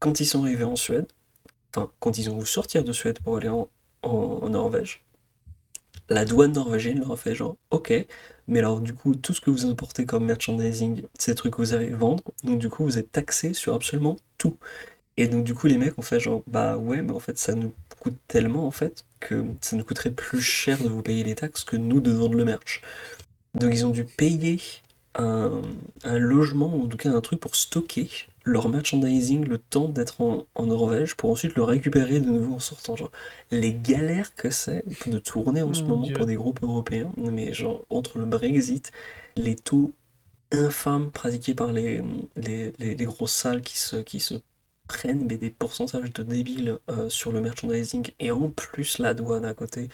quand 0.00 0.20
ils 0.20 0.26
sont 0.26 0.42
arrivés 0.42 0.64
en 0.64 0.76
Suède, 0.76 1.06
enfin, 1.74 1.90
quand 2.00 2.18
ils 2.18 2.28
ont 2.28 2.34
voulu 2.34 2.46
sortir 2.46 2.84
de 2.84 2.92
Suède 2.92 3.20
pour 3.24 3.38
aller 3.38 3.48
en 3.48 4.48
Norvège, 4.50 5.02
la 6.10 6.24
douane 6.24 6.52
norvégienne 6.52 7.00
leur 7.00 7.12
a 7.12 7.16
fait 7.16 7.34
genre, 7.34 7.56
ok, 7.70 7.92
mais 8.48 8.60
alors 8.60 8.80
du 8.80 8.94
coup, 8.94 9.14
tout 9.14 9.34
ce 9.34 9.40
que 9.40 9.50
vous 9.50 9.66
importez 9.66 10.06
comme 10.06 10.24
merchandising, 10.24 11.02
c'est 11.18 11.32
des 11.32 11.36
trucs 11.36 11.54
que 11.54 11.58
vous 11.58 11.74
allez 11.74 11.90
vendre, 11.90 12.22
donc 12.44 12.58
du 12.58 12.68
coup, 12.68 12.84
vous 12.84 12.98
êtes 12.98 13.12
taxé 13.12 13.54
sur 13.54 13.74
absolument 13.74 14.16
tout. 14.38 14.56
Et 15.18 15.26
donc, 15.26 15.44
du 15.44 15.52
coup, 15.52 15.66
les 15.66 15.78
mecs 15.78 15.98
ont 15.98 16.02
fait 16.02 16.20
genre, 16.20 16.42
bah 16.46 16.76
ouais, 16.78 17.02
mais 17.02 17.12
en 17.12 17.18
fait, 17.18 17.38
ça 17.38 17.54
nous 17.54 17.74
coûte 17.98 18.16
tellement, 18.28 18.66
en 18.68 18.70
fait, 18.70 19.04
que 19.18 19.44
ça 19.60 19.76
nous 19.76 19.84
coûterait 19.84 20.12
plus 20.12 20.40
cher 20.40 20.78
de 20.80 20.88
vous 20.88 21.02
payer 21.02 21.24
les 21.24 21.34
taxes 21.34 21.64
que 21.64 21.76
nous 21.76 22.00
de 22.00 22.12
vendre 22.12 22.36
le 22.36 22.44
merch. 22.44 22.82
Donc, 23.54 23.74
ils 23.74 23.84
ont 23.84 23.90
dû 23.90 24.04
payer 24.04 24.60
un, 25.16 25.60
logement, 26.04 26.72
en 26.82 26.86
tout 26.86 26.96
cas 26.96 27.10
un 27.10 27.20
truc 27.20 27.40
pour 27.40 27.56
stocker 27.56 28.08
leur 28.48 28.68
merchandising 28.68 29.44
le 29.46 29.58
temps 29.58 29.88
d'être 29.88 30.20
en, 30.20 30.46
en 30.54 30.66
Norvège 30.66 31.14
pour 31.16 31.30
ensuite 31.30 31.54
le 31.56 31.62
récupérer 31.64 32.20
de 32.20 32.26
nouveau 32.30 32.54
en 32.56 32.58
sortant. 32.60 32.96
Genre, 32.96 33.10
les 33.50 33.74
galères 33.74 34.34
que 34.34 34.50
c'est 34.50 34.84
de 35.06 35.18
tourner 35.18 35.62
en 35.62 35.74
ce 35.74 35.84
Mon 35.84 35.88
moment 35.88 36.06
Dieu. 36.06 36.14
pour 36.14 36.26
des 36.26 36.36
groupes 36.36 36.62
européens, 36.62 37.12
mais 37.16 37.52
genre, 37.54 37.84
entre 37.90 38.18
le 38.18 38.26
Brexit, 38.26 38.92
les 39.36 39.56
taux 39.56 39.94
infâmes 40.52 41.10
pratiqués 41.12 41.54
par 41.54 41.72
les, 41.72 42.02
les, 42.36 42.72
les, 42.78 42.94
les 42.94 43.04
grosses 43.04 43.32
salles 43.34 43.62
qui 43.62 43.78
se, 43.78 43.96
qui 43.96 44.20
se 44.20 44.34
prennent 44.88 45.26
mais 45.26 45.36
des 45.38 45.50
pourcentages 45.50 46.12
de 46.14 46.22
débiles 46.22 46.78
euh, 46.90 47.10
sur 47.10 47.32
le 47.32 47.40
merchandising 47.42 48.10
et 48.20 48.30
en 48.30 48.50
plus 48.50 48.98
la 48.98 49.14
douane 49.14 49.44
à 49.44 49.54
côté 49.54 49.88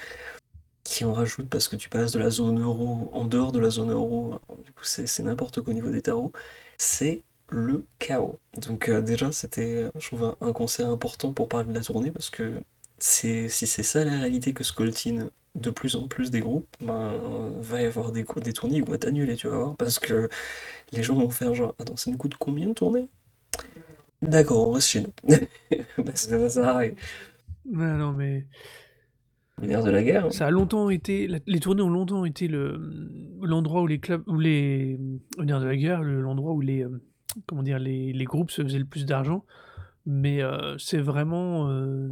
qui 0.85 1.05
en 1.05 1.13
rajoute 1.15 1.49
parce 1.49 1.69
que 1.69 1.77
tu 1.77 1.89
passes 1.89 2.13
de 2.13 2.19
la 2.19 2.31
zone 2.31 2.61
euro 2.61 3.11
en 3.13 3.25
dehors 3.25 3.53
de 3.53 3.59
la 3.59 3.71
zone 3.71 3.91
euro, 3.91 4.39
du 4.65 4.73
coup 4.73 4.85
c'est 4.85 5.07
c'est 5.07 5.23
n'importe 5.23 5.61
quoi 5.63 5.73
au 5.73 5.75
niveau 5.75 5.91
des 5.91 6.03
tarots, 6.03 6.33
c'est 6.79 7.25
le 7.51 7.85
chaos. 7.99 8.39
Donc 8.67 8.89
euh, 8.89 9.01
déjà 9.03 9.33
c'était 9.33 9.91
je 9.99 10.07
trouve 10.09 10.25
un, 10.25 10.37
un 10.41 10.53
concert 10.53 10.89
important 10.89 11.33
pour 11.33 11.49
parler 11.49 11.69
de 11.69 11.75
la 11.75 11.83
tournée 11.85 12.11
parce 12.11 12.31
que 12.31 12.55
c'est 12.99 13.49
si 13.49 13.67
c'est 13.67 13.83
ça 13.83 14.05
la 14.05 14.13
réalité 14.21 14.53
que 14.55 14.65
scoltine 14.65 15.31
de 15.55 15.71
plus 15.71 15.95
en 15.97 16.09
plus 16.09 16.31
des 16.33 16.41
groupes, 16.41 16.67
ben 16.81 17.13
euh, 17.13 17.51
va 17.61 17.83
y 17.83 17.87
avoir 17.87 18.11
des, 18.13 18.25
des 18.43 18.53
tournées 18.53 18.77
qui 18.83 18.89
vont 18.89 18.95
être 18.95 19.07
annulées, 19.07 19.37
tu 19.37 19.47
vas 19.49 19.57
voir, 19.57 19.77
parce 19.77 19.99
que 20.01 20.29
les 20.93 21.03
gens 21.05 21.15
vont 21.17 21.31
faire 21.31 21.55
genre 21.55 21.75
attends 21.79 21.97
ça 21.97 22.11
nous 22.11 22.17
coûte 22.19 22.35
combien 22.39 22.67
de 22.69 22.73
tourner? 22.75 23.09
D'accord, 24.23 24.69
on 24.69 24.73
reste 24.73 24.89
chez 24.89 25.01
nous. 25.03 25.13
Parce 26.05 26.27
que 26.27 26.39
ça 26.39 26.49
sert 26.49 26.65
à 26.69 26.79
rien. 26.79 26.93
Ouais, 27.67 27.93
non, 27.99 28.13
mais 28.13 28.47
nerf 29.63 29.83
de 29.85 29.91
la 29.91 30.03
guerre. 30.03 30.27
hein. 30.27 30.31
ça 30.31 30.47
a 30.47 30.51
longtemps 30.51 30.91
été. 30.91 31.29
Les 31.47 31.61
tournées 31.61 31.83
ont 31.83 31.91
longtemps 31.91 32.25
été 32.25 32.49
le 32.49 32.81
l'endroit 33.43 33.83
où 33.83 33.87
les 33.87 34.01
clubs, 34.01 34.23
où 34.27 34.39
les 34.39 34.99
nerf 35.39 35.61
de 35.61 35.67
la 35.67 35.77
guerre, 35.77 36.03
le- 36.03 36.21
l'endroit 36.23 36.53
où 36.53 36.61
les 36.61 36.85
euh, 36.85 37.01
comment 37.47 37.63
dire 37.63 37.79
les, 37.79 38.13
les 38.13 38.25
groupes 38.25 38.51
se 38.51 38.63
faisaient 38.63 38.79
le 38.79 38.85
plus 38.85 39.07
d'argent. 39.07 39.45
Mais 40.07 40.43
euh, 40.43 40.77
c'est 40.77 40.99
vraiment 40.99 41.71
euh, 41.71 42.09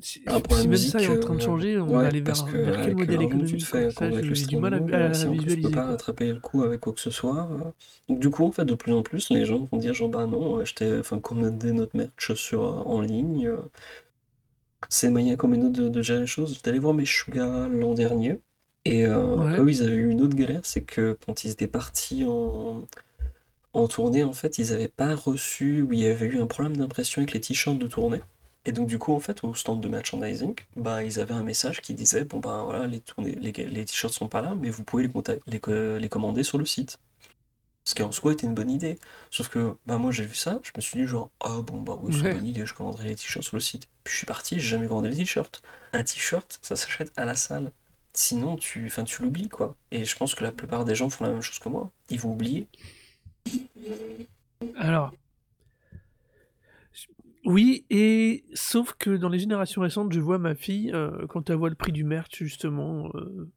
si, 0.00 0.22
Ah, 0.28 0.40
si 0.48 0.68
même 0.68 0.68
musique, 0.68 0.90
ça 0.90 1.02
est 1.02 1.08
en 1.08 1.18
train 1.18 1.34
de 1.34 1.40
euh, 1.40 1.44
changer, 1.44 1.78
on 1.80 1.86
va 1.88 2.06
aller 2.06 2.20
vers, 2.20 2.44
que 2.44 2.56
vers 2.56 2.76
quel 2.76 2.94
modèle 2.94 3.16
te 3.16 3.24
économique 3.24 3.64
fais. 3.64 3.90
Ça, 3.90 4.10
j'ai 4.12 4.46
du 4.46 4.56
mal 4.56 4.74
à, 4.74 4.76
à 4.76 4.80
euh, 4.80 5.12
si 5.12 5.26
en 5.26 5.34
plus 5.34 5.56
tu 5.56 5.58
peux 5.60 5.70
visualiser 5.70 5.70
pas 5.72 5.80
quoi. 5.82 5.90
rattraper 5.92 6.32
le 6.32 6.38
coup 6.40 6.62
avec 6.62 6.80
quoi 6.80 6.92
que 6.92 7.00
ce 7.00 7.10
soit. 7.10 7.48
euh, 7.50 7.70
Donc 8.08 8.20
du 8.20 8.30
coup, 8.30 8.44
en 8.44 8.52
fait, 8.52 8.64
de 8.64 8.74
plus 8.74 8.92
en 8.92 9.02
plus, 9.02 9.28
les 9.30 9.44
gens 9.44 9.64
vont 9.64 9.78
dire 9.78 9.92
genre 9.92 10.08
bah 10.08 10.26
non, 10.26 10.58
acheter, 10.60 10.98
enfin 11.00 11.18
commander 11.18 11.72
notre 11.72 11.96
merch 11.96 12.32
sur 12.34 12.62
euh, 12.62 12.82
en 12.84 13.00
ligne. 13.00 13.48
euh, 13.48 13.56
C'est 14.88 15.10
manière 15.10 15.36
comme 15.36 15.54
une 15.54 15.64
autre 15.64 15.80
de, 15.82 15.88
de 15.88 16.02
gérer 16.02 16.20
les 16.20 16.26
choses. 16.26 16.54
J'étais 16.54 16.70
allé 16.70 16.78
voir 16.78 16.94
Meshuggah 16.94 17.68
l'an 17.68 17.94
dernier. 17.94 18.40
Et 18.84 19.06
euh, 19.06 19.36
Ouais. 19.36 19.58
eux, 19.60 19.70
ils 19.70 19.82
avaient 19.82 19.94
eu 19.94 20.10
une 20.10 20.20
autre 20.22 20.34
galère, 20.36 20.60
c'est 20.64 20.82
que 20.82 21.16
quand 21.24 21.44
ils 21.44 21.50
étaient 21.50 21.68
partis 21.68 22.24
en, 22.26 22.82
en 23.72 23.88
tournée, 23.88 24.24
en 24.24 24.32
fait, 24.32 24.58
ils 24.58 24.70
n'avaient 24.70 24.88
pas 24.88 25.14
reçu, 25.14 25.82
ou 25.82 25.92
il 25.92 26.00
y 26.00 26.06
avait 26.06 26.26
eu 26.26 26.40
un 26.40 26.46
problème 26.46 26.76
d'impression 26.76 27.20
avec 27.22 27.32
les 27.32 27.40
t-shirts 27.40 27.78
de 27.78 27.86
tournée. 27.86 28.20
Et 28.64 28.72
donc, 28.72 28.86
du 28.86 28.98
coup, 28.98 29.12
en 29.12 29.20
fait, 29.20 29.42
au 29.44 29.54
stand 29.54 29.80
de 29.80 29.88
merchandising, 29.88 30.54
bah, 30.76 31.02
ils 31.02 31.18
avaient 31.18 31.34
un 31.34 31.42
message 31.42 31.80
qui 31.80 31.94
disait, 31.94 32.24
bon, 32.24 32.38
bah, 32.38 32.62
voilà, 32.64 32.86
les, 32.86 33.00
tournées, 33.00 33.34
les, 33.34 33.52
les 33.52 33.84
t-shirts 33.84 34.14
sont 34.14 34.28
pas 34.28 34.40
là, 34.40 34.54
mais 34.54 34.70
vous 34.70 34.84
pouvez 34.84 35.10
les, 35.46 36.08
commander 36.08 36.42
sur 36.44 36.58
le 36.58 36.66
site. 36.66 36.98
Ce 37.84 37.94
qui 37.96 38.02
en 38.04 38.12
soi 38.12 38.32
était 38.34 38.46
une 38.46 38.54
bonne 38.54 38.70
idée. 38.70 38.98
Sauf 39.30 39.48
que, 39.48 39.76
bah, 39.86 39.98
moi, 39.98 40.12
j'ai 40.12 40.24
vu 40.24 40.36
ça, 40.36 40.60
je 40.62 40.70
me 40.76 40.80
suis 40.80 41.00
dit, 41.00 41.06
genre, 41.06 41.30
ah, 41.40 41.60
bon, 41.62 41.80
bah, 41.82 41.98
oui, 42.00 42.12
c'est 42.12 42.30
une 42.30 42.34
bonne 42.36 42.46
idée, 42.46 42.66
je 42.66 42.74
commanderai 42.74 43.08
les 43.08 43.16
t-shirts 43.16 43.44
sur 43.44 43.56
le 43.56 43.60
site. 43.60 43.88
Puis 44.04 44.12
je 44.12 44.18
suis 44.18 44.26
parti, 44.26 44.60
j'ai 44.60 44.68
jamais 44.68 44.86
commandé 44.86 45.08
les 45.10 45.16
t-shirts. 45.16 45.62
Un 45.92 46.04
t-shirt, 46.04 46.60
ça 46.62 46.76
s'achète 46.76 47.12
à 47.16 47.24
la 47.24 47.34
salle. 47.34 47.72
Sinon, 48.14 48.56
tu, 48.56 48.86
enfin, 48.86 49.04
tu 49.04 49.22
l'oublies, 49.22 49.48
quoi. 49.48 49.76
Et 49.90 50.04
je 50.04 50.16
pense 50.16 50.34
que 50.34 50.44
la 50.44 50.52
plupart 50.52 50.84
des 50.84 50.94
gens 50.94 51.10
font 51.10 51.24
la 51.24 51.30
même 51.30 51.42
chose 51.42 51.58
que 51.58 51.68
moi. 51.68 51.90
Ils 52.10 52.20
vont 52.20 52.32
oublier. 52.32 52.68
Alors, 54.76 55.12
oui, 57.44 57.84
et 57.90 58.44
sauf 58.54 58.94
que 58.98 59.10
dans 59.16 59.28
les 59.28 59.38
générations 59.38 59.82
récentes, 59.82 60.12
je 60.12 60.20
vois 60.20 60.38
ma 60.38 60.54
fille, 60.54 60.92
euh, 60.94 61.26
quand 61.28 61.50
elle 61.50 61.56
voit 61.56 61.70
le 61.70 61.74
prix 61.74 61.92
du 61.92 62.04
merch, 62.04 62.30
justement, 62.30 63.10
euh, 63.14 63.48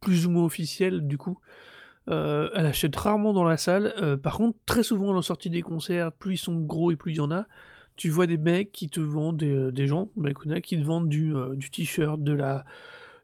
plus 0.00 0.26
ou 0.26 0.30
moins 0.30 0.44
officiel, 0.44 1.06
du 1.06 1.18
coup, 1.18 1.38
euh, 2.08 2.48
elle 2.54 2.66
achète 2.66 2.94
rarement 2.94 3.32
dans 3.32 3.44
la 3.44 3.56
salle. 3.56 4.18
Par 4.22 4.36
contre, 4.36 4.58
très 4.66 4.82
souvent, 4.82 5.12
à 5.12 5.14
la 5.16 5.22
sortie 5.22 5.50
des 5.50 5.62
concerts, 5.62 6.12
plus 6.12 6.34
ils 6.34 6.38
sont 6.38 6.60
gros 6.60 6.92
et 6.92 6.96
plus 6.96 7.12
il 7.12 7.16
y 7.16 7.20
en 7.20 7.30
a, 7.32 7.46
tu 7.96 8.08
vois 8.08 8.26
des 8.26 8.38
mecs 8.38 8.70
qui 8.70 8.88
te 8.88 9.00
vendent, 9.00 9.38
des, 9.38 9.72
des 9.72 9.86
gens, 9.86 10.10
mecs 10.16 10.36
qui 10.62 10.78
te 10.78 10.84
vendent 10.84 11.08
du, 11.08 11.34
t-shirt, 11.72 12.22
de 12.22 12.32
la, 12.32 12.64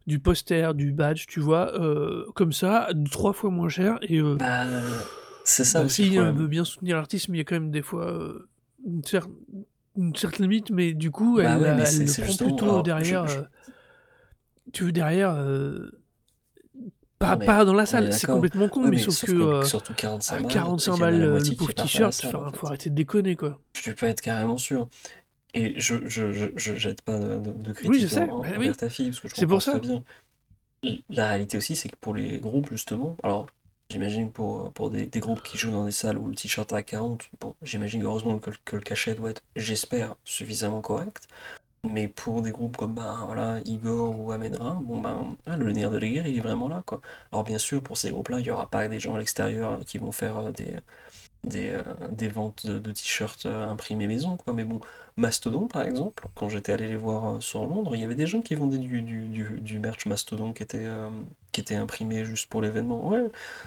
du 0.07 0.19
poster, 0.19 0.75
du 0.75 0.93
badge, 0.93 1.27
tu 1.29 1.39
vois, 1.39 1.73
comme 2.35 2.53
ça, 2.53 2.89
trois 3.13 3.33
fois 3.33 3.51
moins 3.51 3.69
cher. 3.69 3.99
Et 4.03 4.21
Bah, 4.21 4.65
c'est 5.51 5.65
ça 5.65 5.81
ma 5.81 5.85
aussi 5.87 6.03
euh, 6.19 6.23
problème. 6.23 6.37
veut 6.37 6.49
bien 6.49 6.65
soutenir 6.65 6.97
l'artiste, 6.97 7.29
mais 7.29 7.37
il 7.39 7.41
y 7.41 7.43
a 7.43 7.45
quand 7.45 7.55
même 7.57 7.71
des 7.71 7.83
fois 7.83 8.07
euh, 8.11 8.49
une, 8.87 9.01
cer- 9.03 9.29
une 9.97 10.15
certaine 10.17 10.49
limite, 10.49 10.71
mais 10.71 10.95
du 10.95 11.11
coup, 11.11 11.39
Bah 11.41 11.57
elle, 11.57 11.63
ouais, 11.63 11.75
mais 11.75 11.83
elle 11.89 11.99
le 12.07 12.13
prend 12.15 12.37
plutôt 12.37 12.65
alors, 12.65 12.85
je, 12.85 12.85
derrière. 12.85 13.27
je- 13.27 13.39
euh, 13.39 13.43
tu 14.73 14.85
veux 14.85 14.93
derrière. 14.93 15.31
euh, 15.35 15.91
pas, 17.19 17.33
non, 17.33 17.39
mais 17.39 17.47
pas 17.47 17.65
dans 17.65 17.75
la 17.75 17.83
on 17.83 17.87
salle, 17.87 18.13
c'est 18.13 18.27
complètement 18.27 18.69
con, 18.69 18.81
Ouais, 18.85 18.91
mais 18.91 18.97
mais 18.97 19.03
sauf 19.03 19.21
que 19.25 19.33
que 19.33 19.65
surtout 19.67 19.95
45 19.95 20.39
à 20.39 20.43
balles, 20.43 20.53
45 20.53 20.93
il 20.97 21.01
y 21.01 21.05
en 21.05 21.07
a 21.07 21.11
balles 21.11 21.21
le 21.21 21.55
pauvre 21.57 21.73
t-shirt, 21.75 22.15
enfin, 22.25 22.39
en 22.47 22.53
faut 22.53 22.67
arrêter 22.67 22.91
de 22.91 22.95
déconner, 22.95 23.37
quoi. 23.37 23.59
Tu 23.73 23.95
peux 23.95 24.07
être 24.07 24.21
carrément 24.21 24.57
sûr. 24.59 24.89
Et 25.55 25.79
je, 25.81 26.09
je, 26.09 26.33
je, 26.33 26.47
je 26.57 26.75
jette 26.77 27.03
pas 27.03 27.19
de, 27.19 27.39
de- 27.39 27.53
de 27.53 27.73
Oui, 27.85 27.97
je 28.01 28.07
critique 28.07 28.11
sais, 28.15 28.27
bah 28.27 28.33
envers 28.35 28.59
oui, 28.59 28.73
ta 28.77 28.89
fille, 28.91 29.11
parce 29.11 29.21
que 29.21 29.29
je 29.29 29.35
pour 29.47 29.47
comprends 29.53 29.59
très 29.59 29.81
ça. 29.81 29.81
bien. 29.81 30.05
La 31.11 31.29
réalité 31.29 31.59
aussi, 31.59 31.77
c'est 31.77 31.89
que 31.89 31.97
pour 32.01 32.15
les 32.15 32.39
groupes, 32.39 32.71
justement, 32.71 33.17
alors 33.23 33.47
j'imagine 33.91 34.33
pour, 34.33 34.73
pour 34.73 34.91
des, 34.91 35.07
des 35.07 35.21
groupes 35.21 35.43
qui 35.43 35.59
jouent 35.59 35.71
dans 35.73 35.85
des 35.85 35.93
salles 35.93 36.19
où 36.19 36.29
le 36.29 36.35
t-shirt 36.35 36.73
à 36.73 36.83
40, 36.83 37.29
bon, 37.41 37.55
j'imagine 37.63 38.03
heureusement 38.05 38.39
que, 38.39 38.51
le- 38.77 38.81
cachet 38.81 39.15
doit 39.15 39.31
être, 39.31 39.43
j'espère, 39.57 40.17
suffisamment 40.25 40.81
correct. 40.83 41.29
Mais 41.85 42.09
pour 42.09 42.43
des 42.43 42.53
groupes 42.53 42.77
comme 42.77 42.95
ben, 42.95 43.25
voilà, 43.27 43.61
Igor 43.67 44.19
ou 44.21 44.33
Amenra, 44.33 44.75
bon, 44.83 45.01
ben, 45.01 45.37
ah, 45.47 45.57
le 45.57 45.73
nerf 45.73 45.91
de 45.91 45.99
la 45.99 46.09
guerre, 46.09 46.27
il 46.29 46.39
est 46.39 46.41
vraiment 46.41 46.69
là, 46.69 46.83
quoi. 46.87 47.01
Alors 47.33 47.45
bien 47.45 47.59
sûr, 47.59 47.83
pour 47.83 47.97
ces 47.99 48.11
groupes-là, 48.11 48.41
il 48.41 48.45
n'y 48.45 48.51
aura 48.51 48.69
pas 48.71 48.89
des 48.89 49.01
gens 49.01 49.15
à 49.17 49.19
l'extérieur 49.19 49.81
qui 49.87 49.99
vont 49.99 50.13
faire 50.13 50.39
euh, 50.39 50.53
des, 50.53 50.77
des, 51.45 51.71
euh, 51.71 51.83
des 52.13 52.29
ventes 52.29 52.67
de, 52.67 52.79
de 52.79 52.93
t-shirts 52.93 53.47
euh, 53.47 53.67
imprimés 53.69 54.07
maison, 54.07 54.37
quoi. 54.37 54.53
Mais 54.53 54.65
bon, 54.65 54.81
Mastodon, 55.21 55.69
par 55.69 55.83
exemple, 55.83 56.27
quand 56.35 56.49
j'étais 56.49 56.73
allé 56.73 56.89
les 56.89 56.97
voir 56.97 57.37
euh, 57.37 57.41
sur 57.41 57.67
Londres, 57.67 57.95
il 57.95 58.01
y 58.01 58.05
avait 58.05 58.15
des 58.17 58.27
gens 58.27 58.43
qui 58.43 58.55
vendaient 58.57 58.79
du, 58.79 59.03
du, 59.03 59.29
du, 59.29 59.61
du 59.61 59.79
merch 59.79 60.07
Mastodon 60.07 60.53
qui 60.53 60.63
était, 60.63 60.87
euh, 60.87 61.11
qui 61.53 61.61
était 61.61 61.77
imprimé 61.77 62.25
juste 62.25 62.49
pour 62.49 62.63
l'événement. 62.63 63.07
Ouais, 63.09 63.25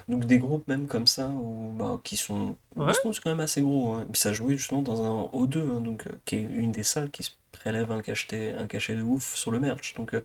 donc 0.10 0.26
des 0.26 0.40
groupes 0.40 0.68
même 0.68 0.88
comme 0.88 1.08
ça, 1.08 1.30
où, 1.30 1.72
bah, 1.78 2.00
qui 2.04 2.18
sont... 2.18 2.58
Ouais. 2.76 2.86
Mastodon, 2.86 3.14
c'est 3.14 3.22
quand 3.22 3.30
même 3.32 3.40
assez 3.40 3.62
gros. 3.62 3.94
hein. 3.94 4.06
Puis 4.12 4.20
ça 4.22 4.34
jouait 4.34 4.58
justement 4.58 4.82
dans 4.82 5.02
un 5.04 5.30
O2, 5.34 5.60
hein, 5.78 5.82
donc, 5.82 6.08
euh, 6.08 6.12
qui 6.26 6.36
est 6.38 6.42
une 6.44 6.72
des 6.72 6.84
salles 6.84 7.12
qui 7.12 7.24
se 7.24 7.32
prélève 7.52 7.92
un 7.92 8.02
cachet, 8.02 8.54
un 8.54 8.68
cachet 8.68 8.96
de 8.96 9.02
ouf 9.04 9.36
sur 9.36 9.52
le 9.52 9.60
merch. 9.60 9.94
Donc, 9.96 10.14
euh, 10.16 10.22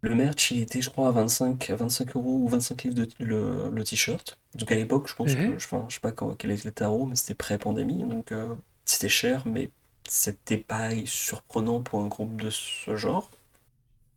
le 0.00 0.14
merch, 0.14 0.50
il 0.52 0.60
était, 0.62 0.80
je 0.80 0.90
crois, 0.90 1.08
à 1.08 1.10
25, 1.12 1.70
à 1.70 1.76
25 1.76 2.14
euros 2.16 2.38
ou 2.44 2.48
25 2.48 2.84
livres 2.84 2.94
de, 2.96 3.08
le, 3.18 3.70
le 3.70 3.84
t-shirt. 3.84 4.38
Donc 4.54 4.70
à 4.72 4.74
l'époque, 4.76 5.08
je 5.08 5.14
pense 5.14 5.34
que, 5.34 5.40
Eh 5.40 5.58
je, 5.58 5.66
enfin, 5.66 5.86
je 5.88 5.94
sais 5.94 6.00
pas 6.00 6.12
quand, 6.12 6.34
quel 6.36 6.50
était 6.52 6.68
le 6.68 6.72
tarot, 6.74 7.06
mais 7.06 7.16
c'était 7.16 7.34
pré-pandémie, 7.34 8.04
donc 8.04 8.30
euh, 8.32 8.54
c'était 8.84 9.08
cher, 9.08 9.42
mais 9.46 9.70
c'était 10.10 10.58
pas 10.58 10.90
surprenant 11.06 11.82
pour 11.82 12.00
un 12.02 12.08
groupe 12.08 12.40
de 12.40 12.50
ce 12.50 12.96
genre. 12.96 13.30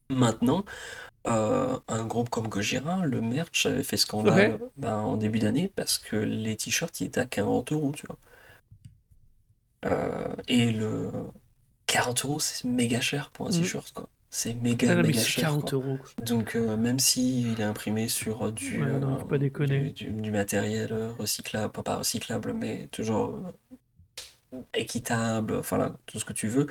Maintenant, 0.09 0.63
euh, 1.27 1.79
un 1.89 2.05
groupe 2.05 2.29
comme 2.29 2.47
Gojira, 2.49 3.05
le 3.05 3.21
merch 3.21 3.65
avait 3.67 3.83
fait 3.83 3.97
scandale 3.97 4.59
Ouais. 4.59 4.71
ben, 4.77 4.97
en 4.99 5.17
début 5.17 5.39
d'année 5.39 5.69
parce 5.69 5.97
que 5.99 6.15
les 6.17 6.57
t-shirts, 6.57 7.01
ils 7.01 7.07
étaient 7.07 7.21
à 7.21 7.25
40 7.27 7.71
euros, 7.73 7.93
tu 7.95 8.07
vois. 8.07 8.17
Euh, 9.85 10.35
et 10.47 10.71
le 10.71 11.11
40 11.87 12.25
euros, 12.25 12.39
c'est 12.39 12.65
méga 12.65 13.01
cher 13.01 13.31
pour 13.31 13.47
un 13.47 13.49
Mm. 13.49 13.51
t-shirt, 13.51 13.91
quoi. 13.93 14.09
C'est 14.29 14.53
méga, 14.53 14.93
Ah 14.93 14.95
méga 14.95 15.25
cher, 15.25 15.43
40 15.43 15.59
quoi. 15.59 15.73
euros. 15.73 15.97
quoi. 15.97 16.09
Donc, 16.25 16.55
euh, 16.55 16.77
même 16.77 16.99
si 16.99 17.41
il 17.51 17.59
est 17.61 17.63
imprimé 17.63 18.07
sur 18.07 18.51
du, 18.51 18.79
Ouais, 18.79 18.99
non, 18.99 19.15
euh, 19.15 19.17
faut 19.17 19.25
pas 19.27 19.37
du, 19.37 19.49
du- 19.91 20.11
du 20.11 20.31
matériel 20.31 20.93
recyclable, 21.19 21.71
pas, 21.73 21.83
pas 21.83 21.97
recyclable, 21.97 22.53
mais 22.53 22.87
toujours 22.89 23.39
équitable, 24.73 25.55
enfin 25.57 25.77
là, 25.77 25.95
tout 26.05 26.19
ce 26.19 26.25
que 26.25 26.33
tu 26.33 26.47
veux, 26.47 26.67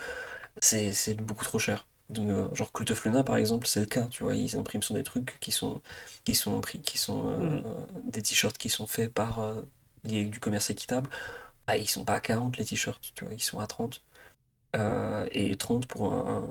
c'est 0.60 1.14
beaucoup 1.22 1.44
trop 1.44 1.58
cher. 1.58 1.86
Donc, 2.10 2.28
euh, 2.30 2.54
genre 2.54 2.72
Cult 2.72 2.90
of 2.90 3.04
Luna, 3.04 3.24
par 3.24 3.36
exemple, 3.36 3.66
c'est 3.68 3.80
le 3.80 3.86
cas, 3.86 4.06
tu 4.08 4.24
vois, 4.24 4.34
ils 4.34 4.56
impriment 4.56 4.82
sur 4.82 4.94
des 4.94 5.04
trucs 5.04 5.38
qui 5.40 5.52
sont, 5.52 5.80
qui 6.24 6.34
sont 6.34 6.60
qui 6.62 6.98
sont 6.98 7.28
euh, 7.30 7.60
Mm. 7.60 8.10
des 8.10 8.22
t-shirts 8.22 8.58
qui 8.58 8.68
sont 8.68 8.86
faits 8.86 9.12
par 9.14 9.40
euh, 9.40 9.62
du 10.04 10.40
commerce 10.40 10.70
équitable. 10.70 11.08
Ah, 11.66 11.76
ils 11.78 11.88
sont 11.88 12.04
pas 12.04 12.14
à 12.16 12.20
40 12.20 12.56
les 12.58 12.64
t-shirts, 12.64 13.12
tu 13.14 13.24
vois, 13.24 13.34
ils 13.34 13.42
sont 13.42 13.60
à 13.60 13.66
30. 13.66 14.02
Euh, 14.76 15.28
et 15.32 15.56
30 15.56 15.86
pour 15.86 16.12
un, 16.12 16.48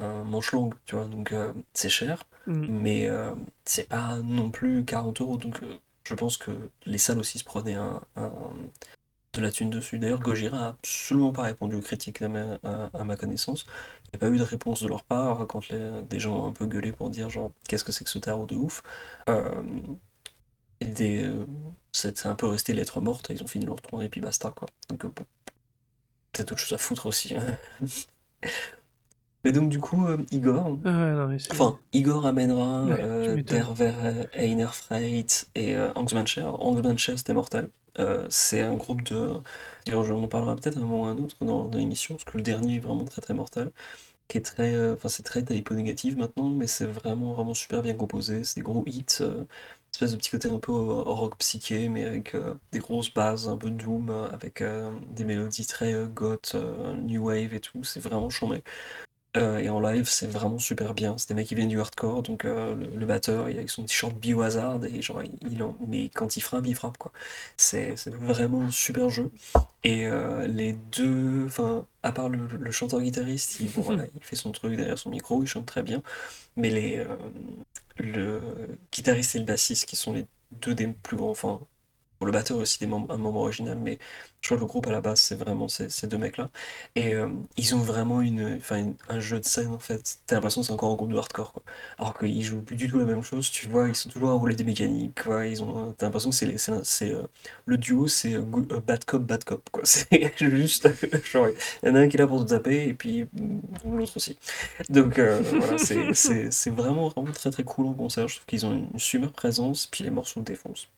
un- 0.00 0.04
un 0.04 0.24
manche 0.24 0.52
longue, 0.52 0.74
tu 0.86 0.96
vois, 0.96 1.04
donc 1.06 1.34
c'est 1.74 1.90
cher, 1.90 2.24
Mm. 2.46 2.66
mais 2.68 3.08
c'est 3.64 3.88
pas 3.88 4.16
non 4.18 4.50
plus 4.50 4.84
40 4.84 5.20
euros. 5.20 5.36
Donc 5.38 5.60
je 6.04 6.14
pense 6.14 6.36
que 6.38 6.52
les 6.86 6.98
salles 6.98 7.18
aussi 7.18 7.38
se 7.38 7.44
prenaient 7.44 7.74
un, 7.74 8.00
un, 8.16 8.32
de 9.34 9.40
la 9.40 9.50
thune 9.52 9.70
dessus. 9.70 9.98
D'ailleurs, 9.98 10.20
Gojira 10.20 10.58
a 10.66 10.68
absolument 10.70 11.32
pas 11.32 11.42
répondu 11.42 11.76
aux 11.76 11.80
critiques 11.80 12.20
à 12.22 12.28
ma, 12.28 12.58
à- 12.64 13.04
ma 13.04 13.16
connaissance. 13.16 13.64
Il 14.06 14.10
n'y 14.12 14.16
a 14.16 14.18
pas 14.18 14.28
eu 14.34 14.38
de 14.38 14.42
réponse 14.44 14.82
de 14.82 14.88
leur 14.88 15.04
part 15.04 15.46
quand 15.48 15.68
les- 15.68 16.02
des 16.02 16.20
gens 16.20 16.36
ont 16.44 16.48
un 16.48 16.52
peu 16.52 16.66
gueulé 16.66 16.92
pour 16.92 17.10
dire 17.10 17.30
genre 17.30 17.52
qu'est-ce 17.68 17.84
que 17.84 17.92
c'est 17.92 18.04
que 18.04 18.10
ce 18.10 18.18
tarot 18.18 18.46
de 18.46 18.56
ouf. 18.56 18.82
Euh, 19.28 19.62
euh, 20.82 21.46
c'est 21.92 22.26
un 22.26 22.34
peu 22.34 22.46
resté 22.46 22.72
lettre 22.72 23.00
morte, 23.00 23.28
ils 23.30 23.42
ont 23.42 23.46
fini 23.46 23.66
leur 23.66 23.80
tournée 23.82 24.06
et 24.06 24.08
puis 24.08 24.20
basta 24.20 24.50
quoi. 24.50 24.68
Donc 24.88 25.04
euh, 25.04 25.08
bon, 25.08 25.24
peut-être 26.32 26.52
autre 26.52 26.60
chose 26.60 26.72
à 26.72 26.78
foutre 26.78 27.06
aussi. 27.06 27.34
hein. 27.36 27.58
Mais 29.44 29.52
donc 29.52 29.70
du 29.70 29.80
coup, 29.80 30.06
euh, 30.06 30.18
Igor, 30.30 30.78
Ah 30.84 30.88
ouais, 30.90 31.12
non, 31.12 31.28
mais 31.28 31.38
c'est. 31.38 31.52
Enfin, 31.52 31.78
Igor 31.92 32.26
amènera 32.26 32.84
Ouais, 32.84 32.96
tu 33.22 33.30
euh, 33.32 33.36
m'étonnes. 33.36 33.58
Der 33.58 33.74
Ver 33.74 34.28
Einer 34.34 34.68
Freit 34.72 35.26
et 35.54 35.76
euh, 35.76 35.92
Angstmancher. 35.94 36.42
Angstmancher, 36.44 37.16
c'était 37.16 37.34
mortel. 37.34 37.70
Euh, 37.98 38.26
c'est 38.30 38.62
un 38.62 38.76
groupe 38.76 39.02
de. 39.04 39.34
D'ailleurs, 39.86 40.10
on 40.10 40.24
en 40.24 40.28
parlera 40.28 40.56
peut-être 40.56 40.78
un 40.78 40.80
moment 40.82 41.02
ou 41.02 41.06
un 41.06 41.18
autre 41.18 41.36
dans, 41.44 41.64
dans 41.66 41.78
l'émission, 41.78 42.14
parce 42.16 42.24
que 42.24 42.36
le 42.36 42.42
dernier 42.42 42.76
est 42.76 42.78
vraiment 42.80 43.04
très 43.04 43.22
très 43.22 43.34
mortel. 43.34 43.72
Qui 44.28 44.38
est 44.38 44.42
très. 44.42 44.74
euh, 44.74 44.94
Enfin, 44.94 45.08
c'est 45.08 45.22
très 45.24 45.44
typo 45.44 45.74
négatif 45.74 46.16
maintenant, 46.16 46.48
mais 46.50 46.66
c'est 46.66 46.86
vraiment 46.86 47.34
vraiment 47.34 47.54
super 47.54 47.82
bien 47.82 47.94
composé. 47.94 48.44
C'est 48.44 48.56
des 48.56 48.62
gros 48.62 48.84
hits. 48.86 49.04
euh, 49.22 49.44
espèce 49.92 50.12
de 50.12 50.16
petit 50.16 50.30
côté 50.30 50.48
un 50.50 50.58
peu 50.60 50.72
euh, 50.72 50.76
rock 51.02 51.36
psyché, 51.38 51.88
mais 51.88 52.04
avec 52.04 52.34
euh, 52.34 52.54
des 52.72 52.78
grosses 52.78 53.12
bases, 53.12 53.48
un 53.48 53.56
peu 53.56 53.70
doom, 53.70 54.10
euh, 54.10 54.28
avec 54.30 54.60
euh, 54.62 54.92
des 55.10 55.24
mélodies 55.24 55.66
très 55.66 55.92
euh, 55.94 56.06
goth, 56.06 56.52
euh, 56.54 56.94
new 56.96 57.24
wave 57.26 57.54
et 57.54 57.60
tout. 57.60 57.82
C'est 57.84 58.00
vraiment 58.00 58.30
chambé. 58.30 58.62
Euh, 59.36 59.58
et 59.58 59.68
en 59.68 59.78
live, 59.80 60.08
c'est 60.08 60.26
vraiment 60.26 60.58
super 60.58 60.92
bien. 60.92 61.16
C'est 61.16 61.28
des 61.28 61.34
mecs 61.34 61.46
qui 61.46 61.54
viennent 61.54 61.68
du 61.68 61.78
hardcore, 61.80 62.22
donc 62.22 62.44
euh, 62.44 62.74
le, 62.74 62.86
le 62.96 63.06
batteur, 63.06 63.48
il 63.48 63.56
avec 63.58 63.70
son 63.70 63.84
t-shirt 63.84 64.12
Biohazard, 64.16 64.84
et 64.84 65.00
genre, 65.02 65.22
il, 65.22 65.32
il 65.52 65.62
en- 65.62 65.76
mais 65.86 66.08
quand 66.08 66.36
il 66.36 66.40
frappe, 66.40 66.66
il 66.66 66.74
frappe, 66.74 66.98
quoi. 66.98 67.12
C'est 67.56 67.96
c'est 67.96 68.10
vraiment 68.12 68.62
un 68.62 68.70
super 68.72 69.08
jeu. 69.08 69.30
Et 69.84 70.06
euh, 70.08 70.46
les 70.48 70.72
deux, 70.72 71.44
enfin, 71.46 71.86
à 72.02 72.12
part 72.12 72.28
le, 72.28 72.46
le 72.46 72.70
chanteur-guitariste, 72.72 73.60
il, 73.60 73.70
bon, 73.72 73.82
voilà, 73.82 74.04
il 74.16 74.22
fait 74.24 74.36
son 74.36 74.50
truc 74.52 74.76
derrière 74.76 74.98
son 74.98 75.10
micro, 75.10 75.42
il 75.42 75.46
chante 75.46 75.66
très 75.66 75.82
bien, 75.84 76.02
mais 76.56 76.70
les, 76.70 77.04
le 77.98 78.40
guitariste 78.92 79.36
et 79.36 79.38
le 79.38 79.44
bassiste, 79.44 79.86
qui 79.86 79.96
sont 79.96 80.12
les 80.12 80.26
deux 80.52 80.74
des 80.74 80.88
plus 80.88 81.16
grands, 81.16 81.30
enfin, 81.30 81.60
le 82.26 82.32
batteur 82.32 82.58
aussi 82.58 82.78
des 82.80 82.86
membres, 82.86 83.12
un 83.12 83.16
membre 83.18 83.40
original, 83.40 83.78
mais 83.78 83.98
je 84.40 84.48
crois 84.48 84.56
que 84.56 84.62
le 84.62 84.66
groupe 84.66 84.86
à 84.86 84.90
la 84.92 85.00
base, 85.00 85.20
c'est 85.20 85.34
vraiment 85.36 85.68
ces, 85.68 85.88
ces 85.90 86.06
deux 86.06 86.18
mecs-là. 86.18 86.50
Et 86.94 87.14
euh, 87.14 87.28
ils 87.56 87.74
ont 87.74 87.78
vraiment 87.78 88.20
une, 88.20 88.56
enfin, 88.58 88.78
une- 88.78 88.96
un 89.08 89.20
jeu 89.20 89.38
de 89.40 89.44
scène, 89.44 89.68
en 89.68 89.78
fait. 89.78 90.18
T'as 90.26 90.36
l'impression 90.36 90.60
que 90.62 90.66
c'est 90.66 90.72
encore 90.72 90.92
un 90.92 90.96
groupe 90.96 91.12
de 91.12 91.16
hardcore, 91.18 91.52
quoi. 91.52 91.62
Alors 91.98 92.18
qu'ils 92.18 92.42
jouent 92.42 92.62
plus 92.62 92.76
du 92.76 92.88
tout 92.88 92.98
la 92.98 93.04
même 93.04 93.22
chose, 93.22 93.50
tu 93.50 93.68
vois, 93.68 93.88
ils 93.88 93.94
sont 93.94 94.08
toujours 94.10 94.30
à 94.30 94.34
rouler 94.34 94.54
des 94.54 94.64
mécaniques, 94.64 95.22
quoi. 95.24 95.46
Ils 95.46 95.62
ont, 95.62 95.92
t'as 95.96 96.06
l'impression 96.06 96.30
que 96.30 96.36
c'est, 96.36 96.46
les- 96.46 96.58
c'est, 96.58 96.72
un- 96.72 96.84
c'est, 96.84 97.12
euh, 97.14 97.22
le 97.66 97.76
duo, 97.78 98.06
c'est 98.08 98.34
euh, 98.34 98.42
euh, 98.72 98.80
bad 98.80 99.04
cop, 99.04 99.22
bad 99.22 99.44
cop, 99.44 99.68
quoi. 99.70 99.82
C'est 99.84 100.32
juste, 100.38 100.88
genre, 101.24 101.48
il 101.82 101.88
y 101.88 101.92
en 101.92 101.94
a 101.94 102.00
un 102.00 102.08
qui 102.08 102.16
est 102.16 102.20
là 102.20 102.26
pour 102.26 102.44
te 102.44 102.50
taper, 102.50 102.88
et 102.88 102.94
puis 102.94 103.24
mm, 103.32 103.60
l'autre 103.96 104.16
aussi. 104.16 104.38
Donc 104.88 105.18
euh, 105.18 105.42
voilà, 105.56 105.78
c'est, 105.78 106.14
c'est, 106.14 106.50
c'est 106.50 106.70
vraiment, 106.70 107.08
vraiment 107.08 107.32
très 107.32 107.50
très 107.50 107.64
cool 107.64 107.86
en 107.86 107.94
concert. 107.94 108.28
Je 108.28 108.36
trouve 108.36 108.46
qu'ils 108.46 108.66
ont 108.66 108.72
une 108.92 108.98
super 108.98 109.32
présence, 109.32 109.86
puis 109.86 110.04
les 110.04 110.10
morceaux 110.10 110.40
défoncent. 110.42 110.88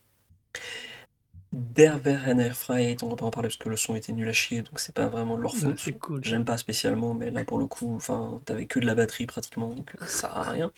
Der 1.53 1.99
Vereiner 1.99 2.51
Freiheit, 2.51 2.97
on 3.03 3.09
va 3.09 3.17
pas 3.17 3.27
en 3.27 3.31
parler 3.31 3.49
parce 3.49 3.59
que 3.59 3.69
le 3.69 3.77
son 3.77 3.95
était 3.95 4.13
nul 4.13 4.29
à 4.29 4.33
chier, 4.33 4.63
donc 4.63 4.81
c'est 4.81 4.95
pas 4.95 5.07
vraiment 5.09 5.37
de 5.37 5.43
leur 5.43 5.55
faute. 5.55 5.79
c'est 5.79 5.93
cool. 5.93 6.25
J'aime 6.25 6.45
pas 6.45 6.57
spécialement, 6.57 7.13
mais 7.13 7.31
là 7.31 7.45
pour 7.45 7.59
le 7.59 7.67
coup, 7.67 7.95
enfin, 7.95 8.41
t'avais 8.47 8.67
que 8.67 8.81
de 8.81 8.87
la 8.87 8.95
batterie 8.95 9.27
pratiquement, 9.27 9.75
donc 9.75 9.93
ça 10.01 10.07
sert 10.07 10.37
à 10.37 10.51
rien. 10.51 10.73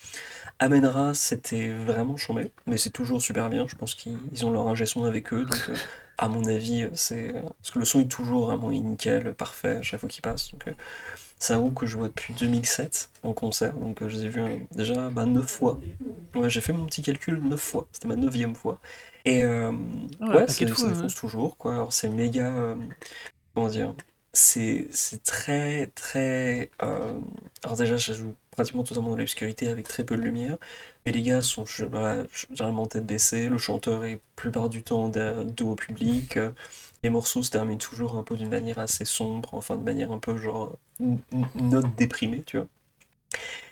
Amenra, 0.59 1.13
c'était 1.13 1.69
vraiment 1.69 2.17
chambé, 2.17 2.51
mais 2.65 2.77
c'est 2.77 2.89
toujours 2.89 3.21
super 3.21 3.49
bien. 3.49 3.67
Je 3.67 3.75
pense 3.75 3.95
qu'ils 3.95 4.19
ils 4.33 4.45
ont 4.45 4.51
leur 4.51 4.67
ingé 4.67 4.85
son 4.85 5.05
avec 5.05 5.31
eux, 5.33 5.45
donc 5.45 5.65
euh, 5.69 5.75
à 6.17 6.27
mon 6.29 6.45
avis, 6.45 6.87
c'est 6.93 7.33
parce 7.33 7.71
que 7.71 7.79
le 7.79 7.85
son 7.85 8.01
est 8.01 8.11
toujours 8.11 8.47
vraiment 8.47 8.71
nickel, 8.71 9.33
parfait 9.33 9.77
à 9.77 9.81
chaque 9.81 9.99
fois 9.99 10.09
qu'il 10.09 10.21
passe. 10.21 10.51
Donc 10.51 10.67
euh, 10.67 10.73
c'est 11.39 11.53
un 11.53 11.59
groupe 11.59 11.75
que 11.75 11.85
je 11.85 11.97
vois 11.97 12.07
depuis 12.07 12.33
2007 12.33 13.09
en 13.23 13.33
concert, 13.33 13.73
donc 13.73 14.01
euh, 14.01 14.09
je 14.09 14.17
les 14.17 14.25
ai 14.25 14.29
vus 14.29 14.41
euh, 14.41 14.57
déjà 14.71 15.09
bah, 15.09 15.25
9 15.25 15.45
fois. 15.45 15.79
Ouais, 16.33 16.49
j'ai 16.49 16.61
fait 16.61 16.73
mon 16.73 16.85
petit 16.85 17.01
calcul 17.01 17.39
9 17.41 17.59
fois, 17.59 17.87
c'était 17.91 18.07
ma 18.07 18.15
neuvième 18.15 18.55
fois. 18.55 18.79
Et 19.25 19.43
euh, 19.43 19.71
Ah 20.19 20.27
ouais, 20.27 20.47
ouais, 20.47 20.47
ça, 20.47 20.65
défonce 20.65 21.15
toujours, 21.15 21.57
quoi. 21.57 21.73
Alors 21.73 21.93
c'est 21.93 22.09
méga, 22.09 22.53
euh, 22.55 22.75
comment 23.55 23.69
dire, 23.69 23.95
c'est 24.33 24.87
c'est 24.91 25.23
très 25.23 25.87
très. 25.89 26.71
euh, 26.83 27.19
alors 27.63 27.77
déjà, 27.77 27.99
ça 27.99 28.13
joue 28.13 28.35
pratiquement 28.51 28.83
totalement 28.83 29.11
dans 29.11 29.17
l'obscurité 29.17 29.67
avec 29.69 29.87
très 29.87 30.05
peu 30.05 30.17
de 30.17 30.21
lumière, 30.23 30.57
mais 31.05 31.11
les 31.13 31.21
gars 31.23 31.41
sont 31.41 31.65
je- 31.65 31.85
voilà, 31.85 32.25
généralement 32.33 32.87
tête 32.87 33.05
baissée, 33.05 33.49
le 33.49 33.57
chanteur 33.57 34.05
est 34.05 34.21
plupart 34.35 34.69
du 34.69 34.83
temps 34.83 35.09
de- 35.09 35.43
dos 35.45 35.71
au 35.71 35.75
public. 35.75 36.37
euh, 36.37 36.51
Les 37.03 37.09
morceaux 37.11 37.43
se 37.43 37.51
terminent 37.51 37.77
toujours 37.79 38.17
un 38.17 38.23
peu 38.23 38.37
d'une 38.37 38.49
manière 38.49 38.79
assez 38.79 39.05
sombre, 39.05 39.53
enfin 39.55 39.77
de 39.77 39.83
manière 39.83 40.11
un 40.11 40.19
peu 40.19 40.37
genre 40.37 40.77
note 41.55 41.95
déprimée, 41.95 42.43
tu 42.43 42.57
vois. 42.57 42.67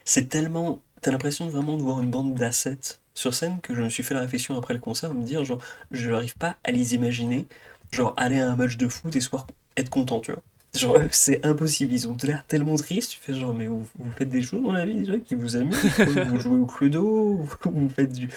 C'est 0.05 0.29
tellement. 0.29 0.81
T'as 1.01 1.11
l'impression 1.11 1.49
vraiment 1.49 1.77
de 1.77 1.83
voir 1.83 2.01
une 2.01 2.09
bande 2.11 2.33
d'assets 2.35 2.77
sur 3.13 3.33
scène 3.33 3.59
que 3.61 3.75
je 3.75 3.81
me 3.81 3.89
suis 3.89 4.03
fait 4.03 4.13
la 4.13 4.21
réflexion 4.21 4.57
après 4.57 4.73
le 4.73 4.79
concert 4.79 5.11
de 5.11 5.15
me 5.15 5.23
dire, 5.23 5.43
genre, 5.45 5.59
je 5.91 6.09
n'arrive 6.09 6.35
pas 6.35 6.57
à 6.63 6.71
les 6.71 6.95
imaginer, 6.95 7.45
genre, 7.91 8.13
aller 8.17 8.39
à 8.39 8.51
un 8.51 8.55
match 8.55 8.77
de 8.77 8.87
foot 8.87 9.15
et 9.15 9.21
soir 9.21 9.47
être 9.77 9.89
content, 9.89 10.19
tu 10.19 10.31
vois. 10.31 10.41
Genre, 10.75 10.97
c'est 11.11 11.45
impossible, 11.45 11.93
ils 11.93 12.07
ont 12.07 12.17
l'air 12.23 12.45
tellement 12.47 12.75
tristes, 12.75 13.11
tu 13.11 13.19
fais 13.19 13.33
genre, 13.33 13.53
mais 13.53 13.67
vous, 13.67 13.85
vous 13.97 14.11
faites 14.17 14.29
des 14.29 14.41
choses 14.41 14.63
dans 14.63 14.71
la 14.71 14.85
vie 14.85 14.95
déjà 14.95 15.17
qui 15.17 15.35
vous 15.35 15.55
amusent, 15.55 15.99
vous 15.99 16.39
jouez 16.39 16.59
au 16.59 16.65
cluedo, 16.65 17.35
vous 17.35 17.71
vous 17.71 17.89
faites 17.89 18.13
du, 18.13 18.29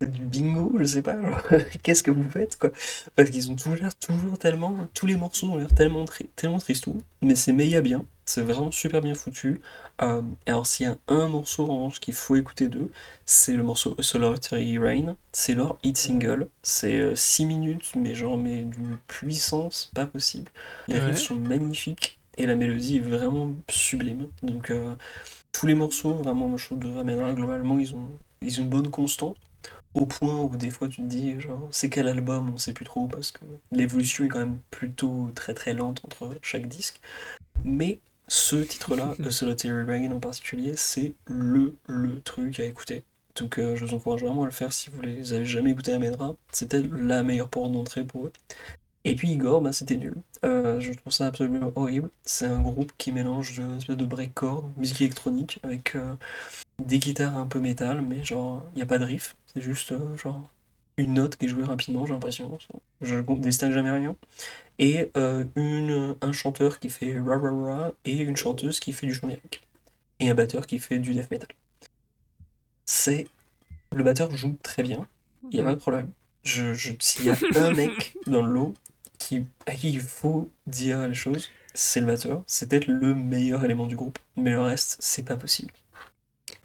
bingo, 0.00 0.72
je 0.78 0.84
sais 0.84 1.02
pas, 1.02 1.16
qu'est-ce 1.82 2.02
que 2.02 2.10
vous 2.10 2.28
faites, 2.30 2.56
quoi. 2.56 2.70
Parce 3.16 3.30
qu'ils 3.30 3.50
ont 3.50 3.56
toujours 3.56 3.74
l'air 3.74 3.94
toujours 3.96 4.38
tellement, 4.38 4.88
tous 4.94 5.06
les 5.06 5.16
morceaux 5.16 5.48
ont 5.48 5.56
l'air 5.56 5.74
tellement, 5.74 6.04
tellement 6.36 6.58
tristous, 6.58 7.02
mais 7.20 7.34
c'est 7.34 7.52
méga 7.52 7.80
bien, 7.80 8.04
c'est 8.28 8.42
vraiment 8.42 8.70
super 8.70 9.00
bien 9.00 9.14
foutu. 9.14 9.60
Euh, 10.02 10.22
et 10.46 10.50
alors 10.50 10.66
s'il 10.66 10.86
y 10.86 10.88
a 10.90 10.96
un 11.08 11.28
morceau 11.28 11.64
en 11.64 11.76
revanche 11.76 12.00
qu'il 12.00 12.14
faut 12.14 12.36
écouter 12.36 12.68
d'eux, 12.68 12.90
c'est 13.26 13.54
le 13.54 13.62
morceau 13.62 13.94
A 13.98 14.02
Solitary 14.02 14.78
Rain, 14.78 15.16
c'est 15.32 15.54
leur 15.54 15.78
hit 15.82 15.96
single, 15.96 16.48
c'est 16.62 17.14
6 17.16 17.46
minutes, 17.46 17.92
mais 17.96 18.14
genre 18.14 18.36
mais 18.38 18.62
d'une 18.64 18.98
puissance 19.08 19.90
pas 19.94 20.06
possible. 20.06 20.50
Les 20.88 20.98
Ouais. 20.98 21.00
riffs 21.00 21.18
sont 21.20 21.36
magnifiques, 21.36 22.18
et 22.36 22.46
la 22.46 22.54
mélodie 22.56 22.96
est 22.98 23.00
vraiment 23.00 23.54
sublime. 23.70 24.28
Donc 24.42 24.70
euh, 24.70 24.94
tous 25.52 25.66
les 25.66 25.74
morceaux, 25.74 26.14
vraiment, 26.14 26.56
je 26.56 26.66
trouve 26.66 26.78
de 26.80 26.98
Amena, 26.98 27.32
globalement, 27.34 27.78
ils 27.78 27.94
ont, 27.94 28.18
ils 28.42 28.60
ont 28.60 28.64
une 28.64 28.70
bonne 28.70 28.90
constante. 28.90 29.36
Au 29.94 30.06
point 30.06 30.40
où 30.42 30.56
des 30.56 30.70
fois 30.70 30.88
tu 30.88 31.02
te 31.02 31.06
dis, 31.06 31.40
genre, 31.40 31.68
c'est 31.72 31.90
quel 31.90 32.08
album, 32.08 32.52
on 32.54 32.58
sait 32.58 32.72
plus 32.74 32.84
trop, 32.84 33.08
parce 33.08 33.32
que 33.32 33.44
l'évolution 33.72 34.24
est 34.24 34.28
quand 34.28 34.40
même 34.40 34.60
plutôt 34.70 35.30
très 35.34 35.54
très 35.54 35.74
lente 35.74 36.04
entre 36.04 36.36
chaque 36.42 36.68
disque. 36.68 37.00
Mais 37.64 38.00
ce 38.28 38.56
titre-là, 38.56 39.14
A 39.24 39.30
Solitary 39.30 39.84
Rain 39.84 40.12
en 40.12 40.20
particulier, 40.20 40.74
c'est 40.76 41.14
le, 41.26 41.74
le 41.86 42.20
truc 42.20 42.60
à 42.60 42.64
écouter. 42.64 43.04
Donc 43.40 43.58
euh, 43.58 43.76
je 43.76 43.84
vous 43.84 43.94
encourage 43.94 44.22
vraiment 44.22 44.42
à 44.42 44.46
le 44.46 44.52
faire 44.52 44.72
si 44.72 44.90
vous 44.90 45.00
les 45.00 45.32
avez 45.32 45.44
jamais 45.44 45.70
écouté 45.70 45.92
à 45.92 45.98
Medra. 45.98 46.34
C'était 46.52 46.82
la 46.82 47.22
meilleure 47.22 47.48
porte 47.48 47.72
d'entrée 47.72 48.04
pour 48.04 48.26
eux. 48.26 48.32
Et 49.04 49.14
puis 49.14 49.30
Igor, 49.30 49.60
bah, 49.62 49.72
c'était 49.72 49.96
nul. 49.96 50.14
Euh, 50.44 50.80
je 50.80 50.92
trouve 50.92 51.12
ça 51.12 51.26
absolument 51.26 51.72
horrible. 51.76 52.10
C'est 52.24 52.46
un 52.46 52.60
groupe 52.60 52.92
qui 52.98 53.12
mélange 53.12 53.56
de, 53.56 53.62
une 53.62 53.78
espèce 53.78 53.96
de 53.96 54.04
breakcore, 54.04 54.70
musique 54.76 55.00
électronique, 55.00 55.60
avec 55.62 55.94
euh, 55.96 56.14
des 56.84 56.98
guitares 56.98 57.36
un 57.36 57.46
peu 57.46 57.60
métal, 57.60 58.02
mais 58.02 58.24
genre, 58.24 58.64
il 58.74 58.76
n'y 58.76 58.82
a 58.82 58.86
pas 58.86 58.98
de 58.98 59.04
riff. 59.04 59.36
C'est 59.46 59.62
juste 59.62 59.94
genre 60.16 60.50
une 60.98 61.14
note 61.14 61.36
qui 61.36 61.46
est 61.46 61.48
jouée 61.48 61.64
rapidement, 61.64 62.06
j'ai 62.06 62.12
l'impression. 62.14 62.58
Je 63.00 63.16
ne 63.16 63.36
distingue 63.38 63.72
jamais 63.72 63.90
rien. 63.92 64.16
Et 64.78 65.10
euh, 65.16 65.44
une, 65.56 66.16
un 66.22 66.32
chanteur 66.32 66.80
qui 66.80 66.90
fait 66.90 67.18
ra 67.20 67.38
ra 67.38 67.50
ra 67.52 67.92
et 68.04 68.18
une 68.18 68.36
chanteuse 68.36 68.80
qui 68.80 68.92
fait 68.92 69.06
du 69.06 69.14
chant 69.14 69.28
lyrique. 69.28 69.62
Et 70.20 70.30
un 70.30 70.34
batteur 70.34 70.66
qui 70.66 70.78
fait 70.80 70.98
du 71.00 71.14
death 71.14 71.30
metal. 71.30 71.48
C'est. 72.84 73.26
Le 73.92 74.04
batteur 74.04 74.34
joue 74.36 74.56
très 74.62 74.82
bien, 74.82 75.08
il 75.44 75.56
n'y 75.56 75.60
a 75.60 75.64
pas 75.64 75.74
de 75.74 75.80
problème. 75.80 76.10
Je, 76.44 76.74
je- 76.74 76.92
S'il 77.00 77.26
y 77.26 77.30
a 77.30 77.36
un 77.56 77.72
mec 77.74 78.16
dans 78.26 78.42
le 78.42 78.52
lot 78.52 78.74
qui, 79.18 79.46
à 79.66 79.72
qui 79.74 79.90
il 79.92 80.00
faut 80.00 80.50
dire 80.66 81.08
les 81.08 81.14
choses, 81.14 81.50
c'est 81.74 82.00
le 82.00 82.06
batteur. 82.06 82.42
C'est 82.46 82.68
peut-être 82.70 82.88
le 82.88 83.14
meilleur 83.14 83.64
élément 83.64 83.86
du 83.86 83.96
groupe, 83.96 84.18
mais 84.36 84.52
le 84.52 84.60
reste, 84.62 84.96
c'est 85.00 85.24
pas 85.24 85.36
possible. 85.36 85.72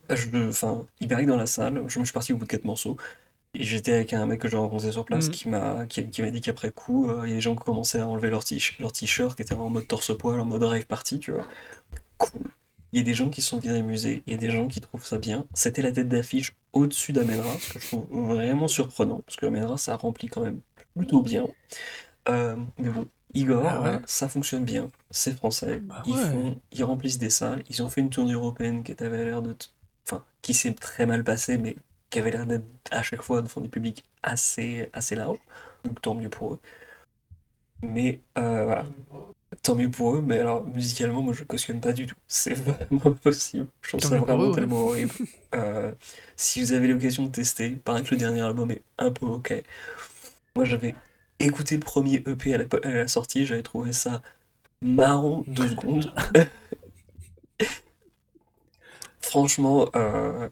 Je, 0.09 0.49
enfin, 0.49 0.85
que 0.99 1.25
dans 1.25 1.37
la 1.37 1.45
salle, 1.45 1.83
je 1.87 1.99
me 1.99 2.05
suis 2.05 2.13
parti 2.13 2.33
au 2.33 2.37
bout 2.37 2.45
de 2.45 2.49
quatre 2.49 2.65
morceaux, 2.65 2.97
et 3.53 3.63
j'étais 3.63 3.93
avec 3.93 4.13
un 4.13 4.25
mec 4.25 4.41
que 4.41 4.47
j'ai 4.49 4.57
rencontré 4.57 4.91
sur 4.91 5.05
place 5.05 5.27
Mhm. 5.27 5.31
qui 5.31 5.49
m'a 5.49 5.85
qui, 5.87 6.09
qui 6.09 6.21
m'a 6.21 6.31
dit 6.31 6.41
qu'après 6.41 6.71
coup, 6.71 7.09
euh, 7.09 7.21
il 7.25 7.29
y 7.29 7.33
a 7.33 7.35
des 7.35 7.41
gens 7.41 7.55
qui 7.55 7.63
commençaient 7.63 7.99
à 7.99 8.07
enlever 8.07 8.29
leur 8.29 8.43
t- 8.43 8.57
leur 8.79 8.91
t-shirt, 8.91 9.35
qui 9.35 9.41
étaient 9.43 9.53
en 9.55 9.69
mode 9.69 9.87
torse-poil, 9.87 10.39
en 10.39 10.45
mode 10.45 10.63
rave 10.63 10.85
party, 10.87 11.19
tu 11.19 11.31
vois. 11.31 11.47
Cool. 12.17 12.41
Il 12.93 12.99
y 12.99 13.01
a 13.01 13.05
des 13.05 13.13
gens 13.15 13.29
qui 13.29 13.41
sont 13.41 13.57
bien 13.57 13.75
amusés, 13.75 14.23
il 14.27 14.33
y 14.33 14.35
a 14.35 14.39
des 14.39 14.51
gens 14.51 14.67
qui 14.67 14.79
trouvent 14.81 15.05
ça 15.05 15.17
bien. 15.17 15.45
C'était 15.53 15.81
la 15.81 15.91
tête 15.91 16.09
d'affiche 16.09 16.55
au-dessus 16.73 17.11
d'Amenra, 17.13 17.59
ce 17.59 17.73
que 17.73 17.79
je 17.79 17.87
trouve 17.87 18.05
vraiment 18.11 18.67
surprenant, 18.67 19.21
parce 19.25 19.35
que 19.37 19.45
Amenra, 19.47 19.77
ça 19.77 19.95
remplit 19.95 20.27
quand 20.27 20.41
même 20.41 20.61
plutôt 20.95 21.21
bien. 21.23 21.47
Euh, 22.29 22.55
mais 22.77 22.89
bon, 22.89 23.07
Igor, 23.33 23.65
Ah 23.67 23.81
ouais. 23.81 23.89
euh, 23.89 23.99
ça 24.05 24.29
fonctionne 24.29 24.63
bien, 24.65 24.91
c'est 25.11 25.35
français, 25.35 25.79
Bah 25.81 26.03
ils 26.05 26.13
ouais. 26.15 26.19
font, 26.19 26.61
ils 26.71 26.83
remplissent 26.83 27.17
des 27.17 27.29
salles, 27.31 27.63
ils 27.69 27.81
ont 27.83 27.89
fait 27.89 28.01
une 28.01 28.09
tournée 28.09 28.33
européenne 28.33 28.83
qui 28.83 28.93
avait 29.03 29.25
l'air 29.25 29.41
de, 29.41 29.53
t- 29.53 29.67
enfin, 30.07 30.23
qui 30.41 30.53
s'est 30.53 30.73
très 30.73 31.05
mal 31.05 31.23
passée, 31.23 31.57
mais 31.57 31.75
qui 32.13 32.19
avait 32.19 32.29
l'air 32.29 32.45
d'être 32.45 32.63
à 32.91 33.01
chaque 33.01 33.23
fois 33.23 33.41
devant 33.41 33.59
des 33.59 33.69
publics 33.69 34.05
assez, 34.21 34.87
assez 34.93 35.15
larges, 35.15 35.39
donc 35.83 35.99
tant 35.99 36.13
mieux 36.13 36.29
pour 36.29 36.53
eux. 36.53 36.59
Mais 37.81 38.21
euh, 38.37 38.65
voilà. 38.65 38.85
Tant 39.63 39.75
mieux 39.75 39.89
pour 39.89 40.15
eux, 40.15 40.21
mais 40.21 40.39
alors 40.39 40.63
musicalement, 40.65 41.23
moi 41.23 41.33
je 41.33 41.43
cautionne 41.43 41.79
pas 41.81 41.91
du 41.91 42.05
tout. 42.05 42.15
C'est 42.27 42.53
vraiment 42.53 42.99
pas 43.03 43.11
possible. 43.11 43.67
Je 43.81 43.89
trouve 43.89 44.01
ça 44.01 44.17
vraiment 44.17 44.43
eux, 44.43 44.49
ouais. 44.49 44.55
tellement 44.55 44.85
horrible. 44.85 45.11
Euh, 45.55 45.91
si 46.35 46.61
vous 46.61 46.73
avez 46.73 46.87
l'occasion 46.87 47.25
de 47.27 47.31
tester, 47.31 47.69
paraît 47.69 48.01
que 48.01 48.09
le 48.09 48.17
dernier 48.17 48.41
album 48.41 48.71
est 48.71 48.81
un 48.97 49.11
peu 49.11 49.27
ok. 49.27 49.53
Moi 50.55 50.65
j'avais 50.65 50.95
écouté 51.37 51.75
le 51.75 51.81
premier 51.81 52.23
EP 52.25 52.55
à 52.55 52.57
la, 52.57 52.65
à 52.83 52.89
la 52.89 53.07
sortie, 53.07 53.45
j'avais 53.45 53.61
trouvé 53.61 53.93
ça 53.93 54.23
marrant 54.81 55.43
deux 55.45 55.67
secondes. 55.75 56.11
Franchement, 59.33 59.89
euh, 59.95 60.49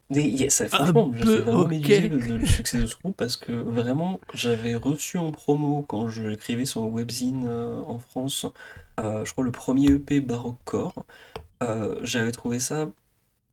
ça- 0.49 0.67
franchement, 0.67 1.11
je 1.15 1.23
suis 1.25 1.39
vraiment 1.39 1.65
ok. 1.65 1.67
mitigé 1.67 2.09
de- 2.09 2.17
de- 2.19 2.37
du 2.37 2.47
succès 2.47 2.79
de 2.79 2.87
ce 2.87 2.95
groupe 2.97 3.15
parce 3.15 3.37
que 3.37 3.51
vraiment, 3.51 4.19
j'avais 4.33 4.73
reçu 4.75 5.17
en 5.19 5.31
promo 5.31 5.83
quand 5.83 6.09
je 6.09 6.23
l'écrivais 6.23 6.65
sur 6.65 6.81
Webzine 6.91 7.45
euh, 7.47 7.81
en 7.81 7.99
France, 7.99 8.47
euh, 8.99 9.23
je 9.23 9.31
crois 9.33 9.43
le 9.43 9.51
premier 9.51 9.91
EP 9.91 10.19
Baroquecore. 10.21 10.93
Euh, 11.63 11.99
j'avais 12.03 12.31
trouvé 12.33 12.59
ça 12.59 12.89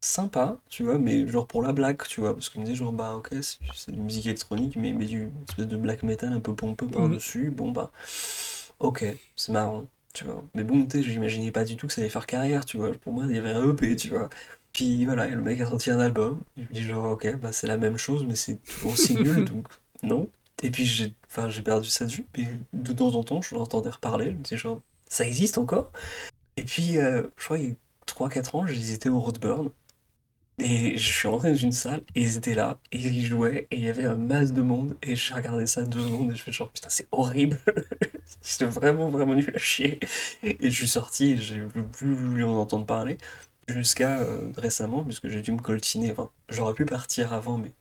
sympa, 0.01 0.59
tu 0.71 0.85
vois, 0.85 0.99
mais 0.99 1.27
genre 1.29 1.47
pour 1.47 1.63
la 1.63 1.73
blague, 1.73 2.03
tu 2.09 2.21
vois, 2.21 2.35
parce 2.35 2.49
qu'on 2.51 2.61
me 2.61 2.67
disait 2.67 2.77
genre 2.77 2.93
bah 2.93 3.17
ok, 3.17 3.31
c'est 3.75 3.93
de 3.93 3.99
musique 4.01 4.27
électronique, 4.27 4.77
mais, 4.77 4.93
mais 4.93 5.07
du 5.07 5.25
une 5.25 5.45
espèce 5.49 5.67
de 5.69 5.77
black 5.79 6.03
metal 6.05 6.33
un 6.33 6.41
peu 6.41 6.55
pompeux 6.57 6.89
Mhm. 6.89 6.91
par-dessus, 6.91 7.51
bon 7.51 7.73
bah 7.73 7.93
ok, 8.79 9.05
c'est 9.37 9.53
marrant, 9.53 9.87
tu 10.15 10.25
vois. 10.25 10.45
Mais 10.55 10.65
bon, 10.65 10.87
tu 10.87 11.03
j'imaginais 11.03 11.53
pas 11.53 11.65
du 11.65 11.77
tout 11.77 11.87
que 11.87 11.93
ça 11.93 12.01
allait 12.01 12.11
faire 12.11 12.27
carrière, 12.27 12.65
tu 12.65 12.77
vois. 12.79 12.93
Pour 12.95 13.13
moi, 13.13 13.25
il 13.29 13.35
y 13.37 13.39
avait 13.39 13.51
un 13.53 13.71
EP, 13.71 13.97
tu 13.97 14.11
vois. 14.11 14.29
Puis 14.79 15.05
voilà, 15.07 15.27
et 15.27 15.33
le 15.33 15.43
mec 15.43 15.61
a 15.61 15.67
sorti 15.67 15.91
un 15.91 15.99
album, 15.99 16.41
je 16.57 16.63
me 16.63 16.69
dis 16.69 16.83
genre 16.85 17.11
ok, 17.13 17.37
bah 17.39 17.53
c'est 17.53 17.67
la 17.67 17.77
même 17.77 17.97
chose, 17.97 18.25
mais 18.25 18.37
c'est 18.37 18.59
toujours 18.63 18.93
aussi 18.93 19.17
nul, 19.21 19.45
donc 19.45 19.67
non. 20.05 20.31
Et 20.63 20.71
puis 20.71 20.85
j'ai 20.87 21.15
enfin, 21.27 21.49
j'ai 21.49 21.63
perdu 21.63 21.89
ça 21.89 22.07
de 22.07 22.13
vue, 22.13 22.27
mais 22.37 22.47
de 22.73 22.93
temps 22.93 23.15
en 23.17 23.25
temps, 23.25 23.43
je 23.43 23.57
l'entendais 23.57 23.91
reparler, 23.91 24.27
je 24.27 24.31
me 24.37 24.43
disais 24.43 24.57
genre 24.57 24.81
ça 25.09 25.27
existe 25.27 25.59
encore? 25.59 25.91
Et 26.57 26.65
puis, 26.65 26.99
euh, 26.99 27.25
je 27.39 27.45
crois 27.45 27.59
qu'il 27.59 27.71
y 27.71 27.73
a 27.73 27.77
3-4 28.07 28.57
ans, 28.57 28.65
les 28.65 28.93
étais 28.93 29.09
au 29.11 29.21
Roadburn. 29.21 29.71
Et 30.59 30.99
je 30.99 31.13
suis 31.13 31.29
rentré 31.29 31.53
dans 31.53 31.57
une 31.59 31.73
salle, 31.73 32.03
et 32.17 32.23
ils 32.23 32.37
étaient 32.37 32.55
là, 32.55 32.79
et 32.93 32.99
ils 32.99 33.25
jouaient, 33.27 33.69
et 33.71 33.77
il 33.77 33.85
y 33.85 33.89
avait 33.89 34.07
un 34.07 34.17
masse 34.17 34.53
de 34.53 34.63
monde, 34.63 34.97
et 35.03 35.15
j'ai 35.17 35.35
regardé 35.35 35.67
ça 35.67 35.83
deux 35.83 36.03
secondes, 36.03 36.33
et 36.33 36.37
je 36.37 36.43
fais 36.43 36.53
genre, 36.53 36.71
putain, 36.71 36.89
c'est 36.91 37.09
horrible. 37.13 37.61
C'est 38.41 38.65
vraiment, 38.67 39.11
vraiment 39.11 39.35
nul 39.35 39.53
à 39.55 39.59
chier. 39.59 40.01
Et 40.43 40.71
je 40.71 40.75
suis 40.75 40.89
sorti, 40.89 41.33
et 41.33 41.37
j'ai 41.39 41.61
plus 41.93 42.15
voulu 42.15 42.45
en 42.45 42.55
entendre 42.57 42.87
parler, 42.87 43.19
jusqu'à 43.69 44.21
euh, 44.21 44.53
récemment, 44.57 45.05
puisque 45.05 45.29
j'ai 45.29 45.43
dû 45.43 45.53
me 45.53 45.61
coltiner. 45.61 46.13
Enfin, 46.13 46.31
j'aurais 46.49 46.75
pu 46.75 46.85
partir 46.87 47.33
avant, 47.33 47.59
mais 47.59 47.73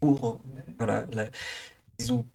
pour, 0.00 0.40
voilà, 0.78 1.06
la- 1.12 1.30
disons, 1.98 2.26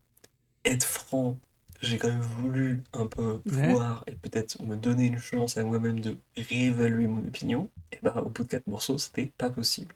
être 0.65 0.85
franc, 0.85 1.39
j'ai 1.81 1.97
quand 1.99 2.09
même 2.09 2.21
voulu 2.21 2.83
un 2.93 3.07
peu 3.07 3.41
Ouais. 3.45 3.73
voir 3.73 4.03
et 4.07 4.15
peut-être 4.15 4.61
me 4.63 4.75
donner 4.77 5.07
une 5.07 5.19
chance 5.19 5.57
à 5.57 5.63
moi-même 5.63 5.99
de 6.01 6.17
réévaluer 6.37 7.07
mon 7.07 7.27
opinion. 7.27 7.69
Et 7.91 7.99
ben, 8.03 8.15
au 8.17 8.29
bout 8.29 8.43
de 8.43 8.49
quatre 8.49 8.67
morceaux, 8.67 8.97
c'était 8.97 9.33
pas 9.37 9.49
possible. 9.49 9.95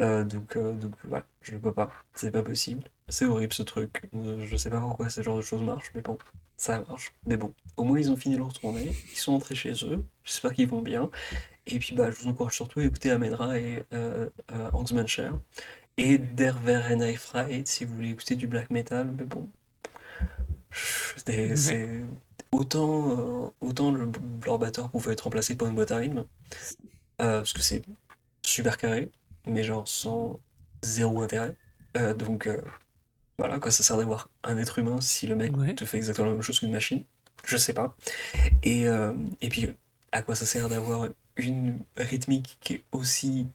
Euh, 0.00 0.24
donc, 0.24 0.56
euh, 0.56 0.72
donc 0.74 0.94
voilà, 1.04 1.26
je 1.42 1.54
ne 1.54 1.58
peux 1.58 1.72
pas, 1.72 1.90
c'est 2.14 2.30
pas 2.32 2.42
possible. 2.42 2.84
C'est 3.08 3.26
horrible 3.26 3.52
ce 3.52 3.62
truc. 3.62 4.08
Euh, 4.14 4.44
je 4.46 4.56
sais 4.56 4.70
pas 4.70 4.80
pourquoi 4.80 5.08
ce 5.10 5.22
genre 5.22 5.36
de 5.36 5.42
choses 5.42 5.62
marche, 5.62 5.90
mais 5.94 6.02
bon, 6.02 6.18
ça 6.56 6.80
marche. 6.88 7.14
Mais 7.26 7.36
bon, 7.36 7.54
au 7.76 7.84
moins 7.84 7.98
ils 8.00 8.10
ont 8.10 8.16
fini 8.16 8.36
leur 8.36 8.52
tournée, 8.52 8.96
ils 9.12 9.18
sont 9.18 9.32
rentrés 9.32 9.54
chez 9.54 9.72
eux, 9.84 10.04
j'espère 10.24 10.52
qu'ils 10.54 10.68
vont 10.68 10.82
bien. 10.82 11.10
Et 11.66 11.78
puis 11.78 11.94
bah, 11.94 12.10
je 12.10 12.16
vous 12.16 12.28
encourage 12.28 12.54
surtout 12.54 12.80
à 12.80 12.84
écouter 12.84 13.10
Amedra 13.10 13.58
et 13.58 13.84
euh, 13.92 14.28
euh, 14.52 14.70
Hans 14.72 14.84
Mancher. 14.92 15.30
Et 15.96 16.18
Der 16.18 16.58
Verena 16.58 17.12
Freit 17.14 17.64
si 17.66 17.84
vous 17.84 17.94
voulez 17.94 18.10
écouter 18.10 18.36
du 18.36 18.46
black 18.46 18.70
metal, 18.70 19.12
mais 19.16 19.24
bon. 19.24 19.48
C'est 20.72 22.02
autant, 22.52 23.44
euh, 23.46 23.50
autant 23.60 23.90
le, 23.92 24.10
leur 24.44 24.58
batteur 24.58 24.90
pouvait 24.90 25.12
être 25.12 25.22
remplacé 25.22 25.56
par 25.56 25.68
une 25.68 25.74
boîte 25.74 25.92
à 25.92 25.96
rythme, 25.98 26.24
euh, 27.20 27.38
parce 27.38 27.52
que 27.52 27.62
c'est 27.62 27.82
super 28.42 28.76
carré, 28.76 29.10
mais 29.46 29.62
genre 29.62 29.86
sans 29.88 30.40
zéro 30.82 31.22
intérêt. 31.22 31.54
Euh, 31.96 32.14
donc 32.14 32.48
voilà, 33.38 33.58
quoi, 33.58 33.70
ça 33.70 33.82
sert 33.82 33.96
d'avoir 33.96 34.28
un 34.42 34.58
être 34.58 34.78
humain 34.78 35.00
si 35.00 35.26
le 35.26 35.36
mec 35.36 35.56
Ouais. 35.56 35.74
te 35.74 35.84
fait 35.84 35.96
exactement 35.96 36.28
la 36.28 36.34
même 36.34 36.42
chose 36.42 36.58
qu'une 36.60 36.72
machine. 36.72 37.04
Je 37.44 37.56
sais 37.56 37.72
pas. 37.72 37.96
Et, 38.62 38.84
et 39.40 39.48
puis, 39.48 39.68
à 40.12 40.22
quoi 40.22 40.34
ça 40.34 40.46
sert 40.46 40.68
d'avoir 40.68 41.08
une 41.36 41.78
rythmique 41.96 42.58
qui 42.60 42.74
est 42.74 42.84
aussi 42.92 43.46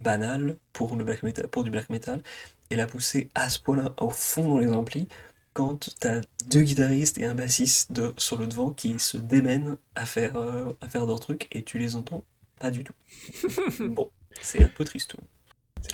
banale 0.00 0.56
pour, 0.72 0.96
le 0.96 1.04
black 1.04 1.22
metal, 1.22 1.48
pour 1.48 1.64
du 1.64 1.70
black 1.70 1.90
metal 1.90 2.22
et 2.70 2.76
la 2.76 2.86
pousser 2.86 3.30
à 3.34 3.48
ce 3.48 3.58
point-là 3.60 3.94
au 4.00 4.10
fond 4.10 4.48
dans 4.48 4.58
les 4.58 4.68
amplis 4.68 5.08
quand 5.52 5.94
t'as 6.00 6.20
deux 6.48 6.62
guitaristes 6.62 7.16
et 7.18 7.24
un 7.24 7.34
bassiste 7.34 7.92
de, 7.92 8.12
sur 8.18 8.36
le 8.36 8.46
devant 8.46 8.70
qui 8.70 8.98
se 8.98 9.16
démènent 9.16 9.76
à 9.94 10.04
faire, 10.04 10.36
euh, 10.36 10.72
à 10.80 10.88
faire 10.88 11.06
leur 11.06 11.20
truc 11.20 11.48
et 11.52 11.62
tu 11.62 11.78
les 11.78 11.96
entends 11.96 12.24
pas 12.58 12.70
du 12.70 12.84
tout. 12.84 12.94
Bon, 13.80 14.10
c'est 14.40 14.62
un 14.62 14.68
peu 14.68 14.84
triste. 14.84 15.16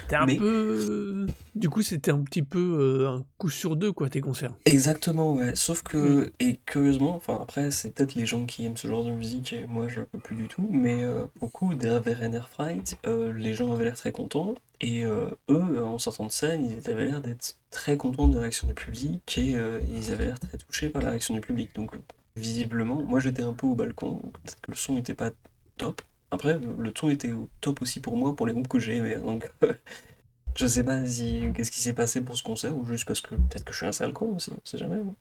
C'était 0.00 0.16
un 0.16 0.26
Mais- 0.26 0.36
peu. 0.36 1.26
Du 1.54 1.68
coup, 1.68 1.82
c'était 1.82 2.10
un 2.12 2.20
petit 2.22 2.42
peu 2.42 2.58
euh, 2.80 3.08
un 3.08 3.24
coup 3.38 3.50
sur 3.50 3.76
deux, 3.76 3.92
quoi, 3.92 4.08
tes 4.08 4.20
concerts. 4.20 4.52
Exactement, 4.64 5.34
ouais. 5.34 5.54
Sauf 5.56 5.82
que, 5.82 6.32
et 6.40 6.58
curieusement, 6.64 7.16
enfin 7.16 7.38
après, 7.42 7.70
c'est 7.70 7.92
peut-être 7.94 8.14
les 8.14 8.24
gens 8.26 8.46
qui 8.46 8.64
aiment 8.64 8.76
ce 8.76 8.86
genre 8.88 9.04
de 9.04 9.10
musique, 9.10 9.52
et 9.52 9.66
moi 9.66 9.88
je 9.88 10.00
peux 10.02 10.18
plus 10.18 10.36
du 10.36 10.46
tout, 10.48 10.66
mais 10.70 11.02
euh, 11.04 11.24
beaucoup 11.40 11.74
des 11.74 11.98
Verener 11.98 12.40
Fright, 12.52 12.96
euh, 13.06 13.32
les 13.32 13.54
gens 13.54 13.72
avaient 13.72 13.84
l'air 13.84 13.96
très 13.96 14.12
contents, 14.12 14.54
et 14.80 15.04
euh, 15.04 15.26
eux, 15.50 15.82
en 15.84 15.98
sortant 15.98 16.26
de 16.26 16.32
scène, 16.32 16.64
ils 16.64 16.88
avaient 16.90 17.06
l'air 17.06 17.20
d'être 17.20 17.56
très 17.70 17.96
contents 17.96 18.28
de 18.28 18.34
la 18.36 18.42
réaction 18.42 18.68
du 18.68 18.74
public, 18.74 19.36
et 19.38 19.56
euh, 19.56 19.80
ils 19.92 20.12
avaient 20.12 20.26
l'air 20.26 20.38
très 20.40 20.56
touchés 20.56 20.88
par 20.88 21.02
la 21.02 21.10
réaction 21.10 21.34
du 21.34 21.40
public. 21.40 21.70
Donc, 21.74 21.90
visiblement, 22.36 23.02
moi 23.02 23.18
j'étais 23.20 23.42
un 23.42 23.52
peu 23.52 23.66
au 23.66 23.74
balcon, 23.74 24.20
peut-être 24.44 24.60
que 24.62 24.70
le 24.70 24.76
son 24.76 24.94
n'était 24.94 25.14
pas 25.14 25.30
top. 25.76 26.00
Après, 26.30 26.58
le 26.58 26.92
son 26.96 27.10
était 27.10 27.32
au 27.32 27.48
top 27.60 27.82
aussi 27.82 28.00
pour 28.00 28.16
moi, 28.16 28.34
pour 28.36 28.46
les 28.46 28.52
groupes 28.52 28.68
que 28.68 28.78
j'ai 28.78 28.96
aimés, 28.96 29.16
donc 29.16 29.50
je 30.56 30.66
sais 30.66 30.84
pas 30.84 31.06
si 31.06 31.44
qu'est-ce 31.54 31.70
qui 31.70 31.80
s'est 31.80 31.94
passé 31.94 32.20
pour 32.22 32.36
ce 32.36 32.42
concert, 32.42 32.76
ou 32.76 32.84
juste 32.86 33.06
parce 33.06 33.20
que 33.20 33.34
peut-être 33.36 33.64
que 33.64 33.72
je 33.72 33.78
suis 33.78 33.86
un 33.86 33.92
sale 33.92 34.12
con 34.12 34.36
aussi, 34.36 34.50
on 34.52 34.60
sait 34.64 34.78
jamais. 34.78 34.96
hein. 34.96 35.14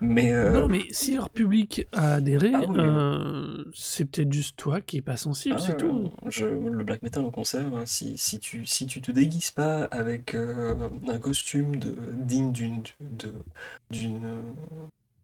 Mais 0.00 0.32
euh, 0.32 0.52
Non, 0.52 0.68
mais 0.68 0.86
si 0.90 1.14
leur 1.14 1.30
public 1.30 1.86
a 1.92 2.14
adhéré, 2.14 2.52
Ah 2.54 2.64
oui, 2.68 2.78
euh, 2.78 3.64
c'est 3.74 4.04
peut-être 4.06 4.32
juste 4.32 4.56
toi 4.56 4.80
qui 4.80 4.98
est 4.98 5.02
pas 5.02 5.16
sensible, 5.16 5.56
ah, 5.56 5.60
c'est 5.60 5.76
tout. 5.76 6.10
je- 6.28 6.44
le 6.44 6.84
black 6.84 7.02
metal 7.02 7.24
en 7.24 7.30
concert, 7.30 7.66
hein, 7.74 7.84
si, 7.86 8.16
si 8.18 8.38
tu 8.40 8.66
si 8.66 8.86
tu 8.86 9.00
te 9.00 9.10
déguises 9.12 9.50
pas 9.50 9.84
avec 9.84 10.34
euh, 10.34 10.88
un 11.08 11.18
costume 11.18 11.76
de, 11.78 11.94
digne 12.24 12.52
d'une 12.52 12.82
d'une 13.90 14.20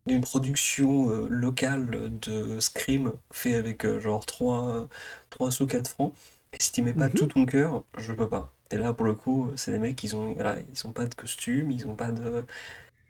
d'une 0.07 0.21
production 0.21 1.11
euh, 1.11 1.27
locale 1.29 2.19
de 2.21 2.61
scream 2.61 3.13
fait 3.33 3.55
avec 3.55 3.85
euh, 3.85 4.01
genre 4.01 4.25
3, 4.27 4.89
3 5.31 5.51
sous 5.51 5.67
4 5.67 5.89
francs, 5.91 6.15
et 6.53 6.57
si 6.63 6.73
tu 6.73 6.83
mets 6.83 6.95
pas 6.95 7.09
Mhm. 7.09 7.13
tout 7.17 7.27
ton 7.27 7.47
cœur, 7.47 7.85
je 7.99 8.13
peux 8.13 8.29
pas. 8.29 8.53
Et 8.71 8.77
là, 8.79 8.93
pour 8.93 9.07
le 9.07 9.15
coup, 9.15 9.51
c'est 9.57 9.73
des 9.73 9.79
mecs, 9.79 10.03
ils 10.05 10.17
ont, 10.17 10.33
voilà, 10.35 10.57
ils 10.73 10.87
ont 10.87 10.93
pas 10.93 11.07
de 11.07 11.15
costume, 11.15 11.71
ils 11.71 11.87
ont 11.87 11.95
pas 11.97 12.11
de, 12.13 12.45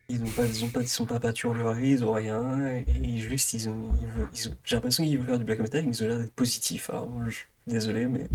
ils 0.08 0.22
ont 0.24 0.32
pas, 0.32 0.46
ils 0.46 0.64
ont 0.64 0.70
pas, 0.70 0.82
ils 0.82 0.88
sont 0.88 1.06
pas 1.06 1.20
pâturleries, 1.20 1.90
ils 1.90 2.04
ont 2.04 2.12
rien, 2.12 2.68
et, 2.68 2.84
et 3.02 3.18
juste, 3.18 3.54
ils 3.54 3.68
ont, 3.68 3.92
ils 4.00 4.06
veulent- 4.08 4.28
ils 4.34 4.48
ont- 4.48 4.56
j'ai 4.64 4.76
l'impression 4.76 5.04
qu'ils 5.04 5.18
veulent 5.18 5.26
faire 5.28 5.38
du 5.38 5.44
black 5.44 5.60
metal, 5.60 5.84
mais 5.86 5.92
ils 5.92 6.04
ont 6.04 6.08
l'air 6.08 6.18
d'être 6.18 6.34
positifs. 6.34 6.90
Alors, 6.90 7.08
moi, 7.08 7.28
je 7.30 7.40
désolé, 7.66 8.06
mais 8.06 8.28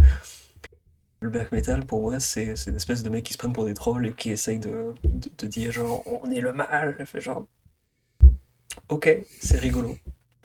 le 1.22 1.30
black 1.30 1.52
metal, 1.52 1.86
pour 1.86 2.02
moi, 2.02 2.20
c'est, 2.20 2.56
c'est 2.56 2.72
une 2.72 2.76
espèce 2.78 3.04
de 3.04 3.10
mecs 3.10 3.24
qui 3.26 3.34
se 3.34 3.38
prennent 3.38 3.54
pour 3.54 3.66
des 3.66 3.74
trolls 3.74 4.08
et 4.08 4.14
qui 4.14 4.32
essayent 4.32 4.60
de, 4.60 4.94
de, 5.04 5.30
de 5.38 5.48
dire 5.48 5.72
genre, 5.72 6.04
on 6.08 6.30
est 6.32 6.42
le 6.42 6.52
mal, 6.54 6.96
Je 7.00 7.06
fais 7.06 7.22
genre, 7.22 7.46
ok, 8.90 9.10
c'est 9.42 9.60
rigolo, 9.60 9.98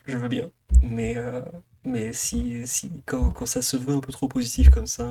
je 0.06 0.16
veux 0.16 0.28
bien, 0.28 0.50
mais, 0.82 1.16
euh, 1.16 1.42
mais 1.84 2.12
si, 2.12 2.66
si 2.66 2.90
quand, 3.04 3.46
ça 3.46 3.62
se 3.62 3.76
veut 3.76 3.94
un 3.94 4.00
peu 4.00 4.12
trop 4.12 4.28
positif 4.28 4.70
comme 4.70 4.86
ça, 4.86 5.10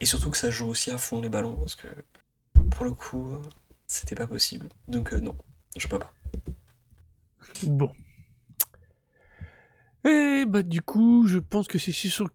et 0.00 0.06
surtout 0.06 0.30
que 0.30 0.36
ça 0.36 0.50
joue 0.50 0.68
aussi 0.68 0.90
à 0.90 0.98
fond 0.98 1.20
les 1.20 1.28
ballons, 1.28 1.56
parce 1.56 1.76
que 1.76 1.88
pour 2.70 2.84
le 2.84 2.92
coup, 2.92 3.36
c'était 3.86 4.14
pas 4.14 4.26
possible. 4.26 4.68
Donc 4.88 5.12
euh, 5.12 5.20
non, 5.20 5.36
je 5.76 5.88
peux 5.88 5.98
pas. 5.98 6.12
Bon. 7.64 7.92
Et 10.04 10.44
bah, 10.46 10.62
du 10.62 10.80
coup, 10.80 11.26
je 11.26 11.38
pense 11.38 11.68
que 11.68 11.78
c'est 11.78 11.92
sur 11.92 12.30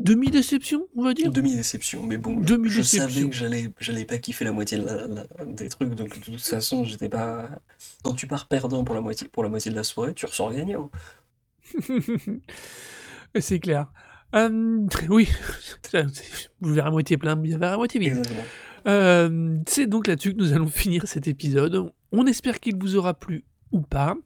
demi-déception, 0.00 0.86
on 0.96 1.04
va 1.04 1.14
dire. 1.14 1.30
Demi-déception, 1.30 2.04
mais 2.06 2.16
bon, 2.18 2.42
je- 2.44 2.68
je, 2.68 2.82
savais 2.82 3.28
que 3.28 3.34
j'allais, 3.34 3.70
j'allais 3.80 4.04
pas 4.04 4.18
kiffer 4.18 4.44
la 4.44 4.52
moitié 4.52 4.78
de 4.78 4.84
la- 4.84 5.06
la- 5.06 5.26
des 5.46 5.68
trucs, 5.68 5.94
donc 5.94 6.18
de 6.18 6.24
toute 6.24 6.40
façon, 6.40 6.84
j'étais 6.84 7.08
pas. 7.08 7.48
Quand 8.02 8.14
tu 8.14 8.26
pars 8.26 8.48
perdant 8.48 8.82
pour 8.84 8.94
la 8.94 9.00
moitié, 9.00 9.28
pour 9.28 9.42
la 9.42 9.48
moitié 9.48 9.70
de 9.70 9.76
la 9.76 9.84
soirée, 9.84 10.14
tu 10.14 10.26
ressors 10.26 10.52
gagnant. 10.52 10.90
c'est 13.38 13.60
clair. 13.60 13.92
Euh, 14.34 14.86
oui, 15.08 15.28
vous 16.60 16.74
verrez 16.74 16.88
à 16.88 16.90
moitié 16.90 17.16
plein, 17.16 17.36
bien 17.36 17.58
verrez 17.58 17.72
à 17.74 17.76
moitié 17.76 18.00
vide. 18.00 18.22
Euh, 18.86 19.58
c'est 19.68 19.86
donc 19.86 20.06
là-dessus 20.06 20.32
que 20.34 20.38
nous 20.38 20.52
allons 20.52 20.68
finir 20.68 21.06
cet 21.06 21.26
épisode. 21.28 21.92
On 22.12 22.26
espère 22.26 22.60
qu'il 22.60 22.76
vous 22.76 22.96
aura 22.96 23.14
plu 23.14 23.44
ou 23.72 23.80
pas. 23.80 24.16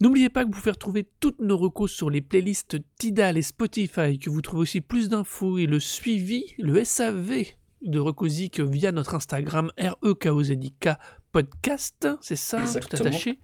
N'oubliez 0.00 0.28
pas 0.28 0.44
que 0.44 0.50
vous 0.50 0.58
pouvez 0.58 0.72
retrouver 0.72 1.08
toutes 1.20 1.40
nos 1.40 1.56
recos 1.56 1.92
sur 1.92 2.10
les 2.10 2.20
playlists 2.20 2.76
Tidal 2.98 3.38
et 3.38 3.42
Spotify, 3.42 4.18
que 4.18 4.30
vous 4.30 4.42
trouvez 4.42 4.62
aussi 4.62 4.80
plus 4.80 5.08
d'infos 5.08 5.58
et 5.58 5.66
le 5.66 5.80
suivi, 5.80 6.44
le 6.58 6.84
SAV 6.84 7.44
de 7.82 7.98
Recosic 7.98 8.60
via 8.60 8.92
notre 8.92 9.14
Instagram 9.14 9.70
REKOZIK 9.78 10.88
podcast, 11.32 12.06
c'est 12.20 12.36
ça, 12.36 12.62
tout 12.80 12.96
attaché. 12.96 13.40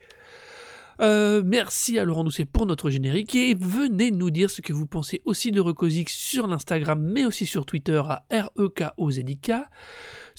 Euh, 1.01 1.43
merci 1.45 1.99
à 1.99 2.05
Laurent 2.05 2.25
Doucet 2.25 2.45
pour 2.45 2.67
notre 2.67 2.89
générique 2.91 3.35
et 3.35 3.55
venez 3.55 4.11
nous 4.11 4.31
dire 4.31 4.51
ce 4.51 4.61
que 4.61 4.73
vous 4.73 4.87
pensez 4.87 5.23
aussi 5.25 5.51
de 5.51 5.61
Recosic 5.61 6.09
sur 6.11 6.47
l'Instagram 6.47 7.01
mais 7.01 7.25
aussi 7.25 7.47
sur 7.47 7.65
Twitter 7.67 8.01
à 8.07 8.27
R-E-K-O-Z-I-K. 8.31 9.53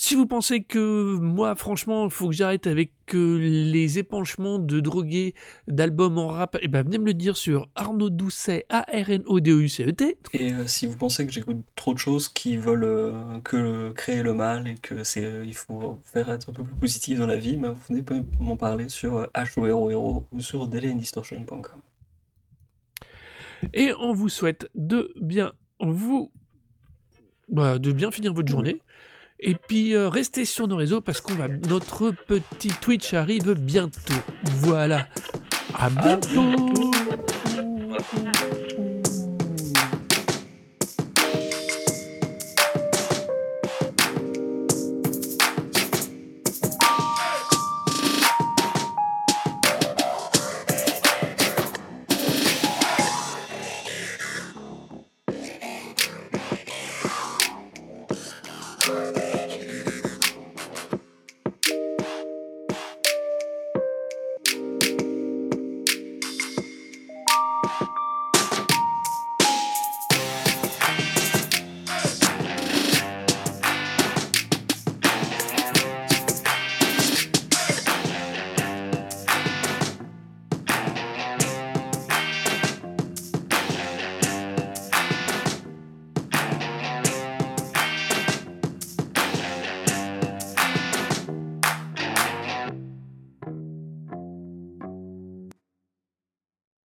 Si 0.03 0.15
vous 0.15 0.25
pensez 0.25 0.63
que 0.63 1.15
moi, 1.19 1.53
franchement, 1.53 2.05
il 2.05 2.09
faut 2.09 2.29
que 2.29 2.33
j'arrête 2.33 2.65
avec 2.65 2.91
euh, 3.13 3.37
les 3.37 3.99
épanchements 3.99 4.57
de 4.57 4.79
drogués 4.79 5.35
d'albums 5.67 6.17
en 6.17 6.25
rap, 6.25 6.57
eh 6.59 6.67
ben, 6.67 6.81
venez 6.81 6.97
me 6.97 7.05
le 7.05 7.13
dire 7.13 7.37
sur 7.37 7.69
Arnaud 7.75 8.09
Doucet, 8.09 8.65
A-R-N-O-D-O-U-C-E-T. 8.69 10.17
Et 10.33 10.53
euh, 10.53 10.65
si 10.65 10.87
vous 10.87 10.97
pensez 10.97 11.27
que 11.27 11.31
j'écoute 11.31 11.63
trop 11.75 11.93
de 11.93 11.99
choses 11.99 12.29
qui 12.29 12.57
veulent 12.57 12.83
euh, 12.83 13.39
que 13.43 13.91
créer 13.91 14.23
le 14.23 14.33
mal 14.33 14.67
et 14.67 14.73
que 14.73 15.03
c'est 15.03 15.43
il 15.45 15.53
faut 15.53 15.99
faire 16.03 16.31
être 16.31 16.49
un 16.49 16.53
peu 16.53 16.63
plus 16.63 16.75
positif 16.77 17.19
dans 17.19 17.27
la 17.27 17.37
vie, 17.37 17.57
ben, 17.57 17.73
vous 17.73 17.95
venez 17.95 18.23
m'en 18.39 18.57
parler 18.57 18.89
sur 18.89 19.29
HOROHERO 19.35 20.25
ou 20.31 20.39
sur 20.39 20.65
dailyandistortion.com. 20.65 21.79
Et 23.75 23.93
on 23.99 24.13
vous 24.13 24.29
souhaite 24.29 24.67
de 24.73 25.13
bien 25.21 25.53
vous 25.79 26.31
bah, 27.51 27.79
de 27.79 27.91
bien 27.91 28.11
finir 28.11 28.33
votre 28.33 28.49
journée. 28.49 28.81
Et 29.41 29.55
puis 29.55 29.95
euh, 29.95 30.07
restez 30.07 30.45
sur 30.45 30.67
nos 30.67 30.75
réseaux 30.75 31.01
parce 31.01 31.19
qu'on 31.19 31.33
va 31.33 31.47
notre 31.47 32.11
petit 32.11 32.69
Twitch 32.69 33.13
arrive 33.13 33.53
bientôt. 33.53 34.13
Voilà. 34.61 35.07
À 35.73 35.89
bientôt. 35.89 36.91